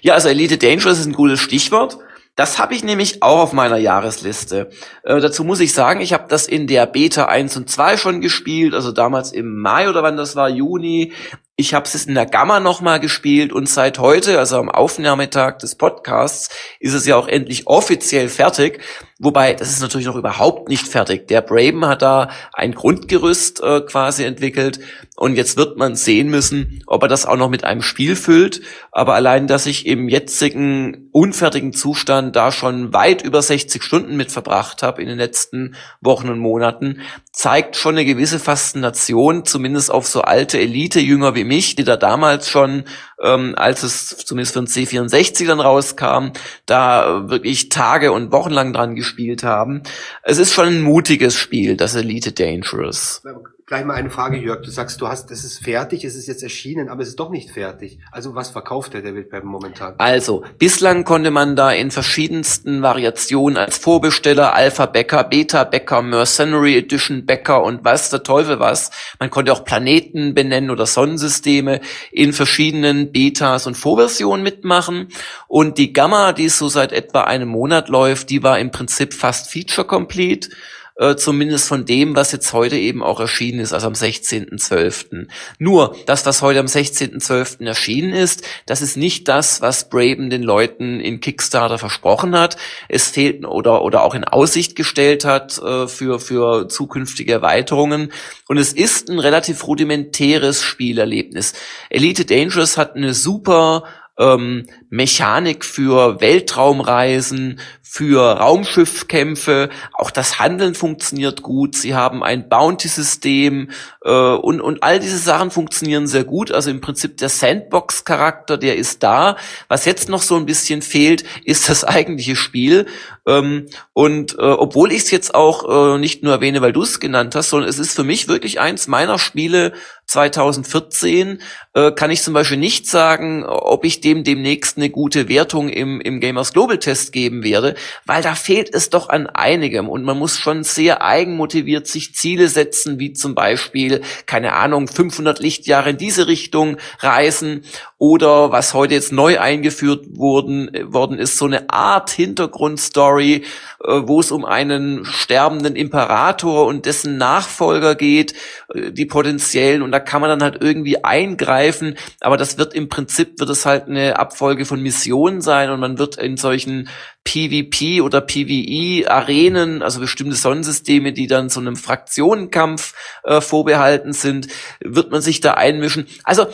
Ja, 0.00 0.14
also 0.14 0.28
Elite 0.28 0.58
Dangerous 0.58 0.98
ist 0.98 1.06
ein 1.06 1.12
gutes 1.12 1.40
Stichwort. 1.40 1.98
Das 2.34 2.58
habe 2.58 2.74
ich 2.74 2.82
nämlich 2.82 3.22
auch 3.22 3.40
auf 3.40 3.52
meiner 3.52 3.76
Jahresliste. 3.76 4.70
Äh, 5.02 5.20
dazu 5.20 5.44
muss 5.44 5.60
ich 5.60 5.74
sagen, 5.74 6.00
ich 6.00 6.14
habe 6.14 6.28
das 6.28 6.46
in 6.46 6.66
der 6.66 6.86
Beta 6.86 7.26
1 7.26 7.56
und 7.58 7.68
2 7.68 7.98
schon 7.98 8.20
gespielt, 8.22 8.74
also 8.74 8.90
damals 8.90 9.32
im 9.32 9.60
Mai 9.60 9.88
oder 9.88 10.02
wann 10.02 10.16
das 10.16 10.34
war, 10.34 10.48
Juni. 10.48 11.12
Ich 11.56 11.74
habe 11.74 11.84
es 11.84 12.06
in 12.06 12.14
der 12.14 12.24
Gamma 12.24 12.60
nochmal 12.60 12.98
gespielt 12.98 13.52
und 13.52 13.68
seit 13.68 13.98
heute, 13.98 14.38
also 14.38 14.56
am 14.56 14.70
Aufnahmetag 14.70 15.58
des 15.58 15.74
Podcasts, 15.74 16.48
ist 16.80 16.94
es 16.94 17.04
ja 17.06 17.16
auch 17.16 17.28
endlich 17.28 17.66
offiziell 17.66 18.30
fertig. 18.30 18.80
Wobei, 19.18 19.52
das 19.52 19.68
ist 19.68 19.80
natürlich 19.80 20.06
noch 20.06 20.16
überhaupt 20.16 20.68
nicht 20.68 20.88
fertig. 20.88 21.28
Der 21.28 21.42
Braben 21.42 21.86
hat 21.86 22.00
da 22.02 22.30
ein 22.54 22.74
Grundgerüst 22.74 23.62
äh, 23.62 23.82
quasi 23.82 24.24
entwickelt 24.24 24.80
und 25.14 25.36
jetzt 25.36 25.56
wird 25.56 25.76
man 25.76 25.94
sehen 25.94 26.28
müssen, 26.28 26.82
ob 26.88 27.02
er 27.02 27.08
das 27.08 27.26
auch 27.26 27.36
noch 27.36 27.48
mit 27.48 27.62
einem 27.62 27.82
Spiel 27.82 28.16
füllt. 28.16 28.62
Aber 28.90 29.14
allein, 29.14 29.46
dass 29.46 29.66
ich 29.66 29.86
im 29.86 30.08
jetzigen 30.08 31.08
unfertigen 31.12 31.72
Zustand 31.72 32.34
da 32.34 32.50
schon 32.50 32.92
weit 32.92 33.22
über 33.22 33.42
60 33.42 33.82
Stunden 33.84 34.16
mit 34.16 34.32
verbracht 34.32 34.82
habe 34.82 35.02
in 35.02 35.06
den 35.06 35.18
letzten 35.18 35.76
Wochen 36.00 36.28
und 36.28 36.40
Monaten, 36.40 37.02
zeigt 37.30 37.76
schon 37.76 37.94
eine 37.94 38.04
gewisse 38.04 38.40
Faszination, 38.40 39.44
zumindest 39.44 39.92
auf 39.92 40.08
so 40.08 40.22
alte 40.22 40.58
Elite-Jünger 40.58 41.36
wie 41.36 41.41
mich, 41.44 41.76
die 41.76 41.84
da 41.84 41.96
damals 41.96 42.48
schon, 42.48 42.84
ähm, 43.22 43.54
als 43.56 43.82
es 43.82 44.16
zumindest 44.18 44.54
für 44.54 44.60
ein 44.60 44.66
C64 44.66 45.46
dann 45.46 45.60
rauskam, 45.60 46.32
da 46.66 47.28
wirklich 47.28 47.68
Tage 47.68 48.12
und 48.12 48.32
Wochen 48.32 48.50
lang 48.50 48.72
dran 48.72 48.94
gespielt 48.94 49.42
haben. 49.42 49.82
Es 50.22 50.38
ist 50.38 50.52
schon 50.52 50.66
ein 50.66 50.82
mutiges 50.82 51.36
Spiel, 51.36 51.76
das 51.76 51.94
Elite 51.94 52.32
Dangerous. 52.32 53.22
Gleich 53.64 53.84
mal 53.84 53.94
eine 53.94 54.10
Frage, 54.10 54.38
Jörg. 54.38 54.62
Du 54.62 54.70
sagst, 54.70 55.00
du 55.00 55.06
hast, 55.06 55.30
das 55.30 55.44
ist 55.44 55.62
fertig, 55.62 56.04
es 56.04 56.16
ist 56.16 56.26
jetzt 56.26 56.42
erschienen, 56.42 56.88
aber 56.88 57.02
es 57.02 57.08
ist 57.08 57.20
doch 57.20 57.30
nicht 57.30 57.52
fertig. 57.52 58.00
Also 58.10 58.34
was 58.34 58.50
verkauft 58.50 58.92
der 58.92 59.02
David 59.02 59.30
Web 59.30 59.44
momentan? 59.44 59.94
Also, 59.98 60.44
bislang 60.58 61.04
konnte 61.04 61.30
man 61.30 61.54
da 61.54 61.70
in 61.70 61.92
verschiedensten 61.92 62.82
Variationen 62.82 63.56
als 63.56 63.78
Vorbesteller, 63.78 64.54
Alpha 64.54 64.86
Bäcker, 64.86 65.22
Beta 65.22 65.62
Bäcker, 65.62 66.02
Mercenary 66.02 66.76
Edition 66.76 67.24
Bäcker 67.24 67.62
und 67.62 67.84
was 67.84 68.10
der 68.10 68.24
Teufel 68.24 68.58
was. 68.58 68.90
Man 69.20 69.30
konnte 69.30 69.52
auch 69.52 69.64
Planeten 69.64 70.34
benennen 70.34 70.70
oder 70.70 70.86
Sonnensysteme 70.86 71.80
in 72.10 72.32
verschiedenen 72.32 73.12
Betas 73.12 73.68
und 73.68 73.76
Vorversionen 73.76 74.42
mitmachen. 74.42 75.08
Und 75.46 75.78
die 75.78 75.92
Gamma, 75.92 76.32
die 76.32 76.48
so 76.48 76.68
seit 76.68 76.90
etwa 76.90 77.22
einem 77.22 77.48
Monat 77.48 77.88
läuft, 77.88 78.30
die 78.30 78.42
war 78.42 78.58
im 78.58 78.72
Prinzip 78.72 79.14
fast 79.14 79.52
feature 79.52 79.86
complete 79.86 80.48
äh, 80.96 81.16
zumindest 81.16 81.68
von 81.68 81.84
dem, 81.84 82.14
was 82.16 82.32
jetzt 82.32 82.52
heute 82.52 82.76
eben 82.76 83.02
auch 83.02 83.20
erschienen 83.20 83.60
ist, 83.60 83.72
also 83.72 83.86
am 83.86 83.94
16.12. 83.94 85.26
Nur, 85.58 85.96
das, 86.06 86.26
was 86.26 86.42
heute 86.42 86.60
am 86.60 86.66
16.12. 86.66 87.66
erschienen 87.66 88.12
ist, 88.12 88.42
das 88.66 88.82
ist 88.82 88.96
nicht 88.96 89.28
das, 89.28 89.60
was 89.62 89.88
Braben 89.88 90.30
den 90.30 90.42
Leuten 90.42 91.00
in 91.00 91.20
Kickstarter 91.20 91.78
versprochen 91.78 92.38
hat. 92.38 92.56
Es 92.88 93.08
fehlt 93.08 93.44
oder, 93.46 93.82
oder 93.82 94.02
auch 94.02 94.14
in 94.14 94.24
Aussicht 94.24 94.76
gestellt 94.76 95.24
hat 95.24 95.58
äh, 95.58 95.86
für, 95.88 96.20
für 96.20 96.68
zukünftige 96.68 97.32
Erweiterungen. 97.32 98.12
Und 98.48 98.58
es 98.58 98.72
ist 98.72 99.08
ein 99.08 99.18
relativ 99.18 99.66
rudimentäres 99.66 100.62
Spielerlebnis. 100.62 101.54
Elite 101.88 102.24
Dangerous 102.24 102.76
hat 102.76 102.96
eine 102.96 103.14
super 103.14 103.84
ähm, 104.18 104.66
Mechanik 104.90 105.64
für 105.64 106.20
Weltraumreisen, 106.20 107.60
für 107.82 108.38
Raumschiffkämpfe. 108.38 109.68
Auch 109.92 110.10
das 110.10 110.38
Handeln 110.38 110.74
funktioniert 110.74 111.42
gut. 111.42 111.76
Sie 111.76 111.94
haben 111.94 112.22
ein 112.22 112.48
Bounty-System 112.48 113.70
äh, 114.02 114.10
und, 114.10 114.60
und 114.60 114.82
all 114.82 114.98
diese 114.98 115.18
Sachen 115.18 115.50
funktionieren 115.50 116.06
sehr 116.06 116.24
gut. 116.24 116.52
Also 116.52 116.70
im 116.70 116.80
Prinzip 116.80 117.16
der 117.18 117.28
Sandbox-Charakter, 117.28 118.58
der 118.58 118.76
ist 118.76 119.02
da. 119.02 119.36
Was 119.68 119.84
jetzt 119.84 120.08
noch 120.08 120.22
so 120.22 120.36
ein 120.36 120.46
bisschen 120.46 120.82
fehlt, 120.82 121.24
ist 121.44 121.68
das 121.68 121.84
eigentliche 121.84 122.36
Spiel. 122.36 122.86
Ähm, 123.26 123.68
und 123.92 124.34
äh, 124.38 124.42
obwohl 124.42 124.92
ich 124.92 125.02
es 125.02 125.10
jetzt 125.10 125.34
auch 125.34 125.94
äh, 125.94 125.98
nicht 125.98 126.22
nur 126.22 126.32
erwähne, 126.32 126.60
weil 126.60 126.72
du 126.72 126.82
es 126.82 127.00
genannt 127.00 127.34
hast, 127.34 127.50
sondern 127.50 127.68
es 127.68 127.78
ist 127.78 127.94
für 127.94 128.04
mich 128.04 128.28
wirklich 128.28 128.58
eins 128.58 128.88
meiner 128.88 129.18
Spiele 129.18 129.72
2014, 130.12 131.40
äh, 131.72 131.90
kann 131.92 132.10
ich 132.10 132.22
zum 132.22 132.34
Beispiel 132.34 132.58
nicht 132.58 132.86
sagen, 132.86 133.44
ob 133.44 133.84
ich 133.86 134.02
dem 134.02 134.24
demnächst 134.24 134.76
eine 134.76 134.90
gute 134.90 135.28
Wertung 135.28 135.70
im, 135.70 136.02
im 136.02 136.20
Gamers 136.20 136.52
Global 136.52 136.78
Test 136.78 137.12
geben 137.12 137.42
werde, 137.42 137.74
weil 138.04 138.22
da 138.22 138.34
fehlt 138.34 138.74
es 138.74 138.90
doch 138.90 139.08
an 139.08 139.26
einigem. 139.26 139.88
Und 139.88 140.04
man 140.04 140.18
muss 140.18 140.38
schon 140.38 140.64
sehr 140.64 141.02
eigenmotiviert 141.02 141.86
sich 141.86 142.14
Ziele 142.14 142.48
setzen, 142.48 142.98
wie 142.98 143.14
zum 143.14 143.34
Beispiel, 143.34 144.02
keine 144.26 144.52
Ahnung, 144.52 144.86
500 144.86 145.38
Lichtjahre 145.38 145.90
in 145.90 145.96
diese 145.96 146.26
Richtung 146.26 146.76
reisen 146.98 147.64
oder 148.02 148.50
was 148.50 148.74
heute 148.74 148.94
jetzt 148.94 149.12
neu 149.12 149.38
eingeführt 149.38 150.06
wurden, 150.10 150.68
worden 150.92 151.20
ist, 151.20 151.38
so 151.38 151.44
eine 151.44 151.70
Art 151.70 152.10
Hintergrundstory, 152.10 153.44
äh, 153.84 154.00
wo 154.02 154.18
es 154.18 154.32
um 154.32 154.44
einen 154.44 155.04
sterbenden 155.04 155.76
Imperator 155.76 156.66
und 156.66 156.84
dessen 156.86 157.16
Nachfolger 157.16 157.94
geht, 157.94 158.34
äh, 158.74 158.90
die 158.90 159.06
potenziellen 159.06 159.82
und 159.82 159.92
da 159.92 160.00
kann 160.00 160.20
man 160.20 160.30
dann 160.30 160.42
halt 160.42 160.60
irgendwie 160.60 161.04
eingreifen, 161.04 161.96
aber 162.20 162.36
das 162.36 162.58
wird 162.58 162.74
im 162.74 162.88
Prinzip 162.88 163.38
wird 163.38 163.50
es 163.50 163.66
halt 163.66 163.86
eine 163.86 164.18
Abfolge 164.18 164.64
von 164.64 164.82
Missionen 164.82 165.40
sein 165.40 165.70
und 165.70 165.78
man 165.78 165.96
wird 165.96 166.16
in 166.16 166.36
solchen 166.36 166.88
PvP 167.24 168.00
oder 168.00 168.20
PvE-Arenen, 168.20 169.82
also 169.82 170.00
bestimmte 170.00 170.36
Sonnensysteme, 170.36 171.12
die 171.12 171.26
dann 171.26 171.48
so 171.48 171.60
einem 171.60 171.76
Fraktionenkampf 171.76 172.94
äh, 173.22 173.40
vorbehalten 173.40 174.12
sind, 174.12 174.48
wird 174.80 175.10
man 175.10 175.22
sich 175.22 175.40
da 175.40 175.54
einmischen. 175.54 176.06
Also 176.24 176.46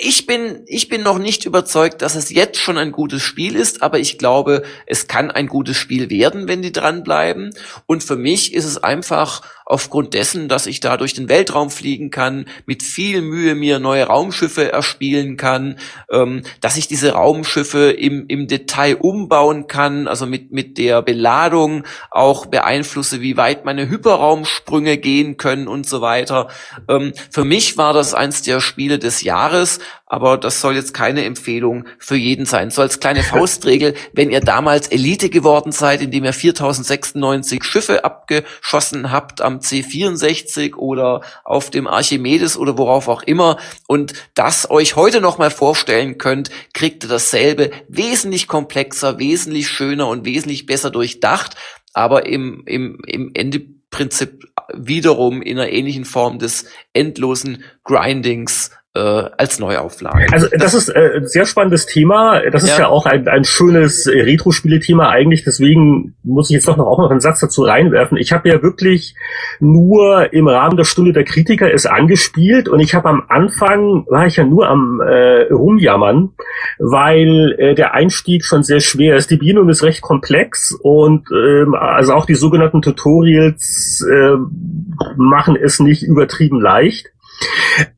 ich 0.00 0.26
bin, 0.26 0.62
ich 0.66 0.88
bin 0.88 1.02
noch 1.02 1.18
nicht 1.18 1.46
überzeugt, 1.46 2.02
dass 2.02 2.14
es 2.14 2.30
jetzt 2.30 2.58
schon 2.58 2.78
ein 2.78 2.92
gutes 2.92 3.22
Spiel 3.22 3.56
ist, 3.56 3.82
aber 3.82 3.98
ich 3.98 4.18
glaube, 4.18 4.62
es 4.86 5.08
kann 5.08 5.30
ein 5.30 5.46
gutes 5.46 5.76
Spiel 5.76 6.10
werden, 6.10 6.46
wenn 6.46 6.62
die 6.62 6.72
dranbleiben. 6.72 7.54
Und 7.86 8.04
für 8.04 8.16
mich 8.16 8.52
ist 8.52 8.66
es 8.66 8.78
einfach 8.78 9.42
aufgrund 9.72 10.12
dessen, 10.12 10.48
dass 10.48 10.66
ich 10.66 10.80
da 10.80 10.98
durch 10.98 11.14
den 11.14 11.30
Weltraum 11.30 11.70
fliegen 11.70 12.10
kann, 12.10 12.44
mit 12.66 12.82
viel 12.82 13.22
Mühe 13.22 13.54
mir 13.54 13.78
neue 13.78 14.04
Raumschiffe 14.04 14.70
erspielen 14.70 15.38
kann, 15.38 15.78
ähm, 16.10 16.42
dass 16.60 16.76
ich 16.76 16.88
diese 16.88 17.12
Raumschiffe 17.12 17.90
im, 17.90 18.26
im 18.28 18.48
Detail 18.48 18.96
umbauen 18.96 19.68
kann, 19.68 20.08
also 20.08 20.26
mit, 20.26 20.52
mit 20.52 20.76
der 20.76 21.00
Beladung 21.00 21.84
auch 22.10 22.44
beeinflusse, 22.46 23.22
wie 23.22 23.38
weit 23.38 23.64
meine 23.64 23.88
Hyperraumsprünge 23.88 24.98
gehen 24.98 25.38
können 25.38 25.68
und 25.68 25.88
so 25.88 26.02
weiter. 26.02 26.48
Ähm, 26.88 27.14
für 27.30 27.44
mich 27.44 27.78
war 27.78 27.94
das 27.94 28.12
eins 28.12 28.42
der 28.42 28.60
Spiele 28.60 28.98
des 28.98 29.22
Jahres, 29.22 29.78
aber 30.12 30.36
das 30.36 30.60
soll 30.60 30.74
jetzt 30.74 30.92
keine 30.92 31.24
Empfehlung 31.24 31.86
für 31.98 32.16
jeden 32.16 32.44
sein. 32.44 32.68
So 32.68 32.82
als 32.82 33.00
kleine 33.00 33.22
Faustregel, 33.22 33.94
wenn 34.12 34.28
ihr 34.28 34.40
damals 34.40 34.88
Elite 34.88 35.30
geworden 35.30 35.72
seid, 35.72 36.02
indem 36.02 36.24
ihr 36.24 36.34
4096 36.34 37.64
Schiffe 37.64 38.04
abgeschossen 38.04 39.10
habt 39.10 39.40
am 39.40 39.60
C64 39.60 40.74
oder 40.74 41.22
auf 41.44 41.70
dem 41.70 41.86
Archimedes 41.86 42.58
oder 42.58 42.76
worauf 42.76 43.08
auch 43.08 43.22
immer 43.22 43.56
und 43.86 44.12
das 44.34 44.70
euch 44.70 44.96
heute 44.96 45.22
noch 45.22 45.38
mal 45.38 45.50
vorstellen 45.50 46.18
könnt, 46.18 46.50
kriegt 46.74 47.04
ihr 47.04 47.08
dasselbe 47.08 47.70
wesentlich 47.88 48.48
komplexer, 48.48 49.18
wesentlich 49.18 49.66
schöner 49.66 50.08
und 50.08 50.26
wesentlich 50.26 50.66
besser 50.66 50.90
durchdacht, 50.90 51.56
aber 51.94 52.26
im, 52.26 52.64
im, 52.66 52.98
im 53.06 53.30
Endeprinzip 53.32 54.44
wiederum 54.74 55.40
in 55.40 55.58
einer 55.58 55.70
ähnlichen 55.70 56.04
Form 56.04 56.38
des 56.38 56.66
endlosen 56.92 57.64
Grindings 57.82 58.72
äh, 58.94 59.00
als 59.38 59.58
Neuauflage. 59.58 60.26
Also 60.32 60.48
das 60.52 60.74
ist 60.74 60.90
äh, 60.90 61.16
ein 61.16 61.26
sehr 61.26 61.46
spannendes 61.46 61.86
Thema. 61.86 62.42
Das 62.50 62.62
ist 62.62 62.78
ja, 62.78 62.88
auch 62.88 63.06
ein, 63.06 63.26
ein 63.26 63.44
schönes 63.44 64.06
äh, 64.06 64.20
Retro-Spiele-Thema 64.20 65.08
eigentlich. 65.08 65.44
Deswegen 65.44 66.14
muss 66.22 66.50
ich 66.50 66.54
jetzt 66.54 66.68
doch 66.68 66.76
noch 66.76 66.86
auch 66.86 66.98
noch 66.98 67.10
einen 67.10 67.20
Satz 67.20 67.40
dazu 67.40 67.62
reinwerfen. 67.62 68.18
Ich 68.18 68.32
habe 68.32 68.50
ja 68.50 68.62
wirklich 68.62 69.14
nur 69.60 70.32
im 70.34 70.46
Rahmen 70.46 70.76
der 70.76 70.84
Stunde 70.84 71.14
der 71.14 71.24
Kritiker 71.24 71.72
es 71.72 71.86
angespielt 71.86 72.68
und 72.68 72.80
ich 72.80 72.94
habe 72.94 73.08
am 73.08 73.24
Anfang 73.28 74.04
war 74.08 74.26
ich 74.26 74.36
ja 74.36 74.44
nur 74.44 74.68
am 74.68 75.00
äh, 75.00 75.50
rumjammern, 75.50 76.34
weil 76.78 77.54
äh, 77.58 77.74
der 77.74 77.94
Einstieg 77.94 78.44
schon 78.44 78.62
sehr 78.62 78.80
schwer 78.80 79.16
ist. 79.16 79.30
Die 79.30 79.36
Bedienung 79.36 79.70
ist 79.70 79.82
recht 79.82 80.02
komplex 80.02 80.72
und 80.72 81.28
ähm, 81.32 81.74
also 81.74 82.12
auch 82.12 82.26
die 82.26 82.34
sogenannten 82.34 82.82
Tutorials 82.82 84.06
äh, 84.06 84.36
machen 85.16 85.56
es 85.56 85.80
nicht 85.80 86.02
übertrieben 86.02 86.60
leicht. 86.60 87.08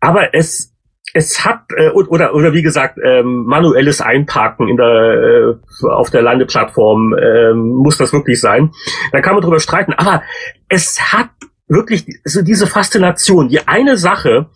Aber 0.00 0.34
es 0.34 0.73
es 1.14 1.44
hat 1.44 1.60
äh, 1.76 1.90
oder 1.90 2.34
oder 2.34 2.52
wie 2.52 2.62
gesagt 2.62 2.98
ähm, 3.02 3.44
manuelles 3.44 4.00
Einparken 4.00 4.68
in 4.68 4.76
der 4.76 5.56
äh, 5.82 5.86
auf 5.86 6.10
der 6.10 6.22
Landeplattform 6.22 7.14
äh, 7.14 7.54
muss 7.54 7.96
das 7.96 8.12
wirklich 8.12 8.40
sein. 8.40 8.72
Da 9.12 9.20
kann 9.20 9.34
man 9.34 9.42
drüber 9.42 9.60
streiten, 9.60 9.92
aber 9.94 10.22
es 10.68 11.12
hat 11.12 11.30
wirklich 11.68 12.04
so 12.24 12.42
diese 12.42 12.66
Faszination. 12.66 13.48
Die 13.48 13.66
eine 13.66 13.96
Sache, 13.96 14.46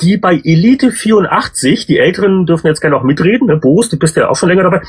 die 0.00 0.16
bei 0.16 0.40
Elite 0.42 0.92
84, 0.92 1.86
die 1.86 1.98
Älteren 1.98 2.46
dürfen 2.46 2.68
jetzt 2.68 2.80
gerne 2.80 2.96
auch 2.96 3.02
mitreden, 3.02 3.48
ne? 3.48 3.56
Boris, 3.56 3.88
du 3.88 3.98
bist 3.98 4.16
ja 4.16 4.28
auch 4.28 4.36
schon 4.36 4.48
länger 4.48 4.62
dabei. 4.62 4.82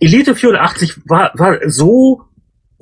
Elite 0.00 0.34
84 0.34 1.08
war 1.08 1.30
war 1.34 1.58
so 1.66 2.22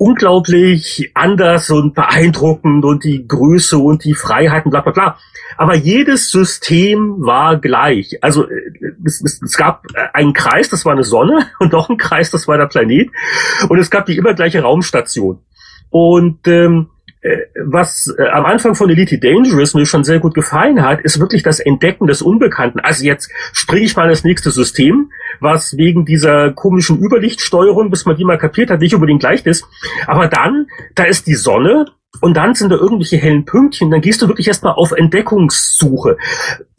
unglaublich 0.00 1.10
anders 1.12 1.68
und 1.68 1.94
beeindruckend 1.94 2.86
und 2.86 3.04
die 3.04 3.28
Größe 3.28 3.76
und 3.76 4.02
die 4.02 4.14
Freiheiten, 4.14 4.70
bla 4.70 4.80
bla 4.80 4.92
bla. 4.92 5.18
Aber 5.58 5.74
jedes 5.74 6.30
System 6.30 7.16
war 7.18 7.58
gleich. 7.58 8.16
Also 8.22 8.48
äh, 8.48 8.72
es, 9.04 9.20
es, 9.22 9.42
es 9.42 9.56
gab 9.58 9.84
einen 10.14 10.32
Kreis, 10.32 10.70
das 10.70 10.86
war 10.86 10.92
eine 10.92 11.04
Sonne, 11.04 11.48
und 11.58 11.72
noch 11.72 11.90
einen 11.90 11.98
Kreis, 11.98 12.30
das 12.30 12.48
war 12.48 12.56
der 12.56 12.66
Planet. 12.66 13.10
Und 13.68 13.78
es 13.78 13.90
gab 13.90 14.06
die 14.06 14.16
immer 14.16 14.32
gleiche 14.32 14.62
Raumstation. 14.62 15.40
Und 15.90 16.48
ähm, 16.48 16.88
äh, 16.99 16.99
was 17.64 18.14
äh, 18.18 18.28
am 18.28 18.46
Anfang 18.46 18.74
von 18.74 18.88
Elite 18.88 19.18
Dangerous 19.18 19.74
mir 19.74 19.84
schon 19.84 20.04
sehr 20.04 20.20
gut 20.20 20.34
gefallen 20.34 20.82
hat, 20.82 21.00
ist 21.02 21.20
wirklich 21.20 21.42
das 21.42 21.60
Entdecken 21.60 22.06
des 22.06 22.22
Unbekannten. 22.22 22.80
Also 22.80 23.04
jetzt 23.04 23.30
springe 23.52 23.84
ich 23.84 23.96
mal 23.96 24.04
in 24.04 24.10
das 24.10 24.24
nächste 24.24 24.50
System, 24.50 25.10
was 25.38 25.76
wegen 25.76 26.06
dieser 26.06 26.52
komischen 26.52 26.98
Überlichtsteuerung, 26.98 27.90
bis 27.90 28.06
man 28.06 28.16
die 28.16 28.24
mal 28.24 28.38
kapiert 28.38 28.70
hat, 28.70 28.80
nicht 28.80 28.94
unbedingt 28.94 29.22
leicht 29.22 29.46
ist. 29.46 29.66
Aber 30.06 30.28
dann, 30.28 30.66
da 30.94 31.04
ist 31.04 31.26
die 31.26 31.34
Sonne 31.34 31.86
und 32.20 32.36
dann 32.36 32.54
sind 32.54 32.70
da 32.70 32.76
irgendwelche 32.76 33.16
hellen 33.16 33.44
Pünktchen, 33.44 33.90
dann 33.90 34.00
gehst 34.00 34.20
du 34.20 34.28
wirklich 34.28 34.48
erstmal 34.48 34.74
auf 34.74 34.92
Entdeckungssuche. 34.92 36.18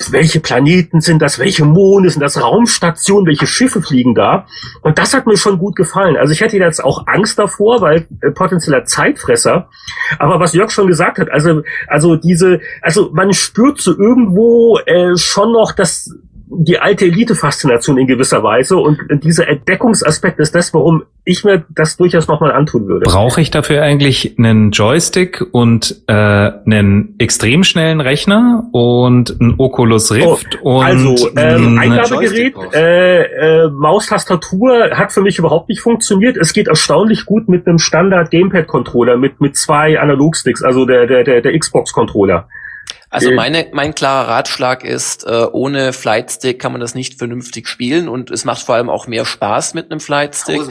Welche 0.10 0.40
Planeten 0.42 1.00
sind 1.00 1.22
das? 1.22 1.40
Welche 1.40 1.64
Monde 1.64 2.10
sind 2.10 2.22
das? 2.22 2.42
Raumstationen? 2.42 3.26
Welche 3.26 3.48
Schiffe 3.48 3.82
fliegen 3.82 4.14
da? 4.14 4.46
Und 4.82 4.98
das 4.98 5.14
hat 5.14 5.26
mir 5.28 5.38
schon 5.38 5.58
gut 5.58 5.76
gefallen. 5.76 6.18
Also 6.18 6.34
ich 6.34 6.42
hätte 6.42 6.58
jetzt 6.58 6.84
auch 6.84 7.08
Angst 7.08 7.40
davor, 7.40 7.82
weil 7.82 8.08
äh, 8.22 8.32
potenzieller 8.32 8.84
Zeitfresser. 8.84 9.70
Aber 10.20 10.40
was 10.40 10.54
Jörg 10.54 10.70
schon 10.70 10.88
gesagt 10.88 11.18
hat, 11.18 11.32
also, 11.32 11.64
also 11.88 12.18
diese, 12.18 12.60
also 12.82 13.10
man 13.14 13.34
spürt 13.34 13.80
so 13.80 13.98
irgendwo 13.98 14.80
äh, 14.80 15.16
schon 15.16 15.54
noch 15.54 15.72
das, 15.72 16.14
die 16.54 16.80
alte 16.80 17.06
Elite-Faszination 17.06 17.98
in 17.98 18.08
gewisser 18.08 18.44
Weise 18.44 18.78
und 18.78 19.00
dieser 19.24 19.48
Entdeckungsaspekt 19.48 20.40
ist 20.40 20.54
das, 20.54 20.74
warum 20.74 21.04
ich 21.24 21.46
mir 21.46 21.64
das 21.70 21.98
durchaus 21.98 22.28
nochmal 22.28 22.52
antun 22.52 22.88
würde. 22.88 23.06
Brauche 23.06 23.40
ich 23.40 23.52
dafür 23.52 23.84
eigentlich 23.84 24.36
einen 24.38 24.72
Joystick 24.72 25.46
und 25.52 26.04
äh, 26.08 26.14
einen 26.14 27.16
extrem 27.20 27.64
schnellen 27.64 28.02
Rechner 28.02 28.68
und 28.74 29.40
ein 29.40 29.56
Oculus 29.60 30.12
Rift 30.12 30.60
oh, 30.62 30.80
und 30.80 30.86
also 30.86 31.30
ähm, 31.38 31.80
Eingabegerät, 31.80 32.56
äh, 32.74 33.22
äh, 33.22 33.70
Maustastatur 33.70 34.92
hat 34.92 35.14
für 35.14 35.22
mich 35.22 35.40
überhaupt 35.40 35.70
nicht 35.70 35.80
funktioniert. 35.80 36.36
Es 36.36 36.54
geht 36.54 36.68
erstaunlich 36.68 37.26
gut 37.26 37.48
mit 37.48 37.66
einem 37.66 37.78
Standard 37.78 38.30
Gamepad 38.30 38.68
Controller 38.68 39.16
mit 39.16 39.40
mit 39.40 39.56
zwei 39.56 40.00
Analogsticks, 40.00 40.64
also 40.64 40.86
der 40.86 41.08
der 41.08 41.24
der, 41.24 41.42
der 41.42 41.58
Xbox 41.58 41.94
Controller. 41.94 42.48
Also 43.12 43.32
meine, 43.32 43.68
mein 43.74 43.94
klarer 43.94 44.30
Ratschlag 44.30 44.86
ist, 44.86 45.26
äh, 45.26 45.46
ohne 45.52 45.92
Flightstick 45.92 46.60
kann 46.60 46.72
man 46.72 46.80
das 46.80 46.96
nicht 46.96 47.18
vernünftig 47.18 47.68
spielen 47.68 48.08
und 48.08 48.32
es 48.32 48.46
macht 48.46 48.62
vor 48.62 48.76
allem 48.76 48.90
auch 48.90 49.06
mehr 49.06 49.26
Spaß 49.26 49.74
mit 49.74 49.92
einem 49.92 50.00
Flightstick. 50.00 50.62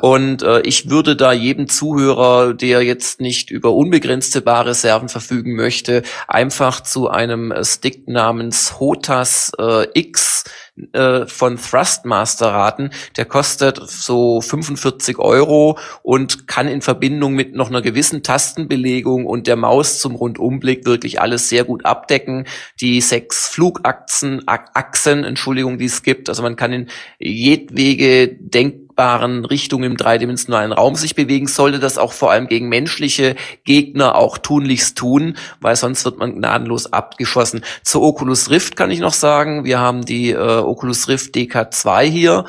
Und 0.00 0.42
äh, 0.42 0.60
ich 0.62 0.88
würde 0.88 1.14
da 1.14 1.32
jedem 1.32 1.68
Zuhörer, 1.68 2.54
der 2.54 2.82
jetzt 2.82 3.20
nicht 3.20 3.50
über 3.50 3.72
unbegrenzte 3.72 4.40
Barreserven 4.40 5.10
verfügen 5.10 5.56
möchte, 5.56 6.02
einfach 6.26 6.80
zu 6.80 7.10
einem 7.10 7.52
Stick 7.62 8.08
namens 8.08 8.80
Hotas 8.80 9.52
äh, 9.58 9.86
X 9.92 10.44
äh, 10.92 11.26
von 11.26 11.56
Thrustmaster 11.56 12.48
raten. 12.48 12.90
Der 13.16 13.26
kostet 13.26 13.80
so 13.88 14.40
45 14.40 15.18
Euro 15.18 15.78
und 16.02 16.48
kann 16.48 16.66
in 16.66 16.82
Verbindung 16.82 17.34
mit 17.34 17.54
noch 17.54 17.68
einer 17.68 17.80
gewissen 17.80 18.24
Tastenbelegung 18.24 19.24
und 19.24 19.46
der 19.46 19.54
Maus 19.54 20.00
zum 20.00 20.16
Rundumblick 20.16 20.84
wirklich 20.84 21.20
alles 21.20 21.48
sehr 21.48 21.62
gut 21.62 21.84
abdecken. 21.84 22.46
Die 22.80 23.00
sechs 23.00 23.46
Flugachsen, 23.46 24.42
Achsen, 24.46 25.22
Entschuldigung, 25.22 25.78
die 25.78 25.84
es 25.84 26.02
gibt. 26.02 26.28
Also 26.28 26.42
man 26.42 26.56
kann 26.56 26.72
in 26.72 26.88
jedwege 27.18 28.28
denken 28.28 28.83
denkbaren 28.94 29.44
Richtungen 29.44 29.84
im 29.84 29.96
dreidimensionalen 29.96 30.72
Raum 30.72 30.94
sich 30.94 31.14
bewegen, 31.14 31.46
sollte 31.46 31.78
das 31.78 31.98
auch 31.98 32.12
vor 32.12 32.30
allem 32.30 32.46
gegen 32.46 32.68
menschliche 32.68 33.34
Gegner 33.64 34.14
auch 34.14 34.38
tunlichst 34.38 34.96
tun, 34.96 35.36
weil 35.60 35.76
sonst 35.76 36.04
wird 36.04 36.18
man 36.18 36.36
gnadenlos 36.36 36.92
abgeschossen. 36.92 37.64
Zur 37.82 38.02
Oculus 38.02 38.50
Rift 38.50 38.76
kann 38.76 38.90
ich 38.90 39.00
noch 39.00 39.12
sagen, 39.12 39.64
wir 39.64 39.80
haben 39.80 40.04
die 40.04 40.30
äh, 40.30 40.36
Oculus 40.36 41.08
Rift 41.08 41.34
DK2 41.34 42.02
hier 42.02 42.44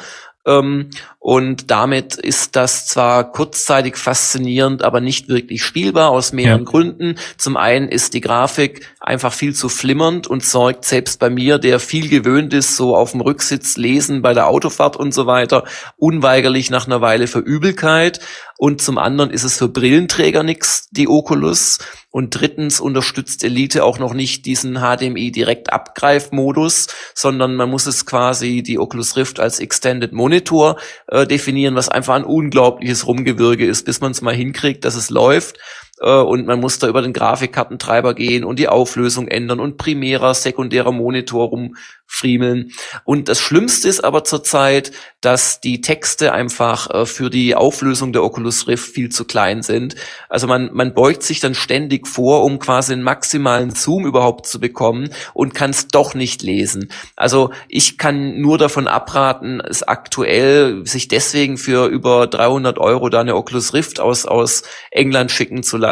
ähm, 0.45 0.91
und 1.25 1.71
damit 1.71 2.17
ist 2.17 2.55
das 2.55 2.85
zwar 2.85 3.31
kurzzeitig 3.31 3.97
faszinierend, 3.97 4.83
aber 4.83 5.01
nicht 5.01 5.27
wirklich 5.27 5.63
spielbar 5.63 6.11
aus 6.11 6.33
mehreren 6.33 6.65
ja. 6.65 6.69
Gründen. 6.69 7.15
Zum 7.35 7.57
einen 7.57 7.89
ist 7.89 8.13
die 8.13 8.21
Grafik 8.21 8.87
einfach 8.99 9.33
viel 9.33 9.55
zu 9.55 9.67
flimmernd 9.67 10.27
und 10.27 10.45
sorgt 10.45 10.85
selbst 10.85 11.19
bei 11.19 11.31
mir, 11.31 11.57
der 11.57 11.79
viel 11.79 12.09
gewöhnt 12.09 12.53
ist, 12.53 12.75
so 12.75 12.95
auf 12.95 13.13
dem 13.13 13.21
Rücksitz 13.21 13.75
lesen 13.75 14.21
bei 14.21 14.35
der 14.35 14.45
Autofahrt 14.45 14.97
und 14.97 15.15
so 15.15 15.25
weiter, 15.25 15.63
unweigerlich 15.97 16.69
nach 16.69 16.85
einer 16.85 17.01
Weile 17.01 17.25
für 17.25 17.39
Übelkeit. 17.39 18.19
Und 18.57 18.81
zum 18.81 18.97
anderen 18.97 19.31
ist 19.31 19.43
es 19.43 19.57
für 19.57 19.67
Brillenträger 19.67 20.43
nix, 20.43 20.87
die 20.91 21.09
Oculus. 21.09 21.79
Und 22.09 22.29
drittens 22.29 22.79
unterstützt 22.79 23.43
Elite 23.43 23.83
auch 23.83 23.99
noch 23.99 24.13
nicht 24.13 24.45
diesen 24.45 24.77
HDMI 24.77 25.31
direkt 25.31 25.73
Abgreifmodus, 25.73 26.87
sondern 27.13 27.55
man 27.55 27.69
muss 27.69 27.85
es 27.85 28.05
quasi 28.05 28.63
die 28.63 28.79
Oculus 28.79 29.17
Rift 29.17 29.41
als 29.41 29.59
Extended 29.59 30.13
Monitor 30.13 30.77
äh, 31.15 31.25
definieren, 31.25 31.75
was 31.75 31.87
einfach 31.87 32.15
ein 32.15 32.25
unglaubliches 32.25 33.07
Rumgewürge 33.07 33.65
ist, 33.65 33.85
bis 33.85 34.01
man 34.01 34.11
es 34.11 34.21
mal 34.21 34.35
hinkriegt, 34.35 34.83
dass 34.83 34.95
es 34.95 35.09
läuft 35.09 35.57
äh, 35.99 36.09
und 36.09 36.45
man 36.45 36.59
muss 36.59 36.79
da 36.79 36.87
über 36.87 37.01
den 37.01 37.13
Grafikkartentreiber 37.13 38.13
gehen 38.13 38.43
und 38.43 38.59
die 38.59 38.67
Auflösung 38.67 39.27
ändern 39.27 39.59
und 39.59 39.77
primärer, 39.77 40.33
sekundärer 40.33 40.91
Monitor 40.91 41.49
rumfriemeln. 41.49 42.71
Und 43.03 43.29
das 43.29 43.39
Schlimmste 43.39 43.87
ist 43.87 44.03
aber 44.03 44.23
zurzeit, 44.23 44.91
dass 45.21 45.61
die 45.61 45.81
Texte 45.81 46.33
einfach 46.33 46.89
äh, 46.89 47.05
für 47.05 47.29
die 47.29 47.55
Auflösung 47.55 48.13
der 48.13 48.23
Oculus 48.23 48.67
Rift 48.67 48.91
viel 48.91 49.09
zu 49.09 49.25
klein 49.25 49.61
sind. 49.61 49.95
Also 50.29 50.47
man, 50.47 50.69
man 50.73 50.93
beugt 50.93 51.23
sich 51.23 51.39
dann 51.39 51.55
ständig 51.55 52.07
vor, 52.07 52.43
um 52.43 52.59
quasi 52.59 52.93
einen 52.93 53.03
maximalen 53.03 53.71
Zoom 53.71 54.05
überhaupt 54.05 54.45
zu 54.47 54.59
bekommen 54.59 55.09
und 55.33 55.55
kann 55.55 55.71
es 55.71 55.87
doch 55.87 56.13
nicht 56.13 56.43
lesen. 56.43 56.91
Also 57.15 57.51
ich 57.69 57.97
kann 57.97 58.39
nur 58.39 58.57
davon 58.57 58.87
abraten, 58.87 59.61
es 59.61 59.83
aktuell 59.83 60.85
sich 60.85 61.07
deswegen 61.07 61.57
für 61.57 61.87
über 61.87 62.27
300 62.27 62.77
Euro 62.77 63.09
da 63.09 63.21
eine 63.21 63.35
Oculus 63.35 63.73
Rift 63.73 63.99
aus, 63.99 64.25
aus 64.25 64.63
England 64.91 65.31
schicken 65.31 65.63
zu 65.63 65.77
lassen. 65.77 65.84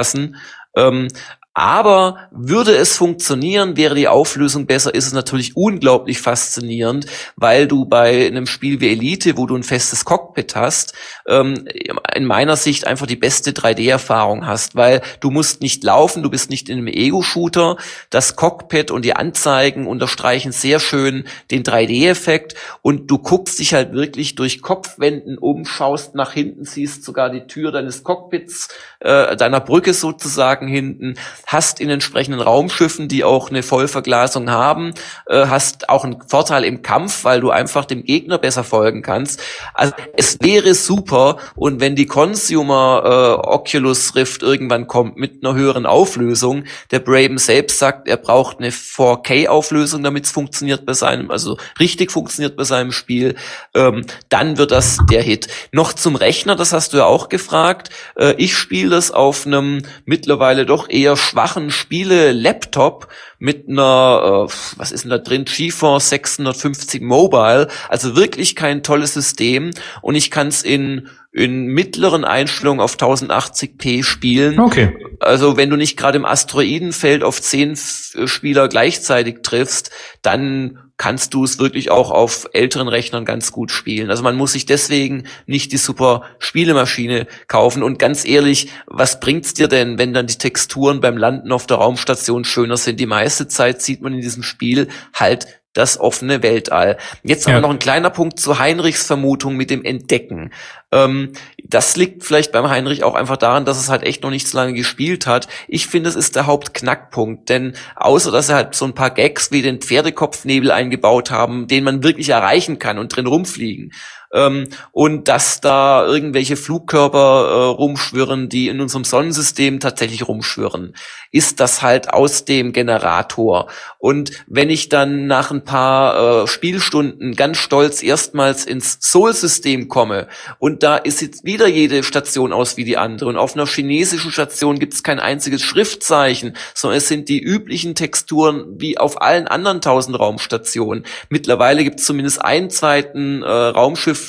Ähm, 0.76 1.07
aber 1.53 2.30
würde 2.31 2.75
es 2.75 2.97
funktionieren, 2.97 3.77
wäre 3.77 3.93
die 3.93 4.07
Auflösung 4.07 4.65
besser, 4.65 4.93
ist 4.93 5.05
es 5.05 5.13
natürlich 5.13 5.55
unglaublich 5.55 6.19
faszinierend, 6.19 7.05
weil 7.35 7.67
du 7.67 7.85
bei 7.85 8.25
einem 8.25 8.47
Spiel 8.47 8.81
wie 8.81 8.89
Elite, 8.89 9.38
wo 9.38 9.45
du 9.45 9.55
ein 9.55 9.63
festes 9.63 10.03
Cockpit 10.03 10.55
hast, 10.55 10.93
ähm, 11.27 11.67
in 12.15 12.25
meiner 12.25 12.55
Sicht 12.55 12.88
einfach 12.88 13.05
die 13.05 13.15
beste 13.15 13.51
3D-Erfahrung 13.51 14.47
hast, 14.47 14.75
weil 14.75 15.01
du 15.19 15.30
musst 15.30 15.61
nicht 15.61 15.84
laufen, 15.84 16.23
du 16.23 16.31
bist 16.31 16.49
nicht 16.49 16.69
in 16.69 16.80
einem 16.80 16.88
Ego-Shooter. 16.88 17.77
Das 18.09 18.35
Cockpit 18.35 18.89
und 18.89 19.05
die 19.05 19.15
Anzeigen 19.15 19.85
unterstreichen 19.85 20.51
sehr 20.51 20.80
schön 20.80 21.25
den 21.51 21.63
3D-Effekt 21.63 22.55
und 22.81 23.11
du 23.11 23.19
guckst 23.19 23.59
dich 23.59 23.75
halt 23.75 23.93
wirklich 23.93 24.34
durch 24.34 24.63
Kopfwänden 24.63 25.38
um, 25.38 25.65
schaust 25.65 26.15
nach 26.15 26.34
hinten, 26.34 26.65
siehst 26.65 27.03
sogar 27.03 27.30
die 27.30 27.45
Tür 27.45 27.71
deines 27.71 28.03
Cockpits, 28.03 28.69
äh, 29.01 29.35
deiner 29.35 29.59
Brücke 29.59 29.93
sozusagen 29.93 30.67
hinten 30.67 31.15
hast 31.45 31.80
in 31.80 31.90
entsprechenden 31.90 32.41
Raumschiffen, 32.41 33.07
die 33.07 33.24
auch 33.24 33.49
eine 33.49 33.64
Vollverglasung 33.64 34.49
haben, 34.49 34.94
äh, 35.28 35.48
hast 35.48 35.90
auch 35.90 36.03
einen 36.03 36.22
Vorteil 36.28 36.64
im 36.64 36.82
Kampf, 36.82 37.24
weil 37.24 37.41
du 37.41 37.52
einfach 37.52 37.86
dem 37.86 38.03
Gegner 38.03 38.38
besser 38.38 38.64
folgen 38.64 39.02
kannst. 39.02 39.41
Also 39.74 39.94
es 40.15 40.40
wäre 40.41 40.74
super 40.74 41.38
und 41.56 41.80
wenn 41.80 41.95
die 41.95 42.06
Consumer 42.06 43.02
äh, 43.06 43.48
Oculus 43.48 44.15
Rift 44.15 44.44
irgendwann 44.44 44.88
kommt 44.88 45.18
mit 45.18 45.44
einer 45.44 45.56
höheren 45.56 45.86
Auflösung, 45.86 46.64
der 46.91 46.99
Braben 46.99 47.38
selbst 47.38 47.80
sagt, 47.80 48.07
er 48.07 48.18
braucht 48.18 48.60
eine 48.60 48.72
4K 48.72 49.48
Auflösung, 49.48 50.03
damit 50.03 50.26
es 50.26 50.32
funktioniert 50.32 50.86
bei 50.86 50.94
seinem, 50.94 51.32
also 51.32 51.57
richtig 51.80 52.11
funktioniert 52.11 52.56
bei 52.56 52.64
seinem 52.64 52.91
Spiel, 52.91 53.36
ähm, 53.74 54.06
dann 54.30 54.57
wird 54.57 54.72
das 54.72 54.98
der 55.10 55.22
Hit. 55.22 55.48
Noch 55.72 55.94
zum 55.94 56.15
Rechner, 56.15 56.56
das 56.56 56.74
hast 56.74 56.94
du 56.94 56.98
ja 56.98 57.06
auch 57.06 57.30
gefragt. 57.30 57.90
Äh, 58.15 58.34
ich 58.38 58.56
spiele 58.56 58.90
das 58.90 59.11
auf 59.11 59.45
einem 59.45 59.84
mittlerweile 60.06 60.65
doch 60.65 60.90
eher 60.90 61.15
schwachen 61.34 61.72
Spiele-Laptop 61.72 63.07
mit 63.39 63.68
einer, 63.68 64.47
äh, 64.47 64.53
was 64.77 64.91
ist 64.91 65.03
denn 65.03 65.10
da 65.10 65.18
drin, 65.18 65.45
GeForce 65.45 66.10
650 66.10 67.01
Mobile, 67.01 67.68
also 67.89 68.15
wirklich 68.15 68.55
kein 68.55 68.84
tolles 68.84 69.14
System 69.14 69.72
und 70.01 70.15
ich 70.15 70.30
kann 70.30 70.47
es 70.47 70.64
in 70.64 71.10
in 71.35 71.65
mittleren 71.65 72.26
Einstellungen 72.26 72.80
auf 72.80 72.95
1080p 72.95 74.03
spielen. 74.03 74.60
Okay. 74.60 74.95
Also 75.19 75.57
wenn 75.57 75.72
du 75.72 75.77
nicht 75.77 75.97
gerade 75.97 76.19
im 76.19 76.26
Asteroidenfeld 76.26 77.23
auf 77.23 77.41
zehn 77.41 77.76
Spieler 77.76 78.68
gleichzeitig 78.68 79.38
triffst, 79.41 79.89
dann 80.22 80.82
kannst 80.98 81.34
du 81.34 81.44
es 81.44 81.60
wirklich 81.60 81.91
auch 81.91 82.11
auf 82.11 82.48
älteren 82.53 82.88
Rechnern 82.88 83.26
ganz 83.26 83.52
gut 83.52 83.72
spielen. 83.72 84.10
Also 84.10 84.24
man 84.24 84.36
muss 84.36 84.53
sich 84.53 84.65
deswegen 84.65 85.24
nicht 85.48 85.72
die 85.72 85.78
super 85.78 86.24
Spielemaschine 86.40 87.28
kaufen. 87.48 87.84
Und 87.84 87.99
ganz 87.99 88.26
ehrlich, 88.26 88.70
was 88.86 89.20
bringt's 89.20 89.53
dir 89.53 89.68
denn, 89.68 89.98
wenn 89.98 90.14
dann 90.14 90.28
die 90.28 90.38
Texturen 90.38 91.02
beim 91.02 91.18
Landen 91.18 91.52
auf 91.52 91.68
der 91.68 91.78
Raumstation 91.78 92.45
schöner 92.45 92.78
sind? 92.78 92.99
Die 92.99 93.06
meiste 93.06 93.48
Zeit 93.48 93.82
sieht 93.82 94.02
man 94.02 94.14
in 94.14 94.22
diesem 94.22 94.44
Spiel 94.44 94.88
halt 95.14 95.48
das 95.74 96.00
offene 96.00 96.44
Weltall. 96.44 96.98
Jetzt 97.24 97.48
ja. 97.48 97.54
aber 97.54 97.62
noch 97.62 97.72
ein 97.72 97.80
kleiner 97.80 98.10
Punkt 98.10 98.40
zu 98.40 98.60
Heinrichs 98.60 99.06
Vermutung 99.06 99.56
mit 99.56 99.70
dem 99.70 99.84
Entdecken. 99.84 100.52
Ähm, 100.91 101.34
das 101.64 101.95
liegt 101.95 102.24
vielleicht 102.24 102.52
beim 102.52 102.70
Heinrich 102.70 103.04
auch 103.04 103.16
einfach 103.16 103.38
daran, 103.38 103.66
dass 103.66 103.80
es 103.80 103.90
halt 103.90 104.04
echt 104.04 104.24
noch 104.24 104.30
nicht 104.30 104.48
so 104.48 104.58
lange 104.58 104.74
gespielt 104.74 105.26
hat. 105.26 105.48
Ich 105.68 105.88
finde, 105.88 106.10
es 106.10 106.16
ist 106.16 106.36
der 106.36 106.45
Hauptknackpunkt, 106.45 107.50
denn 107.50 107.74
außer 107.95 108.32
dass 108.32 108.50
er 108.50 108.56
halt 108.56 108.76
so 108.76 108.86
ein 108.86 108.94
paar 108.94 109.10
Gags 109.10 109.52
wie 109.52 109.64
den 109.64 109.82
Pferdekopfnebel 109.82 110.72
eingebaut 110.72 111.32
haben, 111.32 111.68
den 111.68 111.84
man 111.84 112.04
wirklich 112.04 112.30
erreichen 112.30 112.78
kann 112.78 113.00
und 113.00 113.16
drin 113.16 113.26
rumfliegen, 113.28 113.91
ähm, 114.34 114.68
und 114.91 115.27
dass 115.27 115.61
da 115.61 116.05
irgendwelche 116.05 116.57
Flugkörper 116.57 117.19
äh, 117.19 117.64
rumschwirren, 117.76 118.49
die 118.49 118.68
in 118.68 118.81
unserem 118.81 119.03
Sonnensystem 119.03 119.80
tatsächlich 119.80 120.27
rumschwirren, 120.27 120.95
ist 121.31 121.60
das 121.60 121.81
halt 121.81 122.11
aus 122.11 122.45
dem 122.45 122.73
Generator. 122.73 123.69
Und 123.99 124.31
wenn 124.47 124.69
ich 124.69 124.89
dann 124.89 125.27
nach 125.27 125.51
ein 125.51 125.64
paar 125.64 126.43
äh, 126.43 126.47
Spielstunden 126.47 127.35
ganz 127.35 127.57
stolz 127.57 128.01
erstmals 128.03 128.65
ins 128.65 128.97
Sol-System 128.99 129.88
komme 129.88 130.27
und 130.60 130.84
da 130.84 130.97
ist 130.97 131.22
jetzt 131.22 131.45
wieder 131.45 131.68
jede 131.68 132.03
Station 132.03 132.53
aus 132.53 132.76
wie 132.77 132.84
die 132.84 132.97
andere 132.97 133.30
und 133.30 133.38
auf 133.38 133.55
einer 133.55 133.68
chinesischen 133.68 134.31
Station 134.31 134.80
gibt 134.80 134.93
es 134.93 135.03
kein 135.03 135.19
einziges 135.19 135.61
Schriftzeichen, 135.61 136.55
sondern 136.73 136.97
es 136.97 137.07
sind 137.07 137.30
die 137.30 137.41
üblichen 137.41 137.95
Texturen 137.95 138.65
wie 138.80 138.97
auf 138.97 139.22
allen 139.22 139.47
anderen 139.47 139.81
tausend 139.81 140.18
Raumstationen. 140.18 141.05
Mittlerweile 141.30 141.84
gibt 141.84 141.99
es 141.99 142.05
zumindest 142.05 142.43
einen 142.43 142.69
zweiten 142.69 143.43
äh, 143.43 143.47
Raumschiff 143.47 144.23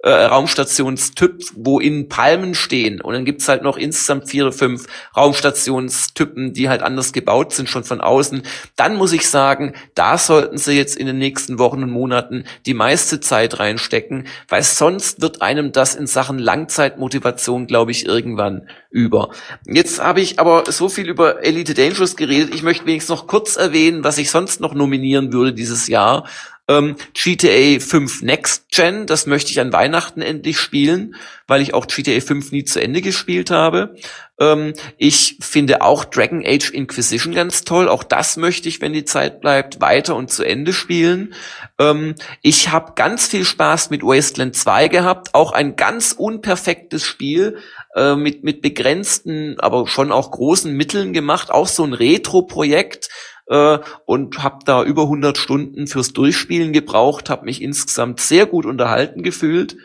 äh, 0.00 0.10
Raumstationstyp, 0.10 1.42
wo 1.54 1.80
in 1.80 2.08
Palmen 2.08 2.54
stehen. 2.54 3.00
Und 3.00 3.14
dann 3.14 3.24
gibt's 3.24 3.48
halt 3.48 3.62
noch 3.62 3.76
insgesamt 3.76 4.28
vier 4.28 4.44
oder 4.44 4.52
fünf 4.52 4.86
Raumstationstypen, 5.16 6.52
die 6.52 6.68
halt 6.68 6.82
anders 6.82 7.12
gebaut 7.12 7.52
sind, 7.52 7.68
schon 7.68 7.82
von 7.82 8.00
außen. 8.00 8.42
Dann 8.76 8.96
muss 8.96 9.12
ich 9.12 9.28
sagen, 9.28 9.74
da 9.94 10.18
sollten 10.18 10.58
sie 10.58 10.72
jetzt 10.72 10.96
in 10.96 11.06
den 11.06 11.18
nächsten 11.18 11.58
Wochen 11.58 11.82
und 11.82 11.90
Monaten 11.90 12.44
die 12.66 12.74
meiste 12.74 13.20
Zeit 13.20 13.58
reinstecken, 13.58 14.26
weil 14.48 14.62
sonst 14.62 15.22
wird 15.22 15.40
einem 15.42 15.72
das 15.72 15.94
in 15.94 16.06
Sachen 16.06 16.38
Langzeitmotivation, 16.38 17.66
glaube 17.66 17.90
ich, 17.90 18.06
irgendwann 18.06 18.68
über. 18.90 19.30
Jetzt 19.66 20.02
habe 20.02 20.20
ich 20.20 20.38
aber 20.38 20.70
so 20.70 20.88
viel 20.88 21.08
über 21.08 21.44
Elite 21.44 21.74
Dangerous 21.74 22.16
geredet. 22.16 22.54
Ich 22.54 22.62
möchte 22.62 22.86
wenigstens 22.86 23.16
noch 23.16 23.26
kurz 23.26 23.56
erwähnen, 23.56 24.04
was 24.04 24.18
ich 24.18 24.30
sonst 24.30 24.60
noch 24.60 24.74
nominieren 24.74 25.32
würde 25.32 25.52
dieses 25.52 25.88
Jahr. 25.88 26.24
Ähm, 26.68 26.96
GTA 27.14 27.78
5 27.80 28.22
Next 28.22 28.70
Gen, 28.70 29.06
das 29.06 29.26
möchte 29.26 29.52
ich 29.52 29.60
an 29.60 29.72
Weihnachten 29.72 30.20
endlich 30.20 30.58
spielen, 30.58 31.14
weil 31.46 31.62
ich 31.62 31.74
auch 31.74 31.86
GTA 31.86 32.20
5 32.20 32.50
nie 32.50 32.64
zu 32.64 32.80
Ende 32.80 33.02
gespielt 33.02 33.52
habe. 33.52 33.94
Ähm, 34.38 34.74
ich 34.98 35.38
finde 35.40 35.82
auch 35.82 36.04
Dragon 36.04 36.42
Age 36.44 36.70
Inquisition 36.70 37.34
ganz 37.34 37.62
toll. 37.62 37.88
Auch 37.88 38.02
das 38.02 38.36
möchte 38.36 38.68
ich, 38.68 38.80
wenn 38.80 38.92
die 38.92 39.04
Zeit 39.04 39.40
bleibt, 39.40 39.80
weiter 39.80 40.16
und 40.16 40.30
zu 40.30 40.42
Ende 40.42 40.72
spielen. 40.72 41.34
Ähm, 41.78 42.16
ich 42.42 42.70
habe 42.70 42.92
ganz 42.96 43.28
viel 43.28 43.44
Spaß 43.44 43.90
mit 43.90 44.02
Wasteland 44.02 44.56
2 44.56 44.88
gehabt. 44.88 45.34
Auch 45.34 45.52
ein 45.52 45.76
ganz 45.76 46.12
unperfektes 46.12 47.04
Spiel 47.04 47.58
äh, 47.94 48.16
mit, 48.16 48.44
mit 48.44 48.60
begrenzten, 48.60 49.58
aber 49.60 49.86
schon 49.86 50.10
auch 50.10 50.32
großen 50.32 50.72
Mitteln 50.72 51.12
gemacht. 51.12 51.50
Auch 51.50 51.68
so 51.68 51.84
ein 51.84 51.92
Retro-Projekt 51.92 53.08
äh, 53.48 53.78
und 54.04 54.42
habe 54.42 54.58
da 54.64 54.82
über 54.82 55.02
100 55.02 55.38
Stunden 55.38 55.86
fürs 55.86 56.12
Durchspielen 56.12 56.72
gebraucht, 56.72 57.30
habe 57.30 57.44
mich 57.44 57.62
insgesamt 57.62 58.20
sehr 58.20 58.46
gut 58.46 58.66
unterhalten 58.66 59.22
gefühlt. 59.22 59.76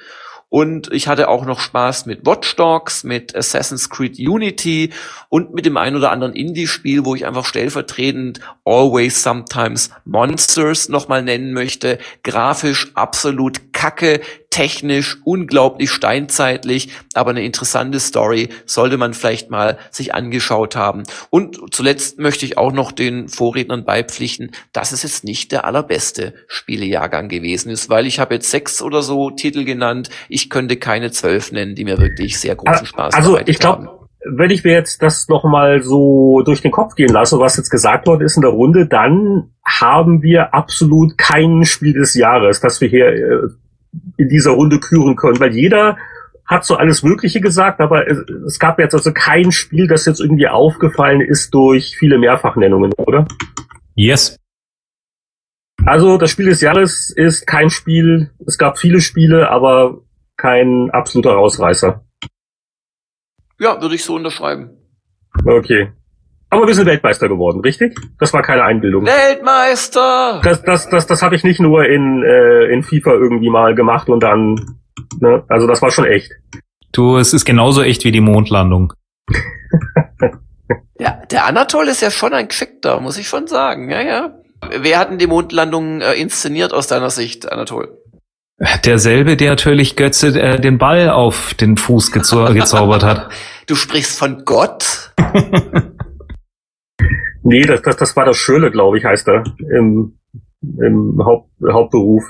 Und 0.53 0.91
ich 0.91 1.07
hatte 1.07 1.29
auch 1.29 1.45
noch 1.45 1.61
Spaß 1.61 2.07
mit 2.07 2.25
Watch 2.25 2.57
Dogs, 2.57 3.05
mit 3.05 3.33
Assassin's 3.33 3.89
Creed 3.89 4.19
Unity 4.19 4.89
und 5.29 5.53
mit 5.53 5.65
dem 5.65 5.77
ein 5.77 5.95
oder 5.95 6.11
anderen 6.11 6.33
Indie-Spiel, 6.33 7.05
wo 7.05 7.15
ich 7.15 7.25
einfach 7.25 7.45
stellvertretend 7.45 8.41
Always 8.65 9.23
Sometimes 9.23 9.91
Monsters 10.03 10.89
nochmal 10.89 11.23
nennen 11.23 11.53
möchte. 11.53 11.99
Grafisch 12.23 12.91
absolut 12.95 13.71
kacke, 13.71 14.19
technisch 14.51 15.17
unglaublich 15.23 15.89
steinzeitlich, 15.89 16.89
aber 17.15 17.31
eine 17.31 17.43
interessante 17.43 17.99
Story 17.99 18.49
sollte 18.65 18.97
man 18.97 19.13
vielleicht 19.13 19.49
mal 19.49 19.79
sich 19.89 20.13
angeschaut 20.13 20.75
haben. 20.75 21.03
Und 21.31 21.59
zuletzt 21.71 22.19
möchte 22.19 22.45
ich 22.45 22.57
auch 22.57 22.73
noch 22.73 22.91
den 22.91 23.29
Vorrednern 23.29 23.85
beipflichten, 23.85 24.51
dass 24.73 24.91
es 24.91 25.03
jetzt 25.03 25.23
nicht 25.23 25.51
der 25.51 25.65
allerbeste 25.65 26.33
Spielejahrgang 26.47 27.29
gewesen 27.29 27.71
ist, 27.71 27.89
weil 27.89 28.05
ich 28.05 28.19
habe 28.19 28.35
jetzt 28.35 28.51
sechs 28.51 28.81
oder 28.81 29.01
so 29.01 29.31
Titel 29.31 29.63
genannt. 29.63 30.09
Ich 30.27 30.49
könnte 30.49 30.75
keine 30.75 31.11
zwölf 31.11 31.51
nennen, 31.51 31.73
die 31.73 31.85
mir 31.85 31.97
wirklich 31.97 32.39
sehr 32.39 32.55
großen 32.55 32.85
Spaß 32.85 33.13
also, 33.13 33.39
ich 33.45 33.57
glaube, 33.57 33.89
wenn 34.23 34.51
ich 34.51 34.63
mir 34.63 34.73
jetzt 34.73 35.01
das 35.01 35.27
nochmal 35.29 35.81
so 35.81 36.41
durch 36.43 36.61
den 36.61 36.71
Kopf 36.71 36.95
gehen 36.95 37.09
lasse, 37.09 37.39
was 37.39 37.57
jetzt 37.57 37.69
gesagt 37.69 38.05
worden 38.05 38.23
ist 38.23 38.35
in 38.35 38.41
der 38.41 38.51
Runde, 38.51 38.85
dann 38.85 39.51
haben 39.65 40.21
wir 40.21 40.53
absolut 40.53 41.17
kein 41.17 41.65
Spiel 41.65 41.93
des 41.93 42.13
Jahres, 42.13 42.59
das 42.59 42.81
wir 42.81 42.89
hier 42.89 43.07
äh, 43.07 43.47
in 44.17 44.29
dieser 44.29 44.51
Runde 44.51 44.79
küren 44.79 45.15
können, 45.15 45.39
weil 45.39 45.53
jeder 45.53 45.97
hat 46.45 46.65
so 46.65 46.75
alles 46.75 47.03
Mögliche 47.03 47.39
gesagt, 47.39 47.79
aber 47.79 48.07
es, 48.09 48.17
es 48.45 48.59
gab 48.59 48.79
jetzt 48.79 48.93
also 48.93 49.13
kein 49.13 49.51
Spiel, 49.51 49.87
das 49.87 50.05
jetzt 50.05 50.19
irgendwie 50.19 50.47
aufgefallen 50.47 51.21
ist 51.21 51.53
durch 51.53 51.95
viele 51.97 52.17
Mehrfachnennungen, 52.17 52.93
oder? 52.97 53.25
Yes. 53.95 54.37
Also 55.85 56.17
das 56.17 56.29
Spiel 56.29 56.47
des 56.47 56.61
Jahres 56.61 57.09
ist 57.09 57.47
kein 57.47 57.69
Spiel, 57.69 58.31
es 58.45 58.57
gab 58.57 58.77
viele 58.77 59.01
Spiele, 59.01 59.49
aber 59.49 60.01
kein 60.37 60.91
absoluter 60.91 61.31
Rausreißer. 61.31 62.03
Ja, 63.59 63.81
würde 63.81 63.95
ich 63.95 64.03
so 64.03 64.15
unterschreiben. 64.15 64.71
Okay. 65.45 65.91
Aber 66.51 66.67
wir 66.67 66.75
sind 66.75 66.85
Weltmeister 66.85 67.29
geworden, 67.29 67.61
richtig? 67.61 67.97
Das 68.19 68.33
war 68.33 68.41
keine 68.41 68.63
Einbildung. 68.63 69.05
Weltmeister! 69.05 70.41
Das, 70.43 70.61
das, 70.63 70.89
das, 70.89 71.07
das 71.07 71.21
habe 71.21 71.33
ich 71.33 71.45
nicht 71.45 71.61
nur 71.61 71.85
in, 71.85 72.23
äh, 72.23 72.65
in 72.65 72.83
FIFA 72.83 73.13
irgendwie 73.13 73.49
mal 73.49 73.73
gemacht 73.73 74.09
und 74.09 74.21
dann, 74.21 74.77
ne? 75.21 75.43
Also 75.47 75.65
das 75.65 75.81
war 75.81 75.91
schon 75.91 76.03
echt. 76.03 76.33
Du, 76.91 77.17
es 77.17 77.33
ist 77.33 77.45
genauso 77.45 77.81
echt 77.83 78.03
wie 78.03 78.11
die 78.11 78.19
Mondlandung. 78.19 78.91
ja, 80.99 81.21
der 81.31 81.45
Anatol 81.45 81.87
ist 81.87 82.01
ja 82.01 82.11
schon 82.11 82.33
ein 82.33 82.49
Geschickter, 82.49 82.99
muss 82.99 83.17
ich 83.17 83.29
schon 83.29 83.47
sagen. 83.47 83.89
Ja, 83.89 84.01
ja. 84.01 84.35
Wer 84.77 84.99
hat 84.99 85.09
denn 85.09 85.19
die 85.19 85.27
Mondlandung 85.27 86.01
äh, 86.01 86.15
inszeniert 86.15 86.73
aus 86.73 86.87
deiner 86.87 87.11
Sicht, 87.11 87.49
Anatol? 87.49 87.97
Derselbe, 88.83 89.37
der 89.37 89.51
natürlich 89.51 89.95
Götze 89.95 90.37
äh, 90.39 90.59
den 90.59 90.77
Ball 90.77 91.09
auf 91.09 91.53
den 91.53 91.77
Fuß 91.77 92.11
gezau 92.11 92.53
gezaubert 92.53 93.03
hat. 93.03 93.29
Du 93.67 93.75
sprichst 93.75 94.19
von 94.19 94.43
Gott? 94.43 95.13
Nee, 97.43 97.65
das, 97.65 97.81
das, 97.81 97.97
das 97.97 98.15
war 98.15 98.25
das 98.25 98.37
Schöne, 98.37 98.71
glaube 98.71 98.97
ich, 98.97 99.05
heißt 99.05 99.27
er 99.27 99.43
im, 99.59 100.17
im 100.61 101.19
Haupt, 101.23 101.49
Hauptberuf. 101.71 102.23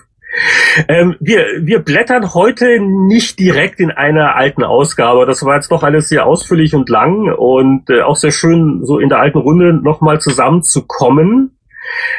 Ähm, 0.88 1.16
wir, 1.20 1.46
wir 1.62 1.80
blättern 1.80 2.34
heute 2.34 2.80
nicht 2.80 3.38
direkt 3.40 3.80
in 3.82 3.92
einer 3.92 4.36
alten 4.36 4.64
Ausgabe. 4.64 5.26
Das 5.26 5.44
war 5.44 5.56
jetzt 5.56 5.72
doch 5.72 5.84
alles 5.84 6.08
sehr 6.08 6.26
ausführlich 6.26 6.74
und 6.74 6.90
lang 6.90 7.34
und 7.34 7.90
äh, 7.90 8.02
auch 8.02 8.16
sehr 8.16 8.32
schön, 8.32 8.86
so 8.86 9.00
in 9.00 9.10
der 9.10 9.20
alten 9.20 9.40
Runde 9.40 9.74
nochmal 9.74 10.22
zusammenzukommen. 10.22 11.58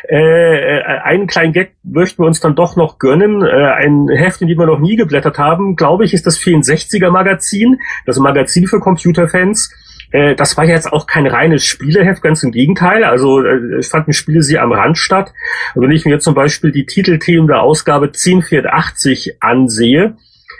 Äh, 0.09 0.78
äh, 0.78 0.82
einen 1.02 1.27
kleinen 1.27 1.52
Gag 1.52 1.77
möchten 1.82 2.23
wir 2.23 2.27
uns 2.27 2.40
dann 2.40 2.55
doch 2.55 2.77
noch 2.77 2.98
gönnen. 2.98 3.43
Äh, 3.43 3.47
ein 3.48 4.09
Heft, 4.09 4.43
in 4.43 4.48
dem 4.48 4.59
wir 4.59 4.66
noch 4.66 4.81
nie 4.81 4.97
geblättert 4.97 5.39
haben, 5.39 5.77
glaube 5.77 6.05
ich, 6.05 6.12
ist 6.12 6.27
das 6.27 6.39
64er 6.39 7.10
Magazin, 7.10 7.78
das 8.05 8.19
Magazin 8.19 8.66
für 8.66 8.81
Computerfans. 8.81 9.73
Äh, 10.13 10.37
das 10.37 10.57
war 10.57 10.65
jetzt 10.65 10.93
auch 10.93 11.07
kein 11.07 11.27
reines 11.27 11.65
Spieleheft, 11.65 12.23
ganz 12.23 12.43
im 12.43 12.53
Gegenteil. 12.53 13.05
Also 13.05 13.43
äh, 13.43 13.79
es 13.79 13.89
fanden 13.89 14.13
Spiele 14.13 14.43
sie 14.43 14.59
am 14.59 14.73
Rand 14.73 14.99
statt. 14.99 15.33
Und 15.75 15.83
wenn 15.83 15.91
ich 15.91 16.05
mir 16.05 16.21
zum 16.21 16.35
Beispiel 16.35 16.71
die 16.71 16.87
Titelthemen 16.87 17.49
der 17.49 17.63
Ausgabe 17.63 18.07
1084 18.07 19.43
ansehe, 19.43 20.17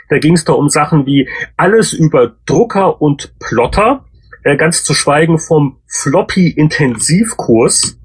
da 0.09 0.19
ging 0.19 0.33
es 0.33 0.43
da 0.43 0.53
um 0.53 0.69
Sachen 0.69 1.05
wie 1.05 1.29
alles 1.55 1.93
über 1.93 2.35
Drucker 2.45 3.01
und 3.01 3.33
Plotter, 3.39 4.05
äh, 4.43 4.57
ganz 4.57 4.83
zu 4.83 4.93
schweigen 4.93 5.39
vom 5.39 5.77
Floppy-Intensivkurs, 5.87 7.99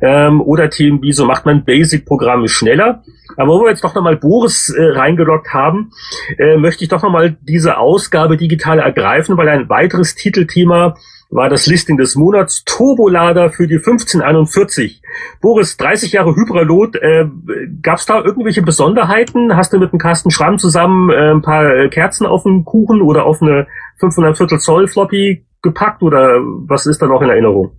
ähm, 0.00 0.40
oder 0.40 0.70
Themen 0.70 1.02
wie 1.02 1.12
so 1.12 1.24
macht 1.24 1.46
man 1.46 1.64
Basic-Programme 1.64 2.48
schneller. 2.48 3.02
Aber 3.36 3.54
wo 3.54 3.62
wir 3.62 3.70
jetzt 3.70 3.84
doch 3.84 3.94
nochmal 3.94 4.16
Boris 4.16 4.68
äh, 4.70 4.82
reingeloggt 4.82 5.52
haben, 5.52 5.92
äh, 6.38 6.56
möchte 6.56 6.84
ich 6.84 6.90
doch 6.90 7.02
nochmal 7.02 7.36
diese 7.42 7.78
Ausgabe 7.78 8.36
digital 8.36 8.78
ergreifen, 8.78 9.36
weil 9.36 9.48
ein 9.48 9.68
weiteres 9.68 10.14
Titelthema 10.14 10.96
war 11.30 11.50
das 11.50 11.66
Listing 11.66 11.98
des 11.98 12.16
Monats 12.16 12.64
Turbolader 12.64 13.50
für 13.50 13.66
die 13.66 13.76
1541. 13.76 15.02
Boris, 15.40 15.76
30 15.76 16.12
Jahre 16.12 16.34
Hyperlot, 16.34 16.96
äh, 16.96 17.26
gab 17.82 17.98
es 17.98 18.06
da 18.06 18.22
irgendwelche 18.22 18.62
Besonderheiten? 18.62 19.54
Hast 19.54 19.72
du 19.72 19.78
mit 19.78 19.92
dem 19.92 19.98
Carsten 19.98 20.30
Schramm 20.30 20.58
zusammen 20.58 21.10
äh, 21.10 21.30
ein 21.30 21.42
paar 21.42 21.70
äh, 21.74 21.88
Kerzen 21.90 22.26
auf 22.26 22.44
den 22.44 22.64
Kuchen 22.64 23.02
oder 23.02 23.26
auf 23.26 23.42
eine 23.42 23.66
500 23.98 24.36
Viertel 24.36 24.58
Zoll 24.58 24.88
Floppy 24.88 25.44
gepackt 25.60 26.02
oder 26.02 26.38
was 26.66 26.86
ist 26.86 27.02
da 27.02 27.06
noch 27.06 27.20
in 27.20 27.28
Erinnerung? 27.28 27.72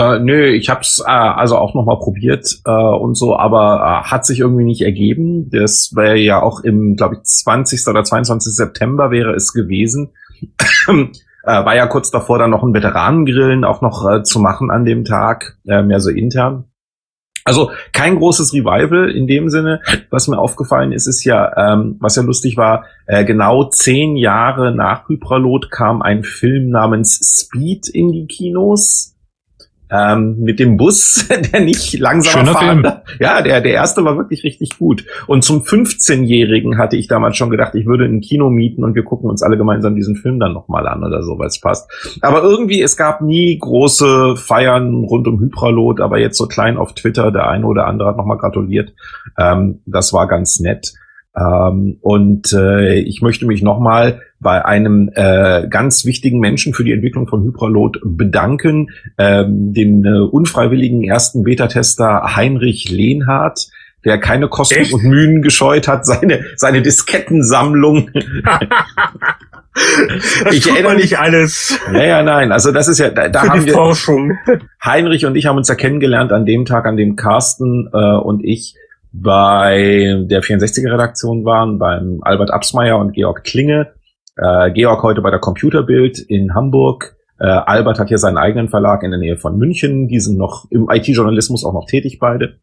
Äh, 0.00 0.18
nö, 0.18 0.46
ich 0.46 0.70
hab's 0.70 1.02
äh, 1.06 1.10
also 1.10 1.58
auch 1.58 1.74
noch 1.74 1.84
mal 1.84 1.98
probiert 1.98 2.62
äh, 2.64 2.70
und 2.70 3.16
so, 3.16 3.36
aber 3.36 3.80
äh, 4.06 4.10
hat 4.10 4.24
sich 4.24 4.40
irgendwie 4.40 4.64
nicht 4.64 4.80
ergeben. 4.80 5.50
Das 5.50 5.92
wäre 5.94 6.16
ja 6.16 6.40
auch 6.40 6.60
im, 6.60 6.96
glaube 6.96 7.16
ich, 7.16 7.24
20. 7.24 7.86
oder 7.86 8.02
22. 8.02 8.54
September 8.54 9.10
wäre 9.10 9.34
es 9.34 9.52
gewesen. 9.52 10.10
Äh, 11.42 11.64
war 11.64 11.74
ja 11.74 11.86
kurz 11.86 12.10
davor, 12.10 12.38
dann 12.38 12.50
noch 12.50 12.62
ein 12.62 12.74
Veteranengrillen 12.74 13.64
auch 13.64 13.80
noch 13.80 14.06
äh, 14.06 14.22
zu 14.22 14.40
machen 14.40 14.70
an 14.70 14.84
dem 14.84 15.06
Tag, 15.06 15.56
äh, 15.66 15.80
mehr 15.80 15.98
so 15.98 16.10
intern. 16.10 16.64
Also 17.46 17.70
kein 17.94 18.16
großes 18.16 18.52
Revival 18.52 19.10
in 19.10 19.26
dem 19.26 19.48
Sinne. 19.48 19.80
Was 20.10 20.28
mir 20.28 20.38
aufgefallen 20.38 20.92
ist, 20.92 21.06
ist 21.06 21.24
ja, 21.24 21.72
ähm, 21.72 21.96
was 21.98 22.16
ja 22.16 22.22
lustig 22.24 22.58
war, 22.58 22.84
äh, 23.06 23.24
genau 23.24 23.70
zehn 23.70 24.16
Jahre 24.16 24.74
nach 24.74 25.08
Hypralot 25.08 25.70
kam 25.70 26.02
ein 26.02 26.24
Film 26.24 26.68
namens 26.68 27.46
Speed 27.48 27.88
in 27.88 28.12
die 28.12 28.26
Kinos 28.26 29.16
ähm, 29.90 30.36
mit 30.38 30.58
dem 30.58 30.76
Bus, 30.76 31.26
der 31.52 31.60
nicht 31.60 31.98
langsam 31.98 32.46
fahren. 32.46 32.82
Film. 32.82 32.92
Ja, 33.18 33.42
der, 33.42 33.60
der 33.60 33.72
erste 33.72 34.04
war 34.04 34.16
wirklich 34.16 34.44
richtig 34.44 34.78
gut. 34.78 35.04
Und 35.26 35.42
zum 35.42 35.62
15-Jährigen 35.62 36.78
hatte 36.78 36.96
ich 36.96 37.08
damals 37.08 37.36
schon 37.36 37.50
gedacht, 37.50 37.74
ich 37.74 37.86
würde 37.86 38.04
ein 38.04 38.20
Kino 38.20 38.50
mieten 38.50 38.84
und 38.84 38.94
wir 38.94 39.04
gucken 39.04 39.28
uns 39.28 39.42
alle 39.42 39.56
gemeinsam 39.56 39.94
diesen 39.94 40.16
Film 40.16 40.38
dann 40.38 40.52
nochmal 40.52 40.86
an 40.86 41.02
oder 41.04 41.22
so, 41.22 41.38
weil 41.38 41.48
es 41.48 41.60
passt. 41.60 41.90
Aber 42.22 42.42
irgendwie, 42.42 42.82
es 42.82 42.96
gab 42.96 43.20
nie 43.20 43.58
große 43.58 44.36
Feiern 44.36 45.04
rund 45.04 45.26
um 45.26 45.40
Hypralot, 45.40 46.00
aber 46.00 46.18
jetzt 46.18 46.38
so 46.38 46.46
klein 46.46 46.76
auf 46.76 46.94
Twitter, 46.94 47.32
der 47.32 47.48
eine 47.48 47.66
oder 47.66 47.86
andere 47.86 48.08
hat 48.08 48.16
nochmal 48.16 48.38
gratuliert. 48.38 48.92
Ähm, 49.38 49.80
das 49.86 50.12
war 50.12 50.28
ganz 50.28 50.60
nett. 50.60 50.92
Ähm, 51.40 51.96
und 52.00 52.52
äh, 52.52 52.98
ich 53.00 53.22
möchte 53.22 53.46
mich 53.46 53.62
nochmal 53.62 54.20
bei 54.40 54.64
einem 54.64 55.10
äh, 55.14 55.66
ganz 55.68 56.04
wichtigen 56.04 56.38
Menschen 56.38 56.74
für 56.74 56.84
die 56.84 56.92
Entwicklung 56.92 57.26
von 57.28 57.44
Hypralot 57.44 58.00
bedanken, 58.04 58.90
ähm, 59.18 59.72
den 59.72 60.04
äh, 60.04 60.18
unfreiwilligen 60.18 61.04
ersten 61.04 61.44
Beta-Tester 61.44 62.36
Heinrich 62.36 62.90
Lehnhardt, 62.90 63.68
der 64.04 64.18
keine 64.18 64.48
Kosten 64.48 64.80
Echt? 64.80 64.92
und 64.94 65.04
Mühen 65.04 65.42
gescheut 65.42 65.88
hat, 65.88 66.06
seine, 66.06 66.44
seine 66.56 66.82
Diskettensammlung. 66.82 68.10
ich 70.50 70.68
erinnere 70.70 70.96
nicht 70.96 71.18
alles. 71.18 71.78
Ja, 71.92 72.04
ja, 72.04 72.22
nein. 72.22 72.50
Also 72.50 72.72
das 72.72 72.88
ist 72.88 72.98
ja, 72.98 73.10
da, 73.10 73.28
da 73.28 73.48
haben 73.48 73.66
wir, 73.66 73.72
Forschung. 73.74 74.38
Heinrich 74.84 75.26
und 75.26 75.36
ich 75.36 75.46
haben 75.46 75.58
uns 75.58 75.68
ja 75.68 75.74
kennengelernt 75.74 76.32
an 76.32 76.46
dem 76.46 76.64
Tag, 76.64 76.86
an 76.86 76.96
dem 76.96 77.16
Carsten 77.16 77.90
äh, 77.92 78.14
und 78.16 78.42
ich 78.44 78.74
bei 79.12 80.24
der 80.26 80.42
64er 80.42 80.92
Redaktion 80.92 81.44
waren, 81.44 81.78
beim 81.78 82.20
Albert 82.22 82.50
Absmeier 82.50 82.98
und 82.98 83.12
Georg 83.12 83.44
Klinge. 83.44 83.92
Äh, 84.36 84.70
Georg 84.72 85.02
heute 85.02 85.20
bei 85.20 85.30
der 85.30 85.40
Computerbild 85.40 86.18
in 86.18 86.54
Hamburg. 86.54 87.16
Äh, 87.38 87.46
Albert 87.46 87.98
hat 87.98 88.08
hier 88.08 88.18
seinen 88.18 88.38
eigenen 88.38 88.68
Verlag 88.68 89.02
in 89.02 89.10
der 89.10 89.20
Nähe 89.20 89.36
von 89.36 89.58
München. 89.58 90.08
Die 90.08 90.20
sind 90.20 90.38
noch 90.38 90.70
im 90.70 90.88
IT-Journalismus 90.90 91.64
auch 91.64 91.72
noch 91.72 91.86
tätig 91.86 92.18
beide. 92.20 92.58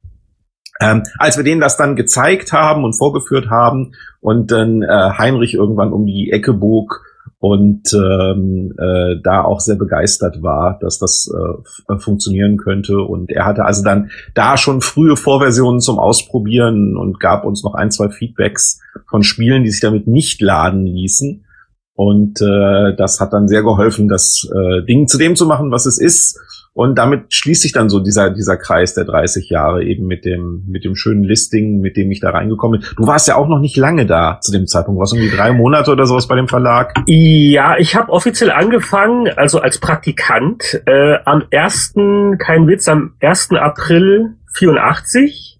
Ähm, 0.79 1.03
als 1.17 1.37
wir 1.37 1.43
denen 1.43 1.61
das 1.61 1.75
dann 1.75 1.95
gezeigt 1.95 2.53
haben 2.53 2.83
und 2.83 2.93
vorgeführt 2.93 3.49
haben 3.49 3.93
und 4.21 4.51
dann 4.51 4.83
äh, 4.83 4.87
Heinrich 5.17 5.55
irgendwann 5.55 5.91
um 5.91 6.05
die 6.05 6.31
Ecke 6.31 6.53
bog 6.53 7.03
und 7.39 7.93
ähm, 7.93 8.73
äh, 8.79 9.15
da 9.23 9.43
auch 9.43 9.59
sehr 9.59 9.75
begeistert 9.75 10.41
war, 10.41 10.79
dass 10.81 10.97
das 10.97 11.31
äh, 11.31 11.97
funktionieren 11.99 12.57
könnte. 12.57 12.97
Und 12.97 13.31
er 13.31 13.45
hatte 13.45 13.65
also 13.65 13.83
dann 13.83 14.09
da 14.33 14.57
schon 14.57 14.81
frühe 14.81 15.15
Vorversionen 15.15 15.79
zum 15.79 15.99
Ausprobieren 15.99 16.97
und 16.97 17.19
gab 17.19 17.45
uns 17.45 17.63
noch 17.63 17.75
ein, 17.75 17.91
zwei 17.91 18.09
Feedbacks 18.09 18.79
von 19.07 19.21
Spielen, 19.21 19.63
die 19.63 19.69
sich 19.69 19.81
damit 19.81 20.07
nicht 20.07 20.41
laden 20.41 20.85
ließen. 20.85 21.45
Und 21.93 22.41
äh, 22.41 22.95
das 22.95 23.19
hat 23.19 23.33
dann 23.33 23.47
sehr 23.47 23.63
geholfen, 23.63 24.07
das 24.07 24.47
äh, 24.51 24.83
Ding 24.85 25.07
zu 25.07 25.17
dem 25.17 25.35
zu 25.35 25.45
machen, 25.45 25.71
was 25.71 25.85
es 25.85 25.99
ist 25.99 26.39
und 26.77 26.95
damit 26.95 27.33
schließt 27.33 27.63
sich 27.63 27.71
dann 27.71 27.89
so 27.89 27.99
dieser, 27.99 28.29
dieser 28.29 28.55
Kreis 28.55 28.93
der 28.93 29.03
30 29.03 29.49
Jahre 29.49 29.83
eben 29.83 30.05
mit 30.05 30.25
dem, 30.25 30.63
mit 30.67 30.85
dem 30.85 30.95
schönen 30.95 31.23
Listing, 31.23 31.81
mit 31.81 31.97
dem 31.97 32.11
ich 32.11 32.19
da 32.19 32.29
reingekommen 32.29 32.81
bin. 32.81 32.89
Du 32.95 33.07
warst 33.07 33.27
ja 33.27 33.35
auch 33.35 33.47
noch 33.47 33.57
nicht 33.57 33.75
lange 33.77 34.05
da 34.05 34.39
zu 34.41 34.51
dem 34.51 34.67
Zeitpunkt. 34.67 34.99
Warst 34.99 35.11
du 35.11 35.15
irgendwie 35.15 35.35
drei 35.35 35.53
Monate 35.53 35.91
oder 35.91 36.05
sowas 36.05 36.27
bei 36.27 36.35
dem 36.35 36.47
Verlag? 36.47 36.93
Ja, 37.07 37.77
ich 37.79 37.95
habe 37.95 38.11
offiziell 38.11 38.51
angefangen, 38.51 39.27
also 39.35 39.59
als 39.59 39.79
Praktikant, 39.79 40.79
äh, 40.85 41.15
am 41.25 41.45
ersten, 41.49 42.37
kein 42.37 42.67
Witz, 42.67 42.87
am 42.87 43.15
1. 43.21 43.53
April 43.53 44.35
84 44.53 45.56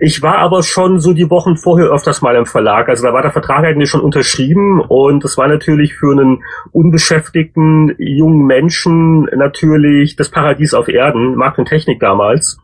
ich 0.00 0.22
war 0.22 0.38
aber 0.38 0.62
schon 0.62 1.00
so 1.00 1.12
die 1.12 1.30
Wochen 1.30 1.56
vorher 1.56 1.90
öfters 1.90 2.22
mal 2.22 2.36
im 2.36 2.46
Verlag. 2.46 2.88
Also 2.88 3.06
da 3.06 3.12
war 3.12 3.22
der 3.22 3.32
Vertrag 3.32 3.64
eigentlich 3.64 3.90
schon 3.90 4.00
unterschrieben 4.00 4.80
und 4.80 5.24
das 5.24 5.36
war 5.36 5.48
natürlich 5.48 5.94
für 5.94 6.12
einen 6.12 6.42
unbeschäftigten 6.72 7.94
jungen 7.98 8.46
Menschen 8.46 9.24
natürlich 9.36 10.16
das 10.16 10.30
Paradies 10.30 10.74
auf 10.74 10.88
Erden, 10.88 11.34
Markt 11.34 11.58
und 11.58 11.66
Technik 11.66 12.00
damals 12.00 12.58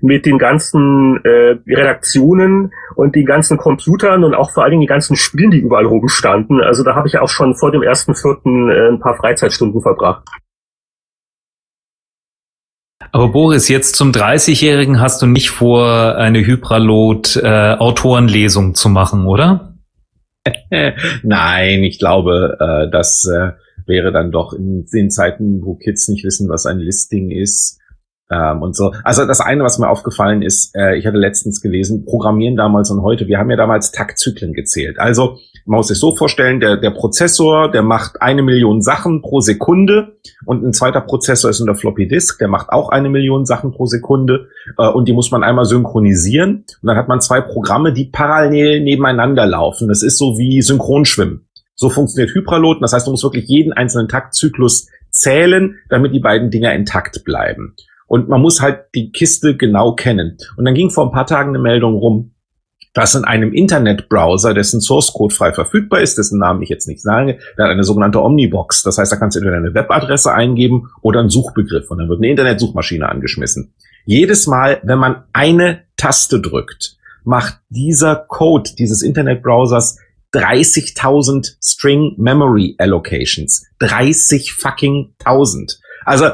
mit 0.00 0.26
den 0.26 0.38
ganzen 0.38 1.24
äh, 1.24 1.56
Redaktionen 1.66 2.72
und 2.94 3.14
den 3.14 3.24
ganzen 3.24 3.56
Computern 3.56 4.24
und 4.24 4.34
auch 4.34 4.50
vor 4.50 4.64
allen 4.64 4.72
Dingen 4.72 4.82
die 4.82 4.86
ganzen 4.86 5.16
Spielen, 5.16 5.50
die 5.50 5.60
überall 5.60 5.86
rumstanden. 5.86 6.60
Also 6.60 6.82
da 6.82 6.94
habe 6.94 7.08
ich 7.08 7.18
auch 7.18 7.28
schon 7.28 7.54
vor 7.54 7.70
dem 7.70 7.82
ersten 7.82 8.14
vierten 8.14 8.68
äh, 8.68 8.88
ein 8.88 9.00
paar 9.00 9.16
Freizeitstunden 9.16 9.80
verbracht. 9.80 10.24
Aber 13.14 13.28
Boris, 13.28 13.68
jetzt 13.68 13.96
zum 13.96 14.10
30-Jährigen 14.10 14.98
hast 14.98 15.20
du 15.20 15.26
nicht 15.26 15.50
vor, 15.50 16.16
eine 16.16 16.46
Hypralot-Autorenlesung 16.46 18.70
äh, 18.70 18.72
zu 18.72 18.88
machen, 18.88 19.26
oder? 19.26 19.74
Nein, 21.22 21.84
ich 21.84 21.98
glaube, 21.98 22.56
äh, 22.58 22.88
das 22.90 23.28
äh, 23.30 23.50
wäre 23.86 24.12
dann 24.12 24.32
doch 24.32 24.54
in 24.54 24.86
den 24.86 25.10
Zeiten, 25.10 25.60
wo 25.62 25.74
Kids 25.74 26.08
nicht 26.08 26.24
wissen, 26.24 26.48
was 26.48 26.64
ein 26.64 26.78
Listing 26.78 27.30
ist, 27.30 27.81
ähm, 28.32 28.62
und 28.62 28.74
so. 28.74 28.92
Also 29.04 29.26
das 29.26 29.40
eine, 29.40 29.62
was 29.62 29.78
mir 29.78 29.88
aufgefallen 29.88 30.42
ist, 30.42 30.74
äh, 30.74 30.96
ich 30.96 31.06
hatte 31.06 31.18
letztens 31.18 31.60
gelesen, 31.60 32.04
Programmieren 32.04 32.56
damals 32.56 32.90
und 32.90 33.02
heute, 33.02 33.26
wir 33.26 33.38
haben 33.38 33.50
ja 33.50 33.56
damals 33.56 33.92
Taktzyklen 33.92 34.52
gezählt. 34.52 34.98
Also 34.98 35.38
man 35.66 35.76
muss 35.76 35.88
sich 35.88 35.98
so 35.98 36.16
vorstellen, 36.16 36.60
der, 36.60 36.76
der 36.76 36.90
Prozessor, 36.90 37.70
der 37.70 37.82
macht 37.82 38.20
eine 38.20 38.42
Million 38.42 38.82
Sachen 38.82 39.22
pro 39.22 39.40
Sekunde 39.40 40.16
und 40.46 40.64
ein 40.64 40.72
zweiter 40.72 41.00
Prozessor 41.00 41.50
ist 41.50 41.60
in 41.60 41.66
der 41.66 41.76
Floppy 41.76 42.08
Disk, 42.08 42.38
der 42.38 42.48
macht 42.48 42.70
auch 42.70 42.88
eine 42.88 43.08
Million 43.08 43.44
Sachen 43.44 43.72
pro 43.72 43.86
Sekunde 43.86 44.48
äh, 44.78 44.88
und 44.88 45.06
die 45.08 45.12
muss 45.12 45.30
man 45.30 45.44
einmal 45.44 45.64
synchronisieren 45.64 46.64
und 46.82 46.86
dann 46.86 46.96
hat 46.96 47.08
man 47.08 47.20
zwei 47.20 47.40
Programme, 47.40 47.92
die 47.92 48.06
parallel 48.06 48.80
nebeneinander 48.82 49.46
laufen. 49.46 49.88
Das 49.88 50.02
ist 50.02 50.18
so 50.18 50.38
wie 50.38 50.62
Synchronschwimmen. 50.62 51.46
So 51.74 51.90
funktioniert 51.90 52.34
Hypralot. 52.34 52.82
Das 52.82 52.92
heißt, 52.92 53.06
du 53.06 53.10
musst 53.10 53.24
wirklich 53.24 53.48
jeden 53.48 53.72
einzelnen 53.72 54.08
Taktzyklus 54.08 54.88
zählen, 55.10 55.76
damit 55.88 56.14
die 56.14 56.20
beiden 56.20 56.50
Dinger 56.50 56.72
intakt 56.74 57.24
bleiben. 57.24 57.74
Und 58.12 58.28
man 58.28 58.42
muss 58.42 58.60
halt 58.60 58.94
die 58.94 59.10
Kiste 59.10 59.56
genau 59.56 59.94
kennen. 59.94 60.36
Und 60.58 60.66
dann 60.66 60.74
ging 60.74 60.90
vor 60.90 61.06
ein 61.06 61.12
paar 61.12 61.24
Tagen 61.24 61.48
eine 61.48 61.58
Meldung 61.58 61.94
rum, 61.94 62.32
dass 62.92 63.14
in 63.14 63.24
einem 63.24 63.54
Internetbrowser, 63.54 64.52
dessen 64.52 64.82
Source 64.82 65.14
Code 65.14 65.34
frei 65.34 65.54
verfügbar 65.54 66.02
ist, 66.02 66.18
dessen 66.18 66.38
Namen 66.38 66.60
ich 66.60 66.68
jetzt 66.68 66.86
nicht 66.86 67.00
sage, 67.00 67.38
der 67.56 67.64
hat 67.64 67.72
eine 67.72 67.84
sogenannte 67.84 68.20
Omnibox. 68.20 68.82
Das 68.82 68.98
heißt, 68.98 69.10
da 69.10 69.16
kannst 69.16 69.36
du 69.36 69.38
entweder 69.40 69.56
eine 69.56 69.72
Webadresse 69.72 70.30
eingeben 70.30 70.90
oder 71.00 71.20
einen 71.20 71.30
Suchbegriff 71.30 71.90
und 71.90 72.00
dann 72.00 72.10
wird 72.10 72.18
eine 72.18 72.28
Internetsuchmaschine 72.28 73.08
angeschmissen. 73.08 73.72
Jedes 74.04 74.46
Mal, 74.46 74.82
wenn 74.82 74.98
man 74.98 75.24
eine 75.32 75.84
Taste 75.96 76.38
drückt, 76.38 76.98
macht 77.24 77.60
dieser 77.70 78.16
Code 78.16 78.72
dieses 78.78 79.00
Internetbrowsers 79.00 79.96
30.000 80.34 81.56
String 81.62 82.12
Memory 82.18 82.74
Allocations. 82.76 83.64
30 83.78 84.52
fucking 84.52 85.14
1000. 85.24 85.80
Also 86.04 86.26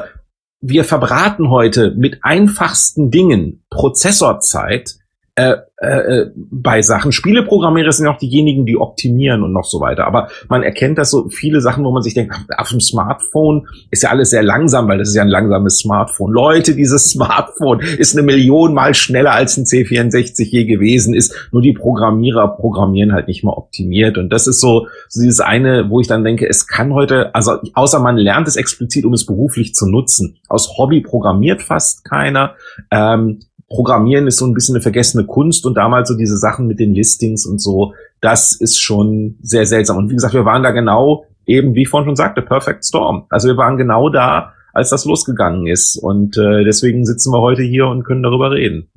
wir 0.61 0.83
verbraten 0.83 1.49
heute 1.49 1.91
mit 1.91 2.23
einfachsten 2.23 3.11
Dingen. 3.11 3.63
Prozessorzeit 3.69 4.98
äh, 5.39 5.55
äh, 5.77 6.31
bei 6.35 6.81
Sachen. 6.81 7.13
Spieleprogrammierer 7.13 7.93
sind 7.93 8.07
auch 8.07 8.17
diejenigen, 8.17 8.65
die 8.65 8.75
optimieren 8.75 9.43
und 9.43 9.53
noch 9.53 9.63
so 9.63 9.79
weiter. 9.79 10.05
Aber 10.05 10.27
man 10.49 10.61
erkennt 10.61 10.97
das 10.97 11.09
so 11.09 11.29
viele 11.29 11.61
Sachen, 11.61 11.85
wo 11.85 11.91
man 11.91 12.03
sich 12.03 12.13
denkt, 12.13 12.35
auf 12.57 12.69
dem 12.69 12.81
Smartphone 12.81 13.65
ist 13.89 14.03
ja 14.03 14.09
alles 14.09 14.31
sehr 14.31 14.43
langsam, 14.43 14.89
weil 14.89 14.97
das 14.97 15.07
ist 15.07 15.15
ja 15.15 15.21
ein 15.21 15.29
langsames 15.29 15.77
Smartphone. 15.77 16.33
Leute, 16.33 16.75
dieses 16.75 17.05
Smartphone 17.11 17.79
ist 17.79 18.13
eine 18.13 18.25
Million 18.25 18.73
mal 18.73 18.93
schneller 18.93 19.31
als 19.31 19.55
ein 19.55 19.63
C64 19.63 20.49
je 20.49 20.65
gewesen 20.65 21.13
ist. 21.13 21.33
Nur 21.53 21.61
die 21.61 21.73
Programmierer 21.73 22.57
programmieren 22.57 23.13
halt 23.13 23.29
nicht 23.29 23.45
mal 23.45 23.53
optimiert. 23.53 24.17
Und 24.17 24.31
das 24.31 24.47
ist 24.47 24.59
so, 24.59 24.87
so 25.07 25.21
dieses 25.21 25.39
eine, 25.39 25.89
wo 25.89 26.01
ich 26.01 26.07
dann 26.07 26.25
denke, 26.25 26.45
es 26.49 26.67
kann 26.67 26.93
heute, 26.93 27.33
also 27.33 27.53
außer 27.73 27.99
man 27.99 28.17
lernt 28.17 28.49
es 28.49 28.57
explizit, 28.57 29.05
um 29.05 29.13
es 29.13 29.25
beruflich 29.25 29.73
zu 29.73 29.87
nutzen. 29.89 30.39
Aus 30.49 30.77
Hobby 30.77 30.99
programmiert 30.99 31.61
fast 31.61 32.03
keiner. 32.03 32.55
Ähm, 32.91 33.39
Programmieren 33.69 34.27
ist 34.27 34.37
so 34.37 34.45
ein 34.45 34.53
bisschen 34.53 34.75
eine 34.75 34.81
vergessene 34.81 35.25
Kunst 35.25 35.65
und 35.65 35.75
damals 35.75 36.09
so 36.09 36.17
diese 36.17 36.37
Sachen 36.37 36.67
mit 36.67 36.79
den 36.79 36.93
Listings 36.93 37.45
und 37.45 37.59
so, 37.59 37.93
das 38.19 38.53
ist 38.53 38.79
schon 38.79 39.37
sehr 39.41 39.65
seltsam. 39.65 39.97
Und 39.97 40.09
wie 40.09 40.15
gesagt, 40.15 40.33
wir 40.33 40.45
waren 40.45 40.63
da 40.63 40.71
genau 40.71 41.25
eben, 41.45 41.75
wie 41.75 41.83
ich 41.83 41.89
vorhin 41.89 42.07
schon 42.07 42.15
sagte, 42.15 42.41
Perfect 42.41 42.85
Storm. 42.85 43.25
Also 43.29 43.47
wir 43.47 43.57
waren 43.57 43.77
genau 43.77 44.09
da, 44.09 44.53
als 44.73 44.89
das 44.89 45.05
losgegangen 45.05 45.67
ist. 45.67 45.97
Und 45.97 46.37
äh, 46.37 46.63
deswegen 46.63 47.05
sitzen 47.05 47.31
wir 47.31 47.41
heute 47.41 47.63
hier 47.63 47.87
und 47.87 48.03
können 48.03 48.23
darüber 48.23 48.51
reden. 48.51 48.89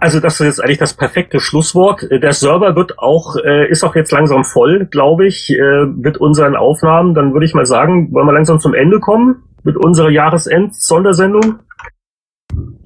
Also 0.00 0.20
das 0.20 0.34
ist 0.34 0.46
jetzt 0.46 0.62
eigentlich 0.62 0.78
das 0.78 0.94
perfekte 0.94 1.40
Schlusswort. 1.40 2.06
Der 2.10 2.32
Server 2.32 2.76
wird 2.76 2.98
auch, 2.98 3.36
äh, 3.36 3.70
ist 3.70 3.84
auch 3.84 3.94
jetzt 3.94 4.12
langsam 4.12 4.44
voll, 4.44 4.86
glaube 4.86 5.26
ich, 5.26 5.50
äh, 5.50 5.86
mit 5.86 6.18
unseren 6.18 6.56
Aufnahmen. 6.56 7.14
Dann 7.14 7.32
würde 7.32 7.46
ich 7.46 7.54
mal 7.54 7.64
sagen, 7.64 8.12
wollen 8.12 8.26
wir 8.26 8.34
langsam 8.34 8.60
zum 8.60 8.74
Ende 8.74 9.00
kommen 9.00 9.44
mit 9.62 9.76
unserer 9.76 10.10
Jahresend-Sondersendung 10.10 11.60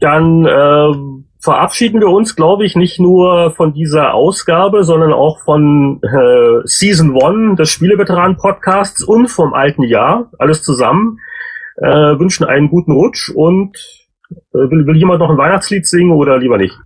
dann 0.01 0.45
äh, 0.45 1.23
verabschieden 1.41 2.01
wir 2.01 2.09
uns, 2.09 2.35
glaube 2.37 2.65
ich, 2.65 2.77
nicht 2.77 2.99
nur 2.99 3.53
von 3.53 3.73
dieser 3.73 4.15
Ausgabe, 4.15 4.85
sondern 4.85 5.13
auch 5.13 5.41
von 5.45 6.01
äh, 6.03 6.67
Season 6.67 7.15
One 7.15 7.55
des 7.57 7.71
Spieleveteranen-Podcasts 7.71 9.05
und 9.05 9.29
vom 9.29 9.55
alten 9.55 9.85
Jahr, 9.85 10.31
alles 10.39 10.63
zusammen. 10.63 11.21
Äh, 11.77 12.19
wünschen 12.19 12.45
einen 12.45 12.69
guten 12.69 12.93
Rutsch 12.93 13.31
und 13.31 13.77
äh, 14.31 14.59
will, 14.59 14.87
will 14.87 14.97
jemand 14.97 15.21
noch 15.21 15.31
ein 15.31 15.39
Weihnachtslied 15.39 15.87
singen 15.87 16.13
oder 16.13 16.39
lieber 16.39 16.59
nicht? 16.59 16.77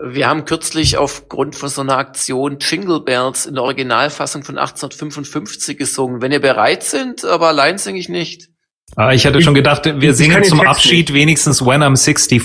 Wir 0.00 0.28
haben 0.28 0.44
kürzlich 0.44 0.98
aufgrund 0.98 1.54
von 1.54 1.68
so 1.68 1.80
einer 1.80 1.96
Aktion 1.96 2.58
Jingle 2.60 3.00
Bells 3.00 3.46
in 3.46 3.54
der 3.54 3.62
Originalfassung 3.64 4.42
von 4.42 4.58
1855 4.58 5.78
gesungen. 5.78 6.20
Wenn 6.20 6.32
ihr 6.32 6.40
bereit 6.40 6.82
sind, 6.82 7.24
aber 7.24 7.48
allein 7.48 7.78
singe 7.78 7.98
ich 7.98 8.08
nicht. 8.08 8.48
Ah, 8.94 9.12
ich 9.12 9.26
hatte 9.26 9.42
schon 9.42 9.54
gedacht, 9.54 9.84
wir 10.00 10.14
singen 10.14 10.44
zum 10.44 10.60
Abschied 10.60 11.08
nicht. 11.08 11.14
wenigstens 11.14 11.64
When 11.64 11.82
I'm 11.82 11.96
64. 11.96 12.40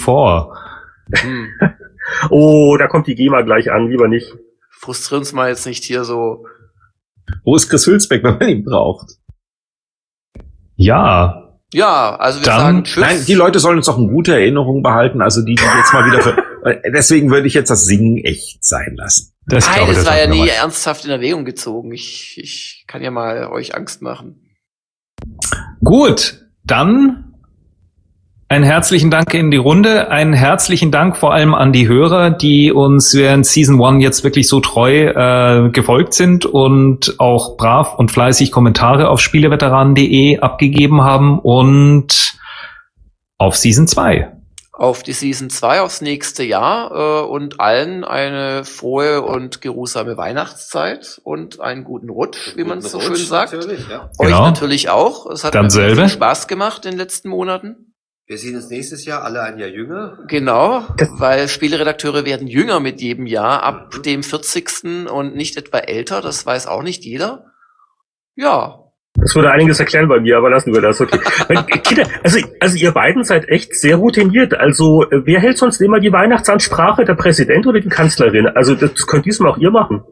Hm. 1.14 1.48
oh, 2.30 2.76
da 2.78 2.88
kommt 2.88 3.08
die 3.08 3.16
GEMA 3.16 3.42
gleich 3.44 3.72
an, 3.72 3.90
lieber 3.90 4.08
nicht. 4.08 4.34
Frustrieren 4.72 5.22
uns 5.22 5.34
mal 5.34 5.50
jetzt 5.50 5.66
nicht 5.68 5.84
hier 5.84 6.04
so. 6.04 6.46
Wo 7.44 7.56
ist 7.56 7.70
Chris 7.70 7.86
Hülsbeck, 7.86 8.24
wenn 8.24 8.38
man 8.38 8.50
ihn 8.50 8.64
braucht? 8.64 9.12
Ja. 10.76 11.60
Ja, 11.74 12.16
also 12.18 12.40
wir 12.40 12.46
Dann, 12.46 12.60
sagen 12.60 12.84
Tschüss. 12.84 13.04
Nein, 13.04 13.26
die 13.26 13.34
Leute 13.34 13.60
sollen 13.60 13.78
uns 13.78 13.88
auch 13.88 13.98
eine 13.98 14.08
gute 14.08 14.34
Erinnerung 14.34 14.84
behalten, 14.84 15.22
also 15.22 15.42
die, 15.42 15.56
die 15.56 15.64
jetzt 15.64 15.94
mal 15.94 16.06
wieder 16.06 16.22
für, 16.22 16.82
deswegen 16.94 17.32
würde 17.32 17.48
ich 17.48 17.54
jetzt 17.54 17.70
das 17.70 17.86
Singen 17.86 18.18
echt 18.18 18.64
sein 18.66 18.96
lassen. 18.98 19.34
Das 19.46 19.68
Nein, 19.68 19.76
glaube, 19.76 19.94
das, 19.94 20.04
das 20.04 20.14
war 20.14 20.20
ja 20.20 20.28
nie 20.28 20.50
ernsthaft 20.50 21.06
in 21.06 21.12
Erwägung 21.12 21.46
gezogen. 21.46 21.94
Ich, 21.94 22.38
ich 22.38 22.84
kann 22.88 23.02
ja 23.02 23.12
mal 23.12 23.48
euch 23.48 23.76
Angst 23.76 24.02
machen. 24.02 24.58
Gut, 25.84 26.46
dann 26.64 27.34
einen 28.48 28.64
herzlichen 28.64 29.10
Dank 29.10 29.34
in 29.34 29.50
die 29.50 29.58
Runde. 29.58 30.12
Einen 30.12 30.34
herzlichen 30.34 30.92
Dank 30.92 31.18
vor 31.18 31.34
allem 31.34 31.56
an 31.56 31.72
die 31.72 31.88
Hörer, 31.88 32.30
die 32.30 32.72
uns 32.72 33.16
während 33.16 33.46
Season 33.46 33.80
One 33.80 34.02
jetzt 34.02 34.24
wirklich 34.24 34.48
so 34.48 34.60
treu 34.60 35.08
äh, 35.08 35.70
gefolgt 35.70 36.14
sind 36.14 36.46
und 36.46 37.20
auch 37.20 37.58
brav 37.58 37.96
und 37.98 38.12
fleißig 38.12 38.52
Kommentare 38.52 39.10
auf 39.10 39.22
spieleveteranen.de 39.22 40.40
abgegeben 40.40 41.02
haben 41.02 41.40
und 41.40 42.38
auf 43.38 43.56
Season 43.56 43.88
2 43.88 44.41
auf 44.82 45.04
die 45.04 45.14
Season 45.14 45.52
2, 45.52 45.82
aufs 45.82 46.02
nächste 46.02 46.42
Jahr 46.42 46.92
äh, 46.92 47.28
und 47.28 47.60
allen 47.60 48.04
eine 48.04 48.66
frohe 48.66 49.22
und 49.22 49.62
geruhsame 49.62 50.18
Weihnachtszeit 50.18 51.22
und 51.24 51.62
einen 51.62 51.84
guten 51.84 52.10
Rutsch, 52.10 52.56
wie 52.56 52.64
man 52.64 52.80
es 52.80 52.90
so 52.90 52.98
Rutsch, 52.98 53.18
schön 53.20 53.28
sagt. 53.28 53.54
Natürlich, 53.54 53.88
ja. 53.88 54.10
Euch 54.18 54.30
genau. 54.30 54.44
natürlich 54.44 54.90
auch. 54.90 55.30
Es 55.30 55.44
hat 55.44 55.54
Dann 55.54 55.68
mir 55.68 55.96
viel 55.96 56.10
Spaß 56.10 56.48
gemacht 56.48 56.86
in 56.86 56.94
den 56.94 56.98
letzten 56.98 57.30
Monaten. 57.30 57.94
Wir 58.26 58.40
sehen 58.40 58.56
uns 58.56 58.72
nächstes 58.72 59.06
Jahr 59.06 59.24
alle 59.24 59.44
ein 59.44 59.60
Jahr 59.60 59.70
jünger. 59.70 60.18
Genau, 60.28 60.84
weil 61.20 61.48
Spieleredakteure 61.48 62.26
werden 62.26 62.48
jünger 62.48 62.80
mit 62.80 63.02
jedem 63.02 63.28
Jahr 63.28 63.62
ab 63.62 63.94
mhm. 63.96 64.02
dem 64.02 64.24
40. 64.24 65.12
und 65.12 65.36
nicht 65.36 65.58
etwa 65.58 65.78
älter, 65.78 66.22
das 66.22 66.44
weiß 66.44 66.66
auch 66.66 66.82
nicht 66.82 67.06
jeder. 67.06 67.52
Ja, 68.34 68.81
das 69.16 69.36
würde 69.36 69.52
einiges 69.52 69.80
erklären 69.80 70.08
bei 70.08 70.20
mir, 70.20 70.38
aber 70.38 70.50
lassen 70.50 70.74
wir 70.74 70.82
das, 70.82 71.02
okay. 71.02 71.20
Kinder, 71.84 72.08
also, 72.24 72.40
also 72.60 72.78
ihr 72.78 72.92
beiden 72.92 73.24
seid 73.24 73.50
echt 73.50 73.76
sehr 73.76 73.98
routiniert. 73.98 74.54
Also 74.54 75.06
wer 75.12 75.40
hält 75.40 75.58
sonst 75.58 75.82
immer 75.82 76.00
die 76.00 76.12
Weihnachtsansprache, 76.12 77.04
der 77.04 77.16
Präsident 77.16 77.68
oder 77.68 77.82
die 77.82 77.90
Kanzlerin? 77.90 78.48
Also 78.48 78.74
das 78.76 79.06
könnt 79.08 79.26
diesmal 79.26 79.52
auch 79.52 79.58
ihr 79.58 79.72
machen. 79.72 80.04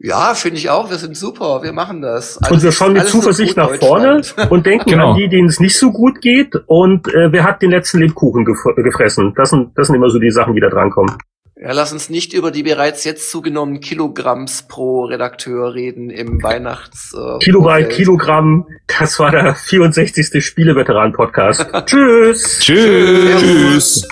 Ja, 0.00 0.34
finde 0.34 0.58
ich 0.58 0.70
auch. 0.70 0.90
Wir 0.90 0.96
sind 0.96 1.16
super. 1.16 1.60
Wir 1.64 1.72
machen 1.72 2.00
das. 2.00 2.38
Alles, 2.38 2.52
und 2.52 2.62
wir 2.62 2.70
schauen 2.70 2.92
mit 2.92 3.08
Zuversicht 3.08 3.56
nach 3.56 3.74
vorne 3.74 4.22
und 4.48 4.64
denken 4.66 4.90
genau. 4.90 5.10
an 5.10 5.16
die, 5.16 5.28
denen 5.28 5.48
es 5.48 5.58
nicht 5.58 5.76
so 5.76 5.90
gut 5.90 6.20
geht. 6.20 6.54
Und 6.66 7.12
äh, 7.12 7.32
wer 7.32 7.42
hat 7.42 7.62
den 7.62 7.72
letzten 7.72 7.98
Lebkuchen 7.98 8.44
gef 8.44 8.62
gefressen? 8.76 9.34
Das 9.36 9.50
sind, 9.50 9.76
das 9.76 9.88
sind 9.88 9.96
immer 9.96 10.08
so 10.08 10.20
die 10.20 10.30
Sachen, 10.30 10.54
die 10.54 10.60
da 10.60 10.68
drankommen. 10.68 11.16
Ja, 11.60 11.72
lass 11.72 11.92
uns 11.92 12.08
nicht 12.08 12.34
über 12.34 12.52
die 12.52 12.62
bereits 12.62 13.02
jetzt 13.02 13.32
zugenommenen 13.32 13.80
Kilogramms 13.80 14.68
pro 14.68 15.06
Redakteur 15.06 15.74
reden 15.74 16.08
im 16.08 16.40
Weihnachts. 16.40 17.12
Äh, 17.12 17.38
Kilobyte, 17.40 17.88
Kilogramm. 17.88 18.66
Das 18.86 19.18
war 19.18 19.32
der 19.32 19.56
64. 19.56 20.44
Spieleveteran-Podcast. 20.44 21.66
Tschüss. 21.86 22.60
Tschüss. 22.60 23.40
Tschüss. 23.40 24.08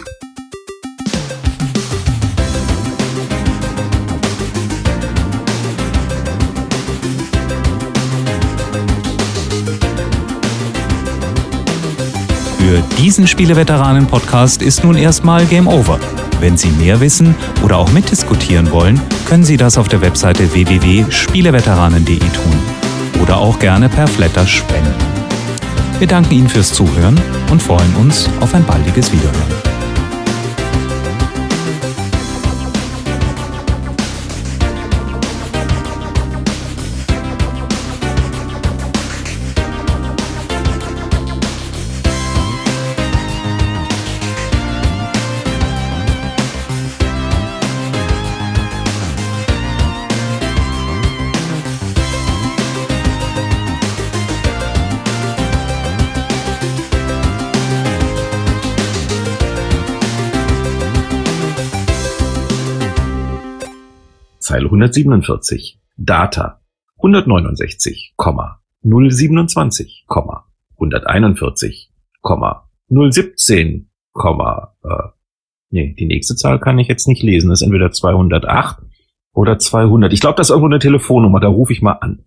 Diesen 13.07 13.29
Spieleveteranen-Podcast 13.29 14.63
ist 14.63 14.83
nun 14.83 14.97
erstmal 14.97 15.47
Game 15.47 15.69
Over. 15.69 16.01
Wenn 16.41 16.57
Sie 16.57 16.71
mehr 16.71 16.99
wissen 16.99 17.37
oder 17.63 17.77
auch 17.77 17.93
mitdiskutieren 17.93 18.73
wollen, 18.73 19.01
können 19.29 19.45
Sie 19.45 19.57
das 19.57 19.79
auf 19.79 19.87
der 19.87 20.01
Webseite 20.01 20.53
www.spieleveteranen.de 20.53 22.19
tun 22.19 22.59
oder 23.23 23.37
auch 23.37 23.61
gerne 23.61 23.89
per 23.89 24.09
Flatter 24.09 24.45
spenden. 24.45 24.93
Wir 26.01 26.09
danken 26.09 26.35
Ihnen 26.35 26.49
fürs 26.49 26.73
Zuhören 26.73 27.21
und 27.53 27.63
freuen 27.63 27.95
uns 27.95 28.29
auf 28.41 28.53
ein 28.57 28.65
baldiges 28.65 29.13
Wiederhören. 29.13 29.76
147, 64.51 65.81
Data 65.97 66.61
169, 66.99 68.15
027, 68.83 70.07
141, 70.75 71.93
017, 72.89 73.91
äh, 74.85 74.89
nee, 75.71 75.95
die 75.99 76.07
nächste 76.07 76.37
Zahl 76.37 76.61
kann 76.61 76.79
ich 76.79 76.89
jetzt 76.89 77.09
nicht 77.09 77.23
lesen. 77.23 77.51
Das 77.51 77.61
ist 77.61 77.67
entweder 77.67 77.91
208 77.91 78.79
oder 79.33 79.59
200. 79.59 80.13
Ich 80.13 80.21
glaube, 80.21 80.37
das 80.37 80.49
ist 80.49 80.51
irgendwo 80.51 80.69
eine 80.69 80.79
Telefonnummer, 80.79 81.41
da 81.41 81.49
rufe 81.49 81.73
ich 81.73 81.83
mal 81.83 81.93
an. 81.93 82.25